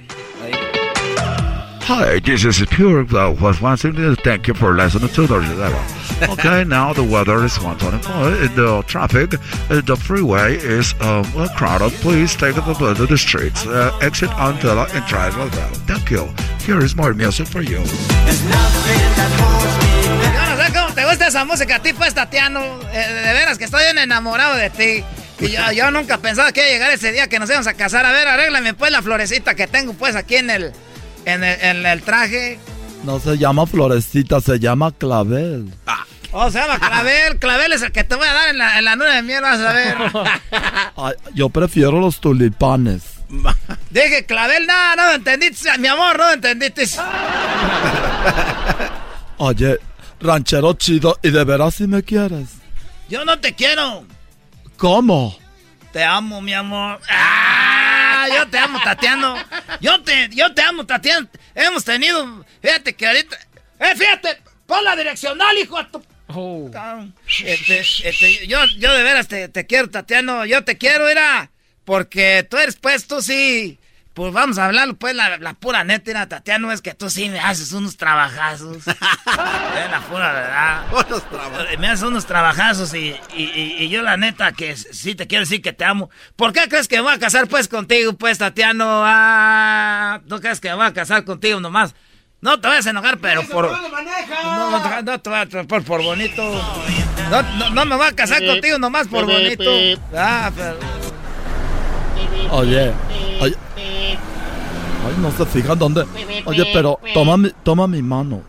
Hi, 1.87 2.19
this 2.21 2.45
is 2.45 2.63
Pure 2.71 3.03
uh, 3.15 3.31
was 3.41 3.61
once 3.61 3.85
again, 3.85 4.17
Thank 4.25 4.49
you 4.49 4.55
for 4.55 4.75
listening 4.75 5.09
to 5.11 5.27
the 5.27 5.37
level. 5.39 5.81
Okay, 6.23 6.65
now 6.65 6.93
the 6.93 7.03
weather 7.03 7.45
is 7.45 7.59
124. 7.61 8.47
In 8.47 8.55
the 8.55 8.83
traffic, 8.87 9.35
uh, 9.35 9.81
the 9.81 9.97
freeway 9.97 10.57
is 10.57 10.95
um, 11.01 11.25
crowded. 11.57 11.93
Please 12.01 12.37
take 12.37 12.55
the 12.55 12.63
to 12.63 13.07
the 13.07 13.19
streets. 13.19 13.67
Uh, 13.67 13.91
exit 14.01 14.31
until 14.37 14.79
and 14.79 15.05
drive 15.07 15.37
well. 15.37 15.49
Thank 15.87 16.11
you. 16.11 16.29
Here 16.65 16.83
is 16.83 16.95
more 16.97 17.15
music 17.15 17.49
for 17.49 17.63
you. 17.63 17.83
Yo 20.35 20.41
no 20.47 20.57
sé 20.57 20.73
cómo 20.73 20.95
te 20.95 21.05
gusta 21.05 21.27
esa 21.27 21.45
música, 21.45 21.81
tipo 21.81 22.05
es 22.05 22.15
Tatiano. 22.15 22.61
Eh, 22.93 23.13
de 23.13 23.33
veras 23.33 23.59
que 23.59 23.65
estoy 23.65 23.83
bien 23.85 23.99
enamorado 23.99 24.57
de 24.57 24.71
ti. 24.71 25.05
Y 25.41 25.51
yo, 25.51 25.73
yo 25.73 25.91
nunca 25.91 26.19
pensaba 26.19 26.53
que 26.53 26.61
iba 26.61 26.69
a 26.69 26.73
llegar 26.73 26.91
ese 26.93 27.11
día 27.13 27.29
que 27.29 27.41
nos 27.41 27.51
íbamos 27.51 27.67
a 27.67 27.75
casar. 27.75 28.07
A 28.07 28.13
ver, 28.13 28.29
arréglame 28.29 28.75
pues 28.75 28.93
la 28.93 29.03
florecita 29.03 29.55
que 29.55 29.67
tengo 29.67 29.95
pues 29.95 30.15
aquí 30.15 30.37
en 30.37 30.51
el, 30.51 30.73
en 31.25 31.43
el, 31.43 31.61
en 31.61 31.87
el 31.87 32.03
traje. 32.03 32.61
No 33.05 33.21
se 33.21 33.37
llama 33.37 33.67
florecita, 33.67 34.41
se 34.41 34.59
llama 34.59 34.91
clavel. 34.93 35.71
Oh, 36.37 36.51
se 36.51 36.59
llama 36.59 36.81
Clavel. 36.81 37.39
Clavel 37.39 37.73
es 37.75 37.83
el 37.83 37.93
que 37.93 38.03
te 38.03 38.17
voy 38.17 38.27
a 38.27 38.33
dar 38.33 38.49
en 38.49 38.59
la, 38.59 38.79
en 38.79 38.85
la 38.85 38.97
luna 38.97 39.15
de 39.15 39.23
miel, 39.23 39.41
vas 39.41 39.61
a 39.61 39.73
ver. 39.73 39.97
Ay, 40.97 41.15
yo 41.33 41.49
prefiero 41.49 42.01
los 42.01 42.21
tulipanes. 42.21 43.03
Dije 43.91 44.27
Clavel, 44.27 44.67
no, 44.67 44.97
no 44.97 45.07
me 45.09 45.15
entendiste, 45.15 45.79
mi 45.79 45.87
amor, 45.87 46.19
no 46.19 46.27
me 46.27 46.33
entendiste. 46.33 46.87
Oye, 49.37 49.79
ranchero 50.21 50.73
chido, 50.73 51.19
¿y 51.23 51.31
de 51.31 51.45
veras 51.45 51.77
si 51.77 51.87
me 51.87 52.03
quieres? 52.03 52.49
Yo 53.09 53.25
no 53.25 53.39
te 53.39 53.55
quiero. 53.55 54.05
¿Cómo? 54.77 55.37
Te 55.93 56.03
amo, 56.03 56.41
mi 56.41 56.55
amor. 56.55 56.99
Ah, 57.09 57.74
yo 58.29 58.49
te 58.49 58.59
amo, 58.59 58.79
Tatiano. 58.83 59.37
Yo 59.81 60.03
te, 60.03 60.29
yo 60.31 60.53
te 60.55 60.63
amo, 60.63 60.87
Tatiano. 60.87 61.29
Hemos 61.55 61.85
tenido, 61.85 62.45
fíjate 62.63 62.95
que 62.95 63.07
ahorita, 63.07 63.39
eh, 63.81 63.97
fíjate, 63.97 64.43
pon 64.67 64.85
la 64.85 64.97
direccional, 64.97 65.57
hijo 65.59 65.79
de 65.79 65.85
tu. 65.91 66.05
Cabrón. 66.73 67.15
Este, 67.45 67.81
este, 67.81 68.47
yo, 68.47 68.65
yo 68.79 68.93
de 68.93 69.03
veras 69.03 69.29
te, 69.29 69.49
te 69.49 69.67
quiero, 69.67 69.91
Tatiano. 69.91 70.45
Yo 70.47 70.65
te 70.65 70.79
quiero, 70.79 71.09
era, 71.09 71.51
porque 71.85 72.47
tú 72.49 72.57
eres, 72.57 72.77
pues, 72.77 73.07
tú 73.07 73.23
sí. 73.23 73.79
Pues 74.15 74.33
vamos 74.33 74.59
a 74.59 74.67
hablar, 74.67 74.95
pues, 74.95 75.13
la, 75.17 75.39
la 75.39 75.55
pura 75.55 75.83
neta, 75.83 76.09
era, 76.13 76.29
Tatiano, 76.29 76.71
es 76.71 76.81
que 76.81 76.95
tú 76.95 77.11
sí 77.11 77.29
me 77.29 77.41
haces 77.41 77.73
unos 77.73 77.97
trabajazos. 77.97 78.77
es 78.77 78.87
la 79.91 80.01
pura 80.09 80.33
verdad. 80.33 80.83
Me 81.81 81.89
haces 81.89 82.05
unos 82.05 82.25
trabajazos 82.25 82.95
y, 82.95 83.17
y, 83.35 83.43
y- 83.43 83.77
y 83.81 83.89
yo 83.89 84.03
la 84.03 84.17
neta 84.17 84.53
que 84.53 84.77
sí 84.77 85.17
te 85.17 85.27
quiero 85.27 85.43
decir 85.43 85.61
que 85.63 85.73
te 85.73 85.85
amo. 85.85 86.11
¿Por 86.37 86.53
qué 86.53 86.69
crees 86.69 86.87
que 86.87 86.95
me 86.97 87.03
voy 87.03 87.15
a 87.15 87.19
casar 87.19 87.49
pues 87.49 87.67
contigo, 87.67 88.13
pues, 88.13 88.39
Tatiano? 88.39 89.03
Ah, 89.05 90.21
¿tú 90.29 90.41
crees 90.41 90.61
que 90.61 90.69
me 90.69 90.77
voy 90.77 90.87
a 90.87 90.93
casar 90.95 91.25
contigo 91.25 91.59
nomás? 91.59 91.97
No 92.41 92.61
te 92.61 92.69
vayas 92.69 92.87
a 92.87 92.91
enojar, 92.91 93.19
pero 93.19 93.43
por... 93.49 93.69
No, 93.71 94.71
no, 94.71 94.81
te- 94.83 95.03
no 95.03 95.21
te 95.21 95.31
voy 95.31 95.39
a 95.41 95.47
por, 95.67 95.83
por 95.83 96.03
bonito. 96.05 96.43
No, 97.31 97.43
no, 97.43 97.71
no 97.71 97.85
me 97.85 97.97
voy 97.97 98.07
a 98.07 98.13
casar 98.13 98.45
contigo 98.47 98.79
nomás 98.79 99.09
por 99.09 99.25
bonito. 99.27 99.73
Ah, 100.17 100.53
pero... 100.55 101.04
Oye, 102.51 102.93
oye. 103.41 103.55
Ay, 103.77 105.15
no 105.19 105.31
se 105.33 105.45
fijan 105.47 105.79
dónde. 105.79 106.05
Oye, 106.47 106.71
pero 106.73 106.99
toma 107.13 107.37
mi, 107.37 107.51
toma 107.63 107.87
mi 107.87 108.01
mano. 108.03 108.43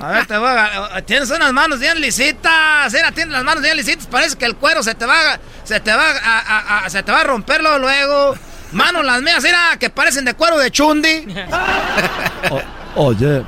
A 0.00 0.08
ver, 0.08 0.26
te 0.26 0.36
voy 0.36 0.48
a... 0.48 1.00
Tienes 1.04 1.30
unas 1.30 1.52
manos 1.52 1.78
bien 1.78 2.00
lisitas. 2.00 2.92
Mira, 2.92 3.12
tienes 3.12 3.32
las 3.32 3.44
manos 3.44 3.62
bien 3.62 3.76
lisitas. 3.76 4.06
Parece 4.06 4.36
que 4.36 4.44
el 4.46 4.56
cuero 4.56 4.82
se 4.82 4.94
te 4.94 5.06
va, 5.06 5.38
se 5.64 5.80
te 5.80 5.90
va 5.94 6.10
a, 6.10 6.38
a- 6.38 6.84
a- 6.86 6.90
se 6.90 7.02
te 7.02 7.12
va 7.12 7.20
a 7.20 7.24
romperlo 7.24 7.78
luego. 7.78 8.34
Manos 8.72 9.04
las 9.04 9.22
mías, 9.22 9.42
mira, 9.44 9.76
que 9.78 9.88
parecen 9.90 10.24
de 10.24 10.34
cuero 10.34 10.58
de 10.58 10.70
chundi. 10.70 11.26
Oye, 12.96 13.42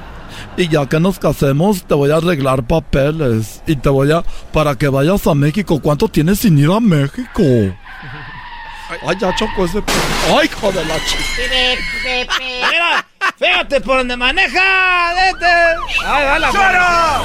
y 0.56 0.68
ya 0.68 0.86
que 0.86 1.00
nos 1.00 1.18
casemos, 1.18 1.84
te 1.84 1.94
voy 1.94 2.10
a 2.10 2.16
arreglar 2.16 2.62
papeles. 2.64 3.62
Y 3.66 3.76
te 3.76 3.88
voy 3.88 4.12
a. 4.12 4.22
para 4.52 4.74
que 4.76 4.88
vayas 4.88 5.26
a 5.26 5.34
México. 5.34 5.80
¿Cuánto 5.80 6.08
tienes 6.08 6.40
sin 6.40 6.58
ir 6.58 6.70
a 6.70 6.80
México? 6.80 7.42
Ay, 9.06 9.16
ya 9.20 9.34
chocó 9.34 9.66
ese. 9.66 9.82
¡Ay, 10.28 10.46
hijo 10.46 10.72
de 10.72 10.84
la 10.84 10.96
chica! 11.04 11.22
Mira, 12.38 13.06
fíjate 13.38 13.80
por 13.80 13.98
donde 13.98 14.16
maneja. 14.16 15.12
Vete. 15.14 15.46
Ay, 16.06 16.24
va 16.24 16.38
la 16.38 17.22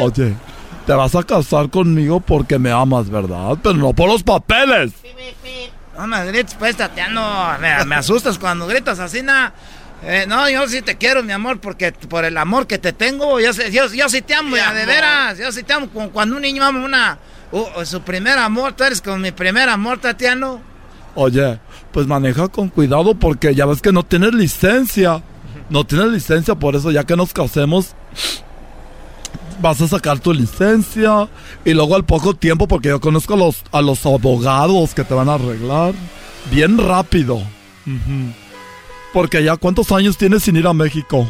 Oye, 0.00 0.34
te 0.86 0.92
vas 0.92 1.14
a 1.14 1.22
casar 1.22 1.68
conmigo 1.70 2.20
porque 2.20 2.58
me 2.58 2.70
amas, 2.70 3.10
¿verdad? 3.10 3.58
Pero 3.62 3.74
no 3.74 3.92
por 3.92 4.08
los 4.08 4.22
papeles. 4.22 4.92
No 5.96 6.06
me 6.06 6.24
grites, 6.26 6.54
pues, 6.54 6.76
Tatiano. 6.76 7.58
Me, 7.60 7.84
me 7.84 7.96
asustas 7.96 8.38
cuando 8.38 8.66
gritas 8.66 8.98
así, 8.98 9.22
na. 9.22 9.52
Eh, 10.06 10.26
no, 10.28 10.48
yo 10.50 10.68
sí 10.68 10.82
te 10.82 10.96
quiero, 10.96 11.22
mi 11.22 11.32
amor, 11.32 11.60
porque 11.60 11.92
por 11.92 12.24
el 12.24 12.36
amor 12.36 12.66
que 12.66 12.78
te 12.78 12.92
tengo, 12.92 13.40
yo, 13.40 13.52
yo, 13.52 13.86
yo 13.86 14.08
sí 14.08 14.20
te 14.20 14.34
amo, 14.34 14.56
ya, 14.56 14.74
de 14.74 14.84
veras. 14.84 15.38
Yo 15.38 15.50
sí 15.50 15.62
te 15.62 15.72
amo, 15.72 15.88
como 15.88 16.10
cuando 16.10 16.36
un 16.36 16.42
niño 16.42 16.62
ama 16.62 16.84
una, 16.84 17.18
uh, 17.52 17.84
su 17.84 18.00
primer 18.02 18.38
amor. 18.38 18.72
Tú 18.72 18.84
eres 18.84 19.00
como 19.00 19.18
mi 19.18 19.32
primer 19.32 19.68
amor, 19.68 19.98
Tatiano. 19.98 20.60
Oye, 21.14 21.58
pues 21.92 22.06
maneja 22.06 22.48
con 22.48 22.68
cuidado 22.68 23.14
porque 23.14 23.54
ya 23.54 23.66
ves 23.66 23.80
que 23.80 23.92
no 23.92 24.02
tienes 24.02 24.34
licencia. 24.34 25.22
No 25.70 25.84
tienes 25.84 26.08
licencia, 26.08 26.54
por 26.54 26.76
eso 26.76 26.90
ya 26.90 27.04
que 27.04 27.16
nos 27.16 27.32
casemos, 27.32 27.94
vas 29.60 29.80
a 29.80 29.88
sacar 29.88 30.18
tu 30.18 30.32
licencia. 30.32 31.28
Y 31.64 31.72
luego 31.72 31.94
al 31.96 32.04
poco 32.04 32.34
tiempo, 32.34 32.68
porque 32.68 32.88
yo 32.88 33.00
conozco 33.00 33.34
a 33.34 33.36
los, 33.38 33.62
a 33.72 33.80
los 33.80 34.04
abogados 34.04 34.94
que 34.94 35.04
te 35.04 35.14
van 35.14 35.28
a 35.28 35.34
arreglar, 35.34 35.94
bien 36.50 36.78
rápido. 36.78 37.40
Porque 39.12 39.42
ya 39.42 39.56
cuántos 39.56 39.90
años 39.92 40.18
tienes 40.18 40.42
sin 40.42 40.56
ir 40.56 40.66
a 40.66 40.74
México. 40.74 41.28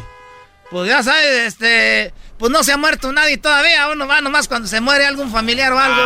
Pues 0.71 0.89
ya 0.89 1.03
sabes, 1.03 1.47
este, 1.47 2.13
pues 2.45 2.53
no 2.53 2.63
se 2.63 2.73
ha 2.73 2.77
muerto 2.77 3.11
nadie 3.11 3.39
todavía. 3.39 3.89
Uno 3.89 4.07
va 4.07 4.21
nomás 4.21 4.49
cuando 4.49 4.69
se 4.69 4.79
muere 4.79 5.07
algún 5.07 5.31
familiar 5.31 5.73
o 5.73 5.79
algo. 5.79 6.03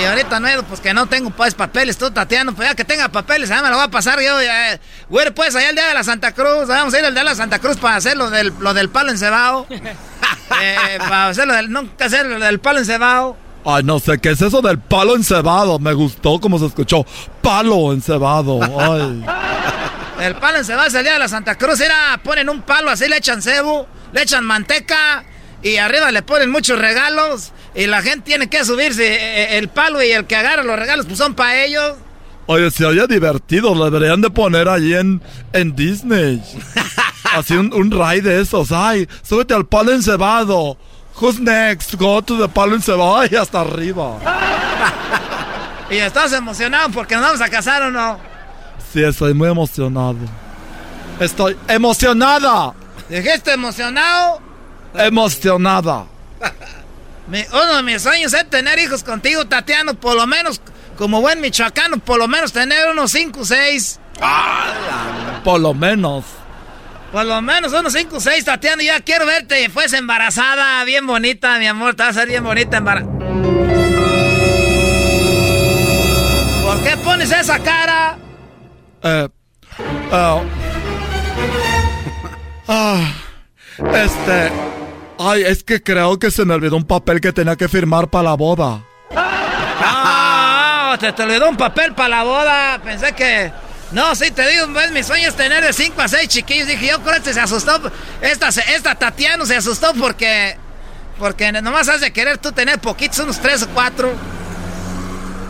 Y 0.00 0.02
ahorita 0.02 0.40
no, 0.40 0.48
pues 0.62 0.80
que 0.80 0.94
no 0.94 1.04
tengo 1.04 1.28
pues 1.28 1.52
papeles, 1.54 1.98
tú 1.98 2.10
Tatiano, 2.10 2.54
pues 2.54 2.70
ya 2.70 2.74
que 2.74 2.86
tenga 2.86 3.10
papeles, 3.10 3.50
ya 3.50 3.60
me 3.60 3.68
lo 3.68 3.76
va 3.76 3.82
a 3.82 3.90
pasar 3.90 4.18
yo. 4.18 4.40
Ya, 4.40 4.80
güey, 5.10 5.30
pues 5.30 5.54
allá 5.54 5.68
el 5.68 5.76
día 5.76 5.88
de 5.88 5.92
la 5.92 6.04
Santa 6.04 6.32
Cruz, 6.32 6.68
vamos 6.68 6.94
a 6.94 6.98
ir 6.98 7.04
al 7.04 7.12
día 7.12 7.22
de 7.22 7.28
la 7.28 7.34
Santa 7.34 7.58
Cruz 7.58 7.76
para 7.76 7.96
hacer 7.96 8.16
lo 8.16 8.30
del, 8.30 8.50
lo 8.60 8.72
del 8.72 8.88
palo 8.88 9.10
encebado. 9.10 9.66
eh, 9.70 10.98
para 11.00 11.28
hacer 11.28 11.46
lo 11.46 11.52
del, 11.52 11.70
nunca 11.70 12.06
hacer 12.06 12.24
lo 12.24 12.38
del 12.38 12.60
palo 12.60 12.78
encebado. 12.78 13.36
Ay, 13.66 13.82
no 13.82 13.98
sé, 13.98 14.18
¿qué 14.20 14.30
es 14.30 14.40
eso 14.40 14.62
del 14.62 14.78
palo 14.78 15.16
encebado? 15.16 15.78
Me 15.78 15.92
gustó 15.92 16.40
como 16.40 16.58
se 16.58 16.64
escuchó. 16.64 17.04
Palo 17.42 17.92
encebado. 17.92 18.58
Ay. 18.62 19.22
El 20.18 20.34
palo 20.36 20.56
encebado 20.56 20.88
es 20.88 20.94
el 20.94 21.04
día 21.04 21.12
de 21.12 21.18
la 21.18 21.28
Santa 21.28 21.56
Cruz, 21.56 21.78
era, 21.80 22.18
ponen 22.24 22.48
un 22.48 22.62
palo 22.62 22.90
así, 22.90 23.06
le 23.06 23.18
echan 23.18 23.40
cebo, 23.40 23.86
le 24.12 24.22
echan 24.22 24.44
manteca 24.44 25.24
y 25.62 25.76
arriba 25.76 26.10
le 26.10 26.22
ponen 26.22 26.50
muchos 26.50 26.78
regalos 26.78 27.52
y 27.74 27.86
la 27.86 28.02
gente 28.02 28.22
tiene 28.22 28.48
que 28.48 28.64
subirse 28.64 29.06
eh, 29.06 29.58
el 29.58 29.68
palo 29.68 30.02
y 30.02 30.10
el 30.10 30.26
que 30.26 30.36
agarra 30.36 30.62
los 30.62 30.78
regalos 30.78 31.06
pues 31.06 31.18
son 31.18 31.34
para 31.34 31.64
ellos. 31.64 31.94
Oye, 32.46 32.70
se 32.70 32.86
oye 32.86 33.06
divertido, 33.06 33.74
lo 33.74 33.90
deberían 33.90 34.20
de 34.20 34.30
poner 34.30 34.68
allí 34.68 34.94
en, 34.94 35.20
en 35.52 35.76
Disney. 35.76 36.42
Así 37.34 37.54
un, 37.54 37.72
un 37.74 37.90
ride 37.90 38.22
de 38.22 38.40
esos. 38.40 38.72
Ay, 38.72 39.06
súbete 39.22 39.52
al 39.52 39.66
palo 39.66 39.92
encebado. 39.92 40.78
Who's 41.20 41.38
next? 41.38 41.94
Go 41.96 42.22
to 42.22 42.38
the 42.38 42.48
palo 42.48 42.74
encebado. 42.74 43.18
Ay, 43.18 43.34
hasta 43.36 43.60
arriba. 43.60 44.18
Y 45.90 45.96
estás 45.96 46.34
emocionado 46.34 46.90
porque 46.90 47.14
nos 47.14 47.24
vamos 47.24 47.40
a 47.40 47.48
casar 47.48 47.82
o 47.82 47.90
no. 47.90 48.18
Sí, 48.92 49.02
estoy 49.02 49.32
muy 49.32 49.48
emocionado. 49.48 50.18
Estoy 51.18 51.56
emocionada. 51.66 52.74
¿Dijiste 53.08 53.52
emocionado? 53.52 54.40
Emocionada. 54.98 56.06
Uno 57.28 57.76
de 57.76 57.82
mis 57.82 58.02
sueños 58.02 58.32
es 58.32 58.48
tener 58.48 58.78
hijos 58.78 59.04
contigo, 59.04 59.46
Tatiano, 59.46 59.94
por 59.94 60.16
lo 60.16 60.26
menos, 60.26 60.60
como 60.96 61.20
buen 61.20 61.40
michoacano, 61.40 61.98
por 61.98 62.18
lo 62.18 62.26
menos 62.26 62.52
tener 62.52 62.88
unos 62.90 63.12
5 63.12 63.40
o 63.40 63.44
6. 63.44 64.00
Por 65.44 65.60
lo 65.60 65.74
menos. 65.74 66.24
Por 67.12 67.24
lo 67.24 67.40
menos 67.42 67.72
unos 67.72 67.92
5 67.92 68.16
o 68.16 68.20
6, 68.20 68.44
Tatiano. 68.44 68.82
Ya 68.82 69.00
quiero 69.00 69.26
verte, 69.26 69.68
fues 69.68 69.92
embarazada, 69.92 70.82
bien 70.84 71.06
bonita, 71.06 71.58
mi 71.58 71.66
amor. 71.66 71.94
Te 71.94 72.02
vas 72.02 72.16
a 72.16 72.20
ser 72.20 72.28
bien 72.28 72.44
bonita 72.44 72.78
embarazada. 72.78 73.12
¿Por 76.62 76.82
qué 76.82 76.96
pones 77.04 77.30
esa 77.30 77.58
cara? 77.58 78.18
Eh, 79.02 79.28
ah, 80.12 80.40
ah, 82.68 83.12
este. 83.94 84.50
Ay, 85.18 85.42
es 85.42 85.64
que 85.64 85.82
creo 85.82 86.18
que 86.18 86.30
se 86.30 86.44
me 86.44 86.54
olvidó 86.54 86.76
un 86.76 86.84
papel 86.84 87.20
que 87.20 87.32
tenía 87.32 87.56
que 87.56 87.68
firmar 87.68 88.08
para 88.08 88.24
la 88.30 88.34
boda. 88.34 88.84
Ah, 89.80 90.96
te, 90.98 91.12
te 91.12 91.22
olvidó 91.22 91.48
un 91.48 91.56
papel 91.56 91.94
para 91.94 92.08
la 92.08 92.22
boda. 92.24 92.80
Pensé 92.82 93.12
que. 93.12 93.52
No, 93.90 94.14
sí, 94.14 94.30
te 94.30 94.46
digo, 94.48 94.66
pues, 94.72 94.92
mi 94.92 95.02
sueño 95.02 95.28
es 95.28 95.34
tener 95.34 95.64
de 95.64 95.72
5 95.72 96.00
a 96.00 96.08
6 96.08 96.28
chiquillos. 96.28 96.68
Dije, 96.68 96.88
yo 96.88 97.00
creo 97.00 97.22
que 97.22 97.32
se 97.32 97.40
asustó. 97.40 97.80
Esta, 98.20 98.52
se- 98.52 98.74
esta 98.74 98.94
Tatiano 98.94 99.44
se 99.46 99.56
asustó 99.56 99.92
porque. 99.94 100.56
Porque 101.18 101.50
nomás 101.50 101.88
has 101.88 102.00
de 102.00 102.12
querer 102.12 102.38
tú 102.38 102.52
tener 102.52 102.78
poquitos, 102.78 103.18
unos 103.18 103.40
3 103.40 103.64
o 103.64 103.68
4. 103.70 104.12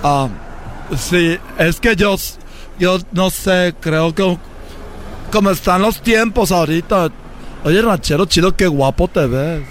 Ah, 0.02 0.28
sí, 0.98 1.38
es 1.58 1.78
que 1.80 1.94
yo, 1.94 2.16
yo 2.78 2.98
no 3.12 3.28
sé, 3.30 3.74
creo 3.80 4.14
que 4.14 4.38
como 5.30 5.50
están 5.50 5.82
los 5.82 6.00
tiempos 6.00 6.52
ahorita. 6.52 7.10
Oye, 7.64 7.82
ranchero 7.82 8.24
chido, 8.26 8.54
qué 8.56 8.66
guapo 8.66 9.08
te 9.08 9.26
ves. 9.26 9.62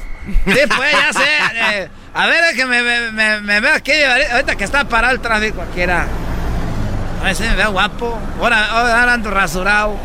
Sí, 0.46 0.60
pues, 0.76 0.92
ya 0.92 1.14
sé. 1.14 1.80
eh, 1.80 1.90
a 2.14 2.28
ver, 2.28 2.44
es 2.46 2.56
que 2.56 2.66
me, 2.66 2.82
me, 2.84 3.12
me, 3.12 3.42
me 3.42 3.60
veo 3.62 3.74
aquí. 3.74 3.92
Ahorita 4.32 4.56
que 4.56 4.64
está 4.64 4.84
parado 4.88 5.14
el 5.14 5.22
tráfico 5.22 5.62
aquí 5.62 5.82
era. 5.82 6.08
Ay, 7.24 7.34
sí, 7.36 7.44
me 7.44 7.56
veo 7.56 7.72
guapo. 7.72 8.20
Ahora, 8.42 8.66
ahora 8.72 9.14
ando 9.14 9.32
rasurado. 9.32 9.96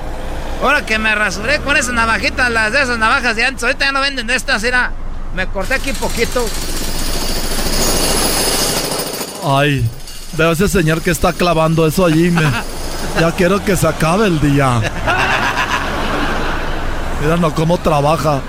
Ahora 0.63 0.87
que 0.87 0.97
me 0.99 1.13
rasuré 1.15 1.59
con 1.59 1.77
esas 1.77 1.93
navajitas, 1.93 2.49
las 2.51 2.73
de 2.73 2.83
esas 2.83 2.99
navajas 2.99 3.35
de 3.35 3.45
antes. 3.45 3.65
Ahorita 3.65 3.87
ya 3.87 3.93
no 3.93 4.01
venden 4.01 4.27
de 4.29 4.37
estas, 4.37 4.63
era. 4.63 4.93
Me 5.35 5.47
corté 5.49 5.75
aquí 5.75 5.93
poquito. 5.93 6.47
Ay, 9.45 9.85
veo 10.37 10.53
ese 10.53 10.69
señor 10.69 11.03
que 11.03 11.11
está 11.11 11.33
clavando 11.33 11.87
eso 11.87 12.07
allí. 12.07 12.31
Me, 12.31 12.43
ya 13.21 13.33
quiero 13.33 13.65
que 13.65 13.77
se 13.77 13.89
acabe 13.89 14.27
el 14.27 14.41
día. 14.41 14.81
Mira 17.23 17.37
no 17.37 17.55
cómo 17.55 17.79
trabaja. 17.79 18.41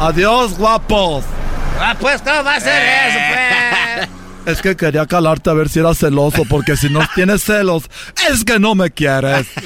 Adiós, 0.00 0.56
guapos. 0.56 1.24
Ah, 1.78 1.94
pues, 1.98 2.22
¿cómo 2.22 2.42
va 2.42 2.54
a 2.54 2.60
ser 2.60 2.82
eso, 2.82 3.18
pues? 3.28 4.54
Es 4.56 4.62
que 4.62 4.76
quería 4.76 5.06
calarte 5.06 5.50
a 5.50 5.52
ver 5.54 5.68
si 5.68 5.80
eras 5.80 5.98
celoso, 5.98 6.44
porque 6.48 6.76
si 6.76 6.88
no 6.88 7.00
tienes 7.14 7.42
celos, 7.42 7.90
es 8.30 8.44
que 8.44 8.58
no 8.58 8.74
me 8.74 8.90
quieres. 8.90 9.46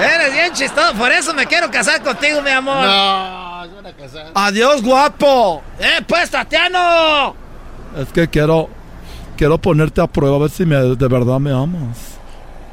Eres 0.00 0.32
bien 0.32 0.52
chistoso, 0.52 0.94
por 0.94 1.12
eso 1.12 1.32
me 1.32 1.46
quiero 1.46 1.70
casar 1.70 2.02
contigo, 2.02 2.42
mi 2.42 2.50
amor. 2.50 2.84
No, 2.84 3.60
a 3.62 3.68
casar. 3.98 4.32
Adiós, 4.34 4.82
guapo. 4.82 5.62
¡Eh, 5.78 6.00
pues, 6.06 6.28
Tatiano! 6.30 7.36
Es 7.96 8.08
que 8.08 8.26
quiero, 8.28 8.68
quiero 9.36 9.58
ponerte 9.58 10.00
a 10.00 10.06
prueba 10.06 10.36
a 10.36 10.40
ver 10.40 10.50
si 10.50 10.66
me, 10.66 10.76
de 10.76 11.08
verdad 11.08 11.38
me 11.38 11.52
amas. 11.52 12.18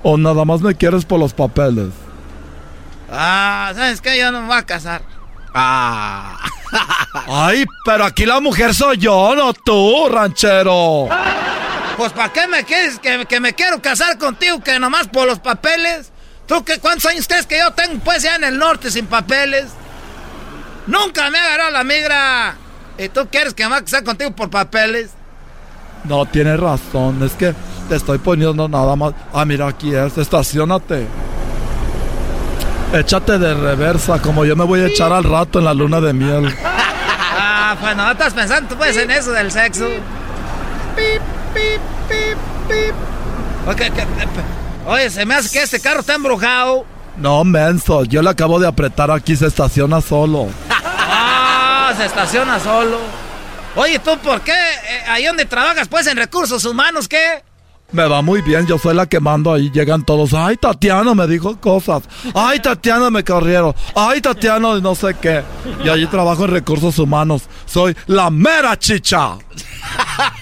O 0.02 0.18
nada 0.18 0.44
más 0.44 0.62
me 0.62 0.74
quieres 0.76 1.06
por 1.06 1.20
los 1.20 1.34
papeles. 1.34 1.90
Ah, 3.12 3.72
¿sabes 3.76 4.02
qué? 4.02 4.18
Yo 4.18 4.32
no 4.32 4.42
me 4.42 4.48
voy 4.48 4.58
a 4.58 4.66
casar. 4.66 5.02
Ah. 5.54 6.38
Ay, 7.28 7.66
pero 7.84 8.06
aquí 8.06 8.26
la 8.26 8.40
mujer 8.40 8.74
soy 8.74 8.98
yo, 8.98 9.36
no 9.36 9.54
tú, 9.54 10.08
ranchero. 10.10 11.08
Pues 11.98 12.14
¿para 12.14 12.32
qué 12.32 12.48
me 12.48 12.64
quieres 12.64 13.00
que, 13.00 13.26
que 13.26 13.40
me 13.40 13.54
quiero 13.54 13.82
casar 13.82 14.18
contigo 14.18 14.62
que 14.62 14.80
nomás 14.80 15.08
por 15.08 15.28
los 15.28 15.40
papeles? 15.40 16.12
¿Tú 16.48 16.64
qué 16.64 16.80
cuántos 16.80 17.06
años 17.06 17.28
crees 17.28 17.46
que 17.46 17.60
yo 17.60 17.72
tengo 17.72 18.00
pues 18.04 18.24
ya 18.24 18.36
en 18.36 18.44
el 18.44 18.58
norte 18.58 18.90
sin 18.90 19.06
papeles? 19.06 19.68
Nunca 20.88 21.30
me 21.30 21.38
ha 21.38 21.46
agarrado 21.46 21.72
la 21.72 21.84
migra. 21.84 22.56
¿Y 22.98 23.10
tú 23.10 23.28
quieres 23.32 23.54
que 23.54 23.64
me 23.64 23.70
vaya 23.70 23.82
a 23.82 23.86
casar 23.86 24.04
contigo 24.04 24.32
por 24.32 24.50
papeles? 24.50 25.12
No, 26.06 26.26
tienes 26.26 26.60
razón, 26.60 27.22
es 27.24 27.34
que 27.34 27.54
te 27.88 27.96
estoy 27.96 28.18
poniendo 28.18 28.68
nada 28.68 28.96
más. 28.96 29.14
Ah, 29.34 29.46
mira, 29.46 29.68
aquí 29.68 29.94
es, 29.94 30.18
estacionate. 30.18 31.08
Échate 32.94 33.38
de 33.38 33.54
reversa, 33.54 34.20
como 34.20 34.46
yo 34.46 34.56
me 34.56 34.64
voy 34.66 34.82
a 34.82 34.88
echar 34.88 35.14
al 35.14 35.24
rato 35.24 35.60
en 35.60 35.66
la 35.66 35.74
luna 35.74 36.02
de 36.02 36.12
miel. 36.12 36.56
Ah, 36.64 37.78
pues 37.80 37.96
no 37.96 38.12
estás 38.12 38.34
pensando 38.34 38.70
tú 38.70 38.76
pues 38.76 38.98
en 38.98 39.12
eso 39.12 39.32
del 39.32 39.52
sexo. 39.52 39.88
Pip, 40.96 41.22
pip, 41.54 41.82
pip, 42.08 42.38
pip. 42.68 42.96
Oye, 44.88 45.10
se 45.12 45.26
me 45.26 45.36
hace 45.36 45.52
que 45.52 45.64
este 45.64 45.80
carro 45.80 46.00
está 46.00 46.16
embrujado. 46.16 46.86
No, 47.18 47.44
menso, 47.44 48.06
yo 48.06 48.24
le 48.24 48.32
acabo 48.32 48.60
de 48.60 48.68
apretar 48.68 49.12
aquí, 49.12 49.36
se 49.36 49.46
estaciona 49.46 50.02
solo. 50.02 50.48
Ah, 50.72 51.94
se 51.96 52.06
estaciona 52.06 52.60
solo. 52.60 52.98
Oye, 53.76 54.00
¿tú 54.00 54.18
por 54.18 54.42
qué? 54.42 54.54
Eh, 54.54 55.04
ahí 55.08 55.26
donde 55.26 55.46
trabajas, 55.46 55.88
pues, 55.88 56.08
en 56.08 56.18
recursos 56.18 56.66
humanos, 56.66 57.08
¿qué? 57.08 57.44
Me 57.92 58.08
va 58.08 58.22
muy 58.22 58.42
bien, 58.44 58.68
yo 58.68 58.78
soy 58.78 58.94
la 58.94 59.08
que 59.08 59.20
mando 59.20 59.52
ahí, 59.52 59.72
llegan 59.72 60.06
todos. 60.06 60.34
Ay, 60.34 60.58
Tatiana 60.58 61.16
me 61.16 61.26
dijo 61.26 61.60
cosas. 61.60 62.04
Ay, 62.36 62.60
Tatiana 62.60 63.10
me 63.10 63.24
corrieron. 63.24 63.74
Ay, 63.96 64.22
Tatiana 64.22 64.80
no 64.80 64.94
sé 64.94 65.16
qué. 65.20 65.44
Y 65.84 65.90
allí 65.90 66.06
trabajo 66.06 66.46
en 66.46 66.52
recursos 66.52 67.00
humanos. 67.00 67.50
Soy 67.66 67.96
la 68.06 68.30
mera 68.30 68.78
chicha. 68.78 69.38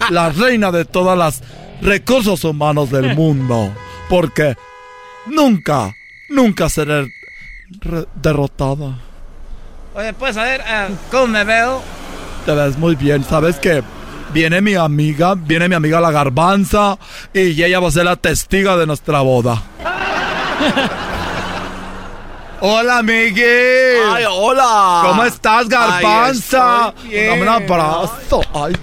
La 0.09 0.29
reina 0.29 0.71
de 0.71 0.83
todas 0.83 1.17
las 1.17 1.41
recursos 1.81 2.43
humanos 2.43 2.91
del 2.91 3.15
mundo. 3.15 3.73
Porque 4.09 4.55
nunca, 5.27 5.95
nunca 6.29 6.67
seré 6.67 7.07
derrotada. 8.15 8.99
Oye, 9.95 10.13
pues, 10.13 10.35
a 10.35 10.43
ver, 10.43 10.61
eh, 10.67 10.89
¿cómo 11.09 11.27
me 11.27 11.43
veo? 11.43 11.81
Te 12.45 12.53
ves 12.53 12.77
muy 12.77 12.95
bien. 12.95 13.23
¿Sabes 13.23 13.57
que 13.57 13.83
Viene 14.33 14.61
mi 14.61 14.75
amiga, 14.75 15.35
viene 15.35 15.67
mi 15.69 15.75
amiga 15.75 15.99
la 16.01 16.11
garbanza 16.11 16.97
y 17.33 17.61
ella 17.63 17.79
va 17.79 17.87
a 17.87 17.91
ser 17.91 18.05
la 18.05 18.15
testiga 18.17 18.75
de 18.77 18.85
nuestra 18.85 19.21
boda. 19.21 19.61
Hola, 22.59 23.03
Miguel. 23.03 24.01
Ay, 24.11 24.23
hola. 24.27 25.03
¿Cómo 25.05 25.23
estás, 25.23 25.69
garbanza? 25.69 26.87
Ay. 26.87 27.25
Dame 27.27 27.41
un 27.43 27.49
abrazo. 27.49 28.41
Ay, 28.51 28.73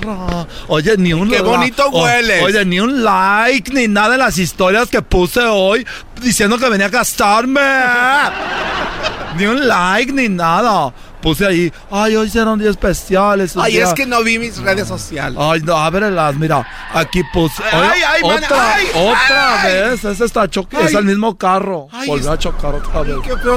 ra. 0.00 0.46
Oye, 0.68 0.96
ni 0.96 1.12
un 1.12 1.28
Qué 1.28 1.38
la- 1.38 1.42
bonito 1.42 1.88
hueles. 1.90 2.40
Oye, 2.44 2.64
ni 2.64 2.78
un 2.78 3.02
like 3.02 3.72
ni 3.74 3.88
nada 3.88 4.14
en 4.14 4.20
las 4.20 4.38
historias 4.38 4.88
que 4.88 5.02
puse 5.02 5.40
hoy 5.40 5.84
diciendo 6.22 6.56
que 6.56 6.68
venía 6.68 6.86
a 6.86 6.90
gastarme. 6.90 7.60
ni 9.36 9.44
un 9.46 9.66
like 9.66 10.12
ni 10.12 10.28
nada. 10.28 10.92
Puse 11.22 11.46
ahí, 11.46 11.72
ay, 11.90 12.16
hoy 12.16 12.30
será 12.30 12.50
un 12.50 12.58
día 12.58 12.70
especial. 12.70 13.40
es 13.40 13.54
un 13.54 13.62
Ay, 13.62 13.78
es 13.78 13.92
que 13.92 14.06
no 14.06 14.22
vi 14.22 14.38
mis 14.38 14.56
redes 14.58 14.88
sociales. 14.88 15.38
Ay, 15.40 15.60
no, 15.62 15.76
ábrelas, 15.76 16.34
mira, 16.36 16.66
aquí 16.94 17.22
puse. 17.32 17.62
Ay, 17.70 18.00
ay, 18.06 18.22
man, 18.22 18.42
otra, 18.44 18.74
ay, 18.74 18.86
otra 18.94 19.62
ay. 19.62 19.72
vez. 19.72 20.04
Ese 20.04 20.24
está 20.24 20.48
choque, 20.48 20.76
es 20.82 20.94
el 20.94 21.04
mismo 21.04 21.36
carro. 21.36 21.88
Volvió 22.06 22.32
a 22.32 22.38
chocar 22.38 22.74
otra 22.74 23.02
vez. 23.02 23.16
Qué 23.22 23.36
feo. 23.36 23.56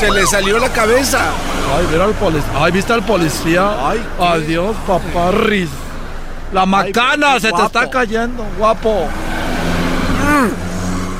Se 0.00 0.10
le 0.10 0.26
salió 0.26 0.58
la 0.58 0.70
cabeza. 0.70 1.32
Ay, 1.76 1.86
mira 1.90 2.04
al 2.04 2.12
policía. 2.12 2.50
Ay, 2.56 2.72
¿viste 2.72 2.92
al 2.92 3.02
policía? 3.02 3.88
Ay, 3.88 4.02
adiós, 4.18 4.74
paparris. 4.86 5.68
La 6.52 6.66
macana 6.66 7.40
se 7.40 7.50
te 7.50 7.62
está 7.62 7.88
cayendo, 7.88 8.44
guapo. 8.58 9.08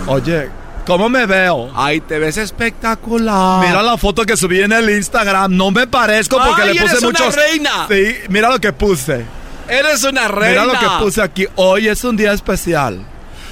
Oye, 0.07 0.51
¿cómo 0.87 1.09
me 1.09 1.27
veo? 1.27 1.71
Ay, 1.75 2.01
te 2.01 2.19
ves 2.19 2.37
espectacular. 2.37 3.67
Mira 3.67 3.83
la 3.83 3.97
foto 3.97 4.25
que 4.25 4.37
subí 4.37 4.61
en 4.63 4.73
el 4.73 4.91
Instagram. 4.91 5.57
No 5.57 5.71
me 5.71 5.87
parezco 5.87 6.39
porque 6.39 6.63
Ay, 6.63 6.75
le 6.75 6.81
puse 6.81 6.93
eres 6.93 7.03
una 7.05 7.19
muchos. 7.19 7.35
reina. 7.37 7.87
Sí, 7.89 8.15
mira 8.29 8.49
lo 8.51 8.61
que 8.61 8.73
puse. 8.73 9.25
Eres 9.69 10.05
una 10.05 10.29
reina. 10.29 10.63
Mira 10.63 10.73
lo 10.73 10.79
que 10.79 11.05
puse 11.05 11.23
aquí. 11.23 11.47
Hoy 11.57 11.89
es 11.89 12.05
un 12.05 12.17
día 12.17 12.33
especial. 12.33 13.05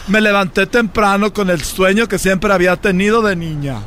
Me 0.09 0.21
levanté 0.21 0.67
temprano 0.67 1.33
con 1.33 1.51
el 1.51 1.63
sueño 1.63 2.09
que 2.09 2.19
siempre 2.19 2.53
había 2.53 2.77
tenido 2.77 3.23
de 3.23 3.37
niña. 3.37 3.79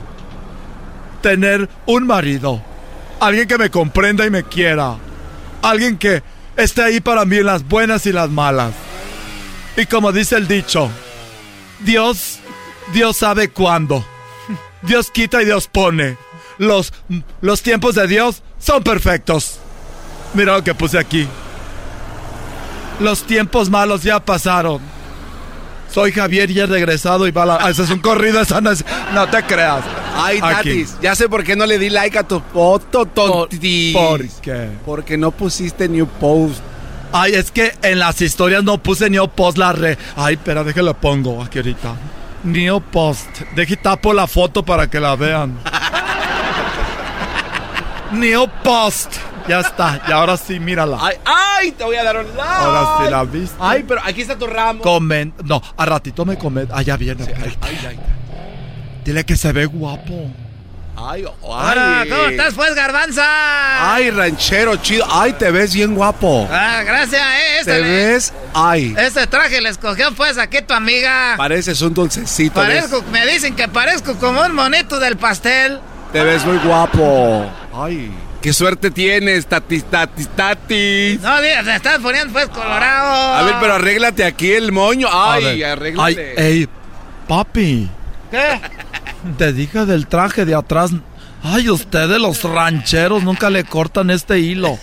Tener 1.21 1.69
un 1.85 2.05
marido. 2.07 2.61
Alguien 3.19 3.47
que 3.47 3.57
me 3.57 3.69
comprenda 3.69 4.25
y 4.25 4.29
me 4.29 4.43
quiera. 4.43 4.95
Alguien 5.61 5.97
que 5.97 6.23
esté 6.57 6.83
ahí 6.83 6.99
para 6.99 7.25
mí 7.25 7.37
en 7.37 7.45
las 7.45 7.67
buenas 7.67 8.05
y 8.05 8.11
las 8.11 8.29
malas. 8.29 8.73
Y 9.77 9.85
como 9.85 10.11
dice 10.11 10.35
el 10.35 10.47
dicho, 10.47 10.89
Dios, 11.79 12.39
Dios 12.91 13.17
sabe 13.17 13.49
cuándo. 13.49 14.03
Dios 14.81 15.09
quita 15.11 15.41
y 15.41 15.45
Dios 15.45 15.67
pone. 15.67 16.17
Los, 16.57 16.93
los 17.41 17.61
tiempos 17.61 17.95
de 17.95 18.07
Dios 18.07 18.43
son 18.59 18.83
perfectos. 18.83 19.59
Mira 20.33 20.53
lo 20.57 20.63
que 20.63 20.75
puse 20.75 20.97
aquí. 20.99 21.27
Los 22.99 23.23
tiempos 23.23 23.69
malos 23.69 24.03
ya 24.03 24.19
pasaron. 24.23 24.81
Soy 25.91 26.11
Javier 26.11 26.49
y 26.49 26.59
he 26.59 26.65
regresado 26.65 27.27
y 27.27 27.31
va 27.31 27.45
la... 27.45 27.69
Ese 27.69 27.83
es 27.83 27.89
un 27.91 27.99
corrido, 27.99 28.41
esa 28.41 28.61
no, 28.61 28.71
es- 28.71 28.83
no 29.13 29.27
te 29.29 29.43
creas. 29.43 29.83
Ay. 30.15 30.39
Tatis, 30.39 30.95
ya 31.01 31.15
sé 31.15 31.29
por 31.29 31.43
qué 31.43 31.55
no 31.55 31.65
le 31.65 31.77
di 31.77 31.89
like 31.89 32.17
a 32.17 32.23
tu 32.23 32.41
foto, 32.51 33.05
tontis. 33.05 33.93
¿Por 33.95 34.27
qué? 34.41 34.69
Porque 34.85 35.17
no 35.17 35.31
pusiste 35.31 35.87
new 35.87 36.07
post. 36.07 36.59
Ay, 37.11 37.33
es 37.35 37.51
que 37.51 37.73
en 37.83 37.99
las 37.99 38.19
historias 38.21 38.63
no 38.63 38.79
puse 38.79 39.07
Neo 39.07 39.27
Post 39.27 39.59
la 39.59 39.71
re. 39.71 39.99
Ay, 40.15 40.33
espera, 40.33 40.63
déjalo 40.63 40.95
pongo 40.95 41.43
aquí 41.43 41.59
ahorita. 41.59 41.93
Neo 42.43 42.79
Post. 42.79 43.41
Deje 43.55 43.77
tapo 43.77 44.13
la 44.13 44.27
foto 44.27 44.63
para 44.63 44.89
que 44.89 44.99
la 44.99 45.15
vean. 45.15 45.57
Neo 48.11 48.47
Post. 48.63 49.15
Ya 49.47 49.59
está. 49.59 50.01
Y 50.07 50.11
ahora 50.11 50.37
sí, 50.37 50.59
mírala. 50.59 50.97
Ay, 51.01 51.17
ay, 51.25 51.71
te 51.71 51.83
voy 51.83 51.95
a 51.95 52.03
dar 52.03 52.17
un 52.17 52.27
like. 52.27 52.41
Ahora 52.41 52.97
sí 52.97 53.11
la 53.11 53.23
viste. 53.23 53.55
Ay, 53.59 53.83
pero 53.87 54.01
aquí 54.03 54.21
está 54.21 54.37
tu 54.37 54.47
ramo. 54.47 54.81
Comen. 54.81 55.33
No, 55.43 55.61
a 55.75 55.85
ratito 55.85 56.25
me 56.25 56.37
comen. 56.37 56.67
Ah, 56.71 56.81
ya 56.81 56.95
viene. 56.95 57.25
Dile 59.03 59.25
que 59.25 59.35
se 59.35 59.51
ve 59.51 59.65
guapo. 59.65 60.31
Ay, 61.05 61.25
Hola, 61.41 62.01
ay. 62.01 62.09
¿cómo 62.09 62.25
estás, 62.27 62.53
pues, 62.53 62.73
garbanza? 62.75 63.93
Ay, 63.93 64.09
ranchero 64.09 64.77
chido. 64.77 65.05
Ay, 65.09 65.33
te 65.33 65.51
ves 65.51 65.73
bien 65.73 65.95
guapo. 65.95 66.47
Ah, 66.49 66.81
gracias, 66.85 67.21
eh. 67.21 67.59
Este, 67.59 67.71
Te 67.73 67.81
ves, 67.81 68.33
ay. 68.53 68.95
este 68.97 69.27
traje 69.27 69.59
le 69.59 69.69
escogió, 69.69 70.13
pues, 70.15 70.37
aquí 70.37 70.61
tu 70.61 70.73
amiga. 70.73 71.35
Pareces 71.35 71.81
un 71.81 71.93
dulcecito. 71.93 72.61
¿ves? 72.61 72.85
Parezco, 72.85 73.03
me 73.11 73.25
dicen 73.27 73.53
que 73.55 73.67
parezco 73.67 74.15
como 74.15 74.41
un 74.41 74.53
monito 74.53 74.97
del 74.99 75.17
pastel. 75.17 75.79
Te 76.13 76.23
ves 76.23 76.45
muy 76.45 76.57
guapo. 76.59 77.51
Ay. 77.75 78.09
Qué 78.41 78.53
suerte 78.53 78.89
tienes, 78.91 79.45
tatis, 79.45 79.83
tatis, 79.85 80.27
tatis. 80.29 81.19
No, 81.21 81.41
digas, 81.41 81.65
te 81.65 81.75
estás 81.75 81.99
poniendo, 81.99 82.31
pues, 82.31 82.47
colorado. 82.47 83.33
A 83.33 83.43
ver, 83.43 83.55
pero 83.59 83.73
arréglate 83.73 84.23
aquí 84.23 84.51
el 84.53 84.71
moño. 84.71 85.07
Ay, 85.11 85.63
arréglate. 85.63 86.33
Ay, 86.37 86.43
ey, 86.45 86.69
papi. 87.27 87.89
¿Qué? 88.33 88.59
Te 89.37 89.53
dije 89.53 89.85
del 89.85 90.07
traje 90.07 90.43
de 90.45 90.55
atrás. 90.55 90.91
Ay, 91.43 91.69
ustedes 91.69 92.19
los 92.19 92.41
rancheros 92.43 93.21
nunca 93.23 93.49
le 93.49 93.63
cortan 93.63 94.09
este 94.09 94.39
hilo. 94.39 94.79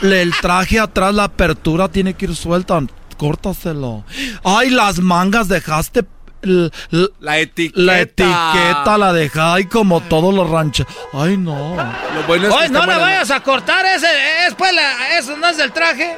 Le- 0.00 0.22
El 0.22 0.32
traje 0.40 0.80
atrás, 0.80 1.14
la 1.14 1.24
apertura 1.24 1.88
tiene 1.88 2.14
que 2.14 2.24
ir 2.26 2.34
suelta. 2.34 2.80
Córtaselo. 3.18 4.04
Ay, 4.42 4.70
las 4.70 4.98
mangas 5.00 5.48
dejaste. 5.48 6.04
l- 6.42 6.70
l- 6.92 7.08
La 7.20 7.38
etiqueta. 7.38 7.80
La 7.82 8.00
etiqueta 8.00 8.98
la 8.98 9.12
dejaste 9.12 9.68
como 9.68 10.00
todos 10.02 10.32
los 10.34 10.48
rancheros. 10.48 10.92
Ay, 11.12 11.36
no. 11.36 11.74
Lo 11.76 12.22
bueno 12.26 12.44
es 12.46 12.50
que 12.52 12.56
Oye, 12.58 12.66
está 12.66 12.78
no 12.78 12.86
le 12.86 12.92
buena- 12.94 12.98
vayas 13.00 13.30
a 13.30 13.40
cortar 13.40 13.84
ese, 13.86 14.06
es 14.46 14.54
pues, 14.54 14.72
la- 14.74 15.18
eso 15.18 15.36
no 15.36 15.46
es 15.48 15.56
del 15.56 15.72
traje. 15.72 16.16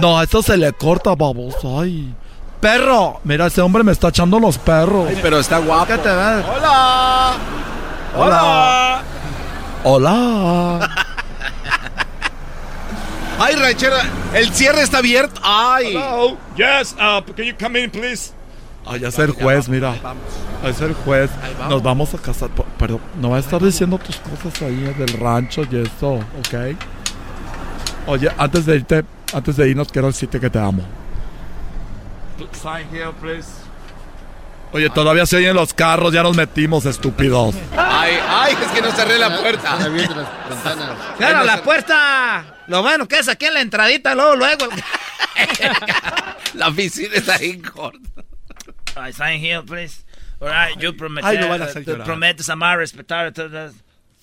No, 0.00 0.20
eso 0.22 0.42
se 0.42 0.56
le 0.56 0.72
corta, 0.72 1.14
baboso. 1.14 1.80
Ay. 1.80 2.14
Perro. 2.66 3.20
Mira, 3.22 3.46
ese 3.46 3.60
hombre 3.60 3.84
me 3.84 3.92
está 3.92 4.08
echando 4.08 4.40
los 4.40 4.58
perros. 4.58 5.06
Ay, 5.08 5.16
pero 5.22 5.38
está 5.38 5.58
guapo. 5.58 5.86
¿Qué 5.86 5.98
te 5.98 6.08
ves? 6.08 6.44
Hola. 6.52 7.34
Hola. 8.16 9.02
Hola. 9.84 10.90
Ay, 13.38 13.54
ranchero, 13.54 13.94
el 14.34 14.52
cierre 14.52 14.82
está 14.82 14.98
abierto. 14.98 15.40
Ay. 15.44 15.94
Hello. 15.94 16.36
Yes, 16.56 16.96
uh, 16.98 17.22
can 17.36 17.44
you 17.44 17.54
come 17.56 17.78
in, 17.80 17.88
please? 17.88 18.32
Ay, 18.84 19.04
es 19.04 19.16
el 19.16 19.30
juez, 19.30 19.68
mira. 19.68 19.94
Es 20.64 20.80
el 20.80 20.94
juez. 20.94 21.30
Nos 21.70 21.80
vamos 21.84 22.14
a 22.14 22.18
casar. 22.18 22.50
Perdón, 22.78 23.00
no 23.20 23.30
va 23.30 23.36
a 23.36 23.40
estar 23.40 23.62
diciendo 23.62 23.96
tus 23.98 24.16
cosas 24.16 24.60
ahí 24.62 24.92
del 24.98 25.20
rancho 25.20 25.62
y 25.70 25.82
eso, 25.82 26.14
¿ok? 26.14 26.76
Oye, 28.08 28.28
antes 28.36 28.66
de 28.66 28.74
irte, 28.74 29.04
antes 29.32 29.56
de 29.56 29.68
irnos, 29.68 29.86
quiero 29.92 30.08
decirte 30.08 30.40
que 30.40 30.50
te 30.50 30.58
amo. 30.58 30.82
Sign 32.52 32.88
here, 32.90 33.12
please. 33.20 33.48
Oye, 34.72 34.90
todavía 34.90 35.24
se 35.26 35.36
oyen 35.36 35.54
los 35.54 35.72
carros, 35.72 36.12
ya 36.12 36.22
nos 36.22 36.36
metimos, 36.36 36.84
estúpidos. 36.86 37.54
Ay, 37.76 38.18
ay, 38.28 38.56
es 38.60 38.68
que 38.72 38.82
no 38.82 38.90
cerré 38.92 39.18
la 39.18 39.40
puerta. 39.40 39.78
Cierra 41.16 41.44
la 41.44 41.62
puerta. 41.62 42.56
Lo 42.66 42.82
bueno 42.82 43.06
que 43.06 43.18
es 43.18 43.28
aquí 43.28 43.46
en 43.46 43.54
la 43.54 43.60
entradita, 43.60 44.14
luego, 44.14 44.36
luego. 44.36 44.66
La 46.54 46.68
oficina 46.68 47.14
está 47.14 47.36
ahí 47.36 47.58
corta. 47.58 48.24
I 48.96 49.12
sign 49.12 49.40
here, 49.42 49.62
please. 49.62 50.04
Alright, 50.40 50.78
yo 50.78 50.96
prometí. 50.96 51.26
Ay, 51.26 51.38
no 51.38 51.48
van 51.48 51.62
a 51.62 51.66
hacer 51.66 51.84
llorar. 51.84 52.04
prometes 52.04 52.48
amar, 52.48 52.78
respetar. 52.78 53.32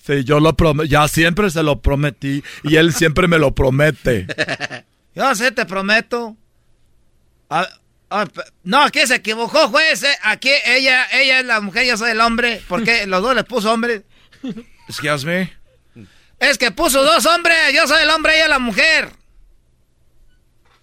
Sí, 0.04 0.24
yo 0.24 0.38
lo 0.38 0.52
prometí, 0.54 0.88
ya 0.90 1.08
siempre 1.08 1.50
se 1.50 1.62
lo 1.62 1.80
prometí 1.80 2.44
y 2.62 2.76
él 2.76 2.92
siempre 2.92 3.26
me 3.26 3.38
lo 3.38 3.54
promete. 3.54 4.26
Yo 5.14 5.34
sé, 5.34 5.50
te 5.52 5.64
prometo. 5.64 6.36
Ah, 7.48 7.66
pe- 8.32 8.42
no, 8.62 8.82
aquí 8.82 9.06
se 9.06 9.16
equivocó, 9.16 9.68
juez. 9.68 10.02
eh. 10.04 10.16
Aquí 10.22 10.50
ella, 10.66 11.06
ella 11.12 11.40
es 11.40 11.46
la 11.46 11.60
mujer, 11.60 11.86
yo 11.86 11.96
soy 11.96 12.10
el 12.12 12.20
hombre. 12.20 12.62
Porque 12.68 13.06
los 13.06 13.22
dos 13.22 13.34
le 13.34 13.44
puso 13.44 13.72
hombre. 13.72 14.04
Excuse 14.88 15.24
me. 15.26 15.52
Es 16.38 16.58
que 16.58 16.70
puso 16.70 17.02
dos 17.02 17.24
hombres. 17.26 17.56
Yo 17.74 17.86
soy 17.86 18.02
el 18.02 18.10
hombre, 18.10 18.34
ella 18.34 18.44
es 18.44 18.50
la 18.50 18.58
mujer. 18.58 19.08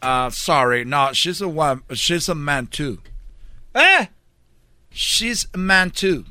Uh, 0.01 0.31
sorry. 0.31 0.83
No, 0.85 1.11
she's 1.13 1.41
a 1.41 1.47
one. 1.47 1.81
She's 1.93 2.27
a 2.29 2.35
man 2.35 2.67
too. 2.67 2.99
¿Eh? 3.75 4.07
She's 4.91 5.47
a 5.53 5.57
man 5.57 5.91
too. 5.91 6.25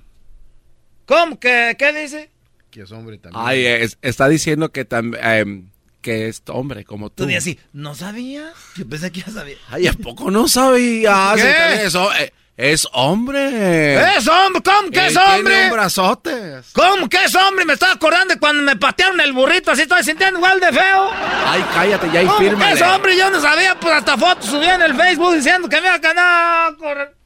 ¿Cómo? 1.06 1.39
¿Qué, 1.39 1.77
qué 1.78 1.93
dice? 1.93 2.31
Que 2.70 2.82
es 2.82 2.90
hombre 2.93 3.18
también. 3.18 3.44
Ay, 3.47 3.64
es- 3.66 3.97
está 4.02 4.28
diciendo 4.28 4.70
que 4.72 4.85
también 4.85 5.69
que 6.01 6.28
es 6.28 6.43
hombre 6.48 6.85
como 6.85 7.10
tú. 7.10 7.27
Tú 7.27 7.36
así, 7.36 7.59
¿no 7.72 7.94
sabía? 7.94 8.52
Yo 8.77 8.89
pensé 8.89 9.10
que 9.12 9.20
ya 9.20 9.31
sabía. 9.32 9.56
Ay, 9.70 9.86
¿a 9.86 9.93
poco 9.93 10.31
no 10.31 10.48
sabías? 10.48 11.36
¿Qué? 11.40 11.85
Eso, 11.85 12.12
eh, 12.14 12.32
es 12.56 12.86
hombre. 12.93 14.16
¿Es 14.16 14.27
hombre? 14.28 14.62
¿Cómo 14.62 14.90
que 14.90 14.98
Él 15.01 15.06
es 15.06 15.12
tiene 15.14 15.36
hombre? 15.39 15.64
un 15.64 15.70
brazote. 15.72 16.60
¿Cómo 16.72 17.09
que 17.09 17.24
es 17.24 17.35
hombre? 17.35 17.64
Me 17.64 17.72
estaba 17.74 17.93
acordando 17.93 18.35
de 18.35 18.40
cuando 18.40 18.62
me 18.62 18.77
patearon 18.77 19.20
el 19.20 19.32
burrito, 19.32 19.70
así 19.70 19.82
estoy 19.82 20.02
sintiendo 20.05 20.39
igual 20.39 20.60
de 20.60 20.72
feo. 20.72 21.10
Ay, 21.47 21.64
cállate 21.74 22.10
ya 22.12 22.22
y 22.22 22.27
¿Cómo 22.27 22.39
que 22.59 22.72
es 22.72 22.82
hombre? 22.82 23.16
Yo 23.16 23.31
no 23.31 23.40
sabía, 23.40 23.78
pues 23.81 23.94
hasta 23.94 24.16
fotos 24.18 24.47
subí 24.51 24.66
en 24.66 24.82
el 24.82 24.94
Facebook 24.94 25.35
diciendo 25.35 25.68
que 25.68 25.77
me 25.81 25.86
iba 25.86 25.94
a 25.94 25.98
ganar. 25.98 26.77
Cor- 26.77 27.16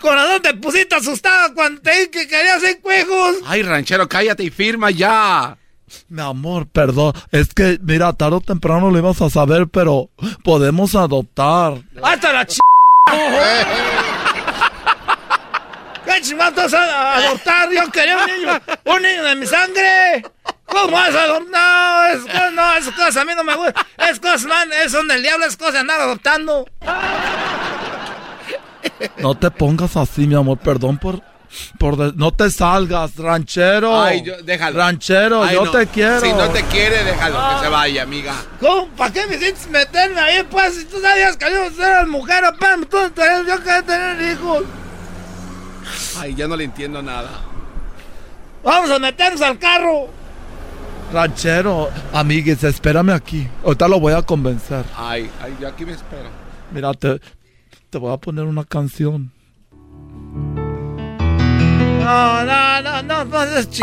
Corazón, 0.00 0.42
te 0.42 0.54
pusiste 0.54 0.96
asustado 0.96 1.54
cuando 1.54 1.80
te 1.80 1.90
dije 1.92 2.10
que 2.10 2.26
querías 2.26 2.56
hacer 2.56 2.80
cuejos. 2.80 3.36
Ay, 3.46 3.62
ranchero, 3.62 4.08
cállate 4.08 4.42
y 4.42 4.50
firma 4.50 4.90
ya. 4.90 5.56
Mi 6.08 6.22
amor, 6.22 6.66
perdón. 6.66 7.12
Es 7.30 7.52
que, 7.54 7.78
mira, 7.82 8.12
tarde 8.12 8.36
o 8.36 8.40
temprano 8.40 8.90
lo 8.90 8.98
ibas 8.98 9.20
a 9.22 9.30
saber, 9.30 9.68
pero 9.68 10.08
podemos 10.44 10.94
adoptar. 10.94 11.82
Hasta 12.02 12.32
la 12.32 12.46
ch... 12.46 12.58
¿Qué 16.04 16.20
chingados 16.20 16.54
vas 16.56 16.74
a 16.74 17.16
adoptar? 17.16 17.70
Yo 17.70 17.88
quería 17.90 18.18
un 18.18 18.26
niño, 18.26 18.60
un 18.84 19.02
niño 19.02 19.22
de 19.24 19.36
mi 19.36 19.46
sangre. 19.46 20.22
¿Cómo 20.66 20.92
vas 20.92 21.14
a 21.14 21.22
adoptar? 21.24 21.50
No, 21.50 22.04
es, 22.06 22.22
co- 22.24 22.50
no, 22.52 22.74
esas 22.74 22.94
cosas 22.94 23.16
a 23.18 23.24
mí 23.24 23.32
no 23.36 23.44
me 23.44 23.54
gustan. 23.54 23.74
Es 23.98 24.18
cosas, 24.18 24.44
man, 24.46 24.68
es 24.84 24.90
son 24.92 25.06
del 25.06 25.22
diablo, 25.22 25.46
es 25.46 25.56
cosa 25.56 25.72
de 25.72 25.78
andar 25.78 26.00
adoptando. 26.00 26.66
No 29.18 29.34
te 29.36 29.50
pongas 29.50 29.96
así, 29.96 30.26
mi 30.26 30.34
amor. 30.34 30.58
Perdón 30.58 30.98
por... 30.98 31.22
por 31.78 31.96
de- 31.96 32.12
no 32.16 32.32
te 32.32 32.50
salgas, 32.50 33.16
ranchero. 33.16 34.00
Ay, 34.02 34.22
yo- 34.22 34.42
déjalo. 34.42 34.78
Ranchero, 34.78 35.42
Ay, 35.42 35.54
yo 35.54 35.64
no. 35.66 35.70
te 35.70 35.86
quiero. 35.86 36.20
Si 36.20 36.32
no 36.32 36.48
te 36.50 36.62
quiere, 36.64 37.04
déjalo 37.04 37.38
que 37.58 37.64
se 37.64 37.68
vaya, 37.70 38.02
amiga. 38.02 38.34
¿Cómo? 38.60 38.88
¿Para 38.88 39.12
qué 39.12 39.26
me 39.26 39.36
hiciste 39.36 39.68
meterme 39.70 40.20
ahí, 40.20 40.42
pues? 40.50 40.74
Si 40.76 40.84
tú 40.86 41.00
sabías 41.00 41.36
que 41.36 41.46
yo 41.50 41.84
era 41.84 42.06
mujer, 42.06 42.44
apenas 42.44 42.88
tú 42.88 42.96
tenías- 43.14 43.46
yo 43.46 43.58
quería 43.58 43.82
tener 43.82 44.32
hijos. 44.32 44.62
Ay, 46.18 46.34
ya 46.34 46.46
no 46.48 46.56
le 46.56 46.64
entiendo 46.64 47.02
nada. 47.02 47.30
Vamos 48.62 48.90
a 48.90 48.98
meternos 48.98 49.40
al 49.42 49.58
carro. 49.58 50.08
Ranchero, 51.12 51.90
amigues, 52.12 52.62
espérame 52.64 53.10
aquí. 53.10 53.46
Ahorita 53.64 53.86
lo 53.88 54.00
voy 54.00 54.14
a 54.14 54.22
convencer. 54.22 54.84
Ay, 54.96 55.30
ay, 55.42 55.54
yo 55.60 55.68
aquí 55.68 55.84
me 55.84 55.92
espero. 55.92 56.30
Mira, 56.70 56.94
te, 56.94 57.20
te 57.90 57.98
voy 57.98 58.12
a 58.14 58.16
poner 58.16 58.44
una 58.44 58.64
canción. 58.64 59.30
No, 62.02 62.44
no, 62.44 62.82
no, 62.82 63.02
no, 63.02 63.24
no, 63.24 63.42
es 63.44 63.70
ch... 63.70 63.80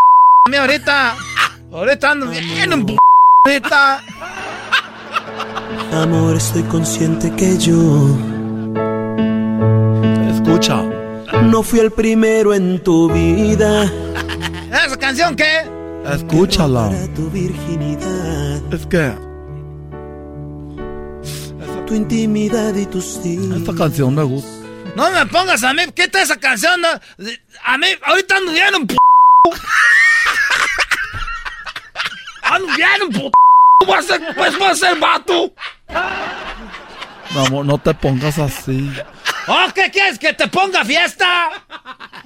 ahorita. 0.58 1.16
Ahorita 1.72 2.12
ando 2.12 2.28
bien 2.28 2.74
en 2.74 2.86
p... 2.86 2.98
ahorita. 3.46 4.02
Amor, 5.94 6.36
estoy 6.36 6.64
consciente 6.64 7.32
que 7.36 7.58
yo 7.58 8.16
Escucha. 10.34 10.84
no 11.44 11.64
fui 11.64 11.80
el 11.80 11.92
primero 11.92 12.54
en 12.54 12.84
tu 12.84 13.12
vida. 13.12 13.86
¿Esa 14.86 14.98
canción 14.98 15.36
qué? 15.36 15.68
Escúchala. 16.14 16.92
Tu 17.16 17.30
virginidad, 17.30 18.74
Es 18.74 18.86
que 18.88 19.14
tu 21.86 21.96
intimidad 21.96 22.76
y 22.76 22.86
tus 22.86 23.24
días. 23.24 23.58
esta 23.58 23.74
canción 23.74 24.14
me 24.14 24.22
gusta. 24.24 24.59
No 24.96 25.12
me 25.12 25.26
pongas 25.28 25.64
a 25.64 25.74
mí, 25.74 25.84
¿qué 25.96 26.04
está 26.04 26.22
esa 26.22 26.38
canción? 26.38 26.82
No, 26.82 26.90
A 27.64 27.78
mí, 27.78 27.88
ahorita 28.04 28.38
ando 28.38 28.52
bien 28.52 28.76
en 28.76 28.88
p... 28.88 28.96
Ando 32.44 32.68
bien 32.76 32.90
en 33.04 33.10
p... 33.12 33.32
Voy 33.86 33.98
a 33.98 34.02
ser, 34.02 34.36
pues 34.36 34.58
voy 34.58 34.68
a 34.68 34.76
ser 34.76 35.00
vato. 35.00 35.54
Amor, 37.36 37.66
no 37.66 37.78
te 37.78 37.94
pongas 37.94 38.38
así. 38.40 38.92
¿Oh, 39.48 39.68
qué 39.74 39.90
quieres? 39.90 40.20
¿Que 40.20 40.34
te 40.34 40.48
ponga 40.48 40.84
fiesta? 40.84 41.50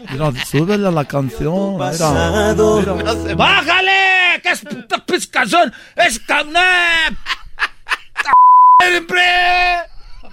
Mira, 0.09 0.31
súbele 0.45 0.87
a 0.87 0.91
la 0.91 1.05
canción. 1.05 1.73
Mira, 1.75 1.91
Pasado. 1.91 2.95
mira. 2.95 3.35
¡Bájale! 3.35 4.41
¿Qué 4.41 4.49
es 4.49 4.61
puta 4.61 5.03
canción? 5.31 5.73
¡Es 5.95 6.19
canep! 6.19 7.17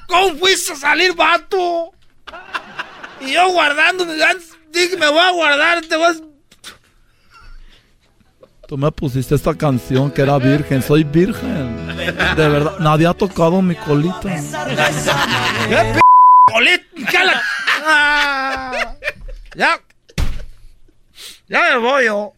¿Cómo 0.08 0.34
fuiste 0.36 0.72
a 0.72 0.76
salir, 0.76 1.14
vato? 1.14 1.92
Y 3.20 3.32
yo 3.32 3.50
guardando, 3.52 4.04
dije, 4.72 4.96
me 4.96 5.08
voy 5.08 5.18
a 5.20 5.30
guardar, 5.30 5.80
te 5.86 5.96
vas... 5.96 6.22
Tú 8.66 8.78
me 8.78 8.90
pusiste 8.92 9.34
esta 9.34 9.52
canción 9.54 10.12
que 10.12 10.22
era 10.22 10.38
virgen. 10.38 10.80
Soy 10.80 11.02
virgen. 11.02 11.96
De 11.96 12.48
verdad, 12.48 12.78
nadie 12.78 13.06
ha 13.06 13.14
tocado 13.14 13.60
mi 13.60 13.74
colita. 13.74 14.20
¿Qué 15.68 15.92
p... 15.94 16.00
colita? 16.52 17.10
¿Qué 17.10 17.18
la- 17.24 17.42
Ah, 17.82 18.94
ya. 19.56 19.80
Ya 21.50 21.62
me 21.70 21.76
voy 21.78 22.04
yo. 22.04 22.32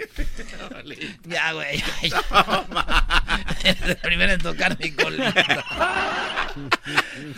Ya, 1.26 1.52
güey. 1.52 1.84
ya. 2.02 2.22
Eres 3.62 3.82
el 3.84 3.96
primero 3.98 4.32
en 4.32 4.40
tocar 4.40 4.76
mi 4.80 4.90
colita. 4.90 5.34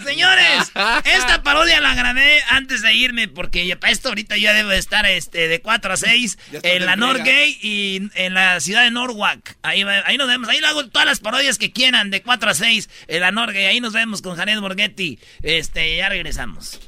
Señores, 0.05 0.73
esta 1.05 1.43
parodia 1.43 1.81
la 1.81 1.95
grabé 1.97 2.41
antes 2.51 2.81
de 2.83 2.95
irme 2.95 3.27
porque 3.29 3.77
para 3.77 3.93
esto 3.93 4.09
ahorita 4.11 4.37
ya 4.37 4.53
debo 4.55 4.69
de 4.71 4.79
estar 4.79 5.05
este, 5.07 5.49
de 5.49 5.61
4 5.61 5.93
a 5.93 5.97
6 5.97 6.39
Ya 6.53 6.59
estás 6.59 6.73
en 6.73 6.87
la. 6.87 6.95
Norgate 6.97 7.49
y 7.61 8.09
en 8.15 8.35
la 8.35 8.61
ciudad 8.61 8.85
de 8.85 8.93
Norwalk. 8.93 9.57
Ahí, 9.63 9.83
va- 9.83 10.05
ahí 10.07 10.17
nos 10.17 10.29
vemos, 10.29 10.49
ahí 10.49 10.61
le 10.61 10.69
hago 10.69 10.87
todas 10.89 11.07
las 11.07 11.19
parodias 11.19 11.59
que 11.59 11.73
quieran 11.73 12.11
de 12.11 12.23
4 12.23 12.51
a 12.51 12.55
6 12.55 12.89
en 13.09 13.21
la 13.21 13.33
Norgate. 13.33 13.67
Ahí 13.67 13.81
nos 13.81 13.93
vemos 13.93 14.23
con 14.23 14.37
Janet 14.37 14.61
Borghetti. 14.61 15.19
Este, 15.43 15.97
ya 15.97 16.09
regresamos. 16.09 16.81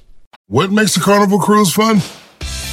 What 0.48 0.68
makes 0.68 0.96
a 0.96 1.02
carnival 1.04 1.40
cruise 1.44 1.72
fun? 1.74 2.00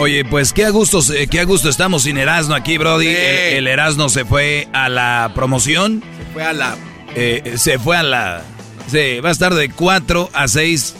Oye, 0.00 0.24
pues 0.24 0.54
qué 0.54 0.64
a 0.64 0.70
gusto, 0.70 1.00
qué 1.30 1.40
a 1.40 1.44
gusto 1.44 1.68
estamos 1.68 2.04
sin 2.04 2.16
Erasmo 2.16 2.54
aquí, 2.54 2.78
Brody. 2.78 3.08
El, 3.08 3.58
el 3.58 3.66
Erasmo 3.66 4.08
se 4.08 4.24
fue 4.24 4.66
a 4.72 4.88
la 4.88 5.30
promoción. 5.34 6.02
Fue 6.32 6.42
a 6.42 6.54
la. 6.54 6.74
Eh, 7.14 7.56
se 7.58 7.78
fue 7.78 7.98
a 7.98 8.02
la. 8.02 8.42
Se 8.86 9.20
va 9.20 9.28
a 9.28 9.32
estar 9.32 9.52
de 9.52 9.68
4 9.68 10.30
a 10.32 10.48
6 10.48 10.96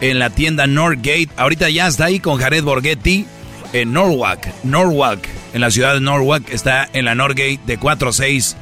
en 0.00 0.18
la 0.18 0.30
tienda 0.30 0.66
Northgate. 0.66 1.28
Ahorita 1.36 1.70
ya 1.70 1.86
está 1.86 2.06
ahí 2.06 2.18
con 2.18 2.40
Jared 2.40 2.64
Borghetti 2.64 3.26
en 3.72 3.92
Norwalk. 3.92 4.48
Norwalk, 4.64 5.24
en 5.54 5.60
la 5.60 5.70
ciudad 5.70 5.94
de 5.94 6.00
Norwalk. 6.00 6.50
Está 6.50 6.88
en 6.92 7.04
la 7.04 7.14
Northgate 7.14 7.60
de 7.64 7.78
4 7.78 8.08
a 8.08 8.12
6. 8.12 8.56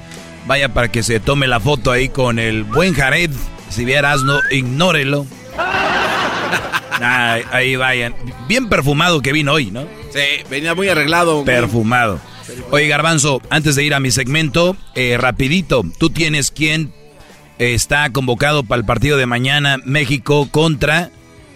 Vaya 0.46 0.74
para 0.74 0.92
que 0.92 1.02
se 1.02 1.20
tome 1.20 1.46
la 1.46 1.58
foto 1.58 1.90
ahí 1.90 2.10
con 2.10 2.38
el 2.38 2.64
buen 2.64 2.92
Jared. 2.92 3.30
Si 3.70 3.86
vieras, 3.86 4.24
no, 4.24 4.40
ignórelo. 4.50 5.26
Ahí 7.52 7.76
vayan. 7.76 8.14
Bien 8.48 8.68
perfumado 8.68 9.22
que 9.22 9.32
vino 9.32 9.52
hoy, 9.52 9.70
¿no? 9.70 9.82
Sí, 10.12 10.44
venía 10.50 10.74
muy 10.74 10.88
arreglado. 10.88 11.44
Perfumado. 11.44 12.20
Oye, 12.70 12.88
Garbanzo, 12.88 13.40
antes 13.50 13.76
de 13.76 13.84
ir 13.84 13.94
a 13.94 14.00
mi 14.00 14.10
segmento, 14.10 14.76
eh, 14.94 15.16
rapidito, 15.18 15.82
tú 15.98 16.10
tienes 16.10 16.50
quién 16.50 16.92
está 17.58 18.10
convocado 18.10 18.64
para 18.64 18.80
el 18.80 18.84
partido 18.86 19.16
de 19.16 19.26
mañana, 19.26 19.78
México 19.84 20.48
contra 20.50 21.10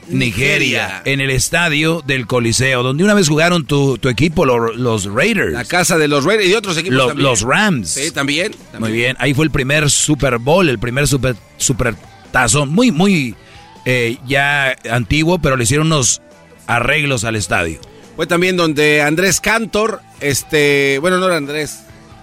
Nigeria, 0.08 1.02
en 1.04 1.20
el 1.20 1.30
estadio 1.30 2.02
del 2.06 2.26
Coliseo, 2.26 2.82
donde 2.82 3.02
una 3.04 3.14
vez 3.14 3.28
jugaron 3.28 3.64
tu, 3.66 3.96
tu 3.98 4.08
equipo, 4.08 4.44
lo- 4.44 4.72
los 4.74 5.06
Raiders. 5.06 5.52
La 5.54 5.64
casa 5.64 5.96
de 5.98 6.08
los 6.08 6.24
Raiders 6.24 6.48
y 6.48 6.54
otros 6.54 6.76
equipos 6.76 6.96
Lo- 6.98 7.06
también. 7.08 7.24
los 7.26 7.40
Rams. 7.42 7.88
Sí, 7.88 8.10
también. 8.10 8.52
Muy 8.78 8.92
bien, 8.92 9.16
ahí 9.18 9.34
fue 9.34 9.46
el 9.46 9.50
primer 9.50 9.90
Super 9.90 10.38
Bowl, 10.38 10.68
el 10.68 10.78
primer 10.78 11.08
Super, 11.08 11.34
super 11.56 11.94
tazón, 12.30 12.68
muy, 12.68 12.90
muy 12.92 13.34
eh, 13.84 14.16
ya 14.26 14.76
antiguo, 14.90 15.38
pero 15.38 15.56
le 15.56 15.64
hicieron 15.64 15.86
unos 15.88 16.22
arreglos 16.66 17.24
al 17.24 17.36
estadio. 17.36 17.80
Fue 18.16 18.26
también 18.26 18.56
donde 18.56 19.02
Andrés 19.02 19.40
Cantor, 19.40 20.00
este, 20.20 20.98
bueno, 21.00 21.18
no 21.18 21.26
era 21.26 21.36
Andrés, 21.36 21.80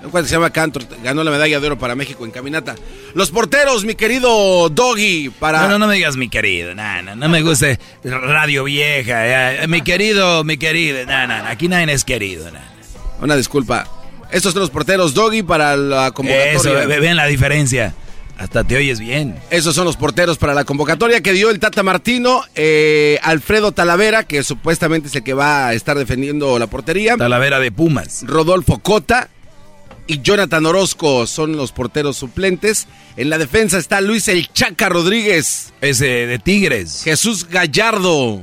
¿cuál 0.09 0.25
se 0.25 0.31
llama 0.31 0.49
Cantor? 0.51 0.85
Ganó 1.03 1.23
la 1.23 1.31
medalla 1.31 1.59
de 1.59 1.67
oro 1.67 1.77
para 1.77 1.95
México 1.95 2.23
en 2.25 2.31
caminata. 2.31 2.75
Los 3.13 3.29
porteros, 3.29 3.83
mi 3.83 3.95
querido 3.95 4.69
Doggy, 4.69 5.29
para... 5.37 5.63
No, 5.63 5.67
no, 5.69 5.79
no 5.79 5.87
me 5.87 5.95
digas 5.95 6.15
mi 6.15 6.29
querido, 6.29 6.73
no, 6.73 7.01
no, 7.01 7.15
no 7.15 7.27
me 7.29 7.41
gusta 7.41 7.77
radio 8.03 8.63
vieja, 8.63 9.57
ya, 9.59 9.67
mi 9.67 9.81
querido, 9.81 10.43
mi 10.45 10.55
querido, 10.57 11.05
no, 11.05 11.27
no, 11.27 11.33
aquí 11.47 11.67
nadie 11.67 11.91
es 11.93 12.05
querido. 12.05 12.49
no. 12.51 12.59
Una 13.21 13.35
disculpa. 13.35 13.87
Estos 14.31 14.53
son 14.53 14.61
los 14.61 14.69
porteros 14.69 15.13
Doggy 15.13 15.43
para 15.43 15.75
la 15.75 16.11
convocatoria. 16.11 16.53
Eso, 16.53 16.73
ve- 16.87 16.99
vean 17.01 17.17
la 17.17 17.25
diferencia, 17.27 17.93
hasta 18.41 18.63
te 18.63 18.75
oyes 18.75 18.99
bien. 18.99 19.35
Esos 19.51 19.75
son 19.75 19.85
los 19.85 19.97
porteros 19.97 20.39
para 20.39 20.55
la 20.55 20.65
convocatoria 20.65 21.21
que 21.21 21.31
dio 21.31 21.51
el 21.51 21.59
Tata 21.59 21.83
Martino, 21.83 22.43
eh, 22.55 23.19
Alfredo 23.21 23.71
Talavera, 23.71 24.23
que 24.23 24.41
supuestamente 24.41 25.09
es 25.09 25.15
el 25.15 25.23
que 25.23 25.35
va 25.35 25.67
a 25.67 25.73
estar 25.73 25.95
defendiendo 25.95 26.57
la 26.57 26.65
portería. 26.65 27.17
Talavera 27.17 27.59
de 27.59 27.71
Pumas. 27.71 28.23
Rodolfo 28.25 28.79
Cota 28.79 29.29
y 30.07 30.21
Jonathan 30.21 30.65
Orozco 30.65 31.27
son 31.27 31.55
los 31.55 31.71
porteros 31.71 32.17
suplentes. 32.17 32.87
En 33.15 33.29
la 33.29 33.37
defensa 33.37 33.77
está 33.77 34.01
Luis 34.01 34.27
El 34.27 34.51
Chaca 34.51 34.89
Rodríguez. 34.89 35.71
Ese 35.79 36.25
de 36.25 36.39
Tigres. 36.39 37.03
Jesús 37.03 37.47
Gallardo 37.47 38.41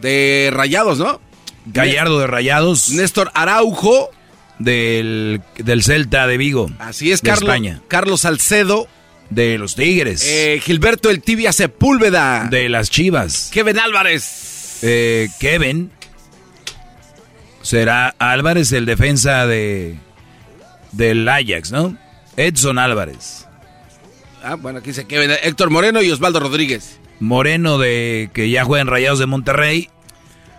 de 0.00 0.50
Rayados, 0.52 0.98
¿no? 0.98 1.20
Gallardo 1.66 2.20
de 2.20 2.28
Rayados. 2.28 2.90
Néstor 2.90 3.32
Araujo. 3.34 4.10
Del, 4.58 5.42
del 5.56 5.82
Celta 5.82 6.26
de 6.26 6.36
Vigo. 6.36 6.70
Así 6.78 7.10
es, 7.12 7.20
de 7.22 7.30
Carlos, 7.30 7.48
España. 7.48 7.80
Carlos 7.88 8.20
Salcedo. 8.22 8.88
De 9.30 9.58
los 9.58 9.74
Tigres. 9.74 10.22
Eh, 10.26 10.60
Gilberto 10.62 11.10
El 11.10 11.22
Tibia 11.22 11.52
Sepúlveda. 11.52 12.46
de 12.50 12.68
las 12.68 12.90
Chivas. 12.90 13.50
Kevin 13.52 13.78
Álvarez. 13.78 14.78
Eh, 14.82 15.28
Kevin. 15.40 15.90
Será 17.62 18.14
Álvarez 18.18 18.72
el 18.72 18.84
defensa 18.84 19.46
de 19.46 19.96
del 20.92 21.26
Ajax, 21.28 21.72
¿no? 21.72 21.96
Edson 22.36 22.78
Álvarez. 22.78 23.46
Ah, 24.42 24.56
bueno, 24.56 24.80
aquí 24.80 24.88
dice 24.88 25.06
Kevin. 25.06 25.30
Héctor 25.42 25.70
Moreno 25.70 26.02
y 26.02 26.10
Osvaldo 26.10 26.40
Rodríguez. 26.40 26.98
Moreno 27.20 27.78
de 27.78 28.28
que 28.34 28.50
ya 28.50 28.64
juega 28.64 28.82
en 28.82 28.88
Rayados 28.88 29.18
de 29.18 29.26
Monterrey. 29.26 29.88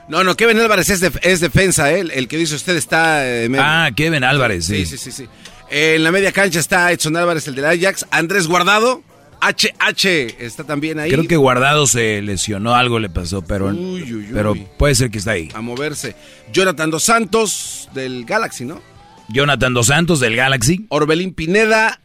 No, 0.08 0.24
no, 0.24 0.36
Kevin 0.36 0.60
Álvarez 0.60 0.90
es, 0.90 1.00
def- 1.02 1.18
es 1.24 1.40
defensa, 1.40 1.92
¿eh? 1.92 2.02
el, 2.02 2.12
el 2.12 2.28
que 2.28 2.38
dice 2.38 2.56
usted 2.56 2.76
está... 2.76 3.28
eh, 3.28 3.50
medio. 3.50 3.64
Ah, 3.66 3.90
Kevin 3.96 4.24
Álvarez, 4.24 4.66
sí. 4.66 4.86
Sí, 4.86 4.98
sí, 4.98 5.12
sí, 5.12 5.24
sí. 5.24 5.30
Eh, 5.72 5.96
en 5.96 6.04
la 6.04 6.12
media 6.12 6.32
cancha 6.32 6.60
está 6.60 6.92
Edson 6.92 7.18
Álvarez, 7.18 7.48
el 7.48 7.56
del 7.56 7.66
Ajax. 7.66 8.06
Andrés 8.12 8.48
Guardado. 8.48 9.02
HH 9.42 10.06
está 10.40 10.64
también 10.64 11.00
ahí. 11.00 11.12
Creo 11.12 11.28
que 11.28 11.36
Guardado 11.36 11.86
se 11.88 12.22
lesionó, 12.22 12.74
algo 12.76 13.00
le 13.00 13.10
pasó, 13.10 13.42
pero, 13.44 13.68
Uy, 13.68 14.02
uy, 14.02 14.14
uy. 14.14 14.28
pero 14.34 14.56
puede 14.78 14.96
ser 14.96 15.12
que 15.12 15.18
está 15.20 15.32
ahí. 15.32 15.50
A 15.54 15.62
moverse. 15.62 16.16
Jonathan 16.54 16.90
Dos 16.90 17.04
Santos 17.04 17.90
del 17.94 18.26
Galaxy, 18.26 18.66
¿no? 18.66 18.82
Jonathan 19.30 19.74
Dos 19.74 19.88
Santos 19.88 20.20
del 20.20 20.36
Galaxy. 20.36 20.86
Orbelín 20.90 21.34
Pineda. 21.34 22.00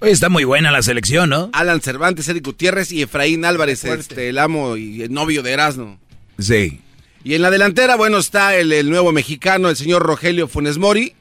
Oye, 0.00 0.12
está 0.12 0.28
muy 0.30 0.44
buena 0.44 0.70
la 0.70 0.82
selección, 0.82 1.28
¿no? 1.28 1.50
Alan 1.52 1.80
Cervantes, 1.82 2.28
Eric 2.28 2.44
Gutiérrez 2.46 2.92
y 2.92 3.02
Efraín 3.02 3.44
Álvarez, 3.44 3.84
este, 3.84 4.28
el 4.30 4.38
amo 4.38 4.76
y 4.76 5.02
el 5.02 5.12
novio 5.12 5.42
de 5.42 5.52
Erasmo. 5.52 5.98
Sí. 6.38 6.80
Y 7.24 7.34
en 7.34 7.42
la 7.42 7.50
delantera, 7.50 7.96
bueno, 7.96 8.18
está 8.18 8.56
el, 8.56 8.72
el 8.72 8.88
nuevo 8.90 9.12
mexicano, 9.12 9.68
el 9.68 9.76
señor 9.76 10.02
Rogelio 10.02 10.48
Funes 10.48 10.78
Mori. 10.78 11.14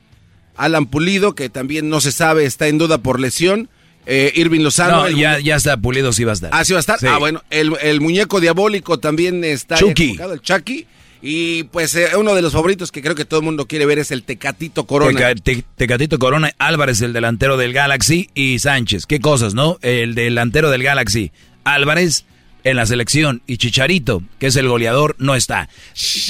Alan 0.56 0.88
Pulido, 0.88 1.36
que 1.36 1.50
también 1.50 1.90
no 1.90 2.02
se 2.02 2.12
sabe, 2.12 2.46
está 2.46 2.68
en 2.68 2.78
duda 2.78 2.98
por 2.98 3.20
lesión. 3.20 3.70
Eh, 4.06 4.32
Irving 4.36 4.62
Lozano. 4.62 5.04
No, 5.04 5.10
ya, 5.10 5.40
ya 5.40 5.56
está 5.56 5.78
pulido, 5.78 6.12
sí 6.14 6.24
va 6.24 6.32
a 6.32 6.34
estar. 6.34 6.50
Ah, 6.54 6.66
sí 6.66 6.74
va 6.74 6.80
a 6.80 6.82
estar. 6.82 7.00
Sí. 7.00 7.06
Ah, 7.08 7.18
bueno, 7.18 7.44
el, 7.50 7.74
el 7.82 8.02
muñeco 8.02 8.40
diabólico 8.40 9.00
también 9.00 9.44
está 9.44 9.76
Chucky. 9.78 10.18
el 10.20 10.42
Chucky. 10.42 10.86
Y 11.22 11.64
pues 11.64 11.94
eh, 11.96 12.08
uno 12.18 12.34
de 12.34 12.42
los 12.42 12.54
favoritos 12.54 12.92
que 12.92 13.02
creo 13.02 13.14
que 13.14 13.26
todo 13.26 13.42
el 13.42 13.46
mundo 13.46 13.68
quiere 13.68 13.86
ver 13.86 14.00
es 14.00 14.10
el 14.12 14.24
Tecatito 14.24 14.86
Corona. 14.88 15.20
Teca- 15.20 15.42
Te- 15.44 15.64
Tecatito 15.76 16.18
Corona, 16.18 16.52
Álvarez, 16.58 17.02
el 17.02 17.12
delantero 17.14 17.58
del 17.58 17.74
Galaxy, 17.74 18.30
y 18.34 18.60
Sánchez. 18.60 19.06
Qué 19.06 19.20
cosas, 19.20 19.54
¿no? 19.54 19.78
El 19.82 20.16
delantero 20.16 20.70
del 20.72 20.82
Galaxy, 20.82 21.32
Álvarez, 21.66 22.26
en 22.64 22.76
la 22.76 22.86
selección, 22.86 23.42
y 23.48 23.58
Chicharito, 23.58 24.22
que 24.40 24.48
es 24.48 24.56
el 24.56 24.68
goleador, 24.68 25.16
no 25.20 25.36
está. 25.36 25.70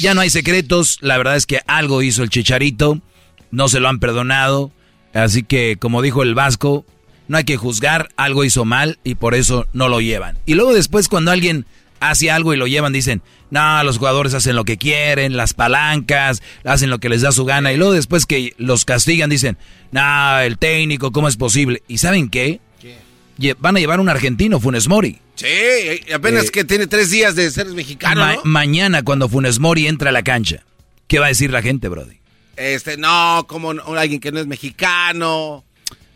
Ya 0.00 0.14
no 0.14 0.20
hay 0.20 0.30
secretos, 0.30 0.98
la 1.00 1.18
verdad 1.18 1.36
es 1.36 1.46
que 1.46 1.60
algo 1.66 2.02
hizo 2.02 2.22
el 2.22 2.30
Chicharito, 2.30 3.00
no 3.50 3.68
se 3.68 3.80
lo 3.80 3.88
han 3.88 3.98
perdonado, 3.98 4.70
así 5.12 5.42
que, 5.42 5.76
como 5.78 6.02
dijo 6.02 6.22
el 6.22 6.34
Vasco, 6.34 6.84
no 7.28 7.36
hay 7.36 7.44
que 7.44 7.56
juzgar, 7.56 8.08
algo 8.16 8.44
hizo 8.44 8.64
mal 8.64 8.98
y 9.04 9.14
por 9.14 9.34
eso 9.34 9.66
no 9.72 9.88
lo 9.88 10.00
llevan. 10.00 10.38
Y 10.46 10.54
luego 10.54 10.72
después 10.72 11.08
cuando 11.08 11.30
alguien 11.30 11.64
hace 12.00 12.30
algo 12.30 12.52
y 12.52 12.56
lo 12.56 12.66
llevan, 12.66 12.92
dicen, 12.92 13.22
no, 13.50 13.84
los 13.84 13.98
jugadores 13.98 14.34
hacen 14.34 14.56
lo 14.56 14.64
que 14.64 14.78
quieren, 14.78 15.36
las 15.36 15.54
palancas, 15.54 16.42
hacen 16.64 16.90
lo 16.90 16.98
que 16.98 17.08
les 17.08 17.22
da 17.22 17.30
su 17.30 17.44
gana. 17.44 17.72
Y 17.72 17.76
luego 17.76 17.92
después 17.92 18.26
que 18.26 18.54
los 18.58 18.84
castigan, 18.84 19.30
dicen, 19.30 19.58
no, 19.92 20.40
el 20.40 20.58
técnico, 20.58 21.12
¿cómo 21.12 21.28
es 21.28 21.36
posible? 21.36 21.82
¿Y 21.86 21.98
saben 21.98 22.30
qué? 22.30 22.60
Van 23.58 23.76
a 23.76 23.80
llevar 23.80 24.00
un 24.00 24.08
argentino, 24.08 24.60
Funes 24.60 24.88
Mori. 24.88 25.18
Sí, 25.34 25.46
apenas 26.12 26.46
Eh, 26.46 26.50
que 26.50 26.64
tiene 26.64 26.86
tres 26.86 27.10
días 27.10 27.34
de 27.34 27.50
ser 27.50 27.66
mexicano, 27.68 28.20
Ma- 28.20 28.34
¿no? 28.34 28.40
Mañana 28.44 29.02
cuando 29.02 29.28
Funes 29.28 29.58
Mori 29.58 29.86
entra 29.86 30.10
a 30.10 30.12
la 30.12 30.22
cancha, 30.22 30.64
¿qué 31.08 31.18
va 31.18 31.26
a 31.26 31.28
decir 31.28 31.50
la 31.50 31.62
gente, 31.62 31.88
Brody? 31.88 32.18
Este, 32.56 32.96
no, 32.98 33.46
como 33.48 33.72
no- 33.74 33.82
alguien 33.96 34.20
que 34.20 34.32
no 34.32 34.40
es 34.40 34.46
mexicano. 34.46 35.64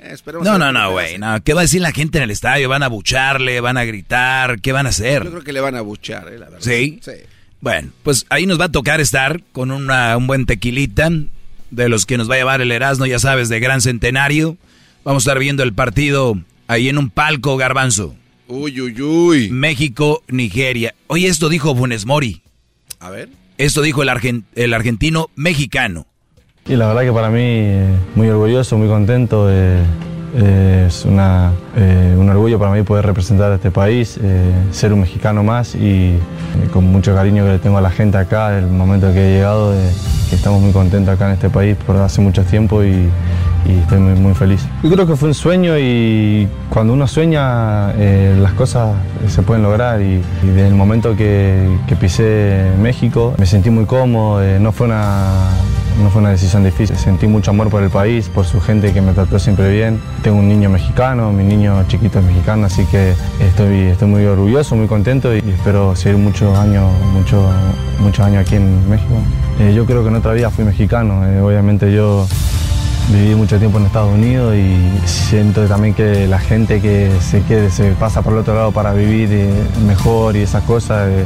Eh, 0.01 0.17
No, 0.43 0.59
no, 0.59 0.71
no, 0.71 0.91
güey, 0.91 1.17
no. 1.17 1.43
¿Qué 1.43 1.55
va 1.55 1.63
a 1.63 1.65
decir 1.65 1.81
la 1.81 1.91
gente 1.93 2.19
en 2.19 2.25
el 2.25 2.31
estadio? 2.31 2.69
¿Van 2.69 2.83
a 2.83 2.89
bucharle? 2.89 3.61
¿Van 3.61 3.79
a 3.79 3.85
gritar? 3.85 4.61
¿Qué 4.61 4.73
van 4.73 4.85
a 4.85 4.91
hacer? 4.91 5.25
Yo 5.25 5.31
creo 5.31 5.45
que 5.45 5.53
le 5.55 5.61
van 5.61 5.77
a 5.77 5.81
buchar, 5.81 6.29
eh, 6.29 6.39
la 6.39 6.47
verdad. 6.51 6.59
¿Sí? 6.61 6.99
Sí. 7.03 7.13
Bueno, 7.61 7.89
pues 8.03 8.27
ahí 8.29 8.45
nos 8.45 8.61
va 8.61 8.67
a 8.67 8.73
tocar 8.73 9.01
estar 9.01 9.41
con 9.53 9.71
una, 9.71 10.15
un 10.19 10.27
buen 10.27 10.45
tequilita 10.45 11.09
de 11.71 11.89
los 11.89 12.05
que 12.05 12.19
nos 12.19 12.29
va 12.29 12.35
a 12.35 12.39
llevar 12.39 12.61
el 12.61 12.71
Erasmo, 12.71 13.07
ya 13.07 13.19
sabes, 13.19 13.49
de 13.49 13.59
Gran 13.61 13.81
Centenario. 13.81 14.59
Vamos 15.05 15.23
a 15.23 15.31
estar 15.31 15.39
viendo 15.39 15.63
el 15.63 15.73
partido 15.73 16.39
ahí 16.69 16.89
en 16.89 16.99
un 16.99 17.11
palco, 17.11 17.57
Garbanzo. 17.57 18.15
Uy, 18.49 18.81
uy, 18.81 19.01
uy. 19.03 19.51
México, 19.51 20.23
Nigeria. 20.29 20.95
Oye, 21.07 21.29
esto 21.29 21.49
dijo 21.49 21.75
Funes 21.75 22.05
Mori. 22.07 22.43
A 23.01 23.11
ver. 23.11 23.29
Esto 23.59 23.83
dijo 23.83 24.03
el, 24.03 24.09
argen- 24.09 24.45
el 24.55 24.75
argentino 24.75 25.29
mexicano. 25.37 26.07
Y 26.67 26.77
la 26.77 26.87
verdad 26.89 27.03
que 27.03 27.13
para 27.13 27.31
mí 27.31 27.41
eh, 27.43 27.89
muy 28.15 28.29
orgulloso, 28.29 28.77
muy 28.79 28.89
contento. 28.89 29.49
eh, 29.51 29.79
eh, 30.37 30.85
es 30.89 31.05
una, 31.05 31.53
eh, 31.77 32.17
un 32.19 32.29
orgullo 32.29 32.59
para 32.59 32.73
mí 32.73 32.83
poder 32.83 33.07
representar 33.07 33.53
a 33.53 33.55
este 33.55 33.71
país, 33.71 34.19
eh, 34.21 34.53
ser 34.73 34.93
un 34.93 35.01
mexicano 35.03 35.45
más 35.45 35.77
y 35.77 36.09
eh, 36.11 36.19
con 36.73 36.85
mucho 36.87 37.15
cariño 37.15 37.45
que 37.45 37.53
le 37.53 37.59
tengo 37.61 37.79
a 37.79 37.81
la 37.81 37.91
gente 37.91 38.19
acá, 38.19 38.51
del 38.51 38.67
momento 38.67 39.13
que 39.13 39.21
he 39.21 39.35
llegado, 39.37 39.73
eh, 39.79 39.91
que 40.29 40.35
estamos 40.35 40.61
muy 40.61 40.73
contentos 40.73 41.15
acá 41.15 41.27
en 41.29 41.35
este 41.35 41.51
país 41.51 41.77
por 41.87 41.97
hace 41.99 42.21
mucho 42.21 42.43
tiempo 42.43 42.83
y, 42.83 43.09
y 43.67 43.79
estoy 43.79 43.99
muy, 43.99 44.15
muy 44.15 44.35
feliz. 44.35 44.67
Yo 44.83 44.91
creo 44.91 45.07
que 45.07 45.17
fue 45.17 45.29
un 45.29 45.35
sueño 45.35 45.79
y 45.79 46.49
cuando 46.71 46.93
uno 46.93 47.07
sueña 47.07 47.93
eh, 47.93 48.37
las 48.41 48.53
cosas 48.53 48.97
se 49.29 49.43
pueden 49.43 49.63
lograr 49.63 50.01
y, 50.01 50.21
desde 50.43 50.69
el 50.69 50.75
momento 50.75 51.17
que, 51.17 51.69
pisé 52.01 52.73
México 52.81 53.35
me 53.39 53.47
sentí 53.47 53.71
muy 53.71 53.87
cómodo, 53.87 54.43
eh, 54.43 54.59
no 54.59 54.73
fue 54.73 54.87
una 54.87 55.51
no 56.03 56.11
fue 56.11 56.21
una 56.21 56.31
decisión 56.31 56.65
difícil, 56.65 56.97
sentí 56.97 57.27
mucho 57.27 57.51
amor 57.53 57.71
por 57.71 57.83
el 57.83 57.91
país, 57.91 58.29
por 58.29 58.45
su 58.45 58.61
gente 58.61 58.93
que 58.93 59.01
me 59.01 59.13
trató 59.13 59.39
siempre 59.39 59.71
bien. 59.71 60.01
Tengo 60.23 60.39
un 60.39 60.49
niño 60.49 60.69
mexicano, 60.69 61.33
mi 61.33 61.45
niño 61.45 61.85
chiquito 61.87 62.19
es 62.19 62.25
mexicano, 62.25 62.67
así 62.67 62.85
que 62.87 63.15
estoy, 63.41 63.83
estoy 63.83 64.09
muy 64.09 64.25
orgulloso, 64.25 64.75
muy 64.75 64.89
contento 64.89 65.35
y 65.35 65.39
espero 65.39 65.95
seguir 65.95 66.19
muchos 66.19 66.57
años, 66.59 66.91
mucho, 67.13 67.49
años 68.25 68.45
aquí 68.45 68.57
en 68.57 68.89
México. 68.89 69.15
Eh, 69.61 69.73
yo 69.75 69.87
creo 69.87 70.03
que 70.03 70.09
en 70.09 70.17
otra 70.17 70.33
vida 70.33 70.51
fui 70.51 70.65
mexicano, 70.65 71.25
eh, 71.27 71.41
obviamente 71.41 71.93
yo 71.93 72.27
viví 73.11 73.35
mucho 73.35 73.59
tiempo 73.59 73.79
en 73.79 73.87
Estados 73.87 74.13
Unidos 74.13 74.55
y 74.57 75.07
siento 75.07 75.67
también 75.67 75.95
que 75.95 76.27
la 76.27 76.39
gente 76.39 76.81
que 76.81 77.11
se 77.21 77.43
quede, 77.43 77.71
se 77.71 77.91
pasa 77.93 78.23
por 78.23 78.33
el 78.33 78.41
otro 78.41 78.55
lado 78.55 78.73
para 78.73 78.93
vivir 78.93 79.29
eh, 79.31 79.51
mejor 79.87 80.37
y 80.37 80.41
esas 80.41 80.63
cosas, 80.65 81.09
eh, 81.11 81.25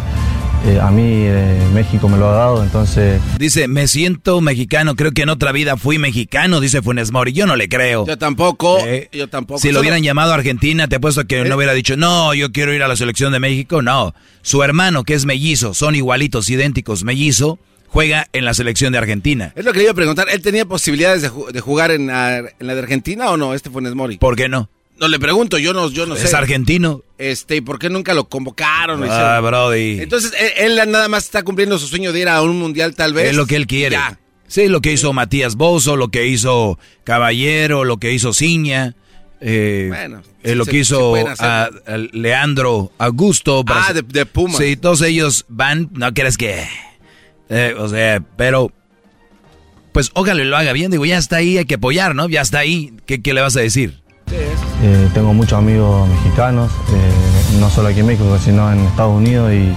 eh, 0.67 0.81
a 0.83 0.91
mí 0.91 1.05
eh, 1.05 1.57
México 1.73 2.09
me 2.09 2.19
lo 2.19 2.29
ha 2.29 2.33
dado, 2.33 2.65
entonces 2.65 3.21
Dice, 3.39 3.69
me 3.69 3.87
siento 3.87 4.41
mexicano, 4.41 4.97
creo 4.97 5.13
que 5.13 5.23
en 5.23 5.29
otra 5.29 5.53
vida 5.53 5.77
fui 5.77 5.99
mexicano, 5.99 6.61
dice 6.61 6.83
Funes 6.83 7.13
Mori. 7.13 7.33
Yo 7.33 7.47
no 7.47 7.55
le 7.55 7.69
creo. 7.69 8.05
Yo 8.05 8.19
tampoco, 8.19 8.79
Eh, 8.85 9.09
yo 9.13 9.29
tampoco. 9.29 9.61
Si 9.61 9.71
lo 9.71 9.79
hubieran 9.81 10.03
llamado 10.03 10.33
a 10.33 10.35
Argentina, 10.35 10.89
te 10.89 10.97
apuesto 10.97 11.25
que 11.27 11.45
no 11.45 11.55
hubiera 11.57 11.75
dicho, 11.75 11.97
no, 11.97 12.35
yo 12.35 12.51
quiero 12.51 12.75
ir 12.75 12.83
a 12.83 12.89
la 12.89 12.97
selección 12.97 13.33
de 13.33 13.39
México. 13.39 13.83
No, 13.83 14.15
su 14.43 14.63
hermano, 14.65 15.05
que 15.05 15.15
es 15.15 15.25
mellizo, 15.27 15.75
son 15.75 15.95
igualitos, 15.95 16.51
idénticos, 16.51 17.05
mellizo, 17.05 17.61
juega 17.89 18.29
en 18.33 18.45
la 18.45 18.55
selección 18.55 18.93
de 18.93 18.99
Argentina. 18.99 19.53
Es 19.57 19.65
lo 19.65 19.73
que 19.73 19.79
le 19.79 19.85
iba 19.85 19.93
a 19.93 19.97
preguntar. 19.97 20.29
¿Él 20.31 20.41
tenía 20.43 20.65
posibilidades 20.67 21.23
de, 21.23 21.31
ju- 21.31 21.51
de 21.51 21.61
jugar 21.61 21.91
en 21.91 22.07
la, 22.09 22.39
en 22.39 22.67
la 22.67 22.75
de 22.75 22.81
Argentina 22.81 23.31
o 23.31 23.37
no? 23.37 23.55
Este 23.55 23.71
Funes 23.71 23.95
Mori. 23.95 24.19
¿Por 24.19 24.37
qué 24.37 24.49
no? 24.49 24.69
No 25.01 25.07
le 25.07 25.21
pregunto, 25.21 25.59
yo 25.59 25.73
no, 25.73 25.89
yo 25.91 26.07
no 26.07 26.17
sé. 26.17 26.25
Es 26.25 26.35
argentino. 26.35 27.03
Este, 27.19 27.57
¿y 27.57 27.61
por 27.61 27.79
qué 27.79 27.89
nunca 27.89 28.15
lo 28.15 28.29
convocaron? 28.29 29.05
Ah, 29.09 29.39
Brody. 29.41 30.01
Entonces, 30.01 30.33
él, 30.57 30.77
él 30.79 30.91
nada 30.91 31.09
más 31.09 31.25
está 31.25 31.43
cumpliendo 31.45 31.79
su 31.79 31.87
sueño 31.87 32.13
de 32.13 32.19
ir 32.21 32.29
a 32.29 32.43
un 32.43 32.59
mundial, 32.59 32.95
tal 32.97 33.13
vez. 33.15 33.31
Es 33.31 33.37
lo 33.37 33.47
que 33.47 33.55
él 33.57 33.67
quiere. 33.69 33.93
Ya. 33.95 34.19
Sí, 34.49 34.67
lo 34.67 34.81
que 34.81 34.93
hizo 34.93 35.13
Matías 35.13 35.55
Bozo, 35.57 35.95
lo 35.97 36.09
que 36.09 36.27
hizo 36.27 36.79
Caballero, 37.05 37.85
lo 37.85 37.99
que 37.99 38.13
hizo 38.13 38.33
Ciña. 38.33 38.97
eh, 39.41 39.87
Bueno, 39.89 40.23
eh, 40.43 40.55
lo 40.57 40.65
se- 40.65 40.71
que 40.73 40.79
hizo 40.79 41.15
a- 41.39 41.65
a 41.87 41.97
Leandro 42.13 42.91
Augusto. 42.99 43.65
Ah, 43.69 43.93
de 43.95 44.27
Puma. 44.27 44.59
Sí, 44.59 44.77
todos 44.77 45.03
ellos 45.03 45.45
van, 45.49 45.91
no 45.93 46.13
crees 46.13 46.37
que... 46.37 46.67
eh, 47.49 47.75
o 47.79 47.89
sea, 47.89 48.23
pero... 48.37 48.71
Pues 49.93 50.11
ojalá 50.15 50.45
lo 50.45 50.57
haga 50.57 50.73
bien, 50.73 50.91
digo, 50.91 51.05
ya 51.07 51.19
está 51.19 51.37
ahí, 51.37 51.59
hay 51.59 51.65
que 51.65 51.75
apoyar, 51.75 52.15
¿no? 52.15 52.29
Ya 52.29 52.43
está 52.43 52.59
ahí, 52.59 52.93
¿qué, 53.07 53.21
qué 53.21 53.35
le 53.35 53.41
vas 53.41 53.57
a 53.57 53.61
decir? 53.61 54.01
Eh, 54.83 55.09
tengo 55.15 55.33
muchos 55.33 55.59
amigos 55.59 56.09
mexicanos, 56.09 56.71
eh, 56.71 57.59
no 57.59 57.71
solo 57.71 57.89
aquí 57.89 58.01
en 58.01 58.07
México, 58.07 58.39
sino 58.39 58.71
en 58.73 58.81
Estados 58.81 59.17
Unidos 59.17 59.53
y, 59.53 59.73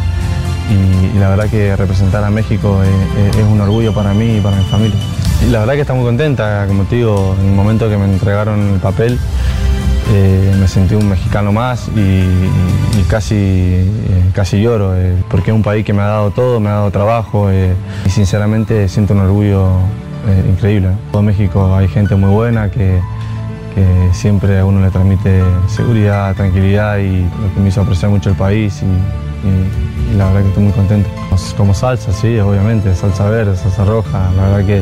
la 1.19 1.29
verdad 1.29 1.49
que 1.49 1.75
representar 1.75 2.23
a 2.23 2.29
México 2.31 2.81
eh, 2.83 2.87
eh, 3.17 3.31
es 3.37 3.43
un 3.43 3.59
orgullo 3.59 3.93
para 3.93 4.13
mí 4.13 4.37
y 4.37 4.41
para 4.41 4.55
mi 4.55 4.63
familia. 4.65 4.97
Y 5.45 5.51
la 5.51 5.59
verdad 5.59 5.73
que 5.73 5.81
está 5.81 5.93
muy 5.93 6.05
contenta, 6.05 6.65
como 6.67 6.85
te 6.85 6.95
digo, 6.95 7.35
en 7.39 7.47
el 7.47 7.53
momento 7.53 7.89
que 7.89 7.97
me 7.97 8.05
entregaron 8.05 8.73
el 8.73 8.79
papel 8.79 9.19
eh, 10.11 10.55
me 10.59 10.67
sentí 10.67 10.95
un 10.95 11.07
mexicano 11.09 11.51
más 11.51 11.87
y, 11.95 12.23
casi, 13.09 13.35
eh, 13.35 13.85
casi 14.33 14.61
lloro, 14.61 14.95
eh, 14.95 15.15
porque 15.29 15.51
es 15.51 15.55
un 15.55 15.63
país 15.63 15.85
que 15.85 15.93
me 15.93 16.01
ha 16.01 16.07
dado 16.07 16.31
todo, 16.31 16.59
me 16.59 16.69
ha 16.69 16.73
dado 16.73 16.91
trabajo 16.91 17.49
eh, 17.49 17.73
y 18.05 18.09
sinceramente 18.09 18.87
siento 18.89 19.13
un 19.13 19.21
orgullo 19.21 19.67
increíble. 20.49 20.89
En 20.89 20.97
todo 21.11 21.21
México 21.23 21.75
hay 21.75 21.87
gente 21.87 22.15
muy 22.15 22.29
buena 22.29 22.69
que, 22.69 22.99
que 23.73 24.09
siempre 24.13 24.59
a 24.59 24.65
uno 24.65 24.81
le 24.81 24.91
transmite 24.91 25.41
seguridad, 25.67 26.35
tranquilidad 26.35 26.97
y 26.99 27.21
lo 27.21 27.53
que 27.55 27.59
me 27.59 27.69
hizo 27.69 27.81
apreciar 27.81 28.11
mucho 28.11 28.29
el 28.29 28.35
país 28.35 28.81
y, 28.83 28.85
y- 28.85 30.13
y 30.13 30.17
la 30.17 30.25
verdad 30.25 30.41
que 30.41 30.47
estoy 30.49 30.63
muy 30.63 30.73
contento. 30.73 31.09
Como 31.57 31.73
salsa, 31.73 32.11
sí, 32.11 32.37
obviamente, 32.39 32.93
salsa 32.95 33.29
verde, 33.29 33.55
salsa 33.55 33.85
roja, 33.85 34.29
la 34.35 34.43
verdad 34.49 34.65
que 34.65 34.81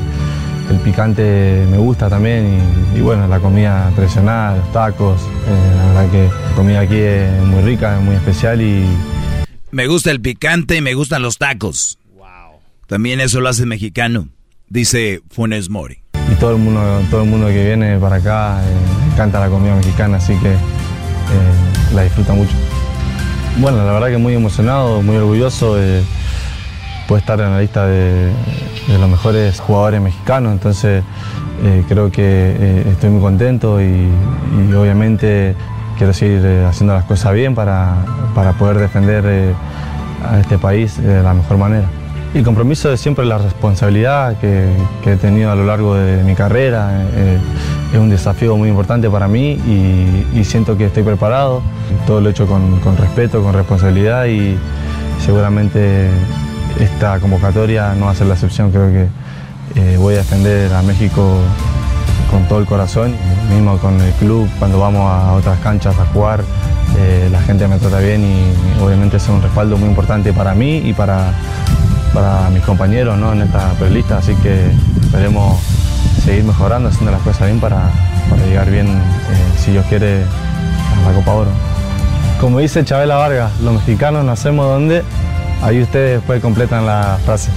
el 0.70 0.78
picante 0.80 1.66
me 1.70 1.78
gusta 1.78 2.10
también 2.10 2.62
y, 2.96 3.00
y 3.00 3.02
bueno, 3.02 3.28
la 3.28 3.40
comida 3.40 3.91
tradicional, 3.96 4.58
los 4.60 4.72
tacos, 4.72 5.22
eh, 5.22 5.74
la 5.76 5.86
verdad 5.88 6.12
que 6.12 6.24
la 6.28 6.56
comida 6.56 6.80
aquí 6.82 6.98
es 6.98 7.44
muy 7.44 7.62
rica, 7.62 7.98
es 7.98 8.04
muy 8.04 8.16
especial 8.16 8.62
y, 8.62 8.86
Me 9.72 9.88
gusta 9.88 10.12
el 10.12 10.22
picante 10.22 10.78
y 10.78 10.82
me 10.82 10.94
gustan 10.94 11.22
los 11.22 11.38
tacos. 11.38 11.98
También 12.88 13.20
eso 13.20 13.40
lo 13.40 13.50
hace 13.50 13.68
mexicano, 13.68 14.30
dice 14.68 15.22
Funes 15.30 15.70
Mori. 15.70 16.02
y 16.32 16.36
todo 16.40 16.52
el 16.52 16.58
mundo, 16.58 16.82
todo 17.12 17.22
el 17.24 17.30
mundo 17.30 17.48
que 17.48 17.66
viene 17.66 18.00
para 18.00 18.16
acá 18.16 18.62
eh, 18.64 19.12
encanta 19.12 19.40
la 19.40 19.50
comida 19.50 19.76
mexicana, 19.76 20.18
así 20.18 20.34
que 20.38 20.50
eh, 20.50 20.58
la 21.94 22.04
disfruta 22.04 22.34
mucho. 22.34 22.54
Bueno, 23.58 23.86
la 23.86 23.94
verdad 23.94 24.10
que 24.10 24.18
muy 24.18 24.34
emocionado, 24.34 25.02
muy 25.02 25.18
orgulloso 25.18 25.78
de 27.10 27.22
poder 27.22 27.22
estar 27.22 27.40
en 27.40 27.52
la 27.52 27.60
lista 27.60 27.88
de, 27.88 28.31
los 28.99 29.10
mejores 29.10 29.60
jugadores 29.60 30.02
mexicanos, 30.02 30.52
entonces 30.52 31.03
eh, 31.64 31.84
creo 31.88 32.11
que 32.11 32.22
eh, 32.23 32.84
estoy 32.91 33.10
muy 33.10 33.22
contento 33.22 33.81
y, 33.81 34.10
obviamente 34.76 35.56
quiero 35.98 36.14
seguir 36.14 36.41
eh, 36.45 36.65
haciendo 36.65 36.94
las 36.94 37.06
cosas 37.06 37.34
bien 37.34 37.56
para, 37.56 37.95
para 38.36 38.53
poder 38.53 38.77
defender 38.77 39.56
a 40.23 40.40
este 40.40 40.57
país 40.57 41.02
de 41.02 41.23
la 41.23 41.34
mejor 41.34 41.57
manera. 41.57 41.88
El 42.34 42.44
compromiso 42.44 42.91
es 42.94 43.02
siempre 43.02 43.26
la 43.26 43.40
responsabilidad 43.40 44.38
que, 44.38 44.69
que 45.03 45.14
he 45.14 45.18
tenido 45.18 45.52
a 45.52 45.56
lo 45.56 45.65
largo 45.65 45.95
de 45.95 46.23
mi 46.23 46.36
carrera. 46.36 46.91
eh, 47.15 47.40
es 47.91 47.98
un 47.98 48.11
desafío 48.11 48.56
muy 48.56 48.69
importante 48.69 49.10
para 49.10 49.27
mí 49.27 49.53
y, 49.53 50.38
y 50.40 50.44
siento 50.44 50.77
que 50.77 50.86
estoy 50.86 51.02
preparado. 51.02 51.64
Todo 52.06 52.22
lo 52.22 52.30
he 52.30 52.31
hecho 52.31 52.45
con, 52.45 52.80
con 52.81 52.95
respeto, 52.98 53.41
con 53.41 53.53
responsabilidad 53.53 54.27
y 54.27 54.56
seguramente 55.26 56.11
esta 56.80 57.20
convocatoria 57.20 57.94
no 57.96 58.06
va 58.06 58.12
a 58.12 58.16
ser 58.16 58.28
la 58.28 58.34
excepción. 58.34 58.72
Creo 58.72 58.88
que 58.91 59.08
eh, 59.76 59.98
voy 59.98 60.16
a 60.16 60.18
defender 60.18 60.74
a 60.74 60.82
México 60.82 61.38
con 62.32 62.48
todo 62.48 62.60
el 62.60 62.66
corazón, 62.66 63.16
mismo 63.50 63.78
con 63.78 64.00
el 64.00 64.12
club, 64.14 64.48
cuando 64.60 64.80
vamos 64.80 65.02
a 65.12 65.34
otras 65.34 65.60
canchas 65.60 65.98
a 65.98 66.06
jugar, 66.08 66.44
eh, 66.98 67.30
la 67.32 67.41
gente 67.41 67.68
me 67.68 67.78
trata 67.78 68.00
bien 68.00 68.24
y 68.24 68.82
obviamente 68.84 69.18
es 69.18 69.28
un 69.30 69.41
respaldo 69.41 69.78
muy 69.78 69.90
importante 69.90 70.34
para 70.34 70.54
mí 70.54 70.78
y 70.78 70.94
para, 70.94 71.32
para 72.14 72.50
mis 72.50 72.64
compañeros 72.64 73.18
¿no? 73.18 73.34
en 73.34 73.41
esta 73.41 73.72
prelista, 73.74 74.18
así 74.18 74.36
que 74.36 74.72
esperemos 75.02 75.60
seguir 76.24 76.44
mejorando, 76.44 76.90
haciendo 76.90 77.12
las 77.12 77.22
cosas 77.22 77.48
bien 77.48 77.60
para, 77.60 77.90
para 78.30 78.46
llegar 78.46 78.70
bien, 78.70 78.88
eh, 78.88 79.58
si 79.58 79.72
Dios 79.72 79.86
quiere, 79.88 80.24
a 80.24 81.10
la 81.10 81.16
Copa 81.16 81.34
Oro. 81.34 81.52
Como 82.40 82.60
dice 82.60 82.86
Chabela 82.86 83.16
Vargas, 83.16 83.52
los 83.62 83.74
mexicanos 83.74 84.24
nacemos 84.24 84.68
donde, 84.68 85.04
ahí 85.61 85.81
ustedes 85.81 86.18
después 86.19 86.41
completan 86.41 86.86
la 86.86 87.19
frase. 87.26 87.52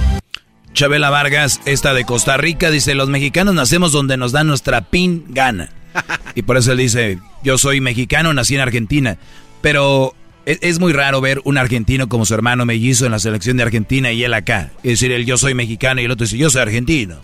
Chabela 0.73 1.09
Vargas, 1.09 1.61
esta 1.65 1.93
de 1.93 2.03
Costa 2.03 2.35
Rica, 2.37 2.71
dice, 2.71 2.95
los 2.95 3.09
mexicanos 3.09 3.53
nacemos 3.53 3.91
donde 3.91 4.17
nos 4.17 4.31
dan 4.31 4.47
nuestra 4.47 4.81
pin 4.81 5.25
gana. 5.29 5.69
Y 6.35 6.41
por 6.41 6.57
eso 6.57 6.71
él 6.71 6.79
dice, 6.79 7.19
yo 7.43 7.59
soy 7.59 7.79
mexicano, 7.79 8.33
nací 8.33 8.55
en 8.55 8.61
Argentina. 8.61 9.17
Pero 9.61 10.15
es, 10.47 10.57
es 10.63 10.79
muy 10.79 10.91
raro 10.91 11.21
ver 11.21 11.39
un 11.43 11.59
argentino 11.59 12.09
como 12.09 12.25
su 12.25 12.33
hermano 12.33 12.65
mellizo 12.65 13.05
en 13.05 13.11
la 13.11 13.19
selección 13.19 13.57
de 13.57 13.63
Argentina 13.63 14.11
y 14.11 14.23
él 14.23 14.33
acá. 14.33 14.71
Es 14.77 14.93
decir, 14.93 15.11
él 15.11 15.25
yo 15.27 15.37
soy 15.37 15.53
mexicano 15.53 16.01
y 16.01 16.05
el 16.05 16.11
otro 16.11 16.25
dice, 16.25 16.37
yo 16.39 16.49
soy 16.49 16.63
argentino. 16.63 17.17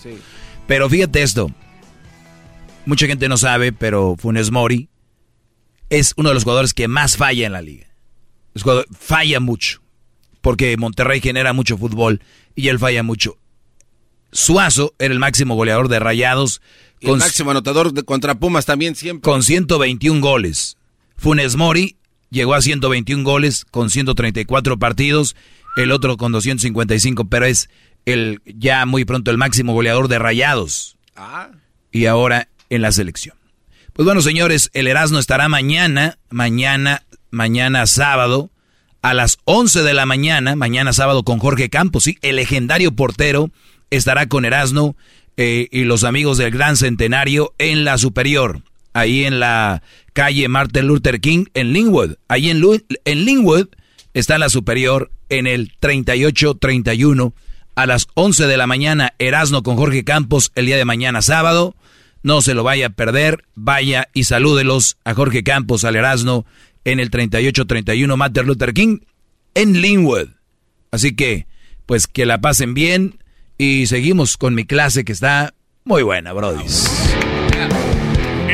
Pero 0.67 0.87
fíjate 0.87 1.23
esto, 1.23 1.49
mucha 2.85 3.07
gente 3.07 3.27
no 3.27 3.37
sabe, 3.37 3.73
pero 3.73 4.15
Funes 4.19 4.51
Mori 4.51 4.89
es 5.89 6.13
uno 6.15 6.29
de 6.29 6.35
los 6.35 6.43
jugadores 6.43 6.75
que 6.75 6.87
más 6.87 7.17
falla 7.17 7.47
en 7.47 7.53
la 7.53 7.63
liga. 7.63 7.87
Es 8.53 8.61
jugador- 8.61 8.85
falla 8.95 9.39
mucho, 9.39 9.81
porque 10.41 10.75
Monterrey 10.77 11.21
genera 11.21 11.53
mucho 11.53 11.77
fútbol 11.77 12.21
y 12.55 12.67
él 12.69 12.79
falla 12.79 13.03
mucho. 13.03 13.37
Suazo 14.31 14.93
era 14.99 15.13
el 15.13 15.19
máximo 15.19 15.55
goleador 15.55 15.87
de 15.87 15.99
Rayados 15.99 16.61
Y 16.99 17.09
el 17.09 17.17
máximo 17.17 17.51
anotador 17.51 17.93
de 17.93 18.03
contra 18.03 18.35
Pumas 18.35 18.65
también 18.65 18.95
siempre. 18.95 19.29
con 19.29 19.43
121 19.43 20.21
goles. 20.21 20.77
Funes 21.17 21.55
Mori 21.55 21.97
llegó 22.29 22.53
a 22.53 22.61
121 22.61 23.23
goles 23.23 23.65
con 23.69 23.89
134 23.89 24.77
partidos, 24.77 25.35
el 25.77 25.91
otro 25.91 26.17
con 26.17 26.31
255, 26.31 27.25
pero 27.25 27.45
es 27.45 27.69
el 28.05 28.41
ya 28.45 28.85
muy 28.85 29.05
pronto 29.05 29.31
el 29.31 29.37
máximo 29.37 29.73
goleador 29.73 30.07
de 30.07 30.19
Rayados. 30.19 30.97
Ah. 31.15 31.49
Y 31.91 32.05
ahora 32.05 32.49
en 32.69 32.81
la 32.81 32.91
selección. 32.91 33.35
Pues 33.93 34.05
bueno, 34.05 34.21
señores, 34.21 34.69
el 34.73 34.87
Erasmo 34.87 35.19
estará 35.19 35.49
mañana, 35.49 36.19
mañana, 36.29 37.03
mañana 37.31 37.85
sábado, 37.85 38.51
a 39.01 39.13
las 39.13 39.37
11 39.45 39.83
de 39.83 39.93
la 39.93 40.05
mañana, 40.05 40.55
mañana 40.55 40.93
sábado 40.93 41.23
con 41.23 41.39
Jorge 41.39 41.69
Campos, 41.69 42.03
sí, 42.03 42.17
el 42.21 42.35
legendario 42.35 42.91
portero 42.91 43.49
estará 43.89 44.27
con 44.27 44.45
Erasmo 44.45 44.95
eh, 45.37 45.67
y 45.71 45.83
los 45.85 46.03
amigos 46.03 46.37
del 46.37 46.51
Gran 46.51 46.75
Centenario 46.77 47.53
en 47.57 47.85
la 47.85 47.97
Superior, 47.97 48.61
ahí 48.93 49.23
en 49.23 49.39
la 49.39 49.81
calle 50.13 50.47
Martin 50.49 50.85
Luther 50.85 51.21
King 51.21 51.45
en 51.53 51.71
Linwood. 51.71 52.15
Ahí 52.27 52.49
en, 52.49 52.61
Linwood 53.05 53.67
está 54.13 54.37
la 54.37 54.49
Superior 54.49 55.11
en 55.29 55.47
el 55.47 55.71
3831 55.79 57.33
a 57.75 57.85
las 57.85 58.07
11 58.15 58.47
de 58.47 58.57
la 58.57 58.67
mañana, 58.67 59.13
Erasmo 59.17 59.63
con 59.63 59.77
Jorge 59.77 60.03
Campos 60.03 60.51
el 60.55 60.65
día 60.65 60.75
de 60.75 60.85
mañana 60.85 61.21
sábado. 61.21 61.75
No 62.21 62.41
se 62.41 62.53
lo 62.53 62.65
vaya 62.65 62.87
a 62.87 62.89
perder, 62.89 63.45
vaya 63.55 64.09
y 64.13 64.25
salúdelos 64.25 64.97
a 65.05 65.13
Jorge 65.13 65.41
Campos, 65.41 65.85
al 65.85 65.95
Erasmo, 65.95 66.45
en 66.85 66.99
el 66.99 67.09
3831 67.09 68.17
Martin 68.17 68.45
Luther 68.45 68.73
King 68.73 68.99
en 69.55 69.81
Linwood. 69.81 70.29
Así 70.91 71.15
que, 71.15 71.47
pues 71.85 72.07
que 72.07 72.25
la 72.25 72.41
pasen 72.41 72.73
bien 72.73 73.19
y 73.57 73.87
seguimos 73.87 74.37
con 74.37 74.55
mi 74.55 74.65
clase 74.65 75.03
que 75.03 75.11
está 75.11 75.53
muy 75.83 76.03
buena, 76.03 76.33
brodis. 76.33 76.89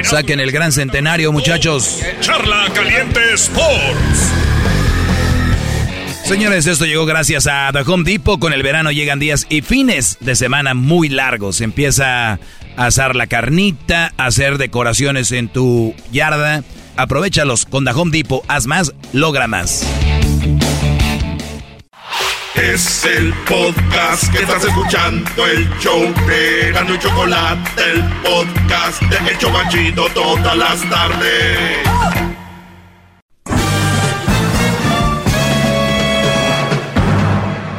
Saquen 0.03 0.39
el 0.39 0.51
gran 0.51 0.71
centenario, 0.71 1.31
muchachos. 1.31 2.01
Charla 2.19 2.67
Caliente 2.73 3.33
Sports. 3.33 4.31
Señores, 6.25 6.65
esto 6.65 6.85
llegó 6.85 7.05
gracias 7.05 7.47
a 7.47 7.69
The 7.71 7.81
Home 7.81 8.03
Depot. 8.03 8.39
Con 8.39 8.51
el 8.53 8.63
verano 8.63 8.91
llegan 8.91 9.19
días 9.19 9.45
y 9.49 9.61
fines 9.61 10.17
de 10.19 10.35
semana 10.35 10.73
muy 10.73 11.09
largos. 11.09 11.61
Empieza 11.61 12.33
a 12.33 12.39
asar 12.77 13.15
la 13.15 13.27
carnita, 13.27 14.13
a 14.17 14.25
hacer 14.25 14.57
decoraciones 14.57 15.31
en 15.31 15.49
tu 15.49 15.93
yarda. 16.11 16.63
Aprovechalos 16.97 17.65
con 17.65 17.85
The 17.85 17.91
Home 17.91 18.11
Depot. 18.11 18.43
Haz 18.47 18.67
más, 18.67 18.93
logra 19.13 19.47
más. 19.47 19.85
Es 22.55 23.03
el 23.03 23.33
podcast 23.47 24.31
que 24.31 24.39
estás 24.39 24.63
escuchando, 24.63 25.45
el 25.45 25.69
show 25.79 26.01
de 26.25 26.71
y 26.71 26.99
Chocolate, 26.99 27.91
el 27.91 28.03
podcast 28.23 29.01
de 29.01 29.29
El 29.29 29.37
Chobachito 29.37 30.07
todas 30.13 30.57
las 30.57 30.89
tardes. 30.89 31.77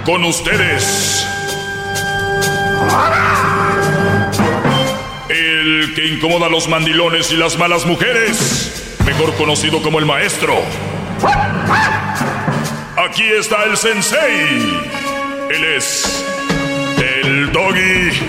Con 0.05 0.24
ustedes. 0.24 1.26
El 5.30 5.94
que 5.94 6.06
incomoda 6.06 6.47
a 6.47 6.51
los 6.51 6.68
mandilones 6.68 7.32
y 7.32 7.36
las 7.36 7.59
malas 7.59 7.86
mujeres. 7.86 8.95
Mejor 9.07 9.35
conocido 9.37 9.81
como 9.81 10.01
el 10.01 10.05
maestro. 10.05 10.57
Aquí 12.97 13.23
está 13.23 13.62
el 13.65 13.77
sensei. 13.77 14.81
Él 15.49 15.65
es 15.77 16.24
el 17.23 17.53
doggy. 17.53 18.11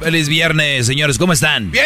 Feliz 0.00 0.28
viernes, 0.28 0.86
señores, 0.86 1.16
¿cómo 1.16 1.32
están? 1.32 1.70
¡Bien! 1.70 1.84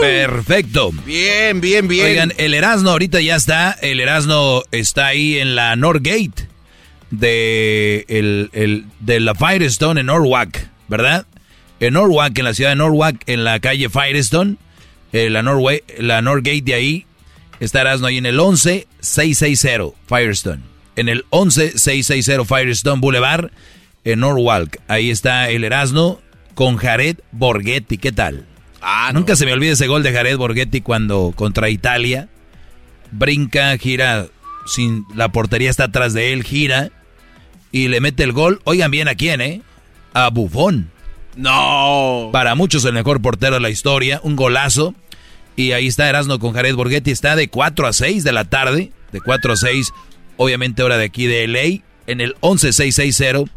Perfecto. 0.00 0.92
Bien, 1.04 1.60
bien, 1.60 1.88
bien. 1.88 2.06
Oigan, 2.06 2.32
el 2.38 2.54
Erasmo 2.54 2.90
ahorita 2.90 3.20
ya 3.20 3.34
está. 3.34 3.72
El 3.82 3.98
Erasmo 3.98 4.62
está 4.70 5.08
ahí 5.08 5.38
en 5.38 5.56
la 5.56 5.74
Northgate 5.74 6.55
de, 7.10 8.04
el, 8.08 8.50
el- 8.52 8.84
de 9.00 9.20
la 9.20 9.34
Firestone 9.34 10.00
en 10.00 10.06
Norwalk, 10.06 10.68
¿verdad? 10.88 11.26
En 11.80 11.94
Norwalk, 11.94 12.38
en 12.38 12.44
la 12.44 12.54
ciudad 12.54 12.70
de 12.70 12.76
Norwalk, 12.76 13.22
en 13.26 13.44
la 13.44 13.60
calle 13.60 13.88
Firestone, 13.88 14.56
eh, 15.12 15.30
la, 15.30 15.42
Norway, 15.42 15.82
la 15.98 16.22
Northgate 16.22 16.62
de 16.62 16.74
ahí, 16.74 17.06
está 17.60 17.82
Erasmo 17.82 18.06
ahí 18.06 18.18
en 18.18 18.26
el 18.26 18.36
11660 18.36 19.96
Firestone. 20.08 20.62
En 20.96 21.08
el 21.08 21.24
11660 21.30 22.44
Firestone 22.44 23.00
Boulevard, 23.00 23.50
en 24.04 24.20
Norwalk. 24.20 24.78
Ahí 24.88 25.10
está 25.10 25.50
el 25.50 25.64
Erasmo 25.64 26.20
con 26.54 26.76
Jared 26.76 27.18
Borghetti. 27.32 27.98
¿Qué 27.98 28.12
tal? 28.12 28.46
Ah, 28.80 29.10
Nunca 29.12 29.36
se 29.36 29.44
me 29.46 29.52
olvida 29.52 29.72
ese 29.72 29.86
gol 29.88 30.02
de 30.02 30.12
Jared 30.12 30.36
Borghetti 30.36 30.80
cuando 30.80 31.32
contra 31.36 31.68
Italia. 31.68 32.28
Brinca, 33.10 33.76
gira, 33.78 34.26
sin, 34.66 35.04
la 35.14 35.28
portería 35.30 35.70
está 35.70 35.84
atrás 35.84 36.12
de 36.14 36.32
él, 36.32 36.42
gira 36.44 36.90
y 37.72 37.88
le 37.88 38.00
mete 38.00 38.22
el 38.22 38.32
gol. 38.32 38.60
Oigan 38.64 38.90
bien 38.90 39.08
a 39.08 39.14
quién, 39.14 39.40
¿eh? 39.40 39.62
A 40.14 40.30
Buffon. 40.30 40.90
No. 41.36 42.30
Para 42.32 42.54
muchos 42.54 42.84
el 42.84 42.92
mejor 42.92 43.20
portero 43.20 43.54
de 43.54 43.60
la 43.60 43.70
historia, 43.70 44.20
un 44.22 44.36
golazo. 44.36 44.94
Y 45.54 45.72
ahí 45.72 45.86
está 45.86 46.08
Erasmo 46.08 46.38
con 46.38 46.52
Jared 46.52 46.74
Borghetti. 46.74 47.10
Está 47.10 47.36
de 47.36 47.48
4 47.48 47.86
a 47.86 47.92
6 47.92 48.24
de 48.24 48.32
la 48.32 48.44
tarde. 48.44 48.92
De 49.12 49.20
4 49.20 49.52
a 49.52 49.56
6, 49.56 49.92
obviamente 50.36 50.82
hora 50.82 50.98
de 50.98 51.04
aquí 51.04 51.26
de 51.26 51.46
LA. 51.46 51.82
En 52.06 52.20
el 52.20 52.36
11660 52.40 53.50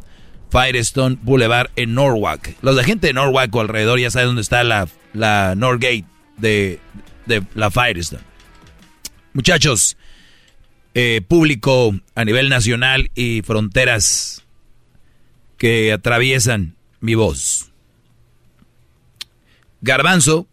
Firestone 0.51 1.17
Boulevard 1.21 1.69
en 1.75 1.93
Norwalk. 1.93 2.55
Los 2.61 2.75
de 2.75 2.83
gente 2.83 3.07
de 3.07 3.13
Norwalk 3.13 3.53
o 3.55 3.61
alrededor 3.61 3.99
ya 3.99 4.11
saben 4.11 4.29
dónde 4.29 4.41
está 4.41 4.63
la, 4.63 4.87
la 5.13 5.53
Northgate 5.55 6.05
de, 6.37 6.79
de 7.25 7.43
la 7.53 7.69
Firestone. 7.69 8.23
Muchachos, 9.33 9.95
eh, 10.93 11.21
público 11.27 11.95
a 12.15 12.25
nivel 12.25 12.49
nacional 12.49 13.11
y 13.15 13.41
fronteras 13.41 14.43
que 15.57 15.91
atraviesan 15.91 16.75
mi 16.99 17.15
voz. 17.15 17.71
Garbanzo, 19.81 20.47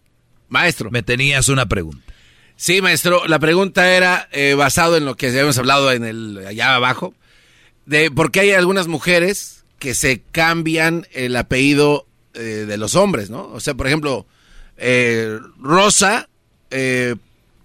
maestro, 0.49 0.91
me 0.91 1.03
tenías 1.03 1.49
una 1.49 1.67
pregunta. 1.67 2.13
Sí, 2.57 2.81
maestro, 2.81 3.27
la 3.27 3.39
pregunta 3.39 3.95
era 3.95 4.29
eh, 4.33 4.55
basado 4.55 4.97
en 4.97 5.05
lo 5.05 5.17
que 5.17 5.29
habíamos 5.29 5.59
hablado 5.59 5.93
en 5.93 6.05
el 6.05 6.47
allá 6.47 6.75
abajo, 6.75 7.15
de 7.85 8.11
por 8.11 8.31
qué 8.31 8.41
hay 8.41 8.51
algunas 8.53 8.89
mujeres 8.89 9.65
que 9.79 9.95
se 9.95 10.23
cambian 10.33 11.07
el 11.13 11.37
apellido 11.37 12.07
eh, 12.35 12.67
de 12.67 12.77
los 12.77 12.95
hombres, 12.95 13.31
¿no? 13.31 13.49
O 13.53 13.61
sea, 13.61 13.75
por 13.75 13.87
ejemplo, 13.87 14.27
eh, 14.77 15.39
Rosa 15.59 16.29
eh, 16.71 17.15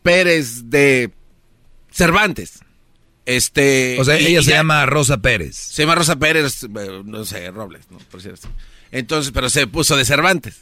Pérez 0.04 0.70
de 0.70 1.12
Cervantes. 1.92 2.61
Este, 3.36 3.98
O 4.00 4.04
sea, 4.06 4.20
y- 4.20 4.28
ella 4.28 4.40
y 4.42 4.44
se 4.44 4.50
ya- 4.52 4.58
llama 4.58 4.86
Rosa 4.86 5.18
Pérez. 5.18 5.56
Se 5.56 5.84
llama 5.84 5.96
Rosa 5.96 6.16
Pérez, 6.18 6.64
eh, 6.64 7.02
no 7.06 7.26
sé, 7.26 7.50
Robles, 7.52 7.84
¿no? 7.90 7.98
Por 8.10 8.22
cierto. 8.22 8.48
Entonces, 8.92 9.32
pero 9.34 9.50
se 9.50 9.68
puso 9.68 9.96
de 9.96 10.06
Cervantes. 10.06 10.62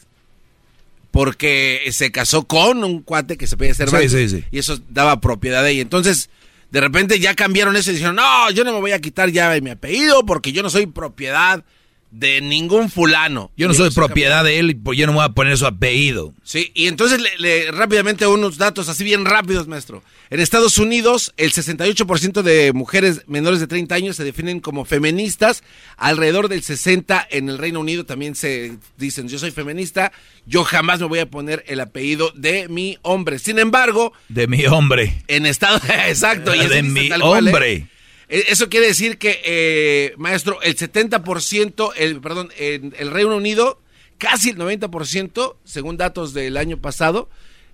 Porque 1.12 1.88
se 1.92 2.12
casó 2.12 2.46
con 2.46 2.84
un 2.84 3.02
cuate 3.02 3.36
que 3.38 3.48
se 3.48 3.58
pedía 3.58 3.74
Cervantes. 3.74 4.12
Sí, 4.12 4.30
sí, 4.30 4.38
sí. 4.38 4.46
Y 4.52 4.60
eso 4.60 4.80
daba 4.90 5.20
propiedad 5.22 5.64
de 5.64 5.72
ella. 5.72 5.82
Entonces, 5.82 6.30
de 6.70 6.82
repente 6.82 7.20
ya 7.20 7.34
cambiaron 7.34 7.76
eso 7.76 7.90
y 7.90 7.96
dijeron, 7.96 8.16
no, 8.16 8.52
yo 8.52 8.64
no 8.64 8.72
me 8.74 8.80
voy 8.80 8.92
a 8.92 9.00
quitar 9.00 9.32
ya 9.32 9.60
mi 9.62 9.72
apellido 9.72 10.24
porque 10.26 10.52
yo 10.52 10.62
no 10.62 10.70
soy 10.70 10.86
propiedad 10.86 11.64
de 12.12 12.42
ningún 12.42 12.90
fulano. 12.90 13.52
Yo 13.56 13.68
no 13.68 13.74
soy 13.74 13.92
propiedad 13.92 14.44
de 14.44 14.58
él, 14.60 14.78
pues 14.84 14.98
yo 14.98 15.06
no 15.06 15.12
me 15.14 15.18
voy 15.18 15.26
a 15.26 15.30
poner 15.30 15.58
su 15.58 15.66
apellido. 15.68 16.34
Sí, 16.44 16.72
y 16.74 16.88
entonces 16.88 17.22
le, 17.22 17.30
le- 17.38 17.72
rápidamente 17.72 18.26
unos 18.26 18.58
datos 18.58 18.90
así 18.90 19.04
bien 19.04 19.26
rápidos, 19.26 19.68
maestro. 19.68 20.04
En 20.32 20.40
Estados 20.40 20.78
Unidos, 20.78 21.34
el 21.38 21.52
68% 21.52 22.42
de 22.42 22.72
mujeres 22.74 23.24
menores 23.28 23.60
de 23.60 23.68
30 23.68 23.96
años 23.96 24.16
se 24.16 24.24
definen 24.24 24.60
como 24.60 24.86
feministas, 24.86 25.64
alrededor 25.98 26.50
del 26.50 26.64
60 26.64 27.28
en 27.32 27.50
el 27.50 27.58
Reino 27.58 27.80
Unido 27.80 28.06
también 28.06 28.36
se 28.36 28.78
dicen, 28.98 29.28
yo 29.28 29.40
soy 29.40 29.52
feminista, 29.52 30.12
yo 30.46 30.64
jamás 30.64 31.00
me 31.00 31.08
voy 31.08 31.20
a 31.20 31.30
poner 31.30 31.64
el 31.68 31.80
apellido 31.80 32.32
de 32.36 32.68
mi 32.70 32.98
hombre. 33.02 33.40
Sin 33.40 33.60
embargo, 33.60 34.14
De 34.30 34.48
mi 34.48 34.66
hombre. 34.66 35.24
en 35.28 35.46
Estados 35.46 35.82
exacto, 36.08 36.54
y 36.56 36.66
De 36.68 36.84
mi 36.84 37.10
cual, 37.10 37.48
¿eh? 37.48 37.88
Eh, 38.30 38.46
Eso 38.48 38.70
quiere 38.70 38.88
decir 38.88 39.18
que, 39.18 39.42
eh, 39.44 40.14
maestro, 40.18 40.62
el 40.62 40.76
70%, 40.76 41.94
el, 41.98 42.22
perdón, 42.22 42.50
en 42.58 42.96
el 42.98 43.12
Reino 43.12 43.36
Unido, 43.36 43.80
casi 44.18 44.52
el 44.52 44.58
90%, 44.58 45.56
según 45.64 45.98
datos 45.98 46.34
del 46.34 46.58
año 46.58 46.78
pasado, 46.78 47.30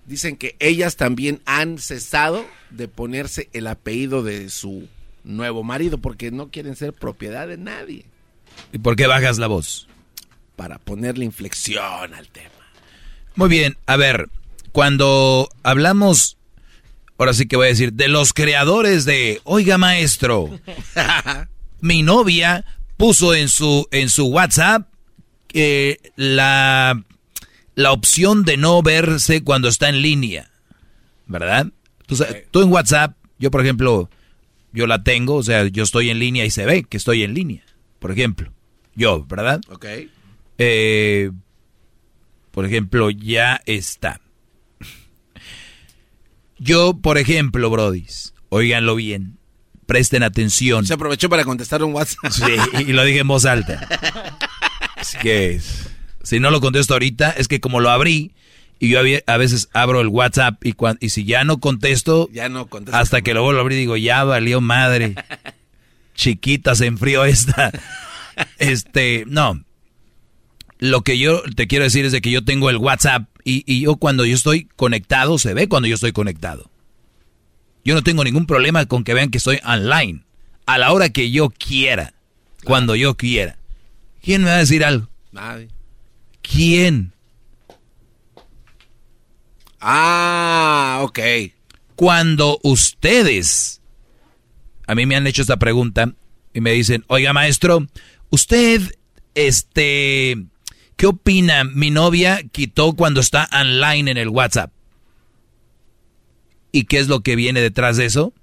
dicen 0.06 0.36
que 0.36 0.56
ellas 0.58 0.96
también 0.96 1.40
han 1.44 1.78
cesado 1.78 2.46
de 2.70 2.88
ponerse 2.88 3.48
el 3.52 3.66
apellido 3.66 4.22
de 4.22 4.48
su 4.48 4.88
nuevo 5.24 5.62
marido 5.62 5.98
porque 5.98 6.30
no 6.30 6.50
quieren 6.50 6.76
ser 6.76 6.92
propiedad 6.92 7.48
de 7.48 7.58
nadie. 7.58 8.04
¿Y 8.72 8.78
por 8.78 8.96
qué 8.96 9.06
bajas 9.06 9.38
la 9.38 9.48
voz? 9.48 9.88
Para 10.54 10.78
ponerle 10.78 11.24
inflexión 11.24 12.14
al 12.14 12.28
tema. 12.28 12.50
Muy 13.34 13.50
bien, 13.50 13.76
a 13.86 13.96
ver, 13.96 14.28
cuando 14.72 15.50
hablamos, 15.62 16.35
ahora 17.18 17.34
sí 17.34 17.46
que 17.46 17.56
voy 17.56 17.66
a 17.66 17.70
decir, 17.70 17.92
de 17.92 18.08
los 18.08 18.32
creadores 18.32 19.04
de, 19.04 19.40
oiga 19.44 19.78
maestro, 19.78 20.50
mi 21.80 22.02
novia 22.02 22.64
puso 22.96 23.34
en 23.34 23.48
su, 23.48 23.86
en 23.90 24.08
su 24.08 24.26
WhatsApp 24.26 24.88
eh, 25.52 25.98
la, 26.16 27.02
la 27.74 27.92
opción 27.92 28.44
de 28.44 28.56
no 28.56 28.82
verse 28.82 29.42
cuando 29.42 29.68
está 29.68 29.88
en 29.88 30.02
línea, 30.02 30.50
¿verdad? 31.26 31.68
Tú, 32.06 32.16
tú 32.50 32.62
en 32.62 32.70
WhatsApp, 32.70 33.16
yo 33.38 33.50
por 33.50 33.62
ejemplo, 33.62 34.10
yo 34.72 34.86
la 34.86 35.02
tengo, 35.02 35.36
o 35.36 35.42
sea, 35.42 35.66
yo 35.66 35.84
estoy 35.84 36.10
en 36.10 36.18
línea 36.18 36.44
y 36.44 36.50
se 36.50 36.66
ve 36.66 36.84
que 36.84 36.96
estoy 36.96 37.22
en 37.22 37.34
línea, 37.34 37.64
por 37.98 38.12
ejemplo, 38.12 38.52
yo, 38.94 39.24
¿verdad? 39.24 39.60
Ok. 39.70 39.86
Eh, 40.58 41.30
por 42.50 42.64
ejemplo, 42.64 43.10
ya 43.10 43.60
está. 43.66 44.20
Yo, 46.58 46.98
por 47.00 47.18
ejemplo, 47.18 47.68
Brodis, 47.70 48.34
óiganlo 48.48 48.94
bien, 48.94 49.38
presten 49.86 50.22
atención. 50.22 50.86
Se 50.86 50.94
aprovechó 50.94 51.28
para 51.28 51.44
contestar 51.44 51.82
un 51.82 51.92
WhatsApp. 51.94 52.30
Sí, 52.32 52.42
y 52.86 52.92
lo 52.92 53.04
dije 53.04 53.20
en 53.20 53.28
voz 53.28 53.44
alta. 53.44 53.86
Así 54.96 55.18
que, 55.18 55.60
si 56.22 56.40
no 56.40 56.50
lo 56.50 56.60
contesto 56.60 56.94
ahorita, 56.94 57.30
es 57.32 57.48
que 57.48 57.60
como 57.60 57.80
lo 57.80 57.90
abrí, 57.90 58.32
y 58.78 58.88
yo 58.88 59.00
a 59.26 59.36
veces 59.36 59.68
abro 59.74 60.00
el 60.00 60.08
WhatsApp, 60.08 60.64
y, 60.64 60.72
cuan- 60.72 60.98
y 61.00 61.10
si 61.10 61.24
ya 61.24 61.44
no 61.44 61.60
contesto, 61.60 62.28
Ya 62.32 62.48
no 62.48 62.68
hasta 62.92 63.20
que 63.22 63.34
lo 63.34 63.42
vuelvo 63.42 63.60
a 63.60 63.62
abrir, 63.62 63.78
digo, 63.78 63.96
ya 63.96 64.24
valió 64.24 64.60
madre. 64.60 65.14
Chiquita, 66.14 66.74
se 66.74 66.86
enfrió 66.86 67.24
esta. 67.24 67.72
Este, 68.58 69.24
no. 69.26 69.64
Lo 70.78 71.02
que 71.02 71.18
yo 71.18 71.42
te 71.54 71.66
quiero 71.66 71.84
decir 71.84 72.04
es 72.04 72.12
de 72.12 72.20
que 72.20 72.30
yo 72.30 72.44
tengo 72.44 72.70
el 72.70 72.76
WhatsApp 72.76 73.28
y, 73.44 73.64
y 73.66 73.80
yo 73.80 73.96
cuando 73.96 74.24
yo 74.24 74.34
estoy 74.34 74.68
conectado, 74.76 75.38
se 75.38 75.54
ve 75.54 75.68
cuando 75.68 75.88
yo 75.88 75.94
estoy 75.94 76.12
conectado. 76.12 76.70
Yo 77.84 77.94
no 77.94 78.02
tengo 78.02 78.24
ningún 78.24 78.46
problema 78.46 78.84
con 78.86 79.04
que 79.04 79.14
vean 79.14 79.30
que 79.30 79.38
estoy 79.38 79.60
online. 79.64 80.24
A 80.66 80.76
la 80.76 80.92
hora 80.92 81.10
que 81.10 81.30
yo 81.30 81.50
quiera. 81.50 82.14
Cuando 82.64 82.96
yo 82.96 83.16
quiera. 83.16 83.58
¿Quién 84.20 84.42
me 84.42 84.50
va 84.50 84.56
a 84.56 84.58
decir 84.58 84.84
algo? 84.84 85.08
Nadie. 85.30 85.68
¿Quién? 86.42 87.12
Ah, 89.80 90.98
ok. 91.02 91.20
Cuando 91.94 92.58
ustedes, 92.64 93.80
a 94.88 94.96
mí 94.96 95.06
me 95.06 95.14
han 95.14 95.28
hecho 95.28 95.42
esta 95.42 95.58
pregunta 95.58 96.12
y 96.52 96.60
me 96.60 96.72
dicen, 96.72 97.04
oiga 97.06 97.32
maestro, 97.32 97.86
usted, 98.30 98.82
este, 99.36 100.44
¿qué 100.96 101.06
opina? 101.06 101.64
Mi 101.64 101.90
novia 101.90 102.42
quitó 102.50 102.94
cuando 102.94 103.20
está 103.20 103.48
online 103.52 104.10
en 104.10 104.16
el 104.16 104.28
WhatsApp. 104.28 104.72
¿Y 106.72 106.84
qué 106.84 106.98
es 106.98 107.08
lo 107.08 107.20
que 107.20 107.36
viene 107.36 107.60
detrás 107.60 107.96
de 107.96 108.06
eso? 108.06 108.34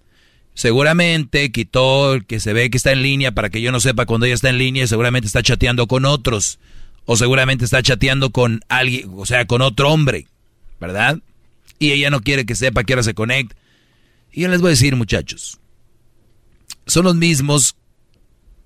Seguramente 0.56 1.52
quitó 1.52 2.14
el 2.14 2.26
que 2.26 2.40
se 2.40 2.54
ve 2.54 2.70
que 2.70 2.78
está 2.78 2.92
en 2.92 3.02
línea 3.02 3.32
para 3.32 3.50
que 3.50 3.62
yo 3.62 3.72
no 3.72 3.80
sepa 3.80 4.06
cuando 4.06 4.26
ella 4.26 4.36
está 4.36 4.50
en 4.50 4.60
línea, 4.60 4.88
seguramente 4.88 5.28
está 5.28 5.42
chateando 5.42 5.88
con 5.88 6.06
otros. 6.06 6.60
O 7.06 7.18
seguramente 7.18 7.66
está 7.66 7.84
chateando 7.84 8.30
con 8.30 8.62
alguien, 8.70 9.12
o 9.16 9.26
sea, 9.26 9.46
con 9.46 9.62
otro 9.62 9.92
hombre, 9.92 10.28
¿verdad? 10.80 11.20
Y 11.80 11.92
ella 11.92 12.10
no 12.10 12.22
quiere 12.22 12.46
que 12.46 12.56
sepa 12.56 12.84
que 12.84 12.94
ahora 12.94 13.04
se 13.04 13.14
conecta. 13.14 13.56
Y 14.32 14.42
yo 14.42 14.48
les 14.48 14.62
voy 14.62 14.70
a 14.70 14.72
decir, 14.72 14.96
muchachos, 14.96 15.60
son 16.88 17.06
los 17.06 17.16
mismos 17.16 17.76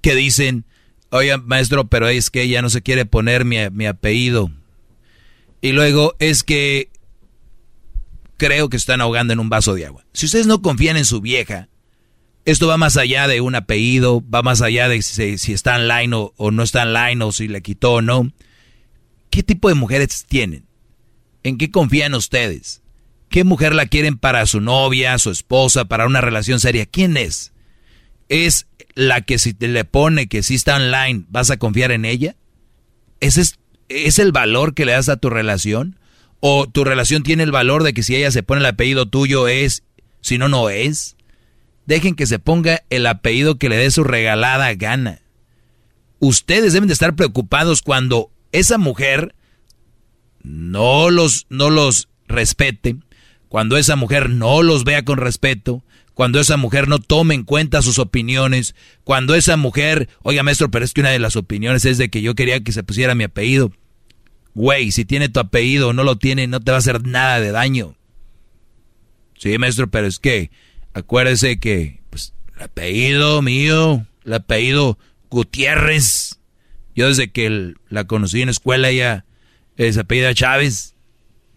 que 0.02 0.14
dicen, 0.14 0.66
Oye, 1.10 1.38
maestro, 1.38 1.88
pero 1.88 2.08
es 2.08 2.30
que 2.30 2.42
ella 2.42 2.62
no 2.62 2.70
se 2.70 2.82
quiere 2.82 3.06
poner 3.06 3.46
mi, 3.46 3.58
mi 3.72 3.86
apellido. 3.86 4.52
Y 5.62 5.72
luego 5.72 6.16
es 6.20 6.44
que 6.44 6.90
creo 8.38 8.70
que 8.70 8.78
están 8.78 9.02
ahogando 9.02 9.34
en 9.34 9.40
un 9.40 9.50
vaso 9.50 9.74
de 9.74 9.86
agua. 9.86 10.06
Si 10.14 10.26
ustedes 10.26 10.48
no 10.48 10.62
confían 10.62 10.98
en 10.98 11.06
su 11.06 11.22
vieja, 11.22 11.70
esto 12.46 12.68
va 12.68 12.78
más 12.78 12.96
allá 12.98 13.28
de 13.28 13.42
un 13.42 13.56
apellido, 13.56 14.24
va 14.30 14.42
más 14.42 14.62
allá 14.62 14.88
de 14.88 15.02
si, 15.02 15.38
si 15.38 15.54
está 15.54 15.76
online 15.76 16.16
o, 16.16 16.34
o, 16.38 16.52
no 16.52 16.64
está 16.64 16.84
online 16.84 17.24
o 17.24 17.32
si 17.32 17.48
le 17.48 17.62
quitó 17.62 17.94
o 17.94 18.02
no. 18.02 18.32
¿Qué 19.30 19.44
tipo 19.44 19.70
de 19.70 19.76
mujeres 19.76 20.26
tienen? 20.28 20.66
¿En 21.44 21.58
qué 21.58 21.72
confían 21.72 22.14
ustedes? 22.14 22.82
¿Qué 23.30 23.44
mujer 23.44 23.76
la 23.76 23.88
quieren 23.88 24.18
para 24.18 24.46
su 24.46 24.62
novia, 24.62 25.18
su 25.18 25.32
esposa, 25.32 25.86
para 25.86 26.06
una 26.06 26.22
relación 26.22 26.60
seria? 26.60 26.86
¿Quién 26.86 27.18
es? 27.18 27.52
¿Es 28.30 28.68
la 28.98 29.22
que 29.22 29.38
si 29.38 29.54
te 29.54 29.68
le 29.68 29.86
pone 29.86 30.26
que 30.28 30.42
si 30.42 30.56
está 30.56 30.76
online, 30.76 31.26
vas 31.30 31.52
a 31.52 31.58
confiar 31.58 31.92
en 31.92 32.04
ella? 32.04 32.36
¿Ese 33.20 33.42
es, 33.42 33.60
es 33.90 34.18
el 34.18 34.32
valor 34.32 34.74
que 34.74 34.86
le 34.86 34.94
das 34.94 35.08
a 35.08 35.18
tu 35.18 35.30
relación? 35.30 36.00
¿O 36.40 36.68
tu 36.68 36.84
relación 36.84 37.22
tiene 37.22 37.44
el 37.44 37.52
valor 37.52 37.84
de 37.84 37.94
que 37.94 38.02
si 38.02 38.16
ella 38.16 38.32
se 38.32 38.42
pone 38.42 38.62
el 38.62 38.66
apellido 38.66 39.06
tuyo 39.06 39.48
es, 39.48 39.84
si 40.22 40.40
no, 40.40 40.50
no 40.50 40.72
es? 40.72 41.16
Dejen 41.86 42.16
que 42.16 42.26
se 42.26 42.40
ponga 42.40 42.82
el 42.90 43.06
apellido 43.06 43.60
que 43.60 43.70
le 43.70 43.78
dé 43.78 43.92
su 43.92 44.04
regalada 44.04 44.74
gana. 44.74 45.22
Ustedes 46.18 46.74
deben 46.74 46.88
de 46.88 46.94
estar 46.94 47.16
preocupados 47.16 47.84
cuando 47.84 48.32
esa 48.52 48.80
mujer 48.80 49.36
no 50.42 51.12
los, 51.12 51.46
no 51.52 51.70
los 51.70 52.10
respete, 52.28 52.96
cuando 53.48 53.78
esa 53.78 53.96
mujer 53.96 54.32
no 54.32 54.64
los 54.64 54.86
vea 54.86 55.06
con 55.06 55.20
respeto, 55.20 55.84
cuando 56.18 56.40
esa 56.40 56.58
mujer 56.58 56.88
no 56.88 56.98
tome 56.98 57.36
en 57.36 57.44
cuenta 57.44 57.84
sus 57.84 58.00
opiniones, 58.00 58.74
cuando 59.04 59.36
esa 59.36 59.56
mujer, 59.56 60.10
oiga 60.24 60.42
maestro, 60.42 60.72
pero 60.72 60.84
es 60.84 60.92
que 60.92 61.02
una 61.02 61.12
de 61.12 61.20
las 61.20 61.36
opiniones 61.36 61.86
es 61.86 62.00
de 62.00 62.10
que 62.10 62.24
yo 62.24 62.34
quería 62.34 62.60
que 62.60 62.72
se 62.72 62.82
pusiera 62.82 63.14
mi 63.14 63.24
apellido. 63.24 63.72
Güey, 64.56 64.92
si 64.92 65.06
tiene 65.06 65.30
tu 65.30 65.40
apellido 65.40 65.90
o 65.90 65.94
no 65.94 66.04
lo 66.04 66.16
tiene, 66.16 66.48
no 66.48 66.60
te 66.60 66.72
va 66.72 66.78
a 66.78 66.80
hacer 66.80 67.06
nada 67.06 67.40
de 67.40 67.52
daño. 67.52 67.94
Sí, 69.38 69.60
maestro, 69.60 69.92
pero 69.92 70.08
es 70.08 70.18
que 70.18 70.50
acuérdese 70.96 71.60
que 71.60 72.02
pues, 72.10 72.34
el 72.56 72.64
apellido 72.64 73.44
mío, 73.44 74.08
el 74.26 74.34
apellido 74.34 74.98
Gutiérrez, 75.30 76.40
yo 76.96 77.10
desde 77.10 77.30
que 77.30 77.76
la 77.90 78.06
conocí 78.06 78.42
en 78.42 78.50
escuela 78.50 78.90
ella 78.90 79.26
se 79.78 80.00
apellida 80.00 80.34
Chávez, 80.34 80.96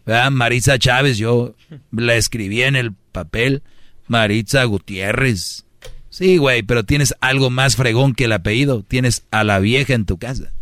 ¿verdad? 0.05 0.31
Maritza 0.31 0.79
Chávez, 0.79 1.17
yo 1.17 1.57
la 1.93 2.17
escribí 2.17 2.61
en 2.61 2.77
el 2.77 2.93
papel, 2.93 3.63
Maritza 4.11 4.65
Gutiérrez. 4.65 5.65
Sí, 6.09 6.37
güey, 6.37 6.65
pero 6.65 6.85
tienes 6.85 7.15
algo 7.21 7.49
más 7.49 7.77
fregón 7.77 8.13
que 8.13 8.25
el 8.25 8.33
apellido, 8.33 8.83
tienes 8.83 9.25
a 9.31 9.45
la 9.45 9.61
vieja 9.61 9.95
en 9.95 10.05
tu 10.05 10.19
casa. 10.19 10.53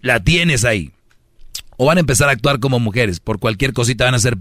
La 0.00 0.24
tienes 0.24 0.64
ahí. 0.64 0.92
O 1.76 1.84
van 1.84 1.98
a 1.98 2.00
empezar 2.00 2.30
a 2.30 2.32
actuar 2.32 2.58
como 2.58 2.80
mujeres, 2.80 3.20
por 3.20 3.38
cualquier 3.38 3.74
cosita 3.74 4.06
van 4.06 4.14
a 4.14 4.16
hacer 4.16 4.38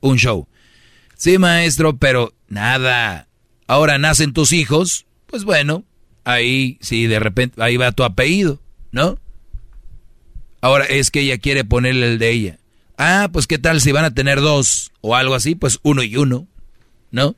un 0.00 0.16
show. 0.16 0.48
Sí, 1.18 1.36
maestro, 1.36 1.98
pero 1.98 2.32
nada. 2.48 3.28
Ahora 3.66 3.98
nacen 3.98 4.32
tus 4.32 4.52
hijos, 4.52 5.04
pues 5.26 5.44
bueno, 5.44 5.84
ahí 6.24 6.78
sí, 6.80 7.06
de 7.06 7.20
repente, 7.20 7.62
ahí 7.62 7.76
va 7.76 7.92
tu 7.92 8.04
apellido, 8.04 8.62
¿no? 8.90 9.18
Ahora 10.62 10.86
es 10.86 11.10
que 11.10 11.20
ella 11.20 11.36
quiere 11.36 11.64
ponerle 11.64 12.12
el 12.12 12.18
de 12.18 12.30
ella. 12.30 12.58
Ah, 12.96 13.28
pues 13.30 13.46
qué 13.46 13.58
tal 13.58 13.82
si 13.82 13.92
van 13.92 14.06
a 14.06 14.14
tener 14.14 14.40
dos 14.40 14.92
o 15.02 15.14
algo 15.14 15.34
así, 15.34 15.54
pues 15.54 15.78
uno 15.82 16.02
y 16.02 16.16
uno, 16.16 16.48
¿no? 17.14 17.36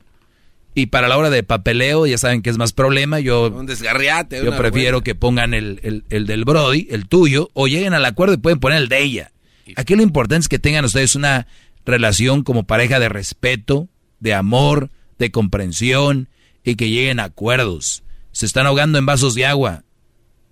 Y 0.75 0.87
para 0.87 1.07
la 1.07 1.17
hora 1.17 1.29
de 1.29 1.41
papeleo, 1.41 2.05
ya 2.05 2.17
saben 2.17 2.41
que 2.41 2.49
es 2.49 2.57
más 2.57 2.73
problema. 2.73 3.19
Yo, 3.19 3.47
un 3.47 3.65
desgarriate. 3.65 4.43
Yo 4.43 4.55
prefiero 4.55 5.01
que 5.01 5.15
pongan 5.15 5.53
el, 5.53 5.79
el, 5.81 6.03
el, 6.09 6.27
del 6.27 6.45
Brody, 6.45 6.87
el 6.91 7.07
tuyo, 7.07 7.49
o 7.53 7.67
lleguen 7.67 7.93
al 7.93 8.05
acuerdo 8.05 8.35
y 8.35 8.37
pueden 8.37 8.59
poner 8.59 8.79
el 8.79 8.89
de 8.89 9.01
ella. 9.01 9.31
Aquí 9.75 9.95
lo 9.95 10.03
importante 10.03 10.43
es 10.43 10.49
que 10.49 10.59
tengan 10.59 10.85
ustedes 10.85 11.15
una 11.15 11.47
relación 11.85 12.43
como 12.43 12.63
pareja 12.63 12.99
de 12.99 13.09
respeto, 13.09 13.87
de 14.19 14.33
amor, 14.33 14.91
de 15.17 15.31
comprensión 15.31 16.29
y 16.63 16.75
que 16.75 16.89
lleguen 16.89 17.19
a 17.19 17.25
acuerdos. 17.25 18.03
Se 18.31 18.45
están 18.45 18.67
ahogando 18.67 18.99
en 18.99 19.05
vasos 19.05 19.33
de 19.33 19.47
agua. 19.47 19.83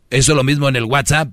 Eso 0.09 0.31
es 0.31 0.35
lo 0.35 0.43
mismo 0.43 0.67
en 0.69 0.75
el 0.75 0.85
WhatsApp. 0.85 1.29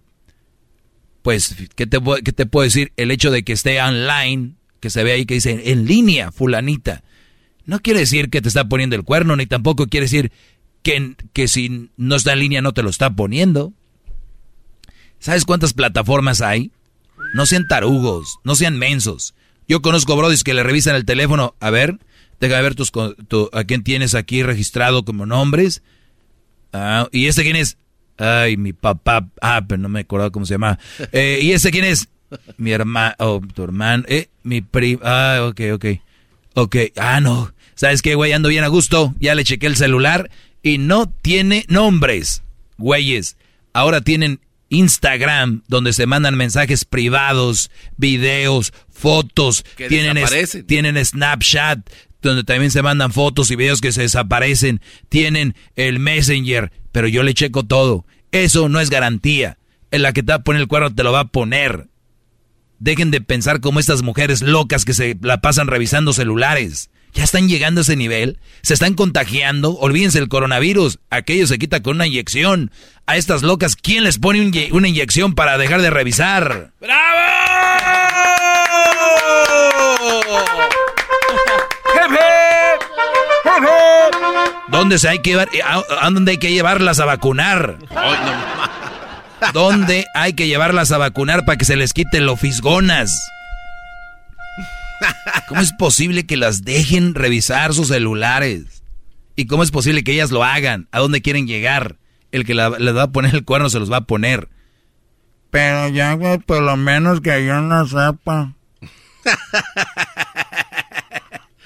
Pues, 1.22 1.56
¿qué 1.76 1.86
te, 1.86 1.98
¿qué 2.24 2.32
te 2.32 2.46
puedo 2.46 2.64
decir? 2.64 2.92
El 2.96 3.10
hecho 3.10 3.30
de 3.30 3.42
que 3.42 3.54
esté 3.54 3.80
online, 3.80 4.52
que 4.80 4.90
se 4.90 5.02
ve 5.02 5.12
ahí 5.12 5.24
que 5.24 5.34
dice 5.34 5.72
en 5.72 5.86
línea, 5.86 6.30
fulanita 6.30 7.02
no 7.66 7.80
quiere 7.80 8.00
decir 8.00 8.30
que 8.30 8.40
te 8.40 8.48
está 8.48 8.68
poniendo 8.68 8.96
el 8.96 9.04
cuerno, 9.04 9.36
ni 9.36 9.46
tampoco 9.46 9.86
quiere 9.86 10.06
decir 10.06 10.32
que, 10.82 11.14
que 11.32 11.48
si 11.48 11.90
no 11.96 12.16
está 12.16 12.32
en 12.32 12.40
línea 12.40 12.62
no 12.62 12.72
te 12.72 12.82
lo 12.82 12.90
está 12.90 13.10
poniendo. 13.14 13.72
¿Sabes 15.18 15.44
cuántas 15.44 15.72
plataformas 15.72 16.40
hay? 16.40 16.72
No 17.34 17.46
sean 17.46 17.68
tarugos, 17.68 18.38
no 18.44 18.54
sean 18.56 18.78
mensos. 18.78 19.34
Yo 19.68 19.80
conozco 19.80 20.16
brodis 20.16 20.42
que 20.42 20.54
le 20.54 20.62
revisan 20.62 20.96
el 20.96 21.04
teléfono. 21.04 21.54
A 21.60 21.70
ver, 21.70 21.98
déjame 22.40 22.62
ver 22.62 22.74
tus, 22.74 22.90
tu, 23.28 23.48
a 23.52 23.64
quién 23.64 23.84
tienes 23.84 24.14
aquí 24.14 24.42
registrado 24.42 25.04
como 25.04 25.24
nombres. 25.24 25.82
Ah, 26.72 27.08
¿Y 27.12 27.26
este 27.26 27.42
quién 27.42 27.56
es? 27.56 27.78
Ay, 28.18 28.56
mi 28.56 28.72
papá. 28.72 29.28
Ah, 29.40 29.62
pero 29.66 29.80
no 29.80 29.88
me 29.88 30.00
acuerdo 30.00 30.32
cómo 30.32 30.46
se 30.46 30.54
llama. 30.54 30.78
Eh, 31.12 31.38
¿Y 31.42 31.52
este 31.52 31.70
quién 31.70 31.84
es? 31.84 32.08
Mi 32.56 32.72
hermano, 32.72 33.14
oh, 33.18 33.40
tu 33.54 33.62
hermano. 33.62 34.04
Eh, 34.08 34.28
mi 34.42 34.60
primo. 34.60 35.00
Ah, 35.04 35.46
ok, 35.48 35.60
ok. 35.74 35.84
Ok, 36.54 36.76
ah, 36.96 37.20
no. 37.20 37.52
¿Sabes 37.74 38.02
qué, 38.02 38.14
güey? 38.14 38.32
Ando 38.32 38.48
bien 38.48 38.64
a 38.64 38.68
gusto. 38.68 39.14
Ya 39.18 39.34
le 39.34 39.44
chequé 39.44 39.66
el 39.66 39.76
celular 39.76 40.30
y 40.62 40.78
no 40.78 41.10
tiene 41.10 41.64
nombres, 41.68 42.42
güeyes. 42.78 43.36
Ahora 43.72 44.00
tienen 44.00 44.40
Instagram, 44.68 45.62
donde 45.68 45.92
se 45.92 46.06
mandan 46.06 46.36
mensajes 46.36 46.84
privados, 46.84 47.70
videos, 47.96 48.72
fotos. 48.90 49.64
Tienen, 49.76 50.16
es, 50.16 50.64
tienen 50.66 51.02
Snapchat, 51.04 51.78
donde 52.22 52.44
también 52.44 52.70
se 52.70 52.82
mandan 52.82 53.12
fotos 53.12 53.50
y 53.50 53.56
videos 53.56 53.80
que 53.80 53.92
se 53.92 54.02
desaparecen. 54.02 54.80
Tienen 55.08 55.54
el 55.76 55.98
Messenger, 55.98 56.72
pero 56.92 57.08
yo 57.08 57.22
le 57.22 57.34
checo 57.34 57.64
todo. 57.64 58.06
Eso 58.30 58.68
no 58.68 58.80
es 58.80 58.90
garantía. 58.90 59.58
En 59.90 60.02
la 60.02 60.12
que 60.12 60.22
te 60.22 60.32
va 60.32 60.36
a 60.36 60.42
poner 60.42 60.62
el 60.62 60.68
cuerno 60.68 60.94
te 60.94 61.02
lo 61.02 61.12
va 61.12 61.20
a 61.20 61.28
poner. 61.28 61.88
Dejen 62.82 63.12
de 63.12 63.20
pensar 63.20 63.60
como 63.60 63.78
estas 63.78 64.02
mujeres 64.02 64.42
locas 64.42 64.84
que 64.84 64.92
se 64.92 65.16
la 65.20 65.40
pasan 65.40 65.68
revisando 65.68 66.12
celulares. 66.12 66.90
Ya 67.12 67.22
están 67.22 67.48
llegando 67.48 67.80
a 67.80 67.82
ese 67.82 67.94
nivel, 67.94 68.40
se 68.62 68.74
están 68.74 68.94
contagiando, 68.94 69.78
olvídense 69.78 70.18
el 70.18 70.28
coronavirus, 70.28 70.98
aquello 71.08 71.46
se 71.46 71.58
quita 71.58 71.80
con 71.80 71.94
una 71.94 72.08
inyección. 72.08 72.72
A 73.06 73.16
estas 73.16 73.44
locas, 73.44 73.76
¿quién 73.76 74.02
les 74.02 74.18
pone 74.18 74.40
un, 74.40 74.52
una 74.72 74.88
inyección 74.88 75.36
para 75.36 75.58
dejar 75.58 75.80
de 75.80 75.90
revisar? 75.90 76.72
¡Bravo! 76.80 77.20
¿Dónde 84.66 84.98
se 84.98 85.08
hay 85.08 85.20
que 85.20 85.30
llevar, 85.30 85.48
a, 86.00 86.10
dónde 86.10 86.32
hay 86.32 86.38
que 86.38 86.50
llevarlas 86.50 86.98
a 86.98 87.04
vacunar? 87.04 87.78
Ay, 87.90 88.18
no. 88.26 88.81
¿Dónde 89.52 90.06
hay 90.14 90.34
que 90.34 90.46
llevarlas 90.46 90.92
a 90.92 90.98
vacunar 90.98 91.44
para 91.44 91.58
que 91.58 91.64
se 91.64 91.76
les 91.76 91.92
quiten 91.92 92.26
los 92.26 92.40
fisgonas? 92.40 93.10
¿Cómo 95.48 95.60
es 95.60 95.72
posible 95.72 96.26
que 96.26 96.36
las 96.36 96.62
dejen 96.62 97.14
revisar 97.14 97.74
sus 97.74 97.88
celulares? 97.88 98.82
¿Y 99.34 99.46
cómo 99.46 99.62
es 99.62 99.70
posible 99.70 100.04
que 100.04 100.12
ellas 100.12 100.30
lo 100.30 100.44
hagan? 100.44 100.88
¿A 100.92 101.00
dónde 101.00 101.22
quieren 101.22 101.46
llegar? 101.46 101.96
El 102.30 102.44
que 102.44 102.54
les 102.54 102.96
va 102.96 103.02
a 103.02 103.12
poner 103.12 103.34
el 103.34 103.44
cuerno 103.44 103.68
se 103.68 103.78
los 103.78 103.90
va 103.90 103.98
a 103.98 104.04
poner. 104.04 104.48
Pero 105.50 105.88
ya, 105.88 106.14
güey, 106.14 106.38
por 106.38 106.62
lo 106.62 106.76
menos 106.76 107.20
que 107.20 107.44
yo 107.44 107.60
no 107.60 107.86
sepa. 107.86 108.54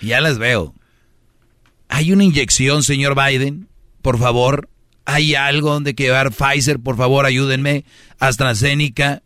ya 0.00 0.20
les 0.20 0.38
veo. 0.38 0.74
¿Hay 1.88 2.12
una 2.12 2.24
inyección, 2.24 2.82
señor 2.82 3.14
Biden? 3.14 3.68
Por 4.02 4.18
favor, 4.18 4.68
¿Hay 5.06 5.36
algo 5.36 5.72
donde 5.72 5.94
llevar 5.94 6.32
Pfizer? 6.32 6.80
Por 6.80 6.96
favor, 6.96 7.24
ayúdenme. 7.24 7.84
AstraZeneca. 8.18 9.22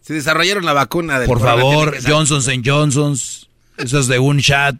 Se 0.00 0.14
desarrollaron 0.14 0.64
la 0.64 0.72
vacuna 0.72 1.20
del 1.20 1.28
Por 1.28 1.40
favor, 1.40 1.96
Johnson 2.04 2.42
Johnson's. 2.64 3.48
Eso 3.76 4.00
es 4.00 4.08
de 4.08 4.18
un 4.18 4.40
chat. 4.40 4.76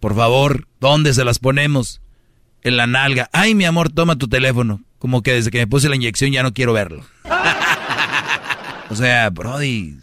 Por 0.00 0.14
favor, 0.14 0.68
¿dónde 0.78 1.14
se 1.14 1.24
las 1.24 1.38
ponemos? 1.38 2.02
En 2.62 2.76
la 2.76 2.86
nalga. 2.86 3.30
Ay, 3.32 3.54
mi 3.54 3.64
amor, 3.64 3.90
toma 3.90 4.16
tu 4.16 4.28
teléfono. 4.28 4.82
Como 4.98 5.22
que 5.22 5.32
desde 5.32 5.50
que 5.50 5.58
me 5.58 5.66
puse 5.66 5.88
la 5.88 5.96
inyección 5.96 6.30
ya 6.30 6.42
no 6.42 6.52
quiero 6.52 6.74
verlo. 6.74 7.04
o 8.90 8.94
sea, 8.94 9.30
Brody. 9.30 9.96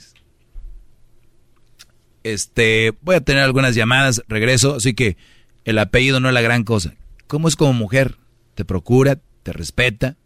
Este, 2.24 2.94
voy 3.02 3.18
a 3.18 3.22
tener 3.22 3.44
algunas 3.44 3.76
llamadas, 3.76 4.24
regreso, 4.28 4.76
así 4.76 4.95
que 4.95 5.16
el 5.64 5.78
apellido 5.78 6.20
no 6.20 6.30
es 6.30 6.34
la 6.34 6.41
gran 6.41 6.64
cosa. 6.64 6.95
¿Cómo 7.28 7.48
es 7.48 7.56
como 7.56 7.74
mujer? 7.74 8.18
Te 8.54 8.66
procura, 8.66 9.20
te 9.44 9.54
respeta, 9.54 10.18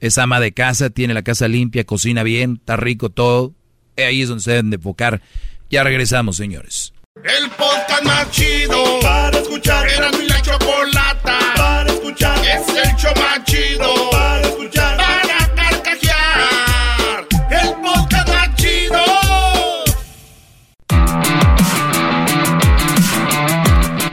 es 0.00 0.18
ama 0.18 0.40
de 0.40 0.52
casa, 0.52 0.90
tiene 0.90 1.14
la 1.14 1.22
casa 1.22 1.48
limpia, 1.48 1.84
cocina 1.84 2.22
bien, 2.22 2.58
está 2.60 2.76
rico 2.76 3.10
todo. 3.10 3.54
Ahí 3.96 4.22
es 4.22 4.28
donde 4.28 4.44
se 4.44 4.50
deben 4.52 4.70
de 4.70 4.76
enfocar. 4.76 5.22
Ya 5.70 5.82
regresamos, 5.82 6.36
señores. 6.36 6.92
El 7.16 7.50
podcast 7.50 8.04
más 8.04 8.30
chido 8.30 9.00
para 9.00 9.38
escuchar. 9.38 9.88
Era 9.88 10.10
mi 10.12 10.26
la 10.28 10.40
chocolata 10.40 11.38
para 11.56 11.90
escuchar. 11.92 12.38
Es 12.46 12.66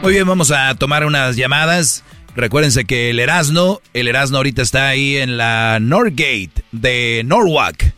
Muy 0.05 0.13
bien, 0.13 0.27
vamos 0.27 0.51
a 0.51 0.75
tomar 0.75 1.03
unas 1.03 1.35
llamadas. 1.35 2.03
Recuérdense 2.35 2.85
que 2.85 3.09
el 3.09 3.19
Erasno, 3.19 3.81
el 3.95 4.07
Erasno 4.07 4.37
ahorita 4.37 4.61
está 4.61 4.87
ahí 4.87 5.17
en 5.17 5.35
la 5.35 5.79
Norgate 5.81 6.51
de 6.71 7.23
Norwalk. 7.25 7.91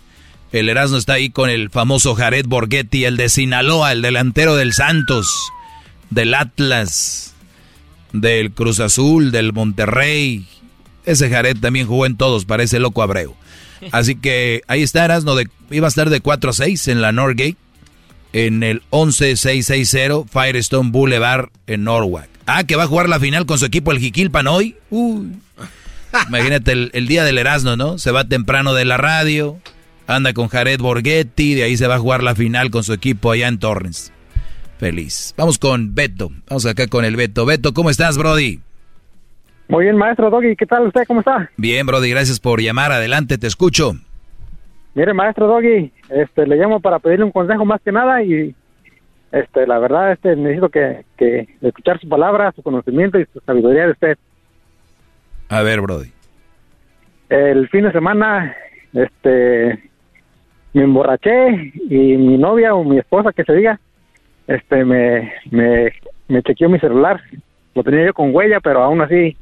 El 0.54 0.70
Erasmo 0.70 0.96
está 0.96 1.14
ahí 1.16 1.30
con 1.30 1.50
el 1.50 1.70
famoso 1.70 2.16
Jared 2.16 2.46
Borghetti, 2.48 3.04
el 3.04 3.18
de 3.18 3.28
Sinaloa, 3.28 3.92
el 3.92 4.02
delantero 4.02 4.56
del 4.56 4.72
Santos, 4.72 5.52
del 6.10 6.34
Atlas, 6.34 7.36
del 8.14 8.52
Cruz 8.52 8.80
Azul, 8.80 9.34
del 9.34 9.52
Monterrey. 9.52 10.48
Ese 11.04 11.30
Jared 11.30 11.58
también 11.60 11.88
jugó 11.88 12.06
en 12.06 12.16
todos, 12.16 12.46
parece 12.46 12.80
loco 12.80 13.04
Abreu. 13.04 13.36
Así 13.92 14.16
que 14.16 14.62
ahí 14.70 14.82
está 14.82 15.04
Erasmo, 15.04 15.36
de, 15.36 15.50
iba 15.72 15.88
a 15.88 15.90
estar 15.90 16.10
de 16.10 16.22
4 16.22 16.52
a 16.52 16.54
6 16.54 16.88
en 16.88 17.02
la 17.02 17.12
Norgate, 17.12 17.58
en 18.38 18.62
el 18.62 18.84
11660 18.92 20.30
Firestone 20.30 20.92
Boulevard 20.92 21.50
en 21.66 21.84
Norwalk. 21.84 22.30
Ah, 22.46 22.64
que 22.64 22.76
va 22.76 22.84
a 22.84 22.88
jugar 22.88 23.10
la 23.10 23.20
final 23.20 23.46
con 23.48 23.58
su 23.58 23.66
equipo 23.66 23.92
el 23.92 23.98
Jiquilpan 24.00 24.48
hoy. 24.48 24.76
Uy. 24.92 25.32
Imagínate 26.28 26.72
el, 26.72 26.92
el 26.94 27.08
día 27.08 27.24
del 27.24 27.40
Erasmo, 27.40 27.76
¿no? 27.76 27.98
Se 27.98 28.12
va 28.12 28.26
temprano 28.26 28.74
de 28.74 28.86
la 28.86 28.98
radio, 28.98 29.58
anda 30.06 30.34
con 30.34 30.48
Jared 30.50 30.80
Borghetti, 30.80 31.56
de 31.56 31.64
ahí 31.64 31.78
se 31.78 31.88
va 31.88 31.96
a 31.96 32.00
jugar 32.00 32.22
la 32.22 32.36
final 32.36 32.70
con 32.70 32.84
su 32.84 32.94
equipo 32.94 33.32
allá 33.32 33.48
en 33.48 33.58
Torrens. 33.58 34.14
Feliz. 34.80 35.34
Vamos 35.36 35.58
con 35.58 35.96
Beto. 35.96 36.32
Vamos 36.48 36.66
acá 36.68 36.88
con 36.88 37.06
el 37.06 37.16
Beto. 37.16 37.46
Beto, 37.46 37.74
¿cómo 37.74 37.90
estás, 37.90 38.18
Brody? 38.18 38.60
Muy 39.68 39.86
bien, 39.86 39.98
maestro 39.98 40.30
Doggy. 40.30 40.56
¿Qué 40.56 40.66
tal 40.66 40.88
usted? 40.88 41.02
¿Cómo 41.08 41.22
está? 41.22 41.50
Bien, 41.58 41.86
Brody, 41.86 42.12
gracias 42.12 42.40
por 42.40 42.62
llamar. 42.62 42.92
Adelante, 42.92 43.40
te 43.40 43.48
escucho. 43.48 43.98
Mire, 44.98 45.14
maestro 45.14 45.46
Doggy, 45.46 45.92
este, 46.10 46.48
le 46.48 46.56
llamo 46.56 46.80
para 46.80 46.98
pedirle 46.98 47.24
un 47.24 47.32
consejo 47.32 47.64
más 47.64 47.80
que 47.82 47.92
nada 47.92 48.24
y 48.24 48.56
este, 49.32 49.68
la 49.68 49.78
verdad, 49.78 50.14
este, 50.14 50.36
necesito 50.36 50.70
que, 50.70 51.06
que 51.16 51.48
escuchar 51.62 52.00
su 52.00 52.10
palabra, 52.10 52.52
su 52.54 52.64
conocimiento 52.64 53.20
y 53.20 53.26
su 53.26 53.40
sabiduría 53.42 53.86
de 53.86 53.92
usted. 53.92 54.18
A 55.50 55.62
ver, 55.62 55.82
Brody. 55.82 56.12
El 57.30 57.70
fin 57.70 57.84
de 57.84 57.92
semana, 57.92 58.56
este, 58.92 59.84
me 60.74 60.82
emborraché 60.82 61.74
y 61.92 62.18
mi 62.18 62.40
novia 62.40 62.74
o 62.74 62.84
mi 62.84 62.98
esposa, 62.98 63.32
que 63.34 63.44
se 63.44 63.54
diga, 63.54 63.80
este, 64.48 64.84
me, 64.84 65.32
me, 65.52 65.92
me 66.28 66.42
chequeó 66.42 66.70
mi 66.70 66.80
celular. 66.80 67.22
Lo 67.76 67.84
tenía 67.84 68.08
yo 68.08 68.16
con 68.16 68.34
huella, 68.34 68.60
pero 68.62 68.82
aún 68.82 69.00
así, 69.02 69.38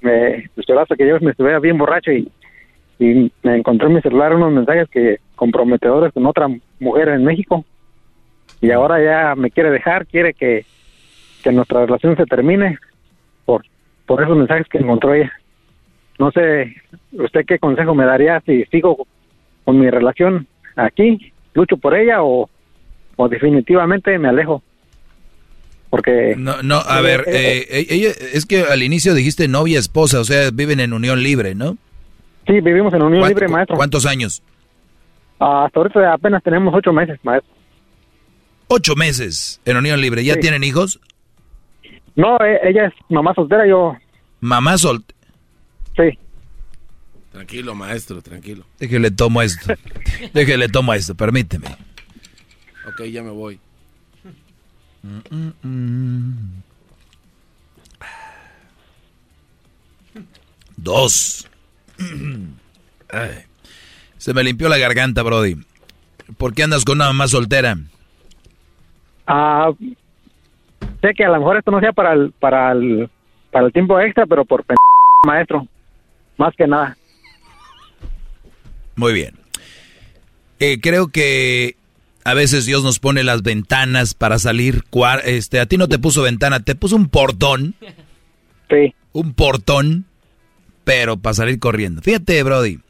me, 0.00 0.48
pues 0.54 0.66
hasta 0.70 0.96
que 0.96 1.06
yo 1.06 1.20
me 1.20 1.32
estuviera 1.32 1.58
bien 1.58 1.76
borracho 1.76 2.12
y, 2.12 2.32
y 3.00 3.32
me 3.42 3.56
encontré 3.56 3.88
en 3.88 3.94
mi 3.94 4.02
celular 4.02 4.36
unos 4.36 4.52
mensajes 4.52 4.88
que 4.90 5.20
comprometedores 5.34 6.12
con 6.12 6.26
otra 6.26 6.48
mujer 6.78 7.08
en 7.08 7.24
México 7.24 7.64
y 8.60 8.70
ahora 8.72 9.02
ya 9.02 9.34
me 9.34 9.50
quiere 9.50 9.70
dejar, 9.70 10.06
quiere 10.06 10.34
que, 10.34 10.66
que 11.42 11.50
nuestra 11.50 11.86
relación 11.86 12.14
se 12.14 12.26
termine 12.26 12.78
por, 13.46 13.64
por 14.04 14.22
esos 14.22 14.36
mensajes 14.36 14.66
que 14.68 14.78
encontró 14.78 15.14
ella. 15.14 15.32
No 16.18 16.30
sé, 16.30 16.76
¿usted 17.12 17.46
qué 17.46 17.58
consejo 17.58 17.94
me 17.94 18.04
daría 18.04 18.42
si 18.44 18.66
sigo 18.66 19.06
con 19.64 19.80
mi 19.80 19.88
relación 19.88 20.46
aquí, 20.76 21.32
lucho 21.54 21.78
por 21.78 21.94
ella 21.94 22.22
o, 22.22 22.50
o 23.16 23.28
definitivamente 23.30 24.18
me 24.18 24.28
alejo? 24.28 24.62
Porque... 25.88 26.34
No, 26.36 26.62
no, 26.62 26.76
a 26.76 27.00
ver, 27.00 27.24
eh, 27.28 27.66
eh, 27.70 27.86
ella, 27.88 28.10
es 28.34 28.44
que 28.44 28.60
al 28.60 28.82
inicio 28.82 29.14
dijiste 29.14 29.48
novia, 29.48 29.78
esposa, 29.78 30.20
o 30.20 30.24
sea, 30.24 30.50
viven 30.52 30.80
en 30.80 30.92
unión 30.92 31.22
libre, 31.22 31.54
¿no? 31.54 31.78
Sí, 32.46 32.60
vivimos 32.60 32.92
en 32.94 33.02
unión 33.02 33.28
libre, 33.28 33.48
maestro. 33.48 33.76
¿Cuántos 33.76 34.06
años? 34.06 34.42
Ah, 35.38 35.64
hasta 35.66 35.80
ahorita 35.80 36.12
apenas 36.12 36.42
tenemos 36.42 36.74
ocho 36.74 36.92
meses, 36.92 37.18
maestro. 37.22 37.52
Ocho 38.68 38.94
meses 38.94 39.60
en 39.64 39.76
unión 39.76 40.00
libre. 40.00 40.24
¿Ya 40.24 40.34
Sí. 40.34 40.40
tienen 40.40 40.64
hijos? 40.64 41.00
No, 42.16 42.36
e- 42.38 42.60
ella 42.68 42.86
es 42.86 42.92
mamá 43.08 43.32
soltera, 43.34 43.66
yo... 43.66 43.96
Mamá 44.40 44.76
sol... 44.78 45.04
Sí. 45.96 46.18
Tranquilo, 47.32 47.74
maestro, 47.74 48.20
tranquilo. 48.22 48.64
Déjele 48.78 49.10
tomo 49.10 49.40
esto. 49.42 49.72
Déjele 50.34 50.68
tomo 50.68 50.92
esto, 50.94 51.14
permíteme. 51.14 51.68
Ok, 52.88 53.02
ya 53.04 53.22
me 53.22 53.30
voy. 53.30 53.60
Dos. 60.76 61.46
Ay. 63.10 63.30
Se 64.18 64.34
me 64.34 64.44
limpió 64.44 64.68
la 64.68 64.78
garganta, 64.78 65.22
Brody. 65.22 65.56
¿Por 66.36 66.54
qué 66.54 66.62
andas 66.62 66.84
con 66.84 66.98
una 66.98 67.06
mamá 67.06 67.26
soltera? 67.28 67.76
Ah, 69.26 69.70
sé 71.00 71.14
que 71.16 71.24
a 71.24 71.28
lo 71.30 71.38
mejor 71.38 71.56
esto 71.56 71.70
no 71.70 71.80
sea 71.80 71.92
para 71.92 72.12
el, 72.12 72.32
para 72.32 72.72
el, 72.72 73.08
para 73.50 73.66
el 73.66 73.72
tiempo 73.72 73.98
extra, 74.00 74.26
pero 74.26 74.44
por 74.44 74.64
pen- 74.64 74.76
maestro, 75.26 75.66
más 76.36 76.54
que 76.56 76.66
nada. 76.66 76.96
Muy 78.96 79.12
bien. 79.12 79.34
Eh, 80.58 80.78
creo 80.80 81.08
que 81.08 81.76
a 82.24 82.34
veces 82.34 82.66
Dios 82.66 82.84
nos 82.84 82.98
pone 82.98 83.22
las 83.24 83.42
ventanas 83.42 84.14
para 84.14 84.38
salir. 84.38 84.84
Este, 85.24 85.58
a 85.60 85.66
ti 85.66 85.76
no 85.78 85.88
te 85.88 85.98
puso 85.98 86.22
ventana, 86.22 86.60
te 86.60 86.74
puso 86.74 86.96
un 86.96 87.08
portón. 87.08 87.74
Sí. 88.68 88.94
Un 89.12 89.32
portón, 89.32 90.04
pero 90.90 91.16
para 91.16 91.34
salir 91.34 91.60
corriendo. 91.60 92.02
Fíjate, 92.02 92.42
Brody. 92.42 92.80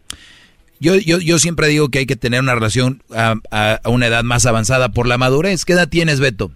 Yo, 0.81 0.97
yo, 0.97 1.19
yo 1.19 1.39
siempre 1.39 1.69
digo 1.69 1.91
que 1.91 1.99
hay 1.99 2.07
que 2.07 2.17
tener 2.17 2.41
una 2.41 2.55
relación 2.55 3.03
a, 3.15 3.35
a- 3.51 3.79
a 3.85 3.89
una 3.91 4.07
edad 4.07 4.25
más 4.25 4.47
avanzada 4.47 4.89
por 4.89 5.07
la 5.07 5.19
madurez. 5.19 5.67
¿Qué 5.67 5.75
edad 5.75 5.87
tienes, 5.87 6.19
Beto? 6.19 6.51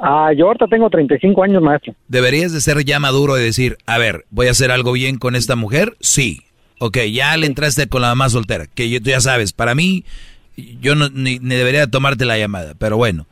Ah, 0.00 0.30
yo 0.36 0.46
ahorita 0.46 0.68
tengo 0.68 0.88
35 0.88 1.42
años, 1.42 1.60
maestro. 1.60 1.92
Deberías 2.06 2.52
de 2.52 2.60
ser 2.60 2.84
ya 2.84 3.00
maduro 3.00 3.36
y 3.36 3.42
decir, 3.42 3.76
a 3.84 3.98
ver, 3.98 4.26
¿voy 4.30 4.46
a 4.46 4.52
hacer 4.52 4.70
algo 4.70 4.92
bien 4.92 5.18
con 5.18 5.34
esta 5.34 5.56
mujer? 5.56 5.96
Sí. 5.98 6.42
Ok, 6.78 6.98
ya 7.12 7.36
le 7.36 7.48
entraste 7.48 7.88
con 7.88 8.02
la 8.02 8.08
mamá 8.08 8.28
soltera, 8.28 8.66
que 8.72 8.88
yo, 8.88 9.00
tú 9.02 9.10
ya 9.10 9.20
sabes, 9.20 9.52
para 9.52 9.74
mí, 9.74 10.04
yo 10.56 10.94
no, 10.94 11.08
ni, 11.08 11.40
ni 11.40 11.56
debería 11.56 11.88
tomarte 11.88 12.24
la 12.26 12.38
llamada, 12.38 12.74
pero 12.78 12.96
bueno. 12.96 13.26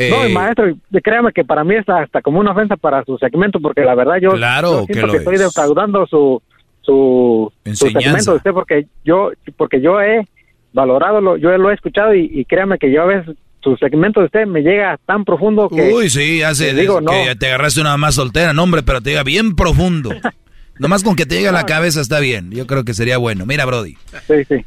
Eh, 0.00 0.10
no, 0.10 0.28
y 0.28 0.32
maestro, 0.32 0.64
créame 1.02 1.32
que 1.32 1.44
para 1.44 1.64
mí 1.64 1.74
es 1.74 1.88
hasta 1.88 2.22
como 2.22 2.38
una 2.38 2.52
ofensa 2.52 2.76
para 2.76 3.04
su 3.04 3.18
segmento, 3.18 3.58
porque 3.60 3.80
la 3.80 3.96
verdad 3.96 4.18
yo, 4.22 4.30
Claro 4.30 4.82
yo 4.82 4.86
que 4.86 4.92
siento 4.94 5.06
lo 5.08 5.12
que 5.12 5.18
estoy 5.18 5.34
es. 5.34 5.40
defraudando 5.40 6.06
su, 6.06 6.40
su, 6.82 7.52
su 7.74 7.88
segmento 7.90 8.30
de 8.30 8.36
usted, 8.36 8.52
porque 8.52 8.86
yo, 9.04 9.32
porque 9.56 9.80
yo 9.80 10.00
he 10.00 10.24
valorado, 10.72 11.20
lo, 11.20 11.36
yo 11.36 11.50
lo 11.58 11.70
he 11.70 11.74
escuchado 11.74 12.14
y, 12.14 12.30
y 12.32 12.44
créame 12.44 12.78
que 12.78 12.92
yo 12.92 13.02
a 13.02 13.06
veces 13.06 13.36
su 13.60 13.76
segmento 13.76 14.20
de 14.20 14.26
usted 14.26 14.46
me 14.46 14.60
llega 14.60 14.96
tan 15.04 15.24
profundo 15.24 15.68
que... 15.68 15.92
Uy, 15.92 16.08
sí, 16.08 16.42
hace 16.42 16.66
que 16.66 16.80
digo, 16.80 17.00
no. 17.00 17.10
que 17.10 17.34
te 17.34 17.48
agarraste 17.48 17.80
una 17.80 17.90
mamá 17.90 18.12
soltera, 18.12 18.52
no, 18.52 18.62
hombre, 18.62 18.84
pero 18.84 19.00
te 19.00 19.10
llega 19.10 19.24
bien 19.24 19.56
profundo. 19.56 20.10
Nomás 20.78 21.02
con 21.02 21.16
que 21.16 21.26
te 21.26 21.34
llegue 21.34 21.48
a 21.48 21.52
la 21.52 21.66
cabeza 21.66 22.00
está 22.00 22.20
bien, 22.20 22.52
yo 22.52 22.68
creo 22.68 22.84
que 22.84 22.94
sería 22.94 23.18
bueno. 23.18 23.46
Mira, 23.46 23.64
Brody. 23.64 23.96
Sí, 24.28 24.44
sí. 24.44 24.64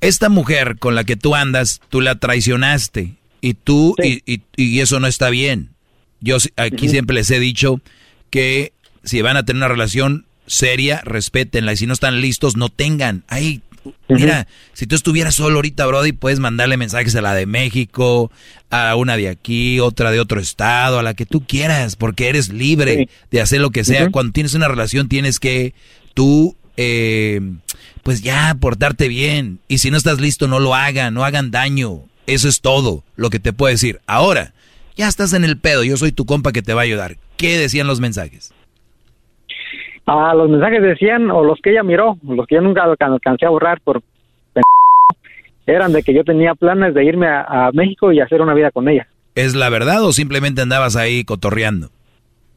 Esta 0.00 0.30
mujer 0.30 0.78
con 0.78 0.94
la 0.94 1.04
que 1.04 1.16
tú 1.16 1.34
andas, 1.34 1.82
tú 1.90 2.00
la 2.00 2.14
traicionaste 2.18 3.12
y 3.48 3.54
tú, 3.54 3.94
y, 4.02 4.22
y- 4.26 4.42
y 4.56 4.80
eso 4.80 5.00
no 5.00 5.06
está 5.06 5.30
bien. 5.30 5.70
Yo 6.20 6.36
aquí 6.56 6.88
siempre 6.88 7.14
les 7.14 7.30
he 7.30 7.38
dicho 7.38 7.80
que 8.30 8.72
si 9.02 9.20
van 9.22 9.36
a 9.36 9.44
tener 9.44 9.58
una 9.58 9.68
relación 9.68 10.26
seria, 10.46 11.00
respétenla 11.04 11.72
y 11.72 11.76
si 11.76 11.86
no 11.86 11.92
están 11.92 12.20
listos, 12.20 12.56
no 12.56 12.68
tengan. 12.70 13.22
Ay, 13.28 13.60
mira, 14.08 14.46
si 14.72 14.86
tú 14.86 14.94
estuvieras 14.94 15.34
solo 15.34 15.56
ahorita, 15.56 15.84
Brody, 15.86 16.12
puedes 16.12 16.40
mandarle 16.40 16.76
mensajes 16.78 17.14
a 17.16 17.20
la 17.20 17.34
de 17.34 17.44
México, 17.46 18.30
a 18.70 18.96
una 18.96 19.16
de 19.18 19.28
aquí, 19.28 19.78
otra 19.80 20.10
de 20.10 20.20
otro 20.20 20.40
estado, 20.40 20.98
a 20.98 21.02
la 21.02 21.12
que 21.14 21.26
tú 21.26 21.44
quieras, 21.46 21.96
porque 21.96 22.28
eres 22.28 22.48
libre 22.48 23.08
de 23.30 23.40
hacer 23.42 23.60
lo 23.60 23.70
que 23.70 23.84
sea. 23.84 24.10
Cuando 24.10 24.32
tienes 24.32 24.54
una 24.54 24.68
relación 24.68 25.08
tienes 25.10 25.38
que 25.38 25.74
tú, 26.14 26.56
eh, 26.78 27.40
pues 28.02 28.22
ya, 28.22 28.56
portarte 28.58 29.08
bien. 29.08 29.58
Y 29.68 29.78
si 29.78 29.90
no 29.90 29.98
estás 29.98 30.18
listo, 30.20 30.48
no 30.48 30.60
lo 30.60 30.74
hagan, 30.74 31.12
no 31.12 31.24
hagan 31.24 31.50
daño. 31.50 32.04
Eso 32.26 32.48
es 32.48 32.60
todo 32.60 33.02
lo 33.16 33.30
que 33.30 33.38
te 33.38 33.52
puedo 33.52 33.70
decir. 33.70 34.00
Ahora, 34.06 34.52
ya 34.96 35.08
estás 35.08 35.32
en 35.32 35.44
el 35.44 35.58
pedo, 35.58 35.84
yo 35.84 35.96
soy 35.96 36.12
tu 36.12 36.24
compa 36.24 36.52
que 36.52 36.62
te 36.62 36.74
va 36.74 36.80
a 36.82 36.84
ayudar. 36.84 37.16
¿Qué 37.36 37.58
decían 37.58 37.86
los 37.86 38.00
mensajes? 38.00 38.52
Ah, 40.06 40.34
los 40.34 40.48
mensajes 40.50 40.82
decían, 40.82 41.30
o 41.30 41.42
los 41.44 41.58
que 41.62 41.70
ella 41.70 41.82
miró, 41.82 42.18
los 42.22 42.46
que 42.46 42.56
yo 42.56 42.60
nunca 42.60 42.84
alcan- 42.84 43.12
alcancé 43.12 43.46
a 43.46 43.50
borrar 43.50 43.80
por 43.80 44.02
eran 45.66 45.92
de 45.92 46.02
que 46.02 46.12
yo 46.12 46.24
tenía 46.24 46.54
planes 46.54 46.92
de 46.94 47.04
irme 47.04 47.26
a, 47.26 47.40
a 47.68 47.72
México 47.72 48.12
y 48.12 48.20
hacer 48.20 48.42
una 48.42 48.52
vida 48.52 48.70
con 48.70 48.86
ella. 48.86 49.08
¿Es 49.34 49.54
la 49.54 49.70
verdad 49.70 50.04
o 50.04 50.12
simplemente 50.12 50.60
andabas 50.60 50.94
ahí 50.94 51.24
cotorreando? 51.24 51.88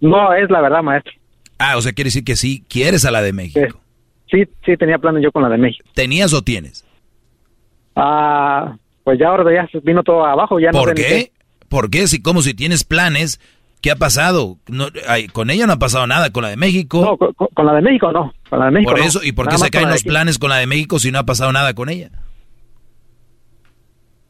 No, 0.02 0.34
es 0.34 0.50
la 0.50 0.60
verdad, 0.60 0.84
maestro. 0.84 1.14
Ah, 1.58 1.78
o 1.78 1.82
sea, 1.82 1.94
quiere 1.94 2.08
decir 2.10 2.26
que 2.26 2.36
sí, 2.36 2.64
quieres 2.70 3.06
a 3.06 3.12
la 3.12 3.22
de 3.22 3.32
México. 3.32 3.80
Sí, 4.30 4.44
sí 4.66 4.76
tenía 4.76 4.98
planes 4.98 5.24
yo 5.24 5.32
con 5.32 5.42
la 5.42 5.48
de 5.50 5.58
México. 5.58 5.88
¿Tenías 5.96 6.34
o 6.34 6.42
tienes? 6.42 6.86
Ah, 7.96 8.76
pues 9.08 9.20
ya 9.20 9.30
ahora 9.30 9.50
ya 9.54 9.70
vino 9.84 10.04
todo 10.04 10.26
abajo, 10.26 10.60
ya 10.60 10.70
no 10.72 10.80
¿Por 10.80 10.90
sé 10.90 10.96
ni 10.96 11.02
qué? 11.02 11.32
¿Por 11.70 11.90
qué? 11.90 12.08
Si 12.08 12.22
como 12.22 12.42
si 12.42 12.54
tienes 12.54 12.84
planes, 12.84 13.40
¿qué 13.82 13.92
ha 13.92 13.96
pasado? 13.96 14.58
No, 14.68 14.88
ay, 15.08 15.28
con 15.28 15.50
ella 15.50 15.66
no 15.66 15.72
ha 15.72 15.80
pasado 15.80 16.06
nada, 16.08 16.30
con 16.32 16.44
la 16.44 16.50
de 16.50 16.58
México. 16.58 17.00
No, 17.00 17.16
con, 17.16 17.48
con 17.54 17.66
la 17.66 17.74
de 17.76 17.84
México 17.84 18.12
no, 18.12 18.34
con 18.50 18.60
la 18.60 18.66
de 18.66 18.72
México 18.72 18.92
por 18.92 19.00
no. 19.00 19.06
eso, 19.06 19.22
¿y 19.24 19.32
por 19.32 19.46
qué 19.46 19.54
Nada 19.54 19.64
se 19.64 19.72
caen 19.72 19.88
los 19.88 20.04
planes 20.04 20.38
con 20.40 20.50
la 20.50 20.58
de 20.58 20.68
México 20.68 21.00
si 21.00 21.10
no 21.10 21.20
ha 21.20 21.24
pasado 21.24 21.54
nada 21.54 21.74
con 21.74 21.88
ella? 21.88 22.10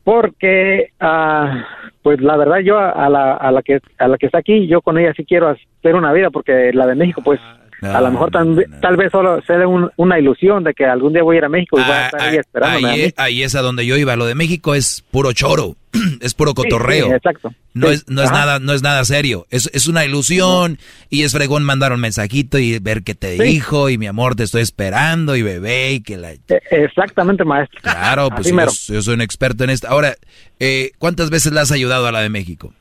Porque, 0.04 0.92
ah, 1.00 1.66
pues 2.04 2.22
la 2.22 2.38
verdad 2.38 2.60
yo 2.60 2.78
a, 2.78 2.92
a 2.92 3.10
la, 3.10 3.34
a 3.34 3.52
la 3.52 3.64
que 3.64 3.80
a 3.98 4.08
la 4.08 4.20
que 4.20 4.28
está 4.28 4.38
aquí, 4.38 4.68
yo 4.68 4.84
con 4.84 5.00
ella 5.00 5.12
sí 5.18 5.26
quiero 5.26 5.50
hacer 5.50 5.96
una 5.96 6.14
vida, 6.14 6.30
porque 6.30 6.72
la 6.72 6.86
de 6.86 6.94
México, 6.94 7.24
pues 7.26 7.40
a 7.82 8.02
lo 8.02 8.12
mejor 8.12 8.32
tal, 8.32 8.66
tal 8.82 8.98
vez 8.98 9.12
solo 9.12 9.42
se 9.46 9.54
dé 9.54 9.66
un- 9.66 9.90
una 9.98 10.20
ilusión 10.20 10.64
de 10.64 10.74
que 10.74 10.86
algún 10.86 11.14
día 11.14 11.24
voy 11.24 11.36
a 11.36 11.40
ir 11.40 11.46
a 11.46 11.50
México 11.50 11.80
y 11.80 11.84
voy 11.84 11.92
a 11.92 12.06
estar 12.08 12.22
ahí 12.22 12.36
esperándome. 12.38 12.88
a 12.88 12.92
Ahí, 12.92 13.14
ahí 13.18 13.44
es 13.44 13.56
a 13.56 13.62
donde 13.62 13.86
yo 13.86 13.96
iba. 13.98 14.16
Lo 14.16 14.26
de 14.26 14.34
México 14.36 14.74
es 14.76 15.04
puro 15.12 15.32
choro, 15.34 15.76
es 16.22 16.34
puro 16.34 16.54
cotorreo. 16.56 17.06
Sí, 17.06 17.10
sí, 17.12 17.16
exacto. 17.16 17.54
No 17.74 17.88
Sí. 17.90 17.94
es, 17.94 18.10
no 18.10 18.24
es 18.24 18.32
nada, 18.32 18.58
no 18.60 18.74
es 18.74 18.82
nada 18.82 19.06
serio. 19.06 19.46
Es, 19.52 19.70
es 19.74 19.88
una 19.88 20.04
ilusión 20.06 20.80
y 21.12 21.22
es 21.24 21.34
fregón 21.34 21.64
mandar 21.64 21.94
un 21.94 22.00
mensajito 22.00 22.58
y 22.58 22.80
ver 22.80 23.04
qué 23.04 23.14
te 23.14 23.32
dijo 23.42 23.90
y 23.90 24.00
mi 24.00 24.08
amor 24.08 24.36
te 24.36 24.42
estoy 24.44 24.64
esperando 24.64 25.36
y 25.36 25.44
bebé 25.44 25.92
y 25.92 26.02
que 26.02 26.18
la 26.18 26.32
Eh, 26.32 26.40
Exactamente, 26.72 27.44
maestro. 27.46 27.80
claro 27.84 28.30
pues 28.30 28.52
yo, 28.88 29.02
soy 29.04 29.14
un 29.14 29.22
experto 29.22 29.64
en 29.64 29.70
esto. 29.70 29.88
Ahora 29.88 30.16
eh, 30.60 30.92
¿cuántas 30.98 31.30
veces 31.30 31.54
le 31.54 31.60
has 31.60 31.72
ayudado 31.72 32.08
a 32.08 32.12
la 32.12 32.22
de 32.22 32.30
México? 32.30 32.74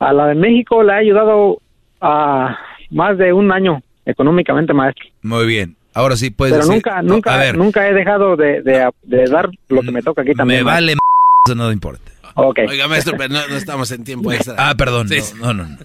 A 0.00 0.12
la 0.12 0.26
de 0.26 0.34
México 0.34 0.82
le 0.82 0.92
ha 0.92 0.96
ayudado 0.96 1.60
a 2.00 2.56
más 2.90 3.16
de 3.18 3.32
un 3.32 3.52
año 3.52 3.82
económicamente, 4.06 4.72
maestro. 4.72 5.04
Muy 5.22 5.46
bien. 5.46 5.76
Ahora 5.94 6.16
sí 6.16 6.30
puedes 6.30 6.52
Pero 6.54 6.64
decir- 6.66 6.74
nunca, 6.76 7.02
no, 7.02 7.14
nunca, 7.14 7.34
a 7.34 7.36
ver, 7.38 7.56
nunca 7.58 7.88
he 7.88 7.92
dejado 7.94 8.36
de, 8.36 8.62
de- 8.62 8.90
de 9.02 9.24
dar 9.26 9.48
lo 9.68 9.82
que 9.82 9.90
me 9.90 10.02
toca 10.02 10.22
aquí 10.22 10.32
también. 10.34 10.60
me 10.60 10.64
vale 10.64 10.92
m- 10.92 11.00
eso 11.46 11.54
no 11.54 11.72
importa. 11.72 12.10
Ok. 12.34 12.60
Oiga, 12.68 12.86
maestro, 12.88 13.14
pero 13.18 13.32
no, 13.34 13.48
no 13.48 13.56
estamos 13.56 13.90
en 13.90 14.04
tiempo 14.04 14.32
extra. 14.32 14.54
Ah, 14.58 14.74
perdón. 14.76 15.08
Sí, 15.08 15.18
no, 15.40 15.52
no, 15.54 15.64
no. 15.66 15.76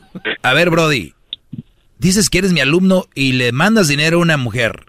A 0.44 0.54
ver, 0.54 0.70
Brody. 0.70 1.14
Dices 1.98 2.30
que 2.30 2.40
eres 2.40 2.54
mi 2.54 2.60
alumno 2.60 3.06
y 3.16 3.32
le 3.34 3.52
mandas 3.54 3.88
dinero 3.88 4.18
a 4.18 4.22
una 4.22 4.38
mujer. 4.38 4.84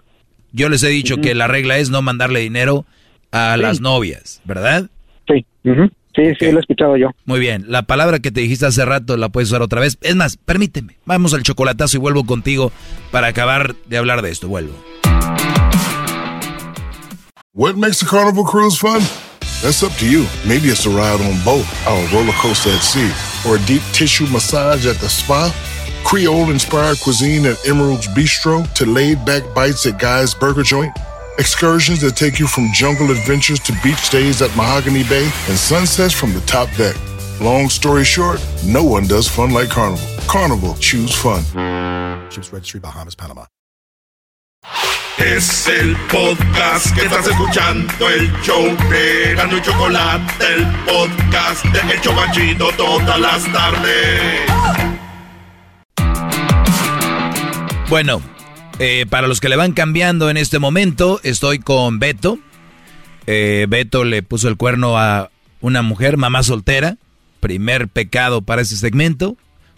Yo 0.51 0.69
les 0.69 0.83
he 0.83 0.89
dicho 0.89 1.17
que 1.17 1.33
la 1.33 1.47
regla 1.47 1.77
es 1.77 1.89
no 1.89 2.01
mandarle 2.01 2.41
dinero 2.41 2.85
a 3.31 3.55
Sí. 3.55 3.61
las 3.61 3.81
novias, 3.81 4.41
¿verdad? 4.45 4.89
Sí. 5.27 5.45
Sí, 6.15 6.33
sí, 6.39 6.51
lo 6.51 6.57
he 6.57 6.61
escuchado 6.61 6.97
yo. 6.97 7.09
Muy 7.25 7.39
bien. 7.39 7.65
La 7.67 7.83
palabra 7.83 8.19
que 8.19 8.31
te 8.31 8.41
dijiste 8.41 8.65
hace 8.65 8.85
rato 8.85 9.17
la 9.17 9.29
puedes 9.29 9.49
usar 9.49 9.61
otra 9.61 9.81
vez. 9.81 9.97
Es 10.01 10.15
más, 10.15 10.37
permíteme. 10.37 10.97
Vamos 11.05 11.33
al 11.33 11.43
chocolatazo 11.43 11.97
y 11.97 11.99
vuelvo 11.99 12.25
contigo 12.25 12.71
para 13.11 13.27
acabar 13.27 13.75
de 13.87 13.97
hablar 13.97 14.21
de 14.21 14.31
esto. 14.31 14.47
Vuelvo. 14.47 14.73
What 17.53 17.75
makes 17.75 18.01
a 18.01 18.05
carnival 18.05 18.43
cruise 18.43 18.77
fun? 18.77 19.01
That's 19.61 19.81
up 19.81 19.93
to 19.99 20.05
you. 20.05 20.27
Maybe 20.45 20.67
it's 20.67 20.85
a 20.85 20.89
ride 20.89 21.21
on 21.21 21.41
boat, 21.45 21.65
or 21.87 21.97
a 21.97 22.07
roller 22.13 22.33
coaster 22.33 22.71
at 22.71 22.83
sea, 22.83 23.09
or 23.47 23.55
a 23.55 23.59
deep 23.65 23.81
tissue 23.93 24.27
massage 24.27 24.85
at 24.85 24.97
the 24.97 25.07
spa. 25.07 25.53
Creole 26.03 26.51
inspired 26.51 26.99
cuisine 26.99 27.45
at 27.45 27.57
Emerald's 27.65 28.07
Bistro 28.09 28.71
to 28.73 28.85
laid 28.85 29.23
back 29.25 29.41
bites 29.55 29.85
at 29.85 29.97
Guy's 29.97 30.35
Burger 30.35 30.63
Joint. 30.63 30.93
Excursions 31.37 31.99
that 31.99 32.15
take 32.15 32.39
you 32.39 32.47
from 32.47 32.71
jungle 32.71 33.11
adventures 33.11 33.59
to 33.61 33.73
beach 33.83 33.97
stays 33.97 34.41
at 34.41 34.55
Mahogany 34.55 35.03
Bay 35.03 35.25
and 35.49 35.57
sunsets 35.57 36.13
from 36.13 36.33
the 36.33 36.39
top 36.41 36.69
deck. 36.77 36.95
Long 37.41 37.67
story 37.67 38.05
short, 38.05 38.39
no 38.65 38.85
one 38.85 39.05
does 39.05 39.27
fun 39.27 39.51
like 39.51 39.69
Carnival. 39.69 40.07
Carnival, 40.27 40.75
choose 40.75 41.13
fun. 41.13 41.43
Ships 42.29 42.53
Registry, 42.53 42.79
Bahamas, 42.79 43.15
Panama. 43.15 43.45
Es 45.17 45.67
el 45.67 45.95
podcast 46.09 46.93
que 46.95 47.01
estás 47.05 47.27
escuchando, 47.27 48.09
el 48.09 48.31
show 48.41 48.63
de 48.89 49.33
Gano 49.35 49.57
y 49.57 49.61
Chocolate, 49.61 50.45
el 50.55 50.65
podcast 50.85 51.65
de 51.65 51.93
El 51.93 52.01
Chocachito 52.01 52.69
todas 52.77 53.19
las 53.19 53.43
tardes. 53.51 54.51
Bueno, 57.89 58.21
eh, 58.79 59.05
para 59.09 59.27
los 59.27 59.39
que 59.39 59.49
le 59.49 59.55
van 59.55 59.73
cambiando 59.73 60.29
en 60.29 60.37
este 60.37 60.59
momento, 60.59 61.19
estoy 61.23 61.59
con 61.59 61.99
Beto. 61.99 62.39
Eh, 63.27 63.65
Beto 63.69 64.03
le 64.03 64.21
puso 64.23 64.47
el 64.47 64.57
cuerno 64.57 64.97
a 64.97 65.31
una 65.61 65.81
mujer, 65.81 66.17
mamá 66.17 66.43
soltera. 66.43 66.97
Primer 67.39 67.87
pecado 67.87 68.41
para 68.41 68.61
ese 68.61 68.75
segmento. 68.77 69.37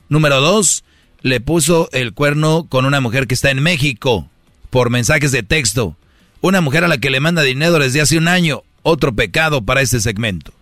Número 0.10 0.42
dos, 0.42 0.84
le 1.22 1.40
puso 1.42 1.90
el 1.92 2.14
cuerno 2.14 2.66
con 2.70 2.86
una 2.86 3.02
mujer 3.02 3.28
que 3.28 3.34
está 3.34 3.52
en 3.52 3.62
México 3.62 4.30
por 4.70 4.90
mensajes 4.90 5.32
de 5.32 5.44
texto. 5.44 5.96
Una 6.42 6.62
mujer 6.62 6.84
a 6.84 6.88
la 6.88 6.98
que 6.98 7.10
le 7.10 7.20
manda 7.20 7.42
dinero 7.42 7.80
desde 7.80 8.02
hace 8.02 8.18
un 8.18 8.28
año. 8.28 8.64
Otro 8.84 9.14
pecado 9.14 9.64
para 9.64 9.82
este 9.82 10.00
segmento. 10.00 10.54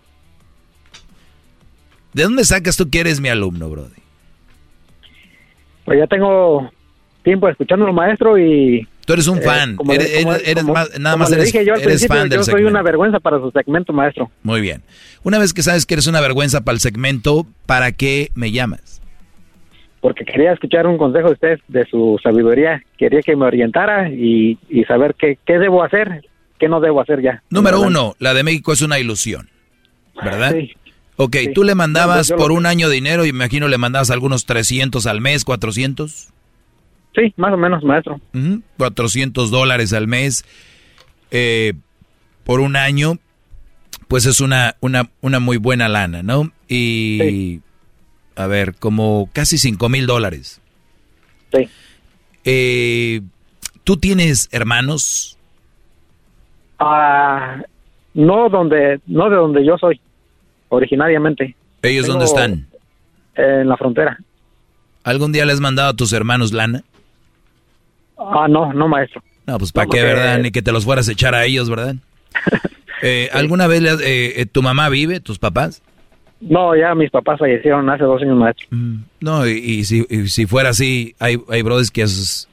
¿De 2.13 2.23
dónde 2.23 2.45
sacas 2.45 2.77
tú 2.77 2.89
que 2.89 3.01
eres 3.01 3.19
mi 3.19 3.29
alumno, 3.29 3.69
Brody? 3.69 4.01
Pues 5.83 5.99
ya 5.99 6.07
tengo 6.07 6.71
tiempo 7.25 7.49
escuchándolo, 7.49 7.91
maestro, 7.91 8.37
y... 8.39 8.87
Tú 9.05 9.11
eres 9.13 9.27
un 9.27 9.39
eh, 9.39 9.41
fan. 9.41 9.75
como 9.75 9.91
eres, 9.91 10.09
le- 10.13 10.23
como- 10.23 10.33
eres- 10.35 10.47
eres 10.47 10.63
como- 10.63 10.73
más, 10.75 10.99
nada 10.99 11.17
más 11.17 11.31
eres, 11.33 11.51
dije 11.51 11.65
yo 11.65 11.73
al 11.73 11.79
eres 11.81 11.87
principio, 11.89 12.15
fan 12.15 12.29
del 12.29 12.39
yo 12.39 12.43
soy 12.45 12.53
segmento. 12.53 12.69
una 12.69 12.81
vergüenza 12.81 13.19
para 13.19 13.39
su 13.39 13.51
segmento, 13.51 13.91
maestro. 13.91 14.31
Muy 14.43 14.61
bien. 14.61 14.81
Una 15.23 15.37
vez 15.39 15.53
que 15.53 15.61
sabes 15.61 15.85
que 15.85 15.95
eres 15.95 16.07
una 16.07 16.21
vergüenza 16.21 16.61
para 16.61 16.75
el 16.75 16.79
segmento, 16.79 17.45
¿para 17.65 17.91
qué 17.91 18.29
me 18.35 18.51
llamas? 18.53 19.01
porque 20.01 20.23
quería 20.23 20.51
escuchar 20.53 20.85
un 20.85 20.99
consejo 20.99 21.29
de 21.29 21.33
usted, 21.33 21.59
de 21.67 21.83
su 21.87 22.19
sabiduría. 22.21 22.83
Quería 22.95 23.21
que 23.23 23.35
me 23.35 23.45
orientara 23.45 24.07
y, 24.07 24.55
y 24.69 24.83
saber 24.83 25.15
qué, 25.17 25.39
qué 25.47 25.57
debo 25.57 25.83
hacer, 25.83 26.23
qué 26.59 26.69
no 26.69 26.79
debo 26.79 27.01
hacer 27.01 27.23
ya. 27.23 27.41
Número 27.49 27.81
uno, 27.81 28.13
la 28.19 28.35
de 28.35 28.43
México 28.43 28.71
es 28.71 28.83
una 28.83 28.99
ilusión, 28.99 29.49
¿verdad? 30.23 30.53
Sí. 30.53 30.73
Ok, 31.15 31.35
Sí. 31.37 31.53
tú 31.55 31.63
le 31.63 31.73
mandabas 31.73 32.31
por 32.33 32.51
un 32.51 32.67
año 32.67 32.87
dinero, 32.89 33.25
imagino 33.25 33.67
le 33.67 33.79
mandabas 33.79 34.11
algunos 34.11 34.45
300 34.45 35.07
al 35.07 35.21
mes, 35.21 35.43
400. 35.43 36.27
Sí, 37.15 37.33
más 37.37 37.53
o 37.53 37.57
menos, 37.57 37.83
maestro. 37.83 38.19
Ujú, 38.33 38.61
400 38.77 39.49
dólares 39.51 39.93
al 39.93 40.07
mes 40.07 40.43
eh, 41.31 41.73
por 42.43 42.59
un 42.59 42.75
año, 42.75 43.19
pues 44.07 44.25
es 44.25 44.41
una, 44.41 44.75
una, 44.81 45.09
una 45.21 45.39
muy 45.39 45.57
buena 45.57 45.87
lana, 45.87 46.23
¿no? 46.23 46.51
Y, 46.67 47.61
a 48.35 48.47
ver, 48.47 48.75
como 48.75 49.29
casi 49.33 49.57
5 49.57 49.87
mil 49.89 50.07
dólares. 50.07 50.59
Sí. 51.53 51.69
Eh, 52.43 53.21
¿Tú 53.85 53.97
tienes 53.97 54.49
hermanos? 54.51 55.37
Ah, 56.79 57.61
no 58.13 58.49
donde, 58.49 58.99
no 59.07 59.29
de 59.29 59.35
donde 59.35 59.65
yo 59.65 59.77
soy, 59.77 59.99
originariamente. 60.69 61.55
¿Ellos 61.81 62.05
Tengo- 62.05 62.19
dónde 62.19 62.25
están? 62.25 62.67
En 63.35 63.67
la 63.69 63.77
frontera. 63.77 64.17
¿Algún 65.03 65.31
día 65.31 65.45
le 65.45 65.53
has 65.53 65.59
mandado 65.59 65.89
a 65.89 65.93
tus 65.95 66.13
hermanos 66.13 66.51
lana? 66.51 66.83
Ah, 68.17 68.47
no, 68.49 68.73
no, 68.73 68.87
maestro. 68.87 69.21
No, 69.47 69.57
pues 69.57 69.71
para 69.71 69.85
No, 69.85 69.91
qué, 69.91 70.01
¿verdad? 70.03 70.39
Ni 70.39 70.51
que 70.51 70.61
te 70.61 70.71
los 70.71 70.85
fueras 70.85 71.07
a 71.09 71.11
echar 71.11 71.35
a 71.35 71.45
ellos, 71.45 71.69
¿verdad? 71.69 71.95
Eh, 73.01 73.29
¿Alguna 73.33 73.67
vez 73.67 73.83
eh, 73.83 74.33
eh, 74.41 74.45
tu 74.45 74.63
mamá 74.63 74.87
vive, 74.89 75.19
tus 75.19 75.37
papás? 75.37 75.83
No, 76.39 76.75
ya 76.75 76.95
mis 76.95 77.11
papás 77.11 77.37
fallecieron 77.39 77.87
hace 77.89 78.03
dos 78.05 78.21
años, 78.21 78.37
maestro. 78.37 78.67
No, 79.19 79.45
y, 79.47 79.51
y 79.57 79.83
si, 79.83 80.05
y 80.09 80.29
si 80.29 80.45
fuera 80.45 80.69
así, 80.69 81.13
hay, 81.19 81.37
hay 81.49 81.61
brothers 81.61 81.91
que 81.91 82.03
a 82.03 82.07
sus 82.07 82.47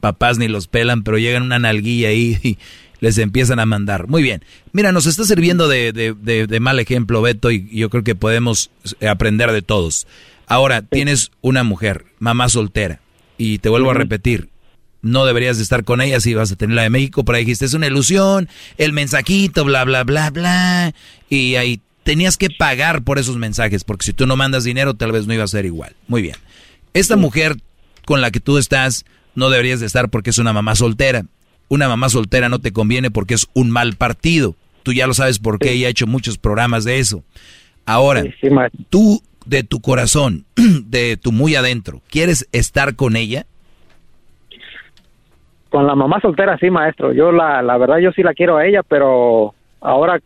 papás 0.00 0.36
ni 0.36 0.48
los 0.48 0.66
pelan, 0.66 1.04
pero 1.04 1.16
llegan 1.16 1.44
una 1.44 1.60
nalguilla 1.60 2.08
ahí 2.08 2.36
y 2.42 2.58
les 3.00 3.18
empiezan 3.18 3.60
a 3.60 3.66
mandar. 3.66 4.08
Muy 4.08 4.22
bien. 4.22 4.42
Mira, 4.72 4.90
nos 4.92 5.06
está 5.06 5.22
sirviendo 5.24 5.68
de, 5.68 5.92
de- 5.92 6.12
de- 6.12 6.48
de 6.48 6.60
mal 6.60 6.80
ejemplo, 6.80 7.22
Beto, 7.22 7.50
y 7.52 7.68
yo 7.70 7.88
creo 7.88 8.02
que 8.02 8.16
podemos 8.16 8.70
eh, 9.00 9.08
aprender 9.08 9.52
de 9.52 9.62
todos. 9.62 10.06
Ahora, 10.48 10.82
tienes 10.82 11.30
una 11.40 11.62
mujer, 11.62 12.04
mamá 12.18 12.48
soltera, 12.48 12.98
y 13.38 13.58
te 13.58 13.68
vuelvo 13.68 13.92
a 13.92 13.94
repetir, 13.94 14.48
no 15.04 15.24
deberías 15.24 15.58
de 15.58 15.62
estar 15.62 15.84
con 15.84 16.00
ella 16.00 16.18
si 16.20 16.34
vas 16.34 16.50
a 16.50 16.56
tener 16.56 16.74
la 16.74 16.82
de 16.82 16.90
México, 16.90 17.24
pero 17.24 17.36
ahí 17.36 17.44
dijiste, 17.44 17.64
es 17.64 17.74
una 17.74 17.86
ilusión, 17.86 18.48
el 18.78 18.92
mensajito, 18.92 19.64
bla, 19.64 19.84
bla, 19.84 20.02
bla, 20.02 20.30
bla, 20.30 20.94
y 21.28 21.54
ahí 21.56 21.80
tenías 22.02 22.36
que 22.36 22.50
pagar 22.50 23.02
por 23.02 23.18
esos 23.18 23.36
mensajes, 23.36 23.84
porque 23.84 24.06
si 24.06 24.12
tú 24.12 24.26
no 24.26 24.36
mandas 24.36 24.64
dinero, 24.64 24.94
tal 24.94 25.12
vez 25.12 25.26
no 25.26 25.34
iba 25.34 25.44
a 25.44 25.48
ser 25.48 25.64
igual. 25.64 25.94
Muy 26.08 26.22
bien. 26.22 26.36
Esta 26.92 27.16
mujer 27.16 27.56
con 28.04 28.20
la 28.20 28.30
que 28.30 28.40
tú 28.40 28.58
estás, 28.58 29.04
no 29.34 29.50
deberías 29.50 29.80
de 29.80 29.86
estar 29.86 30.10
porque 30.10 30.30
es 30.30 30.38
una 30.38 30.52
mamá 30.52 30.74
soltera. 30.76 31.24
Una 31.68 31.88
mamá 31.88 32.08
soltera 32.08 32.48
no 32.48 32.60
te 32.60 32.72
conviene 32.72 33.10
porque 33.10 33.34
es 33.34 33.46
un 33.54 33.70
mal 33.70 33.96
partido. 33.96 34.54
Tú 34.82 34.92
ya 34.92 35.06
lo 35.06 35.14
sabes 35.14 35.38
porque 35.38 35.72
ella 35.72 35.86
ha 35.86 35.90
hecho 35.90 36.06
muchos 36.06 36.38
programas 36.38 36.84
de 36.84 36.98
eso. 36.98 37.24
Ahora, 37.86 38.22
tú 38.90 39.22
de 39.46 39.62
tu 39.64 39.80
corazón, 39.80 40.44
de 40.56 41.16
tu 41.16 41.32
muy 41.32 41.54
adentro, 41.54 42.02
¿quieres 42.08 42.48
estar 42.52 42.96
con 42.96 43.16
ella? 43.16 43.46
Con 45.74 45.88
la 45.88 45.96
mamá 45.96 46.20
soltera, 46.20 46.56
sí, 46.56 46.70
maestro. 46.70 47.12
Yo, 47.12 47.32
la, 47.32 47.60
la 47.60 47.76
verdad, 47.78 47.98
yo 47.98 48.12
sí 48.12 48.22
la 48.22 48.32
quiero 48.32 48.56
a 48.56 48.64
ella, 48.64 48.84
pero 48.84 49.54
ahora, 49.80 50.20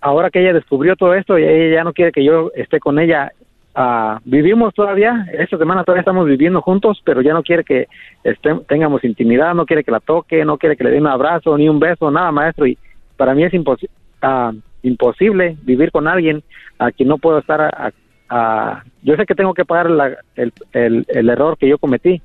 ahora 0.00 0.30
que 0.30 0.40
ella 0.40 0.52
descubrió 0.52 0.96
todo 0.96 1.14
esto, 1.14 1.38
y 1.38 1.44
ella 1.44 1.76
ya 1.76 1.84
no 1.84 1.92
quiere 1.92 2.10
que 2.10 2.24
yo 2.24 2.50
esté 2.56 2.80
con 2.80 2.98
ella. 2.98 3.30
ah, 3.76 4.18
vivimos 4.24 4.74
todavía, 4.74 5.28
esta 5.32 5.56
semana 5.58 5.84
todavía 5.84 6.00
estamos 6.00 6.26
viviendo 6.26 6.60
juntos, 6.60 7.00
pero 7.04 7.22
ya 7.22 7.32
no 7.32 7.44
quiere 7.44 7.62
que 7.62 7.86
estem- 8.24 8.66
tengamos 8.66 9.04
intimidad, 9.04 9.54
no 9.54 9.64
quiere 9.64 9.84
que 9.84 9.92
la 9.92 10.00
toque, 10.00 10.44
no 10.44 10.58
quiere 10.58 10.76
que 10.76 10.82
le 10.82 10.90
dé 10.90 10.98
un 10.98 11.06
abrazo, 11.06 11.56
ni 11.56 11.68
un 11.68 11.78
beso, 11.78 12.10
nada, 12.10 12.32
maestro. 12.32 12.66
Y 12.66 12.76
para 13.16 13.32
mí 13.32 13.44
es 13.44 13.52
imposi- 13.52 13.88
ah, 14.22 14.50
imposible 14.82 15.56
vivir 15.62 15.92
con 15.92 16.08
alguien 16.08 16.42
a 16.80 16.90
quien 16.90 17.08
no 17.08 17.18
puedo 17.18 17.38
estar. 17.38 17.60
a- 17.60 17.92
a- 18.28 18.82
yo 19.04 19.14
sé 19.14 19.24
que 19.24 19.36
tengo 19.36 19.54
que 19.54 19.64
pagar 19.64 19.88
la- 19.88 20.16
el, 20.34 20.52
el, 20.72 21.04
el 21.08 21.28
error 21.28 21.56
que 21.56 21.68
yo 21.68 21.78
cometí, 21.78 22.20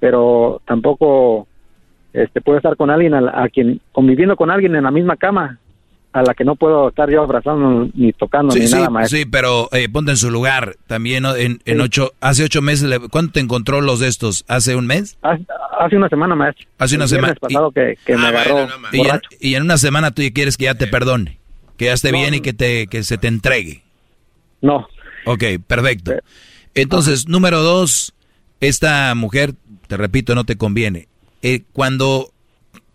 pero 0.00 0.60
tampoco 0.66 1.46
este 2.12 2.40
puedo 2.40 2.58
estar 2.58 2.76
con 2.76 2.90
alguien 2.90 3.14
a, 3.14 3.20
la- 3.20 3.42
a 3.44 3.48
quien 3.48 3.80
conviviendo 3.92 4.36
con 4.36 4.50
alguien 4.50 4.74
en 4.76 4.84
la 4.84 4.90
misma 4.90 5.16
cama 5.16 5.58
a 6.10 6.22
la 6.22 6.32
que 6.32 6.42
no 6.42 6.56
puedo 6.56 6.88
estar 6.88 7.10
yo 7.10 7.22
abrazando 7.22 7.88
ni 7.94 8.12
tocando 8.14 8.50
Sí, 8.52 8.60
ni 8.60 8.66
sí, 8.66 8.74
nada, 8.74 8.88
maestro. 8.88 9.18
sí, 9.18 9.26
pero 9.26 9.68
eh, 9.72 9.88
ponte 9.90 10.10
en 10.12 10.16
su 10.16 10.30
lugar. 10.30 10.76
También 10.86 11.22
¿no? 11.24 11.36
en, 11.36 11.60
en 11.66 11.80
ocho, 11.82 12.12
hace 12.20 12.44
ocho 12.44 12.62
meses, 12.62 12.88
le- 12.88 12.98
¿cuándo 13.10 13.30
te 13.32 13.40
encontró 13.40 13.82
los 13.82 14.00
de 14.00 14.08
estos? 14.08 14.44
¿Hace 14.48 14.74
un 14.74 14.86
mes? 14.86 15.18
Hace, 15.20 15.44
hace 15.78 15.96
una 15.96 16.08
semana, 16.08 16.34
maestro. 16.34 16.66
Hace 16.78 16.96
una 16.96 17.06
semana. 17.08 17.34
pasado 17.34 17.70
que, 17.72 17.96
que 18.06 18.16
me 18.16 18.26
agarró 18.26 18.66
Y 18.90 19.00
en, 19.06 19.20
y 19.38 19.56
una 19.56 19.76
semana 19.76 20.10
tú 20.10 20.22
ya 20.22 20.30
quieres 20.32 20.56
que 20.56 20.64
ya 20.64 20.74
te 20.76 20.86
perdone, 20.86 21.38
que 21.76 21.84
ya 21.84 21.92
esté 21.92 22.10
bien 22.10 22.32
y 22.32 22.40
que, 22.40 22.54
te, 22.54 22.86
que 22.86 23.02
se 23.02 23.18
te 23.18 23.28
entregue. 23.28 23.82
No. 24.62 24.88
Ok, 25.26 25.44
perfecto. 25.66 26.14
Entonces, 26.74 27.28
número 27.28 27.60
dos, 27.62 28.14
esta 28.60 29.14
mujer, 29.14 29.52
te 29.88 29.96
repito, 29.98 30.34
no 30.34 30.44
te 30.44 30.56
conviene. 30.56 31.06
Eh, 31.42 31.62
cuando, 31.72 32.32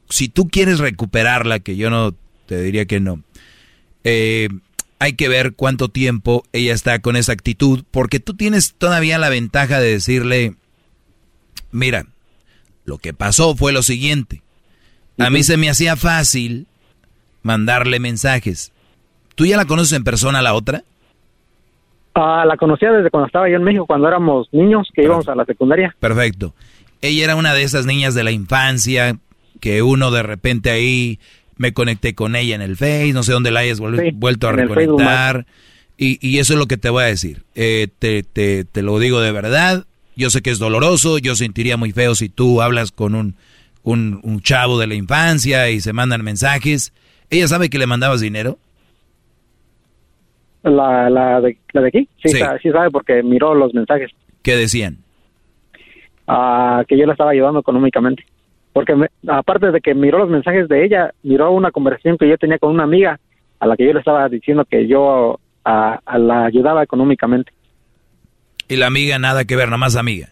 si 0.09 0.29
tú 0.29 0.47
quieres 0.49 0.79
recuperarla, 0.79 1.59
que 1.59 1.75
yo 1.75 1.89
no 1.89 2.13
te 2.45 2.61
diría 2.61 2.85
que 2.85 2.99
no, 2.99 3.21
eh, 4.03 4.49
hay 4.99 5.13
que 5.13 5.27
ver 5.27 5.53
cuánto 5.53 5.89
tiempo 5.89 6.43
ella 6.53 6.73
está 6.73 6.99
con 6.99 7.15
esa 7.15 7.33
actitud, 7.33 7.83
porque 7.91 8.19
tú 8.19 8.35
tienes 8.35 8.73
todavía 8.73 9.17
la 9.17 9.29
ventaja 9.29 9.79
de 9.79 9.91
decirle, 9.91 10.55
mira, 11.71 12.05
lo 12.85 12.97
que 12.97 13.13
pasó 13.13 13.55
fue 13.55 13.73
lo 13.73 13.81
siguiente. 13.81 14.41
A 15.19 15.29
mí 15.29 15.43
se 15.43 15.57
me 15.57 15.69
hacía 15.69 15.95
fácil 15.95 16.67
mandarle 17.43 17.99
mensajes. 17.99 18.71
¿Tú 19.35 19.45
ya 19.45 19.57
la 19.57 19.65
conoces 19.65 19.93
en 19.93 20.03
persona 20.03 20.41
la 20.41 20.53
otra? 20.53 20.83
Ah, 22.15 22.45
la 22.45 22.57
conocía 22.57 22.91
desde 22.91 23.09
cuando 23.09 23.27
estaba 23.27 23.49
yo 23.49 23.55
en 23.55 23.63
México, 23.63 23.85
cuando 23.85 24.07
éramos 24.07 24.47
niños, 24.51 24.87
que 24.93 25.03
íbamos 25.03 25.27
a 25.27 25.35
la 25.35 25.45
secundaria. 25.45 25.95
Perfecto. 25.99 26.53
Ella 27.03 27.23
era 27.25 27.35
una 27.35 27.53
de 27.53 27.61
esas 27.63 27.85
niñas 27.85 28.15
de 28.15 28.23
la 28.23 28.31
infancia 28.31 29.17
que 29.59 29.81
uno 29.83 30.09
de 30.09 30.23
repente 30.23 30.71
ahí 30.71 31.19
me 31.57 31.73
conecté 31.73 32.15
con 32.15 32.35
ella 32.35 32.55
en 32.55 32.61
el 32.63 32.75
Face, 32.77 33.13
no 33.13 33.21
sé 33.23 33.31
dónde 33.33 33.51
la 33.51 33.59
hayas 33.59 33.79
vuel- 33.79 34.01
Sí, 34.01 34.11
vuelto 34.15 34.47
a 34.47 34.53
reconectar. 34.53 35.45
Y, 35.97 36.17
y 36.27 36.39
eso 36.39 36.53
es 36.53 36.59
lo 36.59 36.65
que 36.65 36.77
te 36.77 36.89
voy 36.89 37.03
a 37.03 37.07
decir. 37.07 37.43
Eh, 37.55 37.87
te, 37.99 38.23
te, 38.23 38.63
te 38.65 38.81
lo 38.81 38.97
digo 38.99 39.21
de 39.21 39.31
verdad. 39.31 39.85
Yo 40.15 40.29
sé 40.29 40.41
que 40.41 40.49
es 40.49 40.57
doloroso. 40.59 41.17
Yo 41.19 41.35
sentiría 41.35 41.77
muy 41.77 41.91
feo 41.91 42.15
si 42.15 42.29
tú 42.29 42.61
hablas 42.61 42.91
con 42.91 43.13
un, 43.15 43.35
un, 43.83 44.19
un 44.23 44.41
chavo 44.41 44.79
de 44.79 44.87
la 44.87 44.95
infancia 44.95 45.69
y 45.69 45.81
se 45.81 45.93
mandan 45.93 46.23
mensajes. 46.23 46.93
¿Ella 47.29 47.47
sabe 47.47 47.69
que 47.69 47.77
le 47.79 47.85
mandabas 47.87 48.21
dinero? 48.21 48.57
La, 50.63 51.09
la, 51.09 51.41
de, 51.41 51.57
la 51.73 51.81
de 51.81 51.87
aquí, 51.89 52.07
sí, 52.23 52.29
sí 52.61 52.71
sabe 52.71 52.89
porque 52.89 53.21
miró 53.21 53.53
los 53.53 53.73
mensajes. 53.73 54.09
¿Qué 54.41 54.55
decían? 54.55 54.99
Ah, 56.27 56.83
que 56.87 56.97
yo 56.97 57.05
la 57.05 57.13
estaba 57.13 57.31
ayudando 57.31 57.59
económicamente. 57.59 58.23
Porque 58.71 58.95
me- 58.95 59.09
aparte 59.27 59.71
de 59.71 59.81
que 59.81 59.93
miró 59.93 60.17
los 60.19 60.29
mensajes 60.29 60.67
de 60.67 60.83
ella, 60.83 61.11
miró 61.23 61.51
una 61.51 61.71
conversación 61.71 62.17
que 62.17 62.27
yo 62.27 62.37
tenía 62.37 62.57
con 62.57 62.71
una 62.71 62.83
amiga 62.83 63.19
a 63.59 63.67
la 63.67 63.77
que 63.77 63.85
yo 63.85 63.93
le 63.93 63.99
estaba 63.99 64.27
diciendo 64.29 64.65
que 64.65 64.87
yo 64.87 65.39
ah, 65.65 65.99
a 66.05 66.17
la 66.17 66.45
ayudaba 66.45 66.83
económicamente. 66.83 67.51
Y 68.67 68.75
la 68.77 68.87
amiga 68.87 69.19
nada 69.19 69.45
que 69.45 69.55
ver, 69.55 69.67
nada 69.67 69.77
más 69.77 69.95
amiga. 69.95 70.29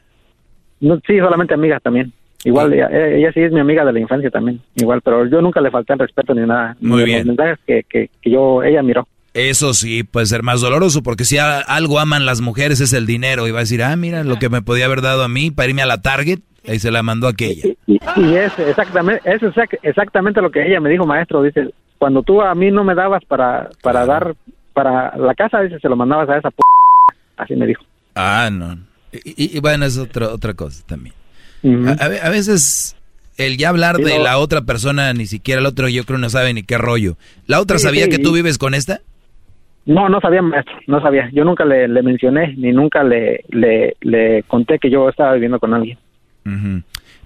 No, 0.80 0.96
sí, 1.06 1.18
solamente 1.20 1.54
amiga 1.54 1.80
también. 1.80 2.12
Igual, 2.44 2.74
ella, 2.74 2.88
ella 2.90 3.32
sí 3.34 3.40
es 3.42 3.52
mi 3.52 3.60
amiga 3.60 3.86
de 3.86 3.94
la 3.94 4.00
infancia 4.00 4.32
también. 4.32 4.60
Igual, 4.76 5.02
pero 5.04 5.28
yo 5.28 5.42
nunca 5.42 5.62
le 5.62 5.70
falté 5.70 5.94
el 5.94 6.00
respeto 6.00 6.34
ni 6.34 6.42
nada. 6.48 6.76
Muy 6.80 7.04
bien. 7.04 7.20
Los 7.20 7.28
mensajes 7.28 7.60
que, 7.68 7.84
que, 7.88 8.10
que 8.20 8.30
yo, 8.32 8.64
ella 8.64 8.82
miró. 8.82 9.08
Eso 9.34 9.74
sí 9.74 10.04
puede 10.04 10.26
ser 10.26 10.44
más 10.44 10.60
doloroso, 10.60 11.04
porque 11.04 11.24
si 11.24 11.38
algo 11.38 12.00
aman 12.00 12.26
las 12.26 12.42
mujeres 12.42 12.82
es 12.82 12.92
el 12.92 13.06
dinero. 13.06 13.48
Y 13.48 13.52
va 13.52 13.60
a 13.60 13.62
decir, 13.62 13.82
ah, 13.84 13.96
mira, 13.96 14.24
lo 14.26 14.38
que 14.40 14.50
me 14.50 14.62
podía 14.62 14.86
haber 14.86 15.02
dado 15.02 15.24
a 15.24 15.30
mí 15.30 15.52
para 15.52 15.70
irme 15.70 15.82
a 15.82 15.86
la 15.86 16.02
Target, 16.02 16.40
ahí 16.68 16.80
se 16.80 16.92
la 16.92 17.02
mandó 17.02 17.28
aquella. 17.28 17.64
Y, 17.88 17.98
y 18.18 18.36
es 18.36 18.52
exactamente, 18.60 19.22
es 19.30 19.42
exact- 19.42 19.80
exactamente 19.84 20.42
lo 20.42 20.52
que 20.52 20.68
ella 20.68 20.82
me 20.82 20.90
dijo, 20.90 21.06
maestro. 21.06 21.42
Dice, 21.44 21.74
cuando 21.98 22.24
tú 22.24 22.42
a 22.42 22.54
mí 22.56 22.72
no 22.72 22.84
me 22.84 22.94
dabas 22.94 23.24
para, 23.26 23.70
para 23.82 24.06
dar, 24.06 24.36
para 24.74 25.16
la 25.18 25.34
casa, 25.34 25.62
dice, 25.62 25.80
se 25.80 25.88
lo 25.88 25.96
mandabas 25.96 26.28
a 26.30 26.38
esa 26.38 26.52
p 26.52 26.58
Así 27.38 27.56
me 27.56 27.66
dijo. 27.68 27.84
Ah, 28.16 28.50
no. 28.52 28.78
Y, 29.14 29.58
y- 29.58 29.60
bueno, 29.62 29.86
es 29.86 29.98
otra 29.98 30.28
otra 30.30 30.54
cosa 30.54 30.84
también. 30.86 31.16
Ujú. 31.64 31.88
a, 31.88 31.92
a 31.92 32.08
ve- 32.10 32.22
a 32.22 32.30
veces 32.30 32.96
el 33.38 33.56
ya 33.58 33.70
hablar 33.70 33.96
Sí, 33.98 34.04
de 34.04 34.18
no. 34.18 34.24
la 34.24 34.38
otra 34.40 34.62
persona, 34.64 35.14
ni 35.14 35.26
siquiera 35.26 35.62
el 35.62 35.68
otro, 35.68 35.88
yo 35.88 36.04
creo 36.06 36.18
no 36.20 36.30
sabe 36.30 36.54
ni 36.54 36.64
qué 36.64 36.78
rollo. 36.78 37.16
¿La 37.48 37.62
otra 37.62 37.78
Sí, 37.78 37.86
sabía 37.86 38.06
sí, 38.06 38.10
que 38.12 38.20
tú 38.20 38.34
vives 38.34 38.58
con 38.58 38.74
esta? 38.74 39.00
No, 39.86 40.10
no 40.10 40.20
sabía, 40.22 40.42
maestro, 40.42 40.76
no 40.88 41.02
sabía. 41.02 41.30
Yo 41.34 41.44
nunca 41.44 41.66
le, 41.66 41.88
le 41.88 42.04
mencioné, 42.04 42.54
ni 42.56 42.72
nunca 42.72 43.04
le, 43.04 43.44
le, 43.50 43.96
le 44.02 44.44
conté 44.44 44.78
que 44.80 44.90
yo 44.92 45.10
estaba 45.10 45.34
viviendo 45.34 45.60
con 45.60 45.74
alguien. 45.74 45.98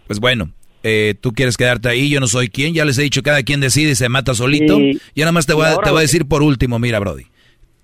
Pues 0.07 0.19
bueno, 0.19 0.49
eh, 0.83 1.15
tú 1.19 1.31
quieres 1.33 1.57
quedarte 1.57 1.89
ahí, 1.89 2.09
yo 2.09 2.19
no 2.19 2.27
soy 2.27 2.49
quien, 2.49 2.73
ya 2.73 2.85
les 2.85 2.97
he 2.97 3.01
dicho, 3.03 3.23
cada 3.23 3.43
quien 3.43 3.59
decide 3.59 3.91
y 3.91 3.95
se 3.95 4.07
mata 4.09 4.33
solito. 4.33 4.79
Y- 4.79 4.93
Yo 5.15 5.23
nada 5.25 5.31
más 5.31 5.45
te 5.45 5.53
y 5.53 5.55
voy, 5.55 5.65
a, 5.65 5.77
te 5.77 5.89
voy 5.89 5.99
a 5.99 6.01
decir 6.01 6.25
por 6.27 6.43
último, 6.43 6.79
mira, 6.79 6.99
Brody, 6.99 7.25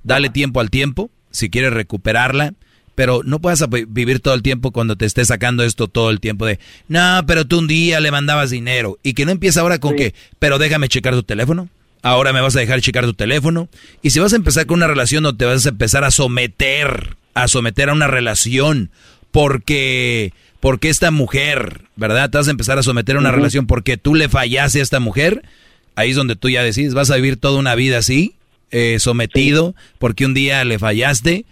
dale 0.03 0.29
tiempo 0.29 0.59
al 0.59 0.69
tiempo, 0.69 1.09
si 1.31 1.49
quieres 1.49 1.73
recuperarla, 1.73 2.53
pero 2.95 3.21
no 3.25 3.39
puedas 3.39 3.67
vi- 3.69 3.85
vivir 3.87 4.19
todo 4.19 4.33
el 4.35 4.41
tiempo 4.43 4.71
cuando 4.71 4.95
te 4.95 5.05
esté 5.05 5.25
sacando 5.25 5.63
esto 5.63 5.87
todo 5.87 6.11
el 6.11 6.19
tiempo 6.19 6.45
de, 6.45 6.59
no, 6.87 7.21
pero 7.25 7.45
tú 7.45 7.59
un 7.59 7.67
día 7.67 7.99
le 7.99 8.11
mandabas 8.11 8.51
dinero, 8.51 8.97
y 9.03 9.13
que 9.15 9.25
no 9.25 9.31
empiece 9.31 9.59
ahora 9.59 9.79
con 9.79 9.95
que, 9.95 10.13
pero 10.39 10.59
déjame 10.59 10.87
checar 10.87 11.13
tu 11.13 11.23
teléfono. 11.23 11.67
Ahora 12.01 12.33
me 12.33 12.41
vas 12.41 12.55
a 12.55 12.59
dejar 12.59 12.81
checar 12.81 13.05
tu 13.05 13.13
teléfono. 13.13 13.69
Y 14.01 14.09
si 14.09 14.19
vas 14.19 14.33
a 14.33 14.37
empezar 14.37 14.65
con 14.65 14.77
una 14.77 14.87
relación, 14.87 15.23
no 15.23 15.35
te 15.35 15.45
vas 15.45 15.65
a 15.65 15.69
empezar 15.69 16.03
a 16.03 16.11
someter, 16.11 17.15
a 17.33 17.47
someter 17.47 17.89
a 17.89 17.93
una 17.93 18.07
relación, 18.07 18.89
porque, 19.31 20.33
porque 20.59 20.89
esta 20.89 21.11
mujer, 21.11 21.81
¿verdad? 21.95 22.29
Te 22.29 22.39
vas 22.39 22.47
a 22.47 22.51
empezar 22.51 22.79
a 22.79 22.83
someter 22.83 23.15
a 23.15 23.19
una 23.19 23.31
relación 23.31 23.67
porque 23.67 23.97
tú 23.97 24.15
le 24.15 24.29
fallaste 24.29 24.79
a 24.79 24.83
esta 24.83 24.99
mujer. 24.99 25.43
Ahí 25.95 26.11
es 26.11 26.15
donde 26.15 26.35
tú 26.35 26.49
ya 26.49 26.63
decides, 26.63 26.93
vas 26.93 27.11
a 27.11 27.15
vivir 27.15 27.37
toda 27.37 27.59
una 27.59 27.75
vida 27.75 27.99
así, 27.99 28.35
eh, 28.71 28.97
sometido, 28.99 29.75
porque 29.99 30.25
un 30.25 30.33
día 30.33 30.63
le 30.63 30.79
fallaste. 30.79 31.45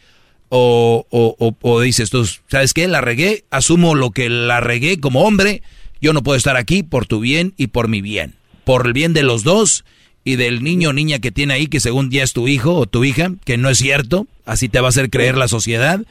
O, 0.52 1.06
o, 1.12 1.36
o, 1.38 1.56
o 1.62 1.82
dices 1.82 2.10
tú, 2.10 2.28
¿sabes 2.48 2.74
qué? 2.74 2.88
La 2.88 3.02
regué, 3.02 3.44
asumo 3.52 3.94
lo 3.94 4.10
que 4.10 4.30
la 4.30 4.62
regué 4.62 5.00
como 5.00 5.22
hombre. 5.22 5.62
Yo 6.02 6.12
no 6.12 6.24
puedo 6.24 6.38
estar 6.38 6.58
aquí 6.58 6.82
por 6.82 7.06
tu 7.06 7.20
bien 7.20 7.54
y 7.56 7.68
por 7.68 7.88
mi 7.88 8.02
bien. 8.02 8.34
Por 8.64 8.88
el 8.88 8.94
bien 8.94 9.14
de 9.14 9.22
los 9.22 9.44
dos 9.44 9.86
y 10.24 10.36
del 10.36 10.64
niño 10.64 10.90
o 10.90 10.94
niña 10.94 11.20
que 11.20 11.32
tiene 11.32 11.54
ahí, 11.54 11.68
que 11.68 11.80
según 11.80 12.10
ya 12.12 12.24
es 12.24 12.34
tu 12.34 12.48
hijo 12.48 12.76
o 12.76 12.86
tu 12.86 13.04
hija, 13.04 13.30
que 13.46 13.58
no 13.58 13.70
es 13.70 13.78
cierto, 13.78 14.28
así 14.46 14.70
te 14.70 14.80
va 14.80 14.88
a 14.88 14.90
hacer 14.90 15.10
creer 15.10 15.38
la 15.38 15.48
sociedad. 15.48 16.02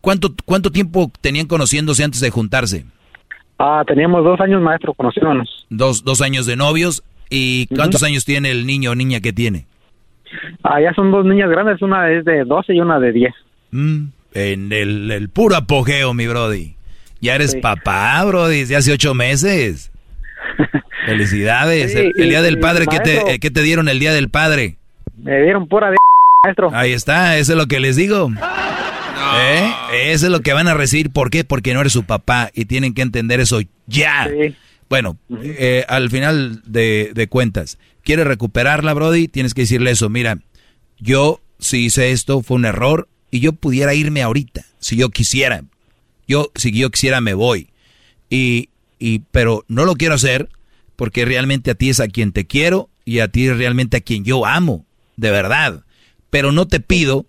¿Cuánto, 0.00 0.34
¿Cuánto 0.44 0.72
tiempo 0.72 1.10
tenían 1.20 1.46
conociéndose 1.46 2.02
antes 2.04 2.20
de 2.20 2.30
juntarse? 2.30 2.84
Ah, 3.58 3.82
teníamos 3.86 4.24
dos 4.24 4.40
años, 4.40 4.62
maestro, 4.62 4.94
conociéndonos. 4.94 5.66
Dos, 5.68 6.04
dos 6.04 6.22
años 6.22 6.46
de 6.46 6.56
novios. 6.56 7.02
¿Y 7.28 7.66
cuántos 7.66 8.02
años 8.02 8.24
tiene 8.24 8.50
el 8.50 8.66
niño 8.66 8.92
o 8.92 8.94
niña 8.94 9.20
que 9.20 9.32
tiene? 9.34 9.66
Ah, 10.62 10.80
ya 10.80 10.94
son 10.94 11.10
dos 11.10 11.26
niñas 11.26 11.50
grandes, 11.50 11.82
una 11.82 12.10
es 12.10 12.24
de 12.24 12.44
12 12.44 12.74
y 12.74 12.80
una 12.80 12.98
de 12.98 13.12
10. 13.12 13.34
Mm, 13.72 14.04
en 14.34 14.72
el, 14.72 15.10
el 15.10 15.28
puro 15.28 15.56
apogeo, 15.56 16.14
mi 16.14 16.26
brody. 16.26 16.74
Ya 17.20 17.34
eres 17.34 17.50
Sí. 17.52 17.60
papá, 17.60 18.24
brody, 18.24 18.64
de 18.64 18.76
hace 18.76 18.92
ocho 18.92 19.12
meses. 19.12 19.90
Felicidades. 21.06 21.92
Sí, 21.92 22.12
el, 22.16 22.28
día 22.28 22.42
del 22.42 22.58
padre, 22.58 22.86
¿qué 22.86 23.00
te, 23.00 23.34
eh, 23.34 23.38
qué 23.38 23.50
te 23.50 23.62
dieron 23.62 23.88
el 23.88 23.98
día 23.98 24.12
del 24.12 24.28
padre? 24.28 24.76
Me 25.16 25.42
dieron 25.42 25.68
pura 25.68 25.90
de 25.90 25.96
maestro. 26.44 26.70
Ahí 26.72 26.92
está, 26.92 27.38
eso 27.38 27.52
es 27.52 27.58
lo 27.58 27.66
que 27.66 27.80
les 27.80 27.96
digo. 27.96 28.30
¿Eh? 29.40 29.72
Eso 29.92 30.26
es 30.26 30.32
lo 30.32 30.40
que 30.40 30.52
van 30.52 30.68
a 30.68 30.74
recibir. 30.74 31.10
¿Por 31.10 31.30
qué? 31.30 31.44
Porque 31.44 31.74
no 31.74 31.80
eres 31.80 31.92
su 31.92 32.04
papá 32.04 32.50
y 32.54 32.64
tienen 32.64 32.94
que 32.94 33.02
entender 33.02 33.40
eso 33.40 33.60
ya. 33.86 34.28
Bueno, 34.88 35.18
eh, 35.42 35.84
al 35.88 36.10
final 36.10 36.62
de, 36.64 37.10
de 37.14 37.28
cuentas, 37.28 37.78
¿quieres 38.02 38.26
recuperarla, 38.26 38.94
Brody? 38.94 39.28
Tienes 39.28 39.52
que 39.52 39.62
decirle 39.62 39.90
eso. 39.90 40.08
Mira, 40.08 40.38
yo 40.98 41.40
si 41.58 41.86
hice 41.86 42.10
esto, 42.10 42.42
fue 42.42 42.56
un 42.56 42.64
error 42.64 43.08
y 43.30 43.40
yo 43.40 43.52
pudiera 43.52 43.94
irme 43.94 44.22
ahorita, 44.22 44.64
si 44.78 44.96
yo 44.96 45.10
quisiera. 45.10 45.62
Yo, 46.26 46.50
si 46.54 46.72
yo 46.72 46.90
quisiera, 46.90 47.20
me 47.20 47.34
voy. 47.34 47.68
Y, 48.30 48.68
y, 48.98 49.20
pero 49.30 49.64
no 49.68 49.84
lo 49.84 49.94
quiero 49.94 50.14
hacer 50.14 50.48
porque 50.96 51.24
realmente 51.24 51.70
a 51.70 51.74
ti 51.74 51.90
es 51.90 52.00
a 52.00 52.08
quien 52.08 52.32
te 52.32 52.46
quiero 52.46 52.90
y 53.04 53.20
a 53.20 53.28
ti 53.28 53.46
es 53.46 53.56
realmente 53.56 53.98
a 53.98 54.00
quien 54.00 54.24
yo 54.24 54.44
amo, 54.44 54.84
de 55.16 55.30
verdad. 55.30 55.84
Pero 56.30 56.52
no 56.52 56.66
te 56.66 56.80
pido 56.80 57.26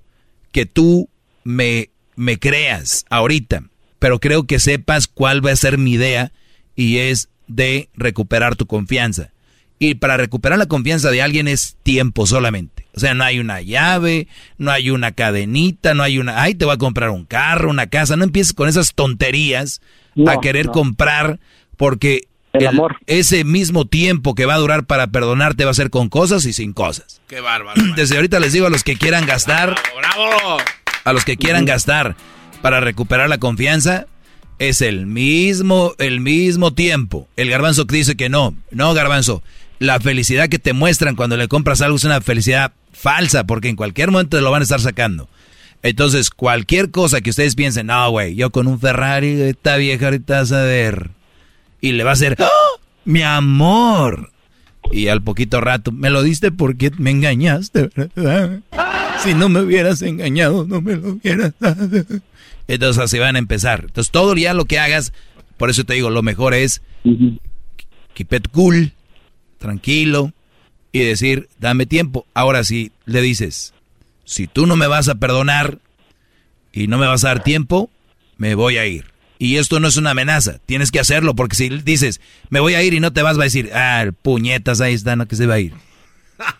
que 0.52 0.66
tú 0.66 1.10
me, 1.44 1.90
me 2.16 2.40
creas 2.40 3.06
ahorita, 3.10 3.64
pero 4.00 4.20
creo 4.20 4.46
que 4.46 4.60
sepas 4.60 5.08
cuál 5.08 5.46
va 5.46 5.52
a 5.52 5.56
ser 5.56 5.78
mi 5.78 5.94
idea 5.94 6.32
y 6.76 6.98
es 6.98 7.30
de 7.48 7.90
recuperar 7.94 8.56
tu 8.56 8.66
confianza. 8.66 9.32
Y 9.82 9.96
para 9.96 10.18
recuperar 10.18 10.60
la 10.60 10.66
confianza 10.66 11.10
de 11.10 11.22
alguien 11.22 11.48
es 11.48 11.78
tiempo 11.84 12.28
solamente. 12.28 12.88
O 12.94 13.00
sea, 13.00 13.14
no 13.14 13.24
hay 13.24 13.40
una 13.40 13.62
llave, 13.62 14.28
no 14.58 14.72
hay 14.72 14.90
una 14.90 15.14
cadenita, 15.14 15.94
no 15.94 16.04
hay 16.04 16.20
una, 16.20 16.42
ay, 16.42 16.56
te 16.56 16.66
voy 16.66 16.74
a 16.74 16.78
comprar 16.78 17.12
un 17.12 17.24
carro, 17.24 17.70
una 17.70 17.88
casa. 17.88 18.18
No 18.18 18.26
empieces 18.26 18.54
con 18.54 18.68
esas 18.68 18.94
tonterías 18.94 19.82
a 20.28 20.42
querer 20.42 20.66
no. 20.66 20.72
comprar 20.74 21.40
porque 21.80 22.28
El 22.52 22.68
amor. 22.68 22.98
ese 23.08 23.46
mismo 23.46 23.86
tiempo 23.86 24.36
que 24.36 24.46
va 24.46 24.56
a 24.56 24.58
durar 24.60 24.84
para 24.84 25.08
perdonarte 25.08 25.64
va 25.64 25.72
a 25.72 25.74
ser 25.74 25.90
con 25.90 26.10
cosas 26.10 26.46
y 26.46 26.52
sin 26.52 26.74
cosas. 26.74 27.22
Qué 27.28 27.40
bárbaro. 27.40 27.82
Desde 27.96 28.18
ahorita 28.18 28.42
les 28.42 28.52
digo 28.52 28.68
a 28.68 28.70
los 28.70 28.84
que 28.84 28.98
quieran 28.98 29.26
gastar, 29.26 29.78
¡Bravo! 29.98 30.58
a 31.06 31.14
los 31.14 31.24
que 31.24 31.38
quieran 31.38 31.64
gastar 31.64 32.18
para 32.62 32.82
recuperar 32.82 33.30
la 33.30 33.38
confianza, 33.38 34.08
es 34.60 34.82
el 34.82 35.06
mismo, 35.06 35.94
el 36.00 36.20
mismo 36.20 36.74
tiempo. 36.74 37.30
El 37.38 37.50
garbanzo 37.50 37.86
dice 37.86 38.18
que 38.18 38.28
no, 38.28 38.54
no 38.72 38.94
garbanzo. 38.94 39.42
la 39.80 40.02
felicidad 40.02 40.50
que 40.50 40.60
te 40.60 40.74
muestran 40.74 41.16
cuando 41.16 41.38
le 41.38 41.48
compras 41.48 41.80
algo 41.82 41.96
es 41.96 42.04
una 42.04 42.20
felicidad 42.20 42.74
falsa, 42.92 43.46
porque 43.46 43.70
en 43.70 43.78
cualquier 43.78 44.12
momento 44.12 44.36
te 44.36 44.44
lo 44.44 44.52
van 44.52 44.62
a 44.62 44.64
estar 44.64 44.82
sacando. 44.82 45.30
Entonces, 45.82 46.30
cualquier 46.30 46.92
cosa 46.92 47.22
que 47.22 47.30
ustedes 47.30 47.56
piensen, 47.56 47.88
no, 47.88 48.10
güey, 48.12 48.36
yo 48.36 48.50
con 48.50 48.68
un 48.68 48.82
Ferrari, 48.82 49.40
esta 49.44 49.78
vieja 49.78 50.08
ahorita 50.08 50.40
vas 50.42 50.52
a 50.52 50.64
ver. 50.64 51.12
Y 51.82 51.94
le 51.94 52.04
va 52.04 52.12
a 52.12 52.14
hacer, 52.14 52.36
¡Ah! 52.40 52.50
mi 53.06 53.22
amor. 53.22 54.32
Y 54.92 55.08
al 55.08 55.22
poquito 55.22 55.62
rato, 55.62 55.92
me 55.92 56.10
lo 56.10 56.24
diste 56.24 56.52
porque 56.52 56.92
me 56.98 57.12
engañaste, 57.12 57.90
¿verdad? 57.96 58.62
Si 59.24 59.34
no 59.34 59.50
me 59.50 59.62
hubieras 59.62 60.02
engañado, 60.02 60.66
no 60.66 60.82
me 60.82 60.96
lo 60.96 61.10
hubieras 61.10 61.54
dado. 61.60 61.88
Entonces 62.68 63.04
así 63.04 63.20
van 63.20 63.36
a 63.36 63.40
empezar. 63.40 63.86
Entonces 63.88 64.12
todo 64.12 64.36
ya 64.36 64.54
lo 64.54 64.66
que 64.66 64.80
hagas, 64.80 65.14
por 65.58 65.70
eso 65.70 65.84
te 65.84 65.94
digo, 65.94 66.10
lo 66.10 66.24
mejor 66.24 66.54
es 66.54 66.82
keep 68.14 68.34
it 68.34 68.48
cool, 68.50 68.94
tranquilo 69.58 70.34
y 70.92 71.00
decir, 71.00 71.50
dame 71.60 71.86
tiempo. 71.86 72.26
Ahora 72.34 72.64
sí, 72.64 72.92
le 73.06 73.22
dices, 73.22 73.74
si 74.26 74.48
tú 74.48 74.66
no 74.66 74.76
me 74.76 74.88
vas 74.88 75.10
a 75.10 75.16
perdonar 75.16 75.80
y 76.72 76.88
no 76.88 76.98
me 76.98 77.08
vas 77.08 77.24
a 77.24 77.30
dar 77.30 77.44
tiempo, 77.44 77.90
me 78.38 78.56
voy 78.56 78.78
a 78.78 78.86
ir. 78.86 79.06
Y 79.42 79.56
esto 79.56 79.80
no 79.80 79.88
es 79.88 79.96
una 79.96 80.12
amenaza, 80.12 80.60
tienes 80.66 80.92
que 80.92 81.00
hacerlo, 81.00 81.34
porque 81.34 81.56
si 81.56 81.70
dices, 81.70 82.20
me 82.50 82.60
voy 82.60 82.74
a 82.74 82.84
ir 82.84 82.94
y 82.94 83.00
no 83.00 83.14
te 83.14 83.22
vas, 83.22 83.38
va 83.38 83.44
a 83.44 83.46
decir, 83.46 83.70
ah, 83.74 84.06
puñetas, 84.22 84.82
ahí 84.82 84.94
está, 84.94 85.16
no 85.16 85.28
que 85.28 85.38
se 85.38 85.48
va 85.48 85.56
a 85.56 85.60
ir. 85.60 85.74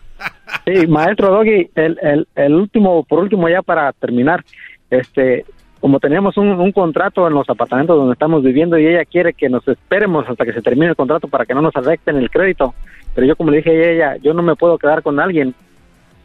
Sí, 0.66 0.86
maestro 0.88 1.30
Doggy, 1.30 1.70
el, 1.74 1.96
el, 2.02 2.28
el 2.34 2.54
último, 2.54 3.04
por 3.04 3.20
último 3.20 3.48
ya 3.48 3.62
para 3.62 3.92
terminar, 3.92 4.44
este, 4.90 5.44
como 5.80 6.00
teníamos 6.00 6.36
un, 6.36 6.48
un, 6.48 6.72
contrato 6.72 7.26
en 7.26 7.34
los 7.34 7.48
apartamentos 7.48 7.96
donde 7.96 8.12
estamos 8.12 8.42
viviendo 8.42 8.76
y 8.78 8.86
ella 8.86 9.04
quiere 9.04 9.32
que 9.32 9.48
nos 9.48 9.66
esperemos 9.68 10.28
hasta 10.28 10.44
que 10.44 10.52
se 10.52 10.60
termine 10.60 10.88
el 10.88 10.96
contrato 10.96 11.28
para 11.28 11.46
que 11.46 11.54
no 11.54 11.62
nos 11.62 11.74
afecten 11.76 12.16
el 12.16 12.30
crédito, 12.30 12.74
pero 13.14 13.26
yo 13.26 13.36
como 13.36 13.50
le 13.50 13.58
dije 13.58 13.70
a 13.70 13.90
ella, 13.92 14.16
yo 14.16 14.34
no 14.34 14.42
me 14.42 14.56
puedo 14.56 14.76
quedar 14.76 15.02
con 15.02 15.20
alguien 15.20 15.54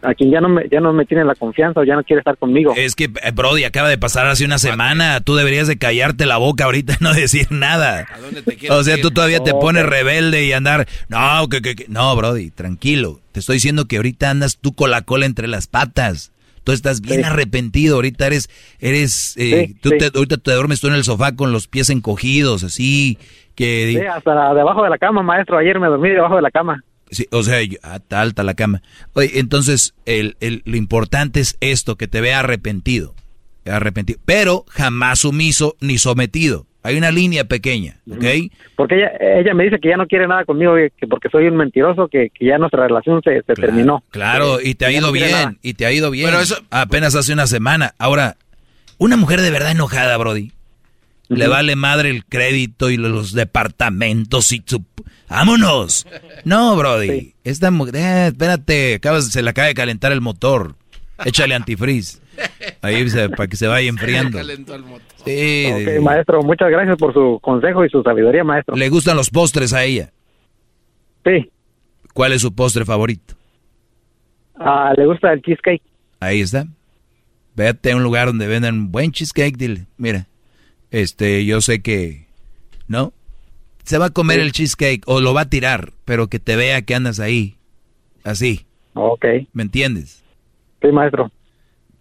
a 0.05 0.13
quien 0.13 0.31
ya 0.31 0.41
no 0.41 0.49
me 0.49 0.67
ya 0.69 0.79
no 0.79 0.93
me 0.93 1.05
tiene 1.05 1.23
la 1.25 1.35
confianza 1.35 1.79
o 1.79 1.83
ya 1.83 1.95
no 1.95 2.03
quiere 2.03 2.19
estar 2.19 2.37
conmigo. 2.37 2.73
Es 2.75 2.95
que 2.95 3.05
eh, 3.05 3.31
Brody 3.33 3.63
acaba 3.63 3.89
de 3.89 3.97
pasar 3.97 4.27
hace 4.27 4.45
una 4.45 4.57
semana, 4.57 5.21
tú 5.21 5.35
deberías 5.35 5.67
de 5.67 5.77
callarte 5.77 6.25
la 6.25 6.37
boca 6.37 6.65
ahorita 6.65 6.97
y 6.99 7.03
no 7.03 7.13
decir 7.13 7.47
nada. 7.51 8.05
o 8.69 8.83
sea, 8.83 8.97
tú 9.01 9.11
todavía 9.11 9.39
te 9.41 9.53
pones 9.53 9.85
rebelde 9.85 10.45
y 10.45 10.53
andar, 10.53 10.87
no, 11.09 11.47
que, 11.49 11.61
que, 11.61 11.75
que, 11.75 11.85
no, 11.87 12.15
Brody, 12.15 12.51
tranquilo. 12.51 13.19
Te 13.31 13.39
estoy 13.39 13.55
diciendo 13.55 13.85
que 13.85 13.97
ahorita 13.97 14.29
andas 14.29 14.57
tú 14.57 14.73
con 14.75 14.91
la 14.91 15.01
cola 15.01 15.25
entre 15.25 15.47
las 15.47 15.67
patas. 15.67 16.31
Tú 16.63 16.71
estás 16.71 17.01
bien 17.01 17.21
sí. 17.21 17.27
arrepentido, 17.27 17.95
ahorita 17.95 18.25
eres, 18.25 18.49
eres, 18.79 19.35
eh, 19.37 19.67
sí, 19.67 19.73
tú 19.75 19.89
sí. 19.89 19.97
Te, 19.99 20.05
ahorita 20.15 20.37
te 20.37 20.51
duermes 20.51 20.81
tú 20.81 20.87
en 20.87 20.95
el 20.95 21.03
sofá 21.03 21.35
con 21.35 21.51
los 21.51 21.67
pies 21.67 21.91
encogidos, 21.91 22.63
así, 22.63 23.19
que... 23.53 23.95
Sí, 23.99 24.05
hasta 24.05 24.53
debajo 24.55 24.83
de 24.83 24.89
la 24.89 24.97
cama, 24.97 25.21
maestro, 25.21 25.59
ayer 25.59 25.79
me 25.79 25.87
dormí 25.87 26.09
debajo 26.09 26.35
de 26.35 26.41
la 26.41 26.49
cama. 26.49 26.83
Sí, 27.15 27.27
o 27.31 27.41
sea, 27.41 27.59
está 27.61 28.21
alta 28.21 28.43
la 28.43 28.53
cama. 28.53 28.81
Oye, 29.13 29.39
entonces, 29.39 29.95
el, 30.05 30.35
el, 30.39 30.61
lo 30.65 30.77
importante 30.77 31.39
es 31.39 31.57
esto, 31.61 31.95
que 31.95 32.07
te 32.07 32.21
vea 32.21 32.39
arrepentido. 32.41 33.15
Arrepentido. 33.65 34.19
Pero 34.25 34.65
jamás 34.69 35.19
sumiso 35.19 35.75
ni 35.79 35.97
sometido. 35.97 36.67
Hay 36.83 36.97
una 36.97 37.09
línea 37.09 37.45
pequeña, 37.45 37.97
¿ok? 38.07 38.51
Porque 38.75 38.95
ella, 38.97 39.39
ella 39.39 39.55
me 39.55 39.63
dice 39.63 39.79
que 39.81 39.89
ya 39.89 39.97
no 39.97 40.05
quiere 40.05 40.27
nada 40.27 40.45
conmigo, 40.45 40.75
que 40.75 41.07
porque 41.07 41.29
soy 41.29 41.47
un 41.47 41.57
mentiroso, 41.57 42.07
que, 42.07 42.29
que 42.29 42.45
ya 42.45 42.59
nuestra 42.59 42.87
relación 42.87 43.23
se, 43.23 43.37
se 43.37 43.41
claro, 43.41 43.61
terminó. 43.61 44.03
Claro, 44.11 44.61
y 44.61 44.75
te 44.75 44.85
ha 44.85 44.91
ido 44.91 45.07
no 45.07 45.11
bien, 45.11 45.57
y 45.63 45.73
te 45.73 45.87
ha 45.87 45.91
ido 45.91 46.11
bien. 46.11 46.27
Pero 46.29 46.41
eso... 46.41 46.57
Apenas 46.69 47.15
hace 47.15 47.33
una 47.33 47.47
semana. 47.47 47.95
Ahora, 47.97 48.37
una 48.99 49.17
mujer 49.17 49.41
de 49.41 49.49
verdad 49.49 49.71
enojada, 49.71 50.15
Brody. 50.17 50.51
Uh 51.29 51.33
-huh. 51.33 51.37
Le 51.39 51.47
vale 51.47 51.75
madre 51.75 52.11
el 52.11 52.23
crédito 52.23 52.91
y 52.91 52.97
los 52.97 53.33
departamentos 53.33 54.51
y 54.51 54.61
su... 54.63 54.85
¡Vámonos! 55.35 56.07
No, 56.45 56.77
Brody. 56.77 57.07
Sí. 57.07 57.35
Esta 57.43 57.69
mujer... 57.69 57.95
Eh, 57.95 58.27
espérate, 58.27 58.95
acabas, 58.95 59.27
se 59.29 59.41
le 59.43 59.49
acaba 59.49 59.67
de 59.67 59.73
calentar 59.73 60.13
el 60.13 60.21
motor. 60.21 60.75
Échale 61.25 61.53
antifreeze. 61.55 62.19
Ahí 62.81 63.09
se, 63.09 63.27
para 63.29 63.47
que 63.47 63.57
se 63.57 63.67
vaya 63.67 63.89
enfriando. 63.89 64.41
Sí, 65.25 65.71
okay, 65.73 65.99
maestro, 65.99 66.41
muchas 66.41 66.69
gracias 66.69 66.97
por 66.97 67.13
su 67.13 67.37
consejo 67.41 67.83
y 67.83 67.89
su 67.89 68.01
sabiduría, 68.01 68.45
maestro. 68.45 68.77
¿Le 68.77 68.87
gustan 68.87 69.17
los 69.17 69.29
postres 69.29 69.73
a 69.73 69.83
ella? 69.83 70.11
Sí. 71.25 71.51
¿Cuál 72.13 72.31
es 72.31 72.41
su 72.41 72.55
postre 72.55 72.85
favorito? 72.85 73.35
Ah, 74.57 74.93
le 74.95 75.05
gusta 75.05 75.33
el 75.33 75.41
cheesecake. 75.41 75.83
Ahí 76.21 76.39
está. 76.39 76.65
Vete 77.55 77.91
a 77.91 77.97
un 77.97 78.03
lugar 78.03 78.27
donde 78.27 78.47
vendan 78.47 78.89
buen 78.89 79.11
cheesecake, 79.11 79.57
dile, 79.57 79.85
mira, 79.97 80.27
este, 80.91 81.45
yo 81.45 81.59
sé 81.59 81.81
que, 81.81 82.27
¿no? 82.87 83.11
Se 83.85 83.97
va 83.97 84.07
a 84.07 84.09
comer 84.09 84.37
sí. 84.39 84.45
el 84.45 84.51
cheesecake 84.51 85.03
o 85.05 85.21
lo 85.21 85.33
va 85.33 85.41
a 85.41 85.49
tirar, 85.49 85.91
pero 86.05 86.27
que 86.27 86.39
te 86.39 86.55
vea 86.55 86.81
que 86.81 86.95
andas 86.95 87.19
ahí, 87.19 87.55
así. 88.23 88.65
Ok. 88.93 89.25
¿Me 89.53 89.63
entiendes? 89.63 90.23
Sí, 90.81 90.87
maestro. 90.87 91.31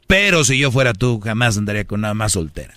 Pero 0.06 0.44
si 0.44 0.58
yo 0.58 0.70
fuera 0.70 0.92
tú, 0.92 1.20
jamás 1.20 1.58
andaría 1.58 1.84
con 1.84 2.00
nada 2.00 2.14
más 2.14 2.32
soltera. 2.32 2.74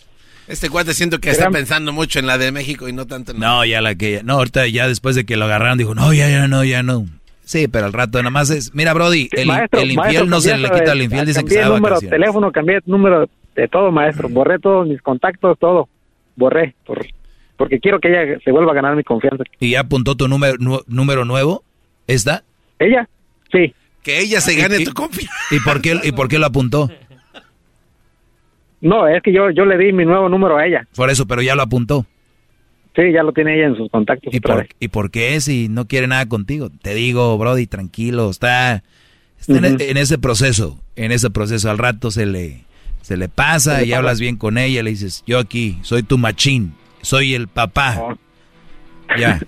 Este 0.47 0.69
cuate 0.69 0.93
siento 0.93 1.19
que 1.19 1.29
está 1.29 1.49
pensando 1.49 1.91
mucho 1.91 2.19
en 2.19 2.27
la 2.27 2.37
de 2.37 2.51
México 2.51 2.87
y 2.87 2.93
no 2.93 3.05
tanto 3.05 3.31
en 3.31 3.39
la... 3.39 3.47
No, 3.47 3.65
ya 3.65 3.81
la 3.81 3.95
que... 3.95 4.21
No, 4.23 4.35
ahorita 4.35 4.65
ya 4.67 4.87
después 4.87 5.15
de 5.15 5.25
que 5.25 5.35
lo 5.35 5.45
agarraron 5.45 5.77
dijo, 5.77 5.93
no, 5.93 6.13
ya, 6.13 6.29
ya, 6.29 6.47
no, 6.47 6.63
ya 6.63 6.83
no. 6.83 7.05
Sí, 7.43 7.67
pero 7.67 7.85
al 7.85 7.93
rato 7.93 8.17
nada 8.19 8.29
más 8.29 8.49
es... 8.49 8.73
Mira, 8.73 8.93
Brody, 8.93 9.29
el, 9.33 9.47
maestro, 9.47 9.81
el 9.81 9.91
infiel 9.91 10.05
maestro, 10.05 10.25
no 10.25 10.41
se 10.41 10.57
le 10.57 10.69
quita 10.69 10.91
al 10.93 11.01
infiel, 11.01 11.25
dicen 11.25 11.45
que 11.45 11.53
se 11.53 11.61
el 11.61 11.69
número 11.69 11.99
de 11.99 12.07
teléfono, 12.07 12.51
cambié 12.51 12.77
el 12.77 12.83
número 12.85 13.29
de 13.55 13.67
todo, 13.67 13.91
maestro. 13.91 14.29
Borré 14.29 14.57
todos 14.59 14.87
mis 14.87 15.01
contactos, 15.01 15.57
todo. 15.59 15.89
Borré, 16.37 16.75
por, 16.85 17.05
porque 17.57 17.79
quiero 17.79 17.99
que 17.99 18.09
ella 18.09 18.39
se 18.43 18.51
vuelva 18.51 18.71
a 18.71 18.75
ganar 18.75 18.95
mi 18.95 19.03
confianza. 19.03 19.43
¿Y 19.59 19.71
ya 19.71 19.81
apuntó 19.81 20.15
tu 20.15 20.27
número, 20.27 20.55
número 20.87 21.25
nuevo? 21.25 21.63
¿Está? 22.07 22.43
¿Ella? 22.79 23.09
Sí. 23.51 23.73
Que 24.03 24.19
ella 24.19 24.39
se 24.39 24.55
gane 24.55 24.79
tu 24.85 24.93
confianza. 24.93 25.33
¿Y 25.51 25.59
por 25.59 25.81
qué, 25.81 25.99
y 26.03 26.11
por 26.11 26.27
qué 26.27 26.39
lo 26.39 26.45
apuntó? 26.45 26.89
No, 28.79 29.07
es 29.07 29.21
que 29.23 29.33
yo, 29.33 29.49
yo 29.49 29.65
le 29.65 29.77
di 29.77 29.91
mi 29.91 30.05
nuevo 30.05 30.29
número 30.29 30.57
a 30.57 30.65
ella. 30.65 30.87
Por 30.95 31.09
eso, 31.09 31.25
pero 31.25 31.41
ya 31.41 31.55
lo 31.55 31.63
apuntó. 31.63 32.05
Sí, 32.95 33.11
ya 33.11 33.23
lo 33.23 33.31
tiene 33.31 33.55
ella 33.55 33.67
en 33.67 33.75
sus 33.75 33.89
contactos. 33.91 34.33
¿Y 34.33 34.39
por, 34.39 34.67
¿y 34.79 34.87
por 34.87 35.11
qué 35.11 35.39
si 35.41 35.67
no 35.69 35.87
quiere 35.87 36.07
nada 36.07 36.27
contigo? 36.27 36.69
Te 36.81 36.93
digo, 36.95 37.37
Brody, 37.37 37.67
tranquilo, 37.67 38.29
está, 38.29 38.83
está 39.39 39.53
uh 39.53 39.57
-huh. 39.57 39.81
en, 39.81 39.89
en, 39.89 39.97
ese 39.97 40.17
proceso, 40.17 40.79
en 40.95 41.11
ese 41.11 41.29
proceso. 41.29 41.69
Al 41.69 41.77
rato 41.77 42.09
se 42.11 42.25
le, 42.25 42.63
se 43.01 43.17
le 43.17 43.29
pasa 43.29 43.75
se 43.75 43.81
le 43.81 43.87
y 43.87 43.89
pasa. 43.89 43.99
hablas 43.99 44.19
bien 44.19 44.35
con 44.35 44.57
ella, 44.57 44.81
le 44.81 44.91
dices, 44.91 45.23
yo 45.27 45.37
aquí, 45.37 45.77
soy 45.83 46.01
tu 46.03 46.17
machín, 46.17 46.73
soy 47.01 47.33
el 47.33 47.47
papá. 47.47 47.95
Oh. 47.99 48.13
Ya. 49.17 49.39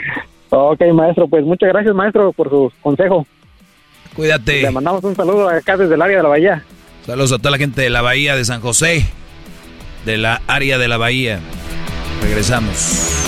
ok, 0.50 0.80
maestro, 0.92 1.28
pues 1.28 1.44
muchas 1.44 1.68
gracias, 1.70 1.94
maestro, 1.94 2.32
por 2.32 2.50
su 2.50 2.72
consejo. 2.82 3.26
Cuídate. 4.14 4.62
Le 4.62 4.70
mandamos 4.70 5.02
un 5.04 5.16
saludo 5.16 5.48
acá 5.48 5.76
desde 5.76 5.94
el 5.94 6.02
área 6.02 6.18
de 6.18 6.22
la 6.22 6.28
Bahía. 6.28 6.64
Saludos 7.04 7.32
a 7.32 7.38
toda 7.38 7.50
la 7.50 7.58
gente 7.58 7.82
de 7.82 7.90
la 7.90 8.02
Bahía 8.02 8.36
de 8.36 8.44
San 8.44 8.60
José, 8.60 9.06
de 10.04 10.16
la 10.16 10.40
área 10.46 10.78
de 10.78 10.88
la 10.88 10.96
Bahía. 10.96 11.40
Regresamos. 12.22 13.24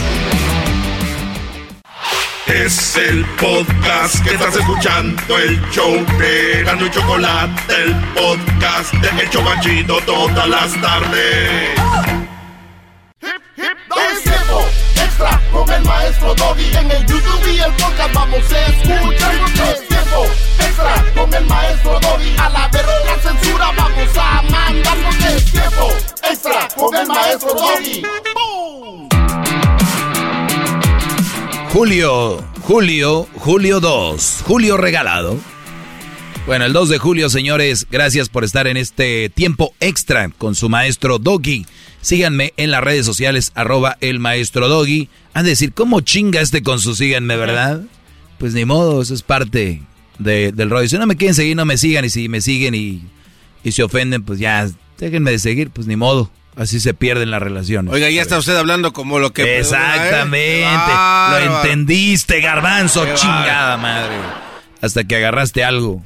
Es 2.46 2.96
el 2.96 3.24
podcast 3.40 4.24
que 4.24 4.34
estás 4.34 4.56
escuchando, 4.56 5.36
el 5.36 5.60
show 5.72 5.92
de 6.18 6.62
Gano 6.64 6.86
y 6.86 6.90
Chocolate, 6.90 7.74
el 7.82 7.94
podcast 8.14 8.94
de 8.94 9.22
El 9.22 9.30
Chocachito 9.30 9.98
todas 10.06 10.48
las 10.48 10.80
tardes. 10.80 11.85
Con 15.56 15.72
el 15.72 15.84
maestro 15.84 16.34
Doggy. 16.34 16.76
En 16.76 16.90
el 16.90 17.06
YouTube 17.06 17.54
y 17.54 17.58
el 17.60 17.72
podcast 17.72 18.14
vamos 18.14 18.52
a 18.52 18.66
escuchar. 18.66 19.34
Es 19.72 19.88
tiempo 19.88 20.26
extra 20.58 21.04
con 21.14 21.34
el 21.34 21.46
maestro 21.46 22.00
Doggy. 22.00 22.36
A 22.38 22.48
la 22.50 22.68
verga 22.68 22.92
la 23.06 23.22
censura 23.22 23.72
vamos 23.76 24.16
a 24.18 24.42
mandarnos. 24.42 25.16
Es 25.16 25.44
tiempo 25.52 25.88
extra 26.30 26.68
con 26.76 26.94
el 26.94 27.06
maestro 27.06 27.54
Doggy. 27.54 28.02
Julio, 31.72 32.42
Julio, 32.62 33.26
Julio 33.38 33.80
2, 33.80 34.42
Julio 34.46 34.76
regalado. 34.76 35.36
Bueno, 36.46 36.64
el 36.64 36.72
2 36.72 36.90
de 36.90 36.98
julio, 36.98 37.28
señores, 37.28 37.88
gracias 37.90 38.28
por 38.28 38.44
estar 38.44 38.68
en 38.68 38.76
este 38.76 39.28
tiempo 39.30 39.74
extra 39.80 40.30
con 40.38 40.54
su 40.54 40.68
maestro 40.68 41.18
Doggy. 41.18 41.66
Síganme 42.00 42.54
en 42.56 42.70
las 42.70 42.84
redes 42.84 43.04
sociales, 43.04 43.50
arroba 43.56 43.96
el 44.00 44.20
maestro 44.20 44.68
Doggy. 44.68 45.08
Han 45.34 45.42
de 45.42 45.50
decir, 45.50 45.72
¿cómo 45.72 46.02
chinga 46.02 46.40
este 46.40 46.62
con 46.62 46.78
su 46.78 46.94
síganme, 46.94 47.36
verdad? 47.36 47.82
Pues 48.38 48.54
ni 48.54 48.64
modo, 48.64 49.02
eso 49.02 49.12
es 49.12 49.22
parte 49.22 49.82
de, 50.20 50.52
del 50.52 50.70
rollo. 50.70 50.88
Si 50.88 50.96
no 50.96 51.06
me 51.06 51.16
quieren 51.16 51.34
seguir, 51.34 51.56
no 51.56 51.64
me 51.64 51.78
sigan. 51.78 52.04
Y 52.04 52.10
si 52.10 52.28
me 52.28 52.40
siguen 52.40 52.76
y, 52.76 53.02
y 53.64 53.72
se 53.72 53.82
ofenden, 53.82 54.22
pues 54.22 54.38
ya, 54.38 54.68
déjenme 54.98 55.32
de 55.32 55.40
seguir, 55.40 55.70
pues 55.70 55.88
ni 55.88 55.96
modo. 55.96 56.30
Así 56.54 56.78
se 56.78 56.94
pierden 56.94 57.32
las 57.32 57.42
relaciones. 57.42 57.92
Oiga, 57.92 58.08
ya 58.08 58.22
está 58.22 58.38
usted 58.38 58.54
hablando 58.54 58.92
como 58.92 59.18
lo 59.18 59.32
que... 59.32 59.58
Exactamente. 59.58 60.62
¿eh? 60.62 61.48
Lo 61.48 61.56
entendiste, 61.56 62.40
garbanzo, 62.40 63.04
Qué 63.04 63.14
chingada 63.14 63.76
madre. 63.78 64.45
Hasta 64.80 65.04
que 65.04 65.16
agarraste 65.16 65.64
algo. 65.64 66.04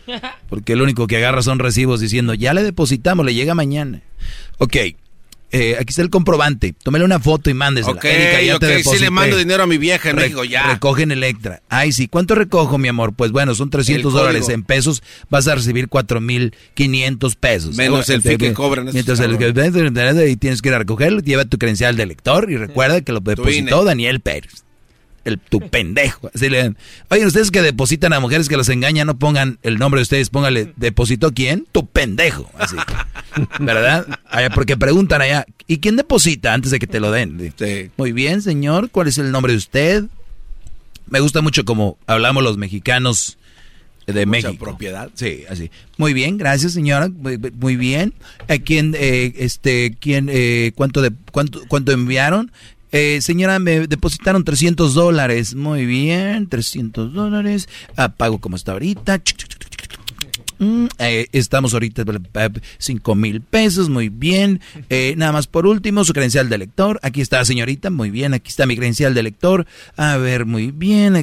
Porque 0.48 0.76
lo 0.76 0.84
único 0.84 1.06
que 1.06 1.16
agarra 1.16 1.42
son 1.42 1.58
recibos 1.58 2.00
diciendo, 2.00 2.34
ya 2.34 2.54
le 2.54 2.62
depositamos, 2.62 3.26
le 3.26 3.34
llega 3.34 3.54
mañana. 3.54 4.02
Ok, 4.58 4.76
eh, 5.52 5.74
aquí 5.80 5.86
está 5.90 6.02
el 6.02 6.10
comprobante. 6.10 6.74
Tómele 6.80 7.04
una 7.04 7.18
foto 7.18 7.50
y 7.50 7.54
mándesela. 7.54 7.94
Ok, 7.96 8.04
Erika, 8.04 8.40
ya 8.42 8.58
te 8.60 8.76
ok, 8.76 8.82
sí 8.94 8.98
le 9.00 9.10
mando 9.10 9.36
dinero 9.36 9.64
a 9.64 9.66
mi 9.66 9.78
vieja 9.78 10.10
en 10.10 10.16
Re- 10.16 10.22
México, 10.22 10.44
ya. 10.44 10.72
Recoge 10.74 11.02
en 11.02 11.10
Electra. 11.10 11.60
Ay, 11.68 11.90
sí. 11.90 12.06
¿Cuánto 12.06 12.36
recojo, 12.36 12.78
mi 12.78 12.86
amor? 12.86 13.14
Pues 13.14 13.32
bueno, 13.32 13.54
son 13.56 13.68
300 13.68 14.12
El 14.12 14.18
dólares. 14.18 14.48
En 14.48 14.62
pesos 14.62 15.02
vas 15.28 15.48
a 15.48 15.56
recibir 15.56 15.88
4,500 15.88 17.34
pesos. 17.36 17.76
Menos 17.76 18.08
el 18.10 18.22
fee 18.22 18.36
que 18.36 18.52
cobran 18.52 18.88
Mientras 18.92 19.18
el, 19.20 19.32
y 20.30 20.36
tienes 20.36 20.62
que 20.62 20.68
ir 20.68 20.74
a 20.74 20.78
recogerlo, 20.78 21.20
lleva 21.20 21.44
tu 21.44 21.58
credencial 21.58 21.96
de 21.96 22.06
lector 22.06 22.50
y 22.50 22.56
recuerda 22.56 23.00
que 23.00 23.12
lo 23.12 23.18
depositó. 23.20 23.84
Daniel 23.84 24.20
Pérez. 24.20 24.64
El, 25.24 25.38
tu 25.38 25.60
pendejo. 25.60 26.30
Así 26.34 26.48
le- 26.48 26.74
Oye, 27.10 27.26
ustedes 27.26 27.50
que 27.50 27.60
depositan 27.62 28.12
a 28.14 28.20
mujeres 28.20 28.48
que 28.48 28.56
los 28.56 28.68
engañan, 28.70 29.06
no 29.06 29.18
pongan 29.18 29.58
el 29.62 29.78
nombre 29.78 29.98
de 29.98 30.02
ustedes, 30.04 30.30
póngale, 30.30 30.72
¿depositó 30.76 31.32
quién? 31.32 31.66
Tu 31.72 31.86
pendejo. 31.86 32.50
Así. 32.58 32.76
¿Verdad? 33.60 34.06
Allá, 34.30 34.50
porque 34.50 34.76
preguntan 34.76 35.20
allá, 35.22 35.44
¿y 35.66 35.78
quién 35.78 35.96
deposita 35.96 36.54
antes 36.54 36.70
de 36.70 36.78
que 36.78 36.86
te 36.86 37.00
lo 37.00 37.10
den? 37.12 37.52
Muy 37.98 38.12
bien, 38.12 38.40
señor, 38.42 38.90
¿cuál 38.90 39.08
es 39.08 39.18
el 39.18 39.30
nombre 39.30 39.52
de 39.52 39.58
usted? 39.58 40.04
Me 41.06 41.20
gusta 41.20 41.40
mucho 41.42 41.64
como 41.64 41.98
hablamos 42.06 42.42
los 42.42 42.56
mexicanos 42.56 43.36
de 44.06 44.26
Mucha 44.26 44.48
México. 44.48 44.64
propiedad. 44.64 45.10
Sí, 45.14 45.44
así. 45.48 45.70
Muy 45.98 46.14
bien, 46.14 46.38
gracias, 46.38 46.72
señora. 46.72 47.08
Muy, 47.08 47.36
muy 47.38 47.76
bien. 47.76 48.14
¿A 48.48 48.56
quién, 48.58 48.96
eh, 48.98 49.32
este, 49.36 49.94
quién, 50.00 50.28
eh, 50.32 50.72
cuánto, 50.74 51.02
de, 51.02 51.12
cuánto, 51.30 51.60
cuánto 51.68 51.92
enviaron? 51.92 52.50
Eh, 52.92 53.20
señora, 53.22 53.58
me 53.58 53.86
depositaron 53.86 54.44
300 54.44 54.94
dólares. 54.94 55.54
Muy 55.54 55.86
bien, 55.86 56.48
300 56.48 57.12
dólares. 57.12 57.68
Ah, 57.96 58.08
pago 58.10 58.38
como 58.40 58.56
está 58.56 58.72
ahorita. 58.72 59.20
Mm, 60.60 60.86
eh, 60.98 61.26
estamos 61.32 61.72
ahorita 61.72 62.04
5 62.78 63.14
mil 63.14 63.40
pesos, 63.40 63.88
muy 63.88 64.08
bien. 64.10 64.60
Eh, 64.92 65.14
nada 65.16 65.30
más 65.32 65.46
por 65.46 65.66
último, 65.66 66.04
su 66.04 66.12
credencial 66.12 66.48
de 66.48 66.58
lector. 66.58 66.98
Aquí 67.02 67.20
está, 67.20 67.44
señorita, 67.44 67.90
muy 67.90 68.10
bien. 68.10 68.34
Aquí 68.34 68.48
está 68.48 68.66
mi 68.66 68.76
credencial 68.76 69.14
de 69.14 69.22
lector. 69.22 69.66
A 69.96 70.16
ver, 70.16 70.46
muy 70.46 70.70
bien. 70.72 71.14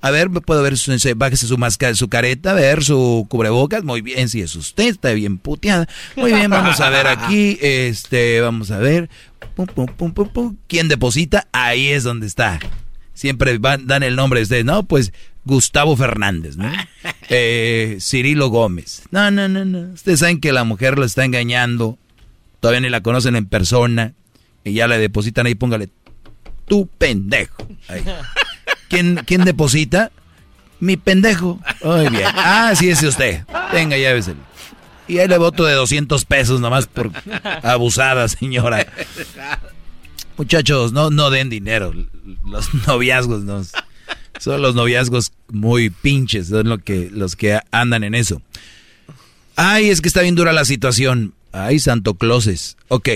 A 0.00 0.10
ver, 0.10 0.30
puedo 0.30 0.62
ver, 0.62 0.78
su, 0.78 0.98
se- 0.98 1.14
bájese 1.14 1.46
su 1.46 1.58
máscara, 1.58 1.94
su 1.94 2.08
careta, 2.08 2.52
a 2.52 2.54
ver 2.54 2.82
su 2.82 3.26
cubrebocas. 3.28 3.84
Muy 3.84 4.00
bien, 4.00 4.28
si 4.28 4.40
es 4.40 4.56
usted, 4.56 4.86
está 4.88 5.12
bien 5.12 5.36
puteada. 5.38 5.86
Muy 6.16 6.32
bien, 6.32 6.50
vamos 6.50 6.80
a 6.80 6.88
ver 6.90 7.06
aquí. 7.06 7.58
Este, 7.60 8.40
vamos 8.40 8.70
a 8.70 8.78
ver. 8.78 9.08
¿Quién 10.66 10.88
deposita? 10.88 11.46
Ahí 11.52 11.88
es 11.88 12.04
donde 12.04 12.26
está. 12.26 12.58
Siempre 13.16 13.56
van, 13.56 13.86
dan 13.86 14.02
el 14.02 14.14
nombre 14.14 14.40
de 14.40 14.44
ustedes, 14.44 14.64
¿no? 14.66 14.82
Pues 14.82 15.12
Gustavo 15.44 15.96
Fernández, 15.96 16.56
¿no? 16.56 16.70
Eh, 17.28 17.96
Cirilo 18.00 18.50
Gómez. 18.50 19.02
No, 19.10 19.32
no, 19.32 19.48
no, 19.48 19.64
no. 19.64 19.92
Ustedes 19.94 20.20
saben 20.20 20.40
que 20.40 20.52
la 20.52 20.62
mujer 20.62 20.96
lo 20.96 21.04
está 21.04 21.24
engañando. 21.24 21.98
Todavía 22.60 22.82
ni 22.82 22.88
la 22.88 23.00
conocen 23.00 23.34
en 23.34 23.46
persona. 23.46 24.12
Y 24.62 24.74
ya 24.74 24.86
le 24.86 24.98
depositan 24.98 25.46
ahí, 25.46 25.56
póngale, 25.56 25.88
tu 26.68 26.86
pendejo. 26.86 27.66
Ahí. 27.88 28.04
¿Quién, 28.88 29.22
¿Quién 29.26 29.44
deposita? 29.44 30.12
Mi 30.78 30.96
pendejo. 30.96 31.58
Muy 31.82 32.08
bien. 32.10 32.28
Ah, 32.34 32.74
sí, 32.76 32.90
es 32.90 33.02
usted. 33.02 33.42
Venga, 33.72 33.96
lléveselo. 33.96 34.38
Y 35.08 35.18
ahí 35.18 35.26
le 35.26 35.38
voto 35.38 35.64
de 35.64 35.74
200 35.74 36.24
pesos 36.26 36.60
nomás 36.60 36.86
por 36.86 37.10
abusada, 37.62 38.28
señora. 38.28 38.86
Muchachos, 40.36 40.92
no, 40.92 41.10
no 41.10 41.30
den 41.30 41.48
dinero. 41.48 41.92
Los 42.44 42.72
noviazgos 42.86 43.44
no. 43.44 43.62
Son 44.38 44.60
los 44.60 44.74
noviazgos 44.74 45.32
muy 45.48 45.90
pinches, 45.90 46.48
son 46.48 46.68
lo 46.68 46.78
que, 46.78 47.10
los 47.10 47.36
que 47.36 47.58
andan 47.70 48.04
en 48.04 48.14
eso. 48.14 48.42
Ay, 49.56 49.88
es 49.88 50.00
que 50.00 50.08
está 50.08 50.20
bien 50.20 50.34
dura 50.34 50.52
la 50.52 50.64
situación. 50.64 51.32
Ay, 51.52 51.78
Santo 51.78 52.14
Closes. 52.14 52.76
Ok. 52.88 53.08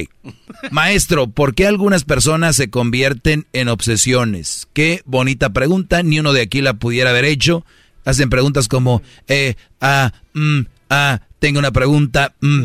Maestro, 0.71 1.27
¿por 1.27 1.55
qué 1.55 1.67
algunas 1.67 2.05
personas 2.05 2.57
se 2.57 2.71
convierten 2.71 3.47
en 3.53 3.69
obsesiones? 3.69 4.67
Qué 4.73 5.03
bonita 5.05 5.51
pregunta, 5.51 6.03
ni 6.03 6.21
uno 6.21 6.33
de 6.33 6.41
aquí 6.41 6.63
la 6.63 6.75
pudiera 6.75 7.11
haber 7.11 7.27
hecho. 7.27 7.67
Hacen 8.07 8.31
preguntas 8.31 8.67
como, 8.67 9.03
eh, 9.29 9.57
ah, 9.83 10.15
mm, 10.33 10.61
ah, 10.89 11.21
tengo 11.39 11.59
una 11.59 11.71
pregunta, 11.71 12.35
mm. 12.41 12.65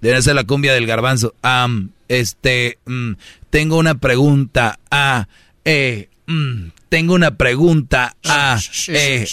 Debe 0.00 0.22
ser 0.22 0.36
la 0.36 0.44
cumbia 0.44 0.72
del 0.72 0.86
garbanzo. 0.86 1.34
Am, 1.42 1.90
este, 2.06 2.78
mm, 2.86 3.12
tengo 3.50 3.78
una 3.78 3.94
pregunta. 3.96 4.78
Ah, 4.90 5.26
eh, 5.64 6.08
mm, 6.26 6.68
tengo 6.88 7.14
una 7.14 7.36
pregunta. 7.36 8.16
Ah, 8.24 8.58
eh, 8.88 9.26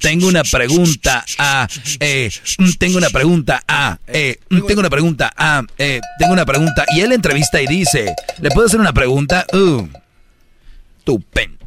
tengo 0.00 0.28
una 0.28 0.42
pregunta. 0.44 1.24
Ah, 1.38 1.68
eh, 1.98 2.30
tengo 2.78 2.98
una 2.98 3.10
pregunta. 3.10 3.62
Eh, 4.06 4.38
mm, 4.48 4.66
tengo 4.66 4.80
una 4.80 4.90
pregunta. 4.90 5.32
Ah, 5.36 5.62
eh, 5.78 6.00
tengo 6.18 6.32
una 6.32 6.44
pregunta. 6.44 6.84
Y 6.94 7.00
él 7.00 7.12
entrevista 7.12 7.60
y 7.60 7.66
dice, 7.66 8.14
¿le 8.40 8.50
puedo 8.50 8.66
hacer 8.66 8.80
una 8.80 8.92
pregunta? 8.92 9.46
Uh, 9.52 9.88
tu 11.04 11.20
pen. 11.20 11.58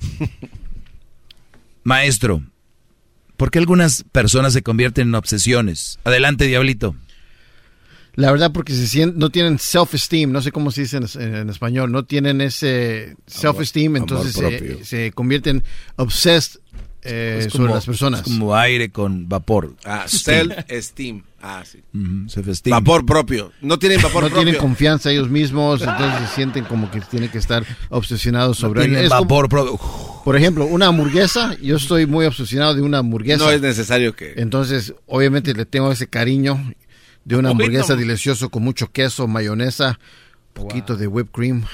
Maestro, 1.82 2.42
¿por 3.36 3.50
qué 3.50 3.58
algunas 3.58 4.04
personas 4.12 4.52
se 4.52 4.62
convierten 4.62 5.08
en 5.08 5.14
obsesiones? 5.14 5.98
Adelante, 6.04 6.46
Diablito. 6.46 6.94
La 8.14 8.30
verdad, 8.32 8.50
porque 8.52 8.72
se 8.74 8.86
sienten, 8.86 9.18
no 9.18 9.30
tienen 9.30 9.58
self-esteem, 9.58 10.30
no 10.32 10.42
sé 10.42 10.50
cómo 10.52 10.70
se 10.72 10.80
dice 10.82 10.96
en, 10.96 11.04
en- 11.20 11.34
en 11.36 11.50
español, 11.50 11.92
no 11.92 12.04
tienen 12.04 12.40
ese 12.40 13.16
self-esteem, 13.26 13.96
entonces 13.96 14.32
se, 14.34 14.84
se 14.84 15.12
convierten 15.12 15.62
obsessed 15.96 16.60
eh, 17.02 17.46
sobre 17.50 17.72
las 17.72 17.86
personas. 17.86 18.20
es 18.20 18.24
como 18.26 18.54
aire 18.56 18.90
con 18.90 19.28
vapor. 19.28 19.76
Ah, 19.84 20.04
Steam. 20.08 20.48
self-esteem. 20.50 21.22
Ah, 21.40 21.62
sí. 21.64 21.78
Self-esteem. 22.26 22.72
Vapor 22.72 23.06
propio. 23.06 23.52
No 23.60 23.78
tienen 23.78 24.02
vapor 24.02 24.24
no 24.24 24.28
propio. 24.28 24.42
tienen 24.44 24.60
confianza 24.60 25.12
ellos 25.12 25.30
mismos, 25.30 25.80
entonces 25.80 26.28
se 26.28 26.34
sienten 26.34 26.64
como 26.64 26.90
que 26.90 27.00
tienen 27.02 27.30
que 27.30 27.38
estar 27.38 27.64
obsesionados 27.90 28.58
sobre 28.58 28.80
tienen 28.82 29.04
Es 29.04 29.10
como- 29.10 29.20
vapor 29.22 29.48
propio. 29.48 29.78
Por 30.24 30.36
ejemplo, 30.36 30.66
una 30.66 30.86
hamburguesa, 30.88 31.56
yo 31.62 31.76
estoy 31.76 32.06
muy 32.06 32.26
obsesionado 32.26 32.74
de 32.74 32.82
una 32.82 32.98
hamburguesa. 32.98 33.44
No 33.44 33.50
es 33.52 33.60
necesario 33.62 34.14
que... 34.16 34.34
Entonces, 34.36 34.92
obviamente 35.06 35.54
le 35.54 35.64
tengo 35.64 35.90
ese 35.92 36.08
cariño 36.08 36.74
de 37.28 37.36
una 37.36 37.50
hamburguesa 37.50 37.92
no. 37.92 38.00
delicioso 38.00 38.48
con 38.48 38.62
mucho 38.62 38.90
queso, 38.90 39.28
mayonesa, 39.28 39.98
poquito 40.54 40.96
de 40.96 41.06
whipped 41.06 41.30
cream. 41.30 41.64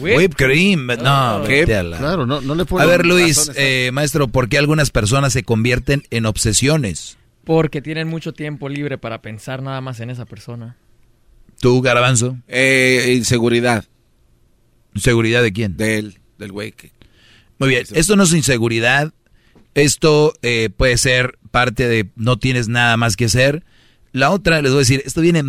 Whipped 0.00 0.36
cream, 0.36 0.86
no, 0.86 0.94
a 0.94 1.38
la- 1.40 1.98
Claro, 1.98 2.24
no, 2.24 2.40
no 2.40 2.54
le 2.54 2.62
A 2.62 2.64
puedo 2.64 2.88
ver, 2.88 3.04
Luis, 3.04 3.50
eh, 3.54 3.90
maestro, 3.92 4.28
¿por 4.28 4.48
qué 4.48 4.56
algunas 4.56 4.90
personas 4.90 5.34
se 5.34 5.42
convierten 5.42 6.04
en 6.10 6.24
obsesiones? 6.24 7.18
Porque 7.44 7.82
tienen 7.82 8.08
mucho 8.08 8.32
tiempo 8.32 8.70
libre 8.70 8.96
para 8.96 9.20
pensar 9.20 9.62
nada 9.62 9.82
más 9.82 10.00
en 10.00 10.08
esa 10.08 10.24
persona. 10.24 10.78
¿Tú, 11.60 11.82
Garbanzo? 11.82 12.38
Eh, 12.48 13.12
inseguridad. 13.14 13.84
¿Seguridad 14.94 15.42
de 15.42 15.52
quién? 15.52 15.76
De 15.76 15.98
él, 15.98 16.18
del 16.38 16.50
güey 16.50 16.72
que... 16.72 16.92
Muy 17.58 17.68
bien, 17.68 17.84
esto 17.92 18.16
no 18.16 18.22
es 18.22 18.32
inseguridad, 18.32 19.12
esto 19.74 20.32
eh, 20.40 20.70
puede 20.74 20.96
ser 20.96 21.38
parte 21.50 21.88
de 21.88 22.08
no 22.16 22.38
tienes 22.38 22.68
nada 22.68 22.96
más 22.96 23.16
que 23.16 23.26
hacer. 23.26 23.64
La 24.12 24.30
otra, 24.30 24.60
les 24.62 24.70
voy 24.72 24.78
a 24.78 24.80
decir, 24.80 25.02
esto 25.04 25.20
viene 25.20 25.42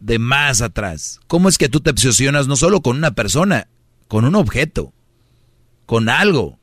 de 0.00 0.18
más 0.18 0.62
atrás. 0.62 1.20
¿Cómo 1.26 1.48
es 1.48 1.58
que 1.58 1.68
tú 1.68 1.80
te 1.80 1.90
obsesionas 1.90 2.46
no 2.46 2.56
solo 2.56 2.80
con 2.80 2.96
una 2.96 3.12
persona, 3.12 3.68
con 4.08 4.24
un 4.24 4.34
objeto, 4.34 4.92
con 5.86 6.08
algo? 6.08 6.58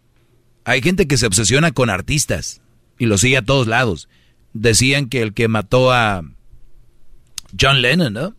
Hay 0.66 0.82
gente 0.82 1.08
que 1.08 1.18
se 1.18 1.26
obsesiona 1.28 1.72
con 1.72 1.90
artistas 1.90 2.62
y 2.98 3.06
lo 3.06 3.18
sigue 3.18 3.38
a 3.38 3.42
todos 3.46 3.68
lados. 3.68 4.10
Decían 4.54 5.08
que 5.10 5.22
el 5.22 5.34
que 5.34 5.48
mató 5.48 5.92
a 5.92 6.24
John 7.60 7.82
Lennon, 7.82 8.14
¿no? 8.14 8.36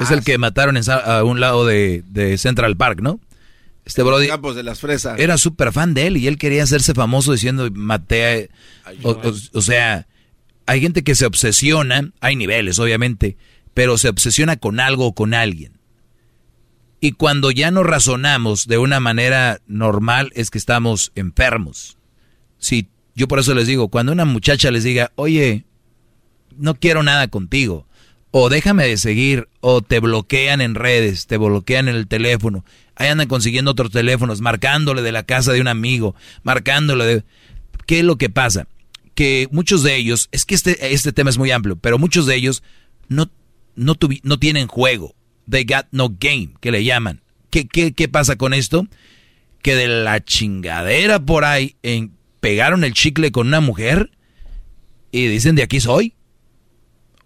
es 0.00 0.10
el 0.10 0.24
que 0.24 0.38
mataron 0.38 0.76
en 0.78 0.84
a 0.90 1.22
un 1.22 1.38
lado 1.38 1.66
de, 1.66 2.02
de 2.08 2.38
Central 2.38 2.76
Park, 2.78 3.00
¿no? 3.02 3.20
Este 3.84 4.02
Brody 4.02 4.28
Campos 4.28 4.54
de 4.56 4.62
las 4.62 4.80
fresas. 4.80 5.18
era 5.18 5.36
súper 5.36 5.70
fan 5.72 5.92
de 5.92 6.06
él 6.06 6.16
y 6.16 6.28
él 6.28 6.38
quería 6.38 6.62
hacerse 6.62 6.94
famoso 6.94 7.32
diciendo 7.32 7.68
maté 7.74 8.48
a... 8.86 8.90
O, 9.02 9.10
o- 9.10 9.34
o 9.52 9.60
sea, 9.62 10.06
hay 10.66 10.80
gente 10.80 11.02
que 11.02 11.14
se 11.14 11.26
obsesiona, 11.26 12.12
hay 12.20 12.36
niveles 12.36 12.78
obviamente, 12.78 13.36
pero 13.74 13.98
se 13.98 14.08
obsesiona 14.08 14.56
con 14.56 14.80
algo 14.80 15.06
o 15.06 15.14
con 15.14 15.34
alguien. 15.34 15.78
Y 17.00 17.12
cuando 17.12 17.50
ya 17.50 17.70
no 17.70 17.82
razonamos 17.82 18.68
de 18.68 18.78
una 18.78 19.00
manera 19.00 19.60
normal 19.66 20.30
es 20.34 20.50
que 20.50 20.58
estamos 20.58 21.10
enfermos. 21.16 21.98
Si 22.58 22.88
yo 23.14 23.26
por 23.26 23.40
eso 23.40 23.54
les 23.54 23.66
digo, 23.66 23.88
cuando 23.88 24.12
una 24.12 24.24
muchacha 24.24 24.70
les 24.70 24.84
diga, 24.84 25.10
oye, 25.16 25.64
no 26.56 26.74
quiero 26.74 27.02
nada 27.02 27.28
contigo, 27.28 27.88
o 28.30 28.48
déjame 28.48 28.86
de 28.86 28.96
seguir, 28.96 29.48
o 29.60 29.82
te 29.82 29.98
bloquean 29.98 30.60
en 30.60 30.74
redes, 30.74 31.26
te 31.26 31.36
bloquean 31.36 31.88
en 31.88 31.96
el 31.96 32.06
teléfono, 32.06 32.64
ahí 32.94 33.08
andan 33.08 33.28
consiguiendo 33.28 33.72
otros 33.72 33.90
teléfonos, 33.90 34.40
marcándole 34.40 35.02
de 35.02 35.12
la 35.12 35.24
casa 35.24 35.52
de 35.52 35.60
un 35.60 35.68
amigo, 35.68 36.14
marcándole 36.42 37.04
de... 37.04 37.24
¿Qué 37.84 37.98
es 37.98 38.04
lo 38.04 38.16
que 38.16 38.30
pasa? 38.30 38.68
Que 39.14 39.48
muchos 39.50 39.82
de 39.82 39.96
ellos, 39.96 40.28
es 40.32 40.44
que 40.44 40.54
este, 40.54 40.92
este 40.94 41.12
tema 41.12 41.30
es 41.30 41.38
muy 41.38 41.50
amplio, 41.50 41.76
pero 41.76 41.98
muchos 41.98 42.26
de 42.26 42.34
ellos 42.34 42.62
no, 43.08 43.30
no, 43.74 43.94
tuvi- 43.94 44.20
no 44.22 44.38
tienen 44.38 44.68
juego. 44.68 45.14
They 45.50 45.64
got 45.64 45.86
no 45.90 46.08
game, 46.18 46.50
que 46.60 46.70
le 46.70 46.84
llaman. 46.84 47.22
¿Qué, 47.50 47.66
qué, 47.68 47.92
qué 47.92 48.08
pasa 48.08 48.36
con 48.36 48.54
esto? 48.54 48.86
Que 49.60 49.74
de 49.74 49.88
la 49.88 50.24
chingadera 50.24 51.20
por 51.24 51.44
ahí 51.44 51.76
en, 51.82 52.12
pegaron 52.40 52.84
el 52.84 52.94
chicle 52.94 53.30
con 53.32 53.48
una 53.48 53.60
mujer 53.60 54.10
y 55.10 55.26
dicen 55.26 55.54
de 55.56 55.62
aquí 55.62 55.78
soy. 55.80 56.14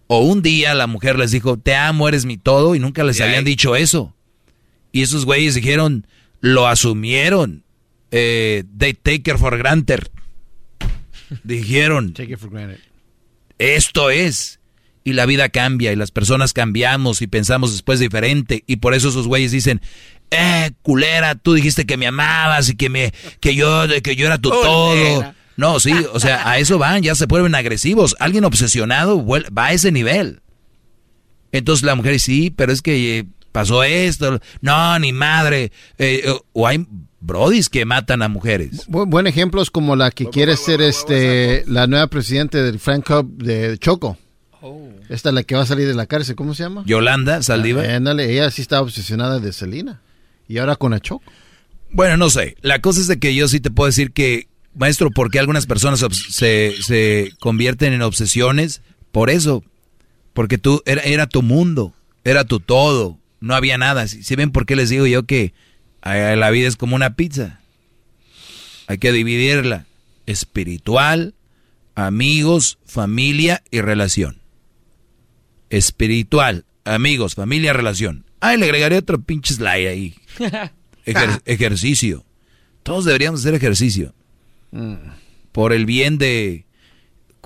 O 0.07 0.19
un 0.19 0.41
día 0.41 0.73
la 0.73 0.87
mujer 0.87 1.17
les 1.17 1.31
dijo, 1.31 1.57
te 1.57 1.75
amo, 1.75 2.07
eres 2.07 2.25
mi 2.25 2.37
todo, 2.37 2.75
y 2.75 2.79
nunca 2.79 3.03
les 3.03 3.17
habían 3.21 3.43
dicho 3.45 3.75
eso. 3.75 4.13
Y 4.91 5.01
esos 5.01 5.25
güeyes 5.25 5.55
dijeron, 5.55 6.07
lo 6.39 6.67
asumieron. 6.67 7.63
Eh, 8.11 8.63
they 8.77 8.93
take 8.93 9.29
it 9.31 9.37
for 9.37 9.57
granted. 9.57 10.07
Dijeron, 11.43 12.13
Take 12.13 12.33
it 12.33 12.39
for 12.39 12.49
granted. 12.49 12.79
esto 13.57 14.09
es. 14.09 14.59
Y 15.03 15.13
la 15.13 15.25
vida 15.25 15.47
cambia 15.47 15.93
y 15.93 15.95
las 15.95 16.11
personas 16.11 16.51
cambiamos 16.51 17.21
y 17.21 17.27
pensamos 17.27 17.71
después 17.71 17.99
diferente. 17.99 18.63
Y 18.67 18.77
por 18.77 18.93
eso 18.93 19.07
esos 19.07 19.25
güeyes 19.25 19.53
dicen, 19.53 19.81
eh, 20.31 20.71
culera, 20.81 21.35
tú 21.35 21.53
dijiste 21.53 21.85
que 21.85 21.95
me 21.95 22.07
amabas 22.07 22.67
y 22.67 22.75
que, 22.75 22.89
me, 22.89 23.13
que, 23.39 23.55
yo, 23.55 23.85
que 24.03 24.15
yo 24.17 24.25
era 24.25 24.37
tu 24.37 24.49
todo. 24.49 25.33
No, 25.55 25.79
sí, 25.79 25.93
o 26.11 26.19
sea, 26.19 26.47
a 26.49 26.59
eso 26.59 26.77
van, 26.77 27.01
ya 27.01 27.15
se 27.15 27.25
vuelven 27.25 27.55
agresivos. 27.55 28.15
Alguien 28.19 28.43
obsesionado 28.43 29.25
va 29.25 29.65
a 29.67 29.73
ese 29.73 29.91
nivel. 29.93 30.41
Entonces 31.53 31.83
la 31.83 31.95
mujer 31.95 32.13
dice, 32.13 32.25
sí, 32.25 32.49
pero 32.51 32.73
es 32.73 32.81
que 32.81 33.19
eh, 33.19 33.25
pasó 33.51 33.83
esto. 33.83 34.39
No, 34.61 34.97
ni 34.99 35.13
madre. 35.13 35.71
Eh, 35.97 36.21
eh, 36.25 36.33
o 36.53 36.67
hay 36.67 36.85
brodis 37.19 37.69
que 37.69 37.85
matan 37.85 38.21
a 38.21 38.27
mujeres. 38.27 38.87
Bu- 38.87 39.07
buen 39.09 39.27
ejemplo 39.27 39.61
es 39.61 39.71
como 39.71 39.95
la 39.95 40.11
que 40.11 40.25
quiere 40.29 40.55
ser 40.57 40.81
este 40.81 41.63
la 41.67 41.87
nueva 41.87 42.07
presidente 42.07 42.61
del 42.61 42.79
Frank 42.79 43.05
Cup 43.07 43.37
de 43.43 43.77
Choco. 43.79 44.17
Esta 45.09 45.29
es 45.29 45.35
la 45.35 45.43
que 45.43 45.55
va 45.55 45.61
a 45.61 45.65
salir 45.65 45.87
de 45.87 45.93
la 45.93 46.05
cárcel, 46.07 46.35
¿cómo 46.35 46.53
se 46.53 46.63
llama? 46.63 46.83
Yolanda 46.85 47.41
Saldívar. 47.41 47.89
Ah, 47.89 47.95
ándale, 47.95 48.31
ella 48.31 48.51
sí 48.51 48.61
está 48.61 48.81
obsesionada 48.81 49.39
de 49.39 49.53
Selena. 49.53 50.01
Y 50.49 50.57
ahora 50.57 50.75
con 50.75 50.91
la 50.91 50.99
Choco. 50.99 51.23
Bueno, 51.91 52.17
no 52.17 52.29
sé. 52.29 52.57
La 52.61 52.81
cosa 52.81 52.99
es 52.99 53.07
de 53.07 53.17
que 53.17 53.33
yo 53.33 53.47
sí 53.47 53.59
te 53.61 53.71
puedo 53.71 53.85
decir 53.87 54.11
que, 54.11 54.47
maestro, 54.75 55.09
¿por 55.11 55.31
qué 55.31 55.39
algunas 55.39 55.65
personas 55.65 56.03
se, 56.29 56.75
se 56.81 57.31
convierten 57.39 57.93
en 57.93 58.01
obsesiones? 58.01 58.81
Por 59.13 59.29
eso. 59.29 59.63
Porque 60.33 60.57
tú, 60.57 60.81
era, 60.85 61.01
era 61.03 61.27
tu 61.27 61.41
mundo, 61.41 61.93
era 62.25 62.43
tu 62.43 62.59
todo, 62.59 63.17
no 63.39 63.55
había 63.55 63.77
nada. 63.77 64.07
Si, 64.07 64.23
si 64.23 64.35
ven 64.35 64.51
por 64.51 64.65
qué 64.65 64.75
les 64.75 64.89
digo 64.89 65.05
yo 65.07 65.23
que 65.23 65.53
la 66.03 66.49
vida 66.51 66.67
es 66.67 66.75
como 66.75 66.95
una 66.95 67.15
pizza. 67.15 67.59
Hay 68.87 68.97
que 68.97 69.11
dividirla. 69.11 69.85
Espiritual, 70.25 71.33
amigos, 71.95 72.77
familia 72.85 73.63
y 73.71 73.81
relación. 73.81 74.41
Espiritual, 75.69 76.65
amigos, 76.85 77.35
familia, 77.35 77.73
relación. 77.73 78.25
Ay, 78.39 78.57
le 78.57 78.65
agregaré 78.65 78.97
otro 78.97 79.21
pinche 79.21 79.53
slide 79.53 79.87
ahí. 79.89 80.15
Ejer- 81.05 81.41
ejercicio. 81.45 82.25
Todos 82.83 83.05
deberíamos 83.05 83.41
hacer 83.41 83.53
ejercicio. 83.55 84.13
Por 85.51 85.73
el 85.73 85.85
bien 85.85 86.17
de... 86.17 86.65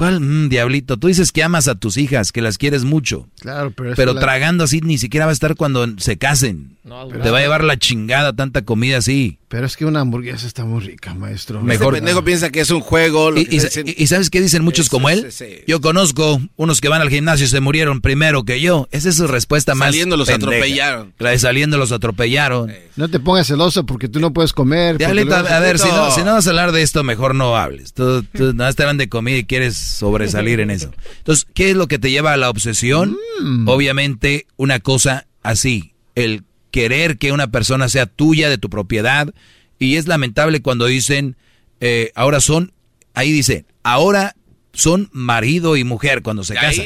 ¿Cuál? 0.01 0.19
Mm, 0.19 0.49
diablito, 0.49 0.97
tú 0.97 1.07
dices 1.09 1.31
que 1.31 1.43
amas 1.43 1.67
a 1.67 1.75
tus 1.75 1.97
hijas, 1.97 2.31
que 2.31 2.41
las 2.41 2.57
quieres 2.57 2.83
mucho. 2.85 3.27
Claro, 3.39 3.71
pero 3.75 3.93
Pero 3.95 4.13
la- 4.13 4.19
tragando 4.19 4.63
así 4.63 4.81
ni 4.81 4.97
siquiera 4.97 5.27
va 5.27 5.31
a 5.31 5.33
estar 5.33 5.55
cuando 5.55 5.85
se 5.97 6.17
casen. 6.17 6.77
No, 6.83 7.07
Te 7.07 7.29
va 7.29 7.37
a 7.37 7.41
llevar 7.41 7.63
la 7.63 7.77
chingada 7.77 8.33
tanta 8.35 8.63
comida 8.63 8.97
así. 8.97 9.37
Pero 9.49 9.67
es 9.67 9.77
que 9.77 9.85
una 9.85 9.99
hamburguesa 9.99 10.47
está 10.47 10.65
muy 10.65 10.81
rica, 10.81 11.13
maestro. 11.13 11.61
Mejor- 11.61 11.93
Este 11.93 11.99
pendejo 12.01 12.23
piensa 12.23 12.49
que 12.49 12.61
es 12.61 12.71
un 12.71 12.79
juego. 12.81 13.29
lo 13.29 13.39
Y, 13.39 13.45
que 13.45 13.55
y- 13.55 13.59
diciendo- 13.59 13.91
y- 13.95 14.03
y 14.03 14.07
¿sabes 14.07 14.31
qué 14.31 14.41
dicen 14.41 14.63
muchos 14.63 14.89
como 14.89 15.07
él? 15.09 15.27
sí, 15.31 15.45
sí. 15.45 15.55
Yo 15.67 15.79
conozco 15.81 16.41
unos 16.55 16.81
que 16.81 16.87
van 16.89 17.01
al 17.01 17.09
gimnasio 17.11 17.45
y 17.45 17.49
se 17.49 17.59
murieron 17.59 18.01
primero 18.01 18.45
que 18.45 18.59
yo. 18.61 18.87
Esa 18.91 19.09
es 19.09 19.15
su 19.17 19.27
respuesta 19.27 19.75
más 19.75 19.89
Saliendo 19.89 20.17
los 20.17 20.27
pendeja. 20.27 20.47
atropellaron. 20.55 21.13
La 21.19 21.29
de 21.29 21.37
saliendo 21.37 21.77
los 21.77 21.91
atropellaron. 21.91 22.71
No 22.95 23.09
te 23.09 23.19
pongas 23.19 23.45
celoso 23.45 23.85
porque 23.85 24.07
tú 24.07 24.19
no 24.19 24.33
puedes 24.33 24.51
comer. 24.53 24.97
Diablito, 24.97 25.27
luego- 25.29 25.47
a 25.49 25.59
ver, 25.59 25.77
si 25.77 25.87
no, 25.89 26.09
si 26.09 26.21
no 26.23 26.33
vas 26.33 26.47
a 26.47 26.49
hablar 26.49 26.71
de 26.71 26.81
esto, 26.81 27.03
mejor 27.03 27.35
no 27.35 27.55
hables. 27.55 27.93
Tú, 27.93 28.23
tú 28.23 28.53
nada 28.55 28.69
más 28.69 28.75
te 28.75 28.81
hablan 28.83 28.97
de 28.97 29.07
comida 29.09 29.37
y 29.37 29.43
quieres 29.43 29.75
sobresalir 29.91 30.59
en 30.59 30.71
eso. 30.71 30.91
Entonces, 31.17 31.47
¿qué 31.53 31.71
es 31.71 31.75
lo 31.75 31.87
que 31.87 31.99
te 31.99 32.11
lleva 32.11 32.33
a 32.33 32.37
la 32.37 32.49
obsesión? 32.49 33.17
Mm. 33.41 33.67
Obviamente, 33.67 34.47
una 34.57 34.79
cosa 34.79 35.27
así, 35.43 35.93
el 36.15 36.43
querer 36.71 37.17
que 37.17 37.31
una 37.31 37.51
persona 37.51 37.89
sea 37.89 38.05
tuya, 38.07 38.49
de 38.49 38.57
tu 38.57 38.69
propiedad. 38.69 39.33
Y 39.77 39.95
es 39.97 40.07
lamentable 40.07 40.61
cuando 40.61 40.85
dicen, 40.85 41.35
eh, 41.79 42.11
ahora 42.15 42.39
son, 42.39 42.73
ahí 43.13 43.31
dice, 43.31 43.65
ahora 43.83 44.35
son 44.73 45.09
marido 45.11 45.75
y 45.75 45.83
mujer 45.83 46.21
cuando 46.21 46.43
se 46.43 46.53
casan. 46.53 46.85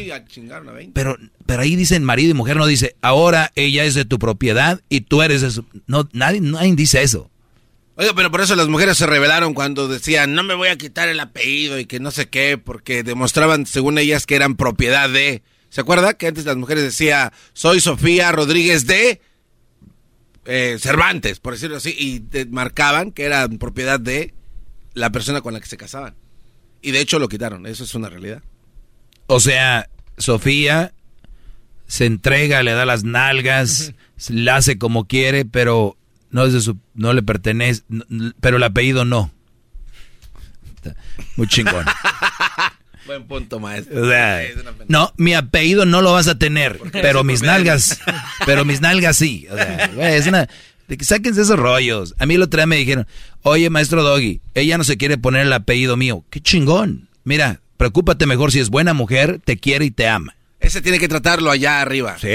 Pero, 0.94 1.18
pero 1.46 1.62
ahí 1.62 1.76
dicen 1.76 2.04
marido 2.04 2.32
y 2.32 2.34
mujer, 2.34 2.58
no 2.58 2.66
dice, 2.66 2.96
ahora 3.02 3.52
ella 3.56 3.84
es 3.86 3.94
de 3.94 4.06
tu 4.06 4.18
propiedad 4.18 4.82
y 4.90 5.02
tú 5.02 5.22
eres 5.22 5.42
de 5.42 5.52
su... 5.52 5.66
No, 5.86 6.10
nadie, 6.14 6.42
nadie 6.42 6.76
dice 6.76 7.04
eso. 7.04 7.30
Oiga, 7.98 8.14
pero 8.14 8.30
por 8.30 8.42
eso 8.42 8.56
las 8.56 8.68
mujeres 8.68 8.98
se 8.98 9.06
rebelaron 9.06 9.54
cuando 9.54 9.88
decían, 9.88 10.34
no 10.34 10.44
me 10.44 10.54
voy 10.54 10.68
a 10.68 10.78
quitar 10.78 11.08
el 11.08 11.20
apellido 11.20 11.80
y 11.80 11.86
que 11.86 12.02
no 12.02 12.12
sé 12.12 12.28
qué, 12.28 12.58
porque 12.58 13.04
demostraban, 13.04 13.66
según 13.66 13.98
ellas, 13.98 14.26
que 14.26 14.36
eran 14.36 14.56
propiedad 14.56 15.10
de... 15.10 15.44
¿Se 15.70 15.82
acuerda 15.82 16.14
que 16.14 16.28
antes 16.28 16.46
las 16.46 16.58
mujeres 16.58 16.84
decía, 16.84 17.32
soy 17.54 17.80
Sofía 17.80 18.32
Rodríguez 18.34 18.86
de 18.86 19.22
eh, 20.46 20.78
Cervantes, 20.80 21.40
por 21.40 21.54
decirlo 21.54 21.78
así, 21.78 21.96
y 21.98 22.20
te 22.20 22.46
marcaban 22.46 23.12
que 23.12 23.24
eran 23.24 23.58
propiedad 23.58 24.00
de 24.00 24.34
la 24.94 25.12
persona 25.12 25.42
con 25.42 25.54
la 25.54 25.62
que 25.62 25.68
se 25.68 25.78
casaban? 25.78 26.16
Y 26.82 26.92
de 26.92 27.00
hecho 27.00 27.18
lo 27.18 27.30
quitaron, 27.30 27.66
eso 27.66 27.86
es 27.86 27.96
una 27.96 28.10
realidad. 28.10 28.44
O 29.28 29.40
sea, 29.40 29.90
Sofía 30.18 30.94
se 31.88 32.06
entrega, 32.06 32.62
le 32.62 32.74
da 32.74 32.86
las 32.86 33.04
nalgas, 33.06 33.94
la 34.30 34.58
hace 34.58 34.78
como 34.78 35.08
quiere, 35.08 35.46
pero 35.46 35.98
no 36.36 36.44
es 36.44 36.52
de 36.52 36.60
su, 36.60 36.78
no 36.96 37.14
le 37.14 37.24
pertenece, 37.24 37.84
pero 38.42 38.58
el 38.58 38.64
apellido 38.64 39.06
no. 39.06 39.32
Muy 41.38 41.48
chingón. 41.48 41.86
Buen 43.06 43.24
punto, 43.24 43.62
maestro. 43.62 44.04
O 44.04 44.10
sea, 44.10 44.42
no, 44.90 45.14
mi 45.16 45.34
apellido 45.34 45.86
no 45.86 46.02
lo 46.02 46.12
vas 46.12 46.28
a 46.28 46.38
tener, 46.38 46.78
pero 46.92 47.24
mis 47.24 47.42
nalgas, 47.42 48.02
pero 48.46 48.66
mis 48.66 48.82
nalgas 48.82 49.16
sí. 49.16 49.48
O 49.50 49.56
sea, 49.56 49.90
güey, 49.96 50.16
es 50.16 50.28
una, 50.28 50.50
de 50.90 50.98
que 50.98 51.06
sáquense 51.06 51.42
esos 51.42 51.58
rollos. 51.58 52.14
A 52.20 52.26
mí 52.26 52.34
el 52.34 52.42
otro 52.42 52.58
día 52.58 52.68
me 52.68 52.76
dijeron, 52.76 53.08
oye, 53.44 53.70
maestro 53.70 54.04
Doggy, 54.04 54.42
ella 54.56 54.78
no 54.78 54.84
se 54.84 54.98
quiere 54.98 55.18
poner 55.18 55.44
el 55.44 55.54
apellido 55.54 55.96
mío. 55.96 56.26
Qué 56.30 56.42
chingón. 56.42 57.08
Mira, 57.24 57.62
preocúpate 57.78 58.26
mejor 58.26 58.52
si 58.52 58.60
es 58.60 58.70
buena 58.70 58.94
mujer, 58.94 59.40
te 59.42 59.56
quiere 59.56 59.86
y 59.86 59.92
te 59.92 60.10
ama. 60.10 60.36
Ese 60.60 60.82
tiene 60.82 61.00
que 61.00 61.08
tratarlo 61.08 61.50
allá 61.50 61.80
arriba. 61.80 62.18
Sí, 62.20 62.28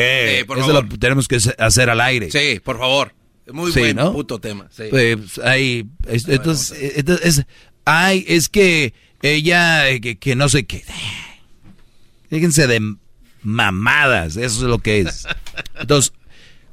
por 0.46 0.56
eso 0.56 0.68
favor. 0.68 0.90
lo 0.90 0.98
tenemos 0.98 1.28
que 1.28 1.36
hacer 1.58 1.90
al 1.90 2.00
aire. 2.00 2.30
Sí, 2.30 2.60
por 2.64 2.78
favor. 2.78 3.19
Muy 3.52 3.72
Sí, 3.72 3.80
buen 3.80 3.96
¿no? 3.96 4.12
puto 4.12 4.38
tema. 4.38 4.68
Sí. 4.70 4.84
Pues, 4.90 5.38
ahí, 5.38 5.86
es- 6.08 6.28
entonces, 6.28 6.78
eh, 6.80 6.92
entonces, 6.96 7.38
es- 7.38 7.46
ay, 7.84 8.24
es 8.28 8.48
que 8.48 8.94
ella, 9.22 9.88
eh, 9.88 10.00
que, 10.00 10.18
que 10.18 10.34
no 10.36 10.48
sé 10.48 10.64
qué. 10.64 10.84
Fíjense 12.28 12.66
de 12.66 12.96
mamadas, 13.42 14.36
eso 14.36 14.56
es 14.56 14.62
lo 14.62 14.78
que 14.78 15.00
es. 15.00 15.26
Entonces, 15.80 16.12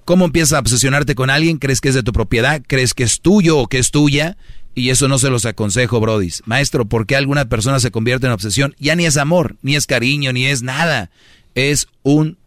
¿cómo 0.06 0.26
empiezas 0.26 0.54
a 0.54 0.60
obsesionarte 0.60 1.16
con 1.16 1.30
alguien? 1.30 1.58
¿Crees 1.58 1.82
que 1.82 1.90
es 1.90 1.96
de 1.96 2.04
tu 2.04 2.12
propiedad? 2.14 2.62
¿Crees 2.68 2.94
que 2.94 3.04
es 3.04 3.22
tuyo 3.22 3.58
o 3.58 3.68
que 3.68 3.80
es 3.80 3.90
tuya? 3.92 4.38
Y 4.76 4.90
eso 4.92 5.08
no 5.08 5.18
se 5.18 5.30
los 5.32 5.46
aconsejo, 5.46 6.00
brodis. 6.00 6.44
Maestro, 6.46 6.86
¿por 6.86 7.08
qué 7.08 7.16
alguna 7.16 7.46
persona 7.50 7.80
se 7.80 7.90
convierte 7.90 8.28
en 8.28 8.34
obsesión? 8.34 8.76
Ya 8.78 8.96
ni 8.96 9.06
es 9.06 9.18
amor, 9.18 9.56
ni 9.64 9.76
es 9.76 9.88
cariño, 9.88 10.32
ni 10.34 10.46
es 10.46 10.62
nada. 10.62 11.10
Es 11.56 11.88
un, 12.04 12.38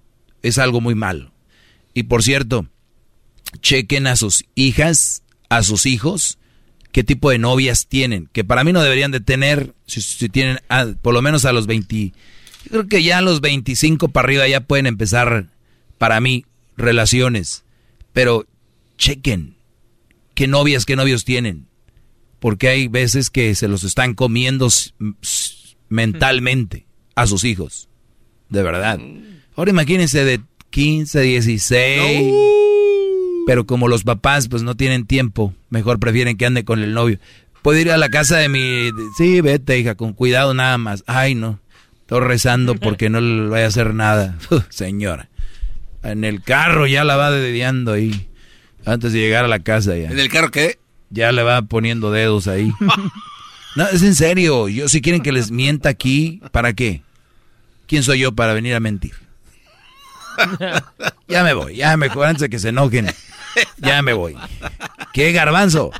es 0.43 0.59
algo 0.59 0.81
muy 0.81 0.95
malo. 0.95 1.33
Y 1.93 2.05
por 2.05 2.23
cierto, 2.23 2.67
chequen 3.61 4.07
a 4.07 4.17
sus 4.17 4.45
hijas, 4.55 5.23
a 5.49 5.63
sus 5.63 5.87
hijos, 5.87 6.39
qué 6.93 7.05
tipo 7.05 7.31
de 7.31 7.39
novias 7.39 7.87
tienen, 7.87 8.29
que 8.33 8.45
para 8.45 8.65
mí 8.65 8.73
no 8.73 8.83
deberían 8.83 9.11
de 9.11 9.21
tener, 9.21 9.75
si, 9.87 10.01
si 10.01 10.29
tienen 10.29 10.59
ah, 10.69 10.87
por 11.03 11.15
lo 11.15 11.23
menos 11.23 11.45
a 11.45 11.53
los 11.53 11.67
20, 11.67 12.13
yo 12.65 12.71
creo 12.71 12.89
que 12.89 13.03
ya 13.03 13.19
a 13.19 13.23
los 13.23 13.41
25 13.41 14.09
para 14.09 14.27
arriba 14.27 14.49
ya 14.49 14.61
pueden 14.61 14.87
empezar, 14.87 15.47
para 15.99 16.21
mí, 16.21 16.45
relaciones, 16.77 17.65
pero 18.13 18.47
chequen 18.97 19.57
qué 20.35 20.47
novias, 20.47 20.87
qué 20.87 20.97
novios 20.97 21.25
tienen, 21.25 21.67
porque 22.39 22.69
hay 22.69 22.89
veces 22.89 23.31
que 23.31 23.55
se 23.55 23.69
los 23.69 23.85
están 23.85 24.15
comiendo 24.15 24.69
mentalmente 25.89 26.87
a 27.15 27.27
sus 27.27 27.45
hijos, 27.45 27.89
de 28.49 28.63
verdad. 28.63 28.99
Ahora 29.55 29.71
imagínense 29.71 30.25
de 30.25 30.41
15, 30.71 31.21
16. 31.21 32.33
Pero 33.47 33.67
como 33.67 33.89
los 33.89 34.05
papás 34.05 34.49
pues 34.49 34.63
no 34.63 34.77
tienen 34.77 35.07
tiempo, 35.07 35.55
mejor 35.69 35.99
prefieren 35.99 36.37
que 36.37 36.47
ande 36.47 36.65
con 36.65 36.81
el 36.81 36.95
novio. 36.95 37.19
Puedo 37.63 37.79
ir 37.79 37.91
a 37.91 37.99
la 37.99 38.09
casa 38.09 38.39
de 38.39 38.49
mi... 38.49 38.91
Sí, 39.19 39.41
vete, 39.41 39.79
hija, 39.79 39.95
con 39.95 40.13
cuidado 40.13 40.55
nada 40.55 40.79
más. 40.79 41.05
Ay, 41.07 41.35
no. 41.35 41.61
Estoy 42.01 42.21
rezando 42.21 42.75
porque 42.75 43.11
no 43.11 43.21
le 43.21 43.49
vaya 43.49 43.67
a 43.67 43.69
hacer 43.69 43.95
nada. 43.95 44.39
Señora. 44.71 45.29
En 46.03 46.25
el 46.25 46.43
carro 46.43 46.87
ya 46.87 47.05
la 47.05 47.17
va 47.17 47.31
dediando 47.31 47.93
ahí. 47.93 48.29
Antes 48.87 49.13
de 49.13 49.21
llegar 49.21 49.45
a 49.45 49.49
la 49.49 49.59
casa 49.61 49.97
ya. 49.97 50.11
¿En 50.11 50.19
el 50.19 50.31
carro 50.31 50.51
qué? 50.51 50.79
Ya 51.11 51.33
le 51.33 51.43
va 51.43 51.63
poniendo 51.63 52.11
dedos 52.11 52.49
ahí. 52.49 52.73
No, 53.77 53.87
es 53.87 54.03
en 54.03 54.15
serio. 54.17 54.69
Yo 54.69 54.89
si 54.89 55.01
quieren 55.01 55.23
que 55.23 55.31
les 55.31 55.51
mienta 55.51 55.89
aquí, 55.89 56.41
¿para 56.51 56.73
qué? 56.73 57.03
¿Quién 57.87 58.03
soy 58.03 58.19
yo 58.19 58.33
para 58.33 58.53
venir 58.53 58.75
a 58.75 58.81
mentir? 58.81 59.13
Ya 61.29 61.45
me 61.45 61.53
voy, 61.53 61.77
ya 61.77 61.97
mejor 61.97 62.27
antes 62.27 62.43
de 62.43 62.51
que 62.51 62.59
se 62.59 62.71
enojen. 62.71 63.13
Ya 63.79 64.03
me 64.03 64.13
voy. 64.13 64.37
¿Qué 65.13 65.33
garbanzo? 65.33 65.91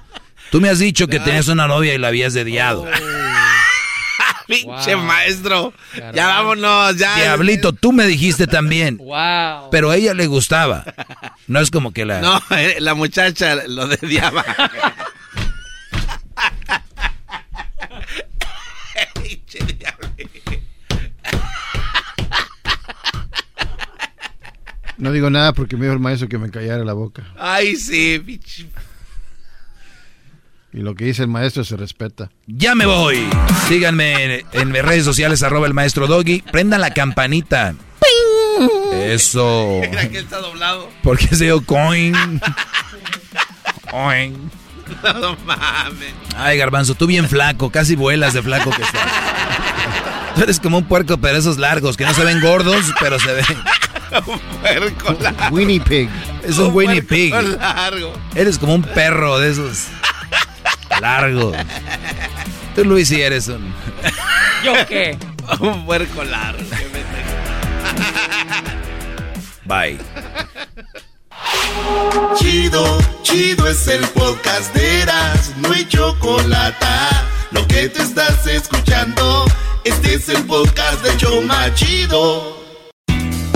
Tú 0.51 0.61
me 0.61 0.69
has 0.69 0.79
dicho 0.79 1.07
que 1.07 1.21
tenías 1.21 1.49
una 1.49 1.67
novia 1.67 1.95
y 1.95 1.99
la 1.99 2.09
habías 2.09 2.35
dediado. 2.35 2.87
Pinche 4.47 4.97
maestro. 4.97 5.73
Ya 6.13 6.27
vámonos, 6.27 6.97
ya. 6.97 7.15
Diablito, 7.15 7.73
tú 7.73 7.93
me 7.93 8.05
dijiste 8.07 8.49
también. 8.49 8.99
Wow. 8.99 9.71
Pero 9.71 9.91
a 9.91 9.97
ella 9.97 10.13
le 10.13 10.27
gustaba. 10.27 10.85
No 11.47 11.61
es 11.61 11.71
como 11.71 11.93
que 11.93 12.05
la. 12.05 12.21
No, 12.21 12.43
eh, 12.57 12.77
la 12.81 12.95
muchacha 12.95 13.55
lo 13.69 13.87
dediaba. 13.87 14.45
Pinche 19.23 19.59
diablito. 19.65 20.53
No 25.01 25.13
digo 25.13 25.31
nada 25.31 25.55
porque 25.55 25.77
me 25.77 25.87
dijo 25.87 25.95
el 25.95 25.99
maestro 26.01 26.29
que 26.29 26.39
me 26.39 26.51
callara 26.51 26.85
la 26.85 26.93
boca. 26.93 27.25
Ay, 27.39 27.75
sí, 27.77 28.23
pinche. 28.25 28.69
Y 30.73 30.81
lo 30.81 30.95
que 30.95 31.07
dice 31.07 31.23
el 31.23 31.29
maestro 31.29 31.65
se 31.65 31.77
respeta. 31.77 32.31
Ya 32.47 32.75
me 32.75 32.87
voy. 32.87 33.29
Síganme 33.67 34.37
en, 34.41 34.47
en 34.53 34.71
mis 34.71 34.83
redes 34.83 35.05
sociales, 35.05 35.43
arroba 35.43 35.67
el 35.67 35.75
maestro 35.75 36.07
Doggy. 36.07 36.43
Prendan 36.43 36.83
la 36.83 36.93
campanita. 36.93 37.75
Eso. 38.93 39.81
Mira 39.81 40.09
que 40.09 40.19
está 40.19 40.39
doblado. 40.39 40.89
Porque 41.03 41.29
se 41.35 41.45
dio 41.45 41.65
coin. 41.65 42.15
coin. 43.91 44.51
No 45.03 45.37
mames. 45.47 46.13
Ay, 46.37 46.59
garbanzo, 46.59 46.95
tú 46.95 47.07
bien 47.07 47.29
flaco, 47.29 47.71
casi 47.71 47.97
vuelas 47.97 48.35
de 48.35 48.43
flaco 48.43 48.71
que 48.71 48.83
estás. 48.83 49.09
Tú 50.35 50.43
eres 50.43 50.61
como 50.61 50.79
un 50.79 50.85
puerco, 50.85 51.19
pero 51.19 51.39
esos 51.39 51.59
largos, 51.59 51.97
que 51.97 52.05
no 52.05 52.13
se 52.13 52.25
ven 52.25 52.41
gordos, 52.41 52.93
pero 53.01 53.19
se 53.19 53.33
ven. 53.33 53.45
Un 54.27 54.39
puerco 54.61 55.17
largo. 55.21 55.49
Winnie 55.55 55.81
Pig. 55.81 56.09
Es 56.43 56.59
un, 56.59 56.75
Winnie 56.75 57.03
Pig. 57.03 57.31
puerco 57.31 57.57
largo. 57.59 58.13
Eres 58.35 58.59
como 58.59 58.75
un 58.75 58.83
perro 58.83 59.39
de 59.39 59.51
esos 59.51 59.87
largos. 61.01 61.57
Tú, 62.75 62.85
Luis, 62.85 63.09
sí 63.09 63.21
eres 63.21 63.49
un. 63.49 63.75
¿Yo 64.65 64.73
qué? 64.89 65.17
un 65.61 65.85
puerco 65.85 66.25
largo. 66.25 66.63
Bye. 69.65 69.99
Chido, 72.37 72.99
chido 73.23 73.69
es 73.69 73.87
el 73.89 74.01
podcast 74.09 74.75
de 74.75 75.03
Eras, 75.03 75.53
no 75.59 75.73
hay 75.73 75.87
chocolate. 75.87 76.87
Lo 77.53 77.67
que 77.67 77.89
te 77.89 78.03
estás 78.03 78.47
escuchando, 78.47 79.45
este 79.85 80.15
es 80.15 80.29
el 80.29 80.45
podcast 80.45 81.03
de 81.03 81.17
Choma 81.17 81.73
Chido. 81.75 82.60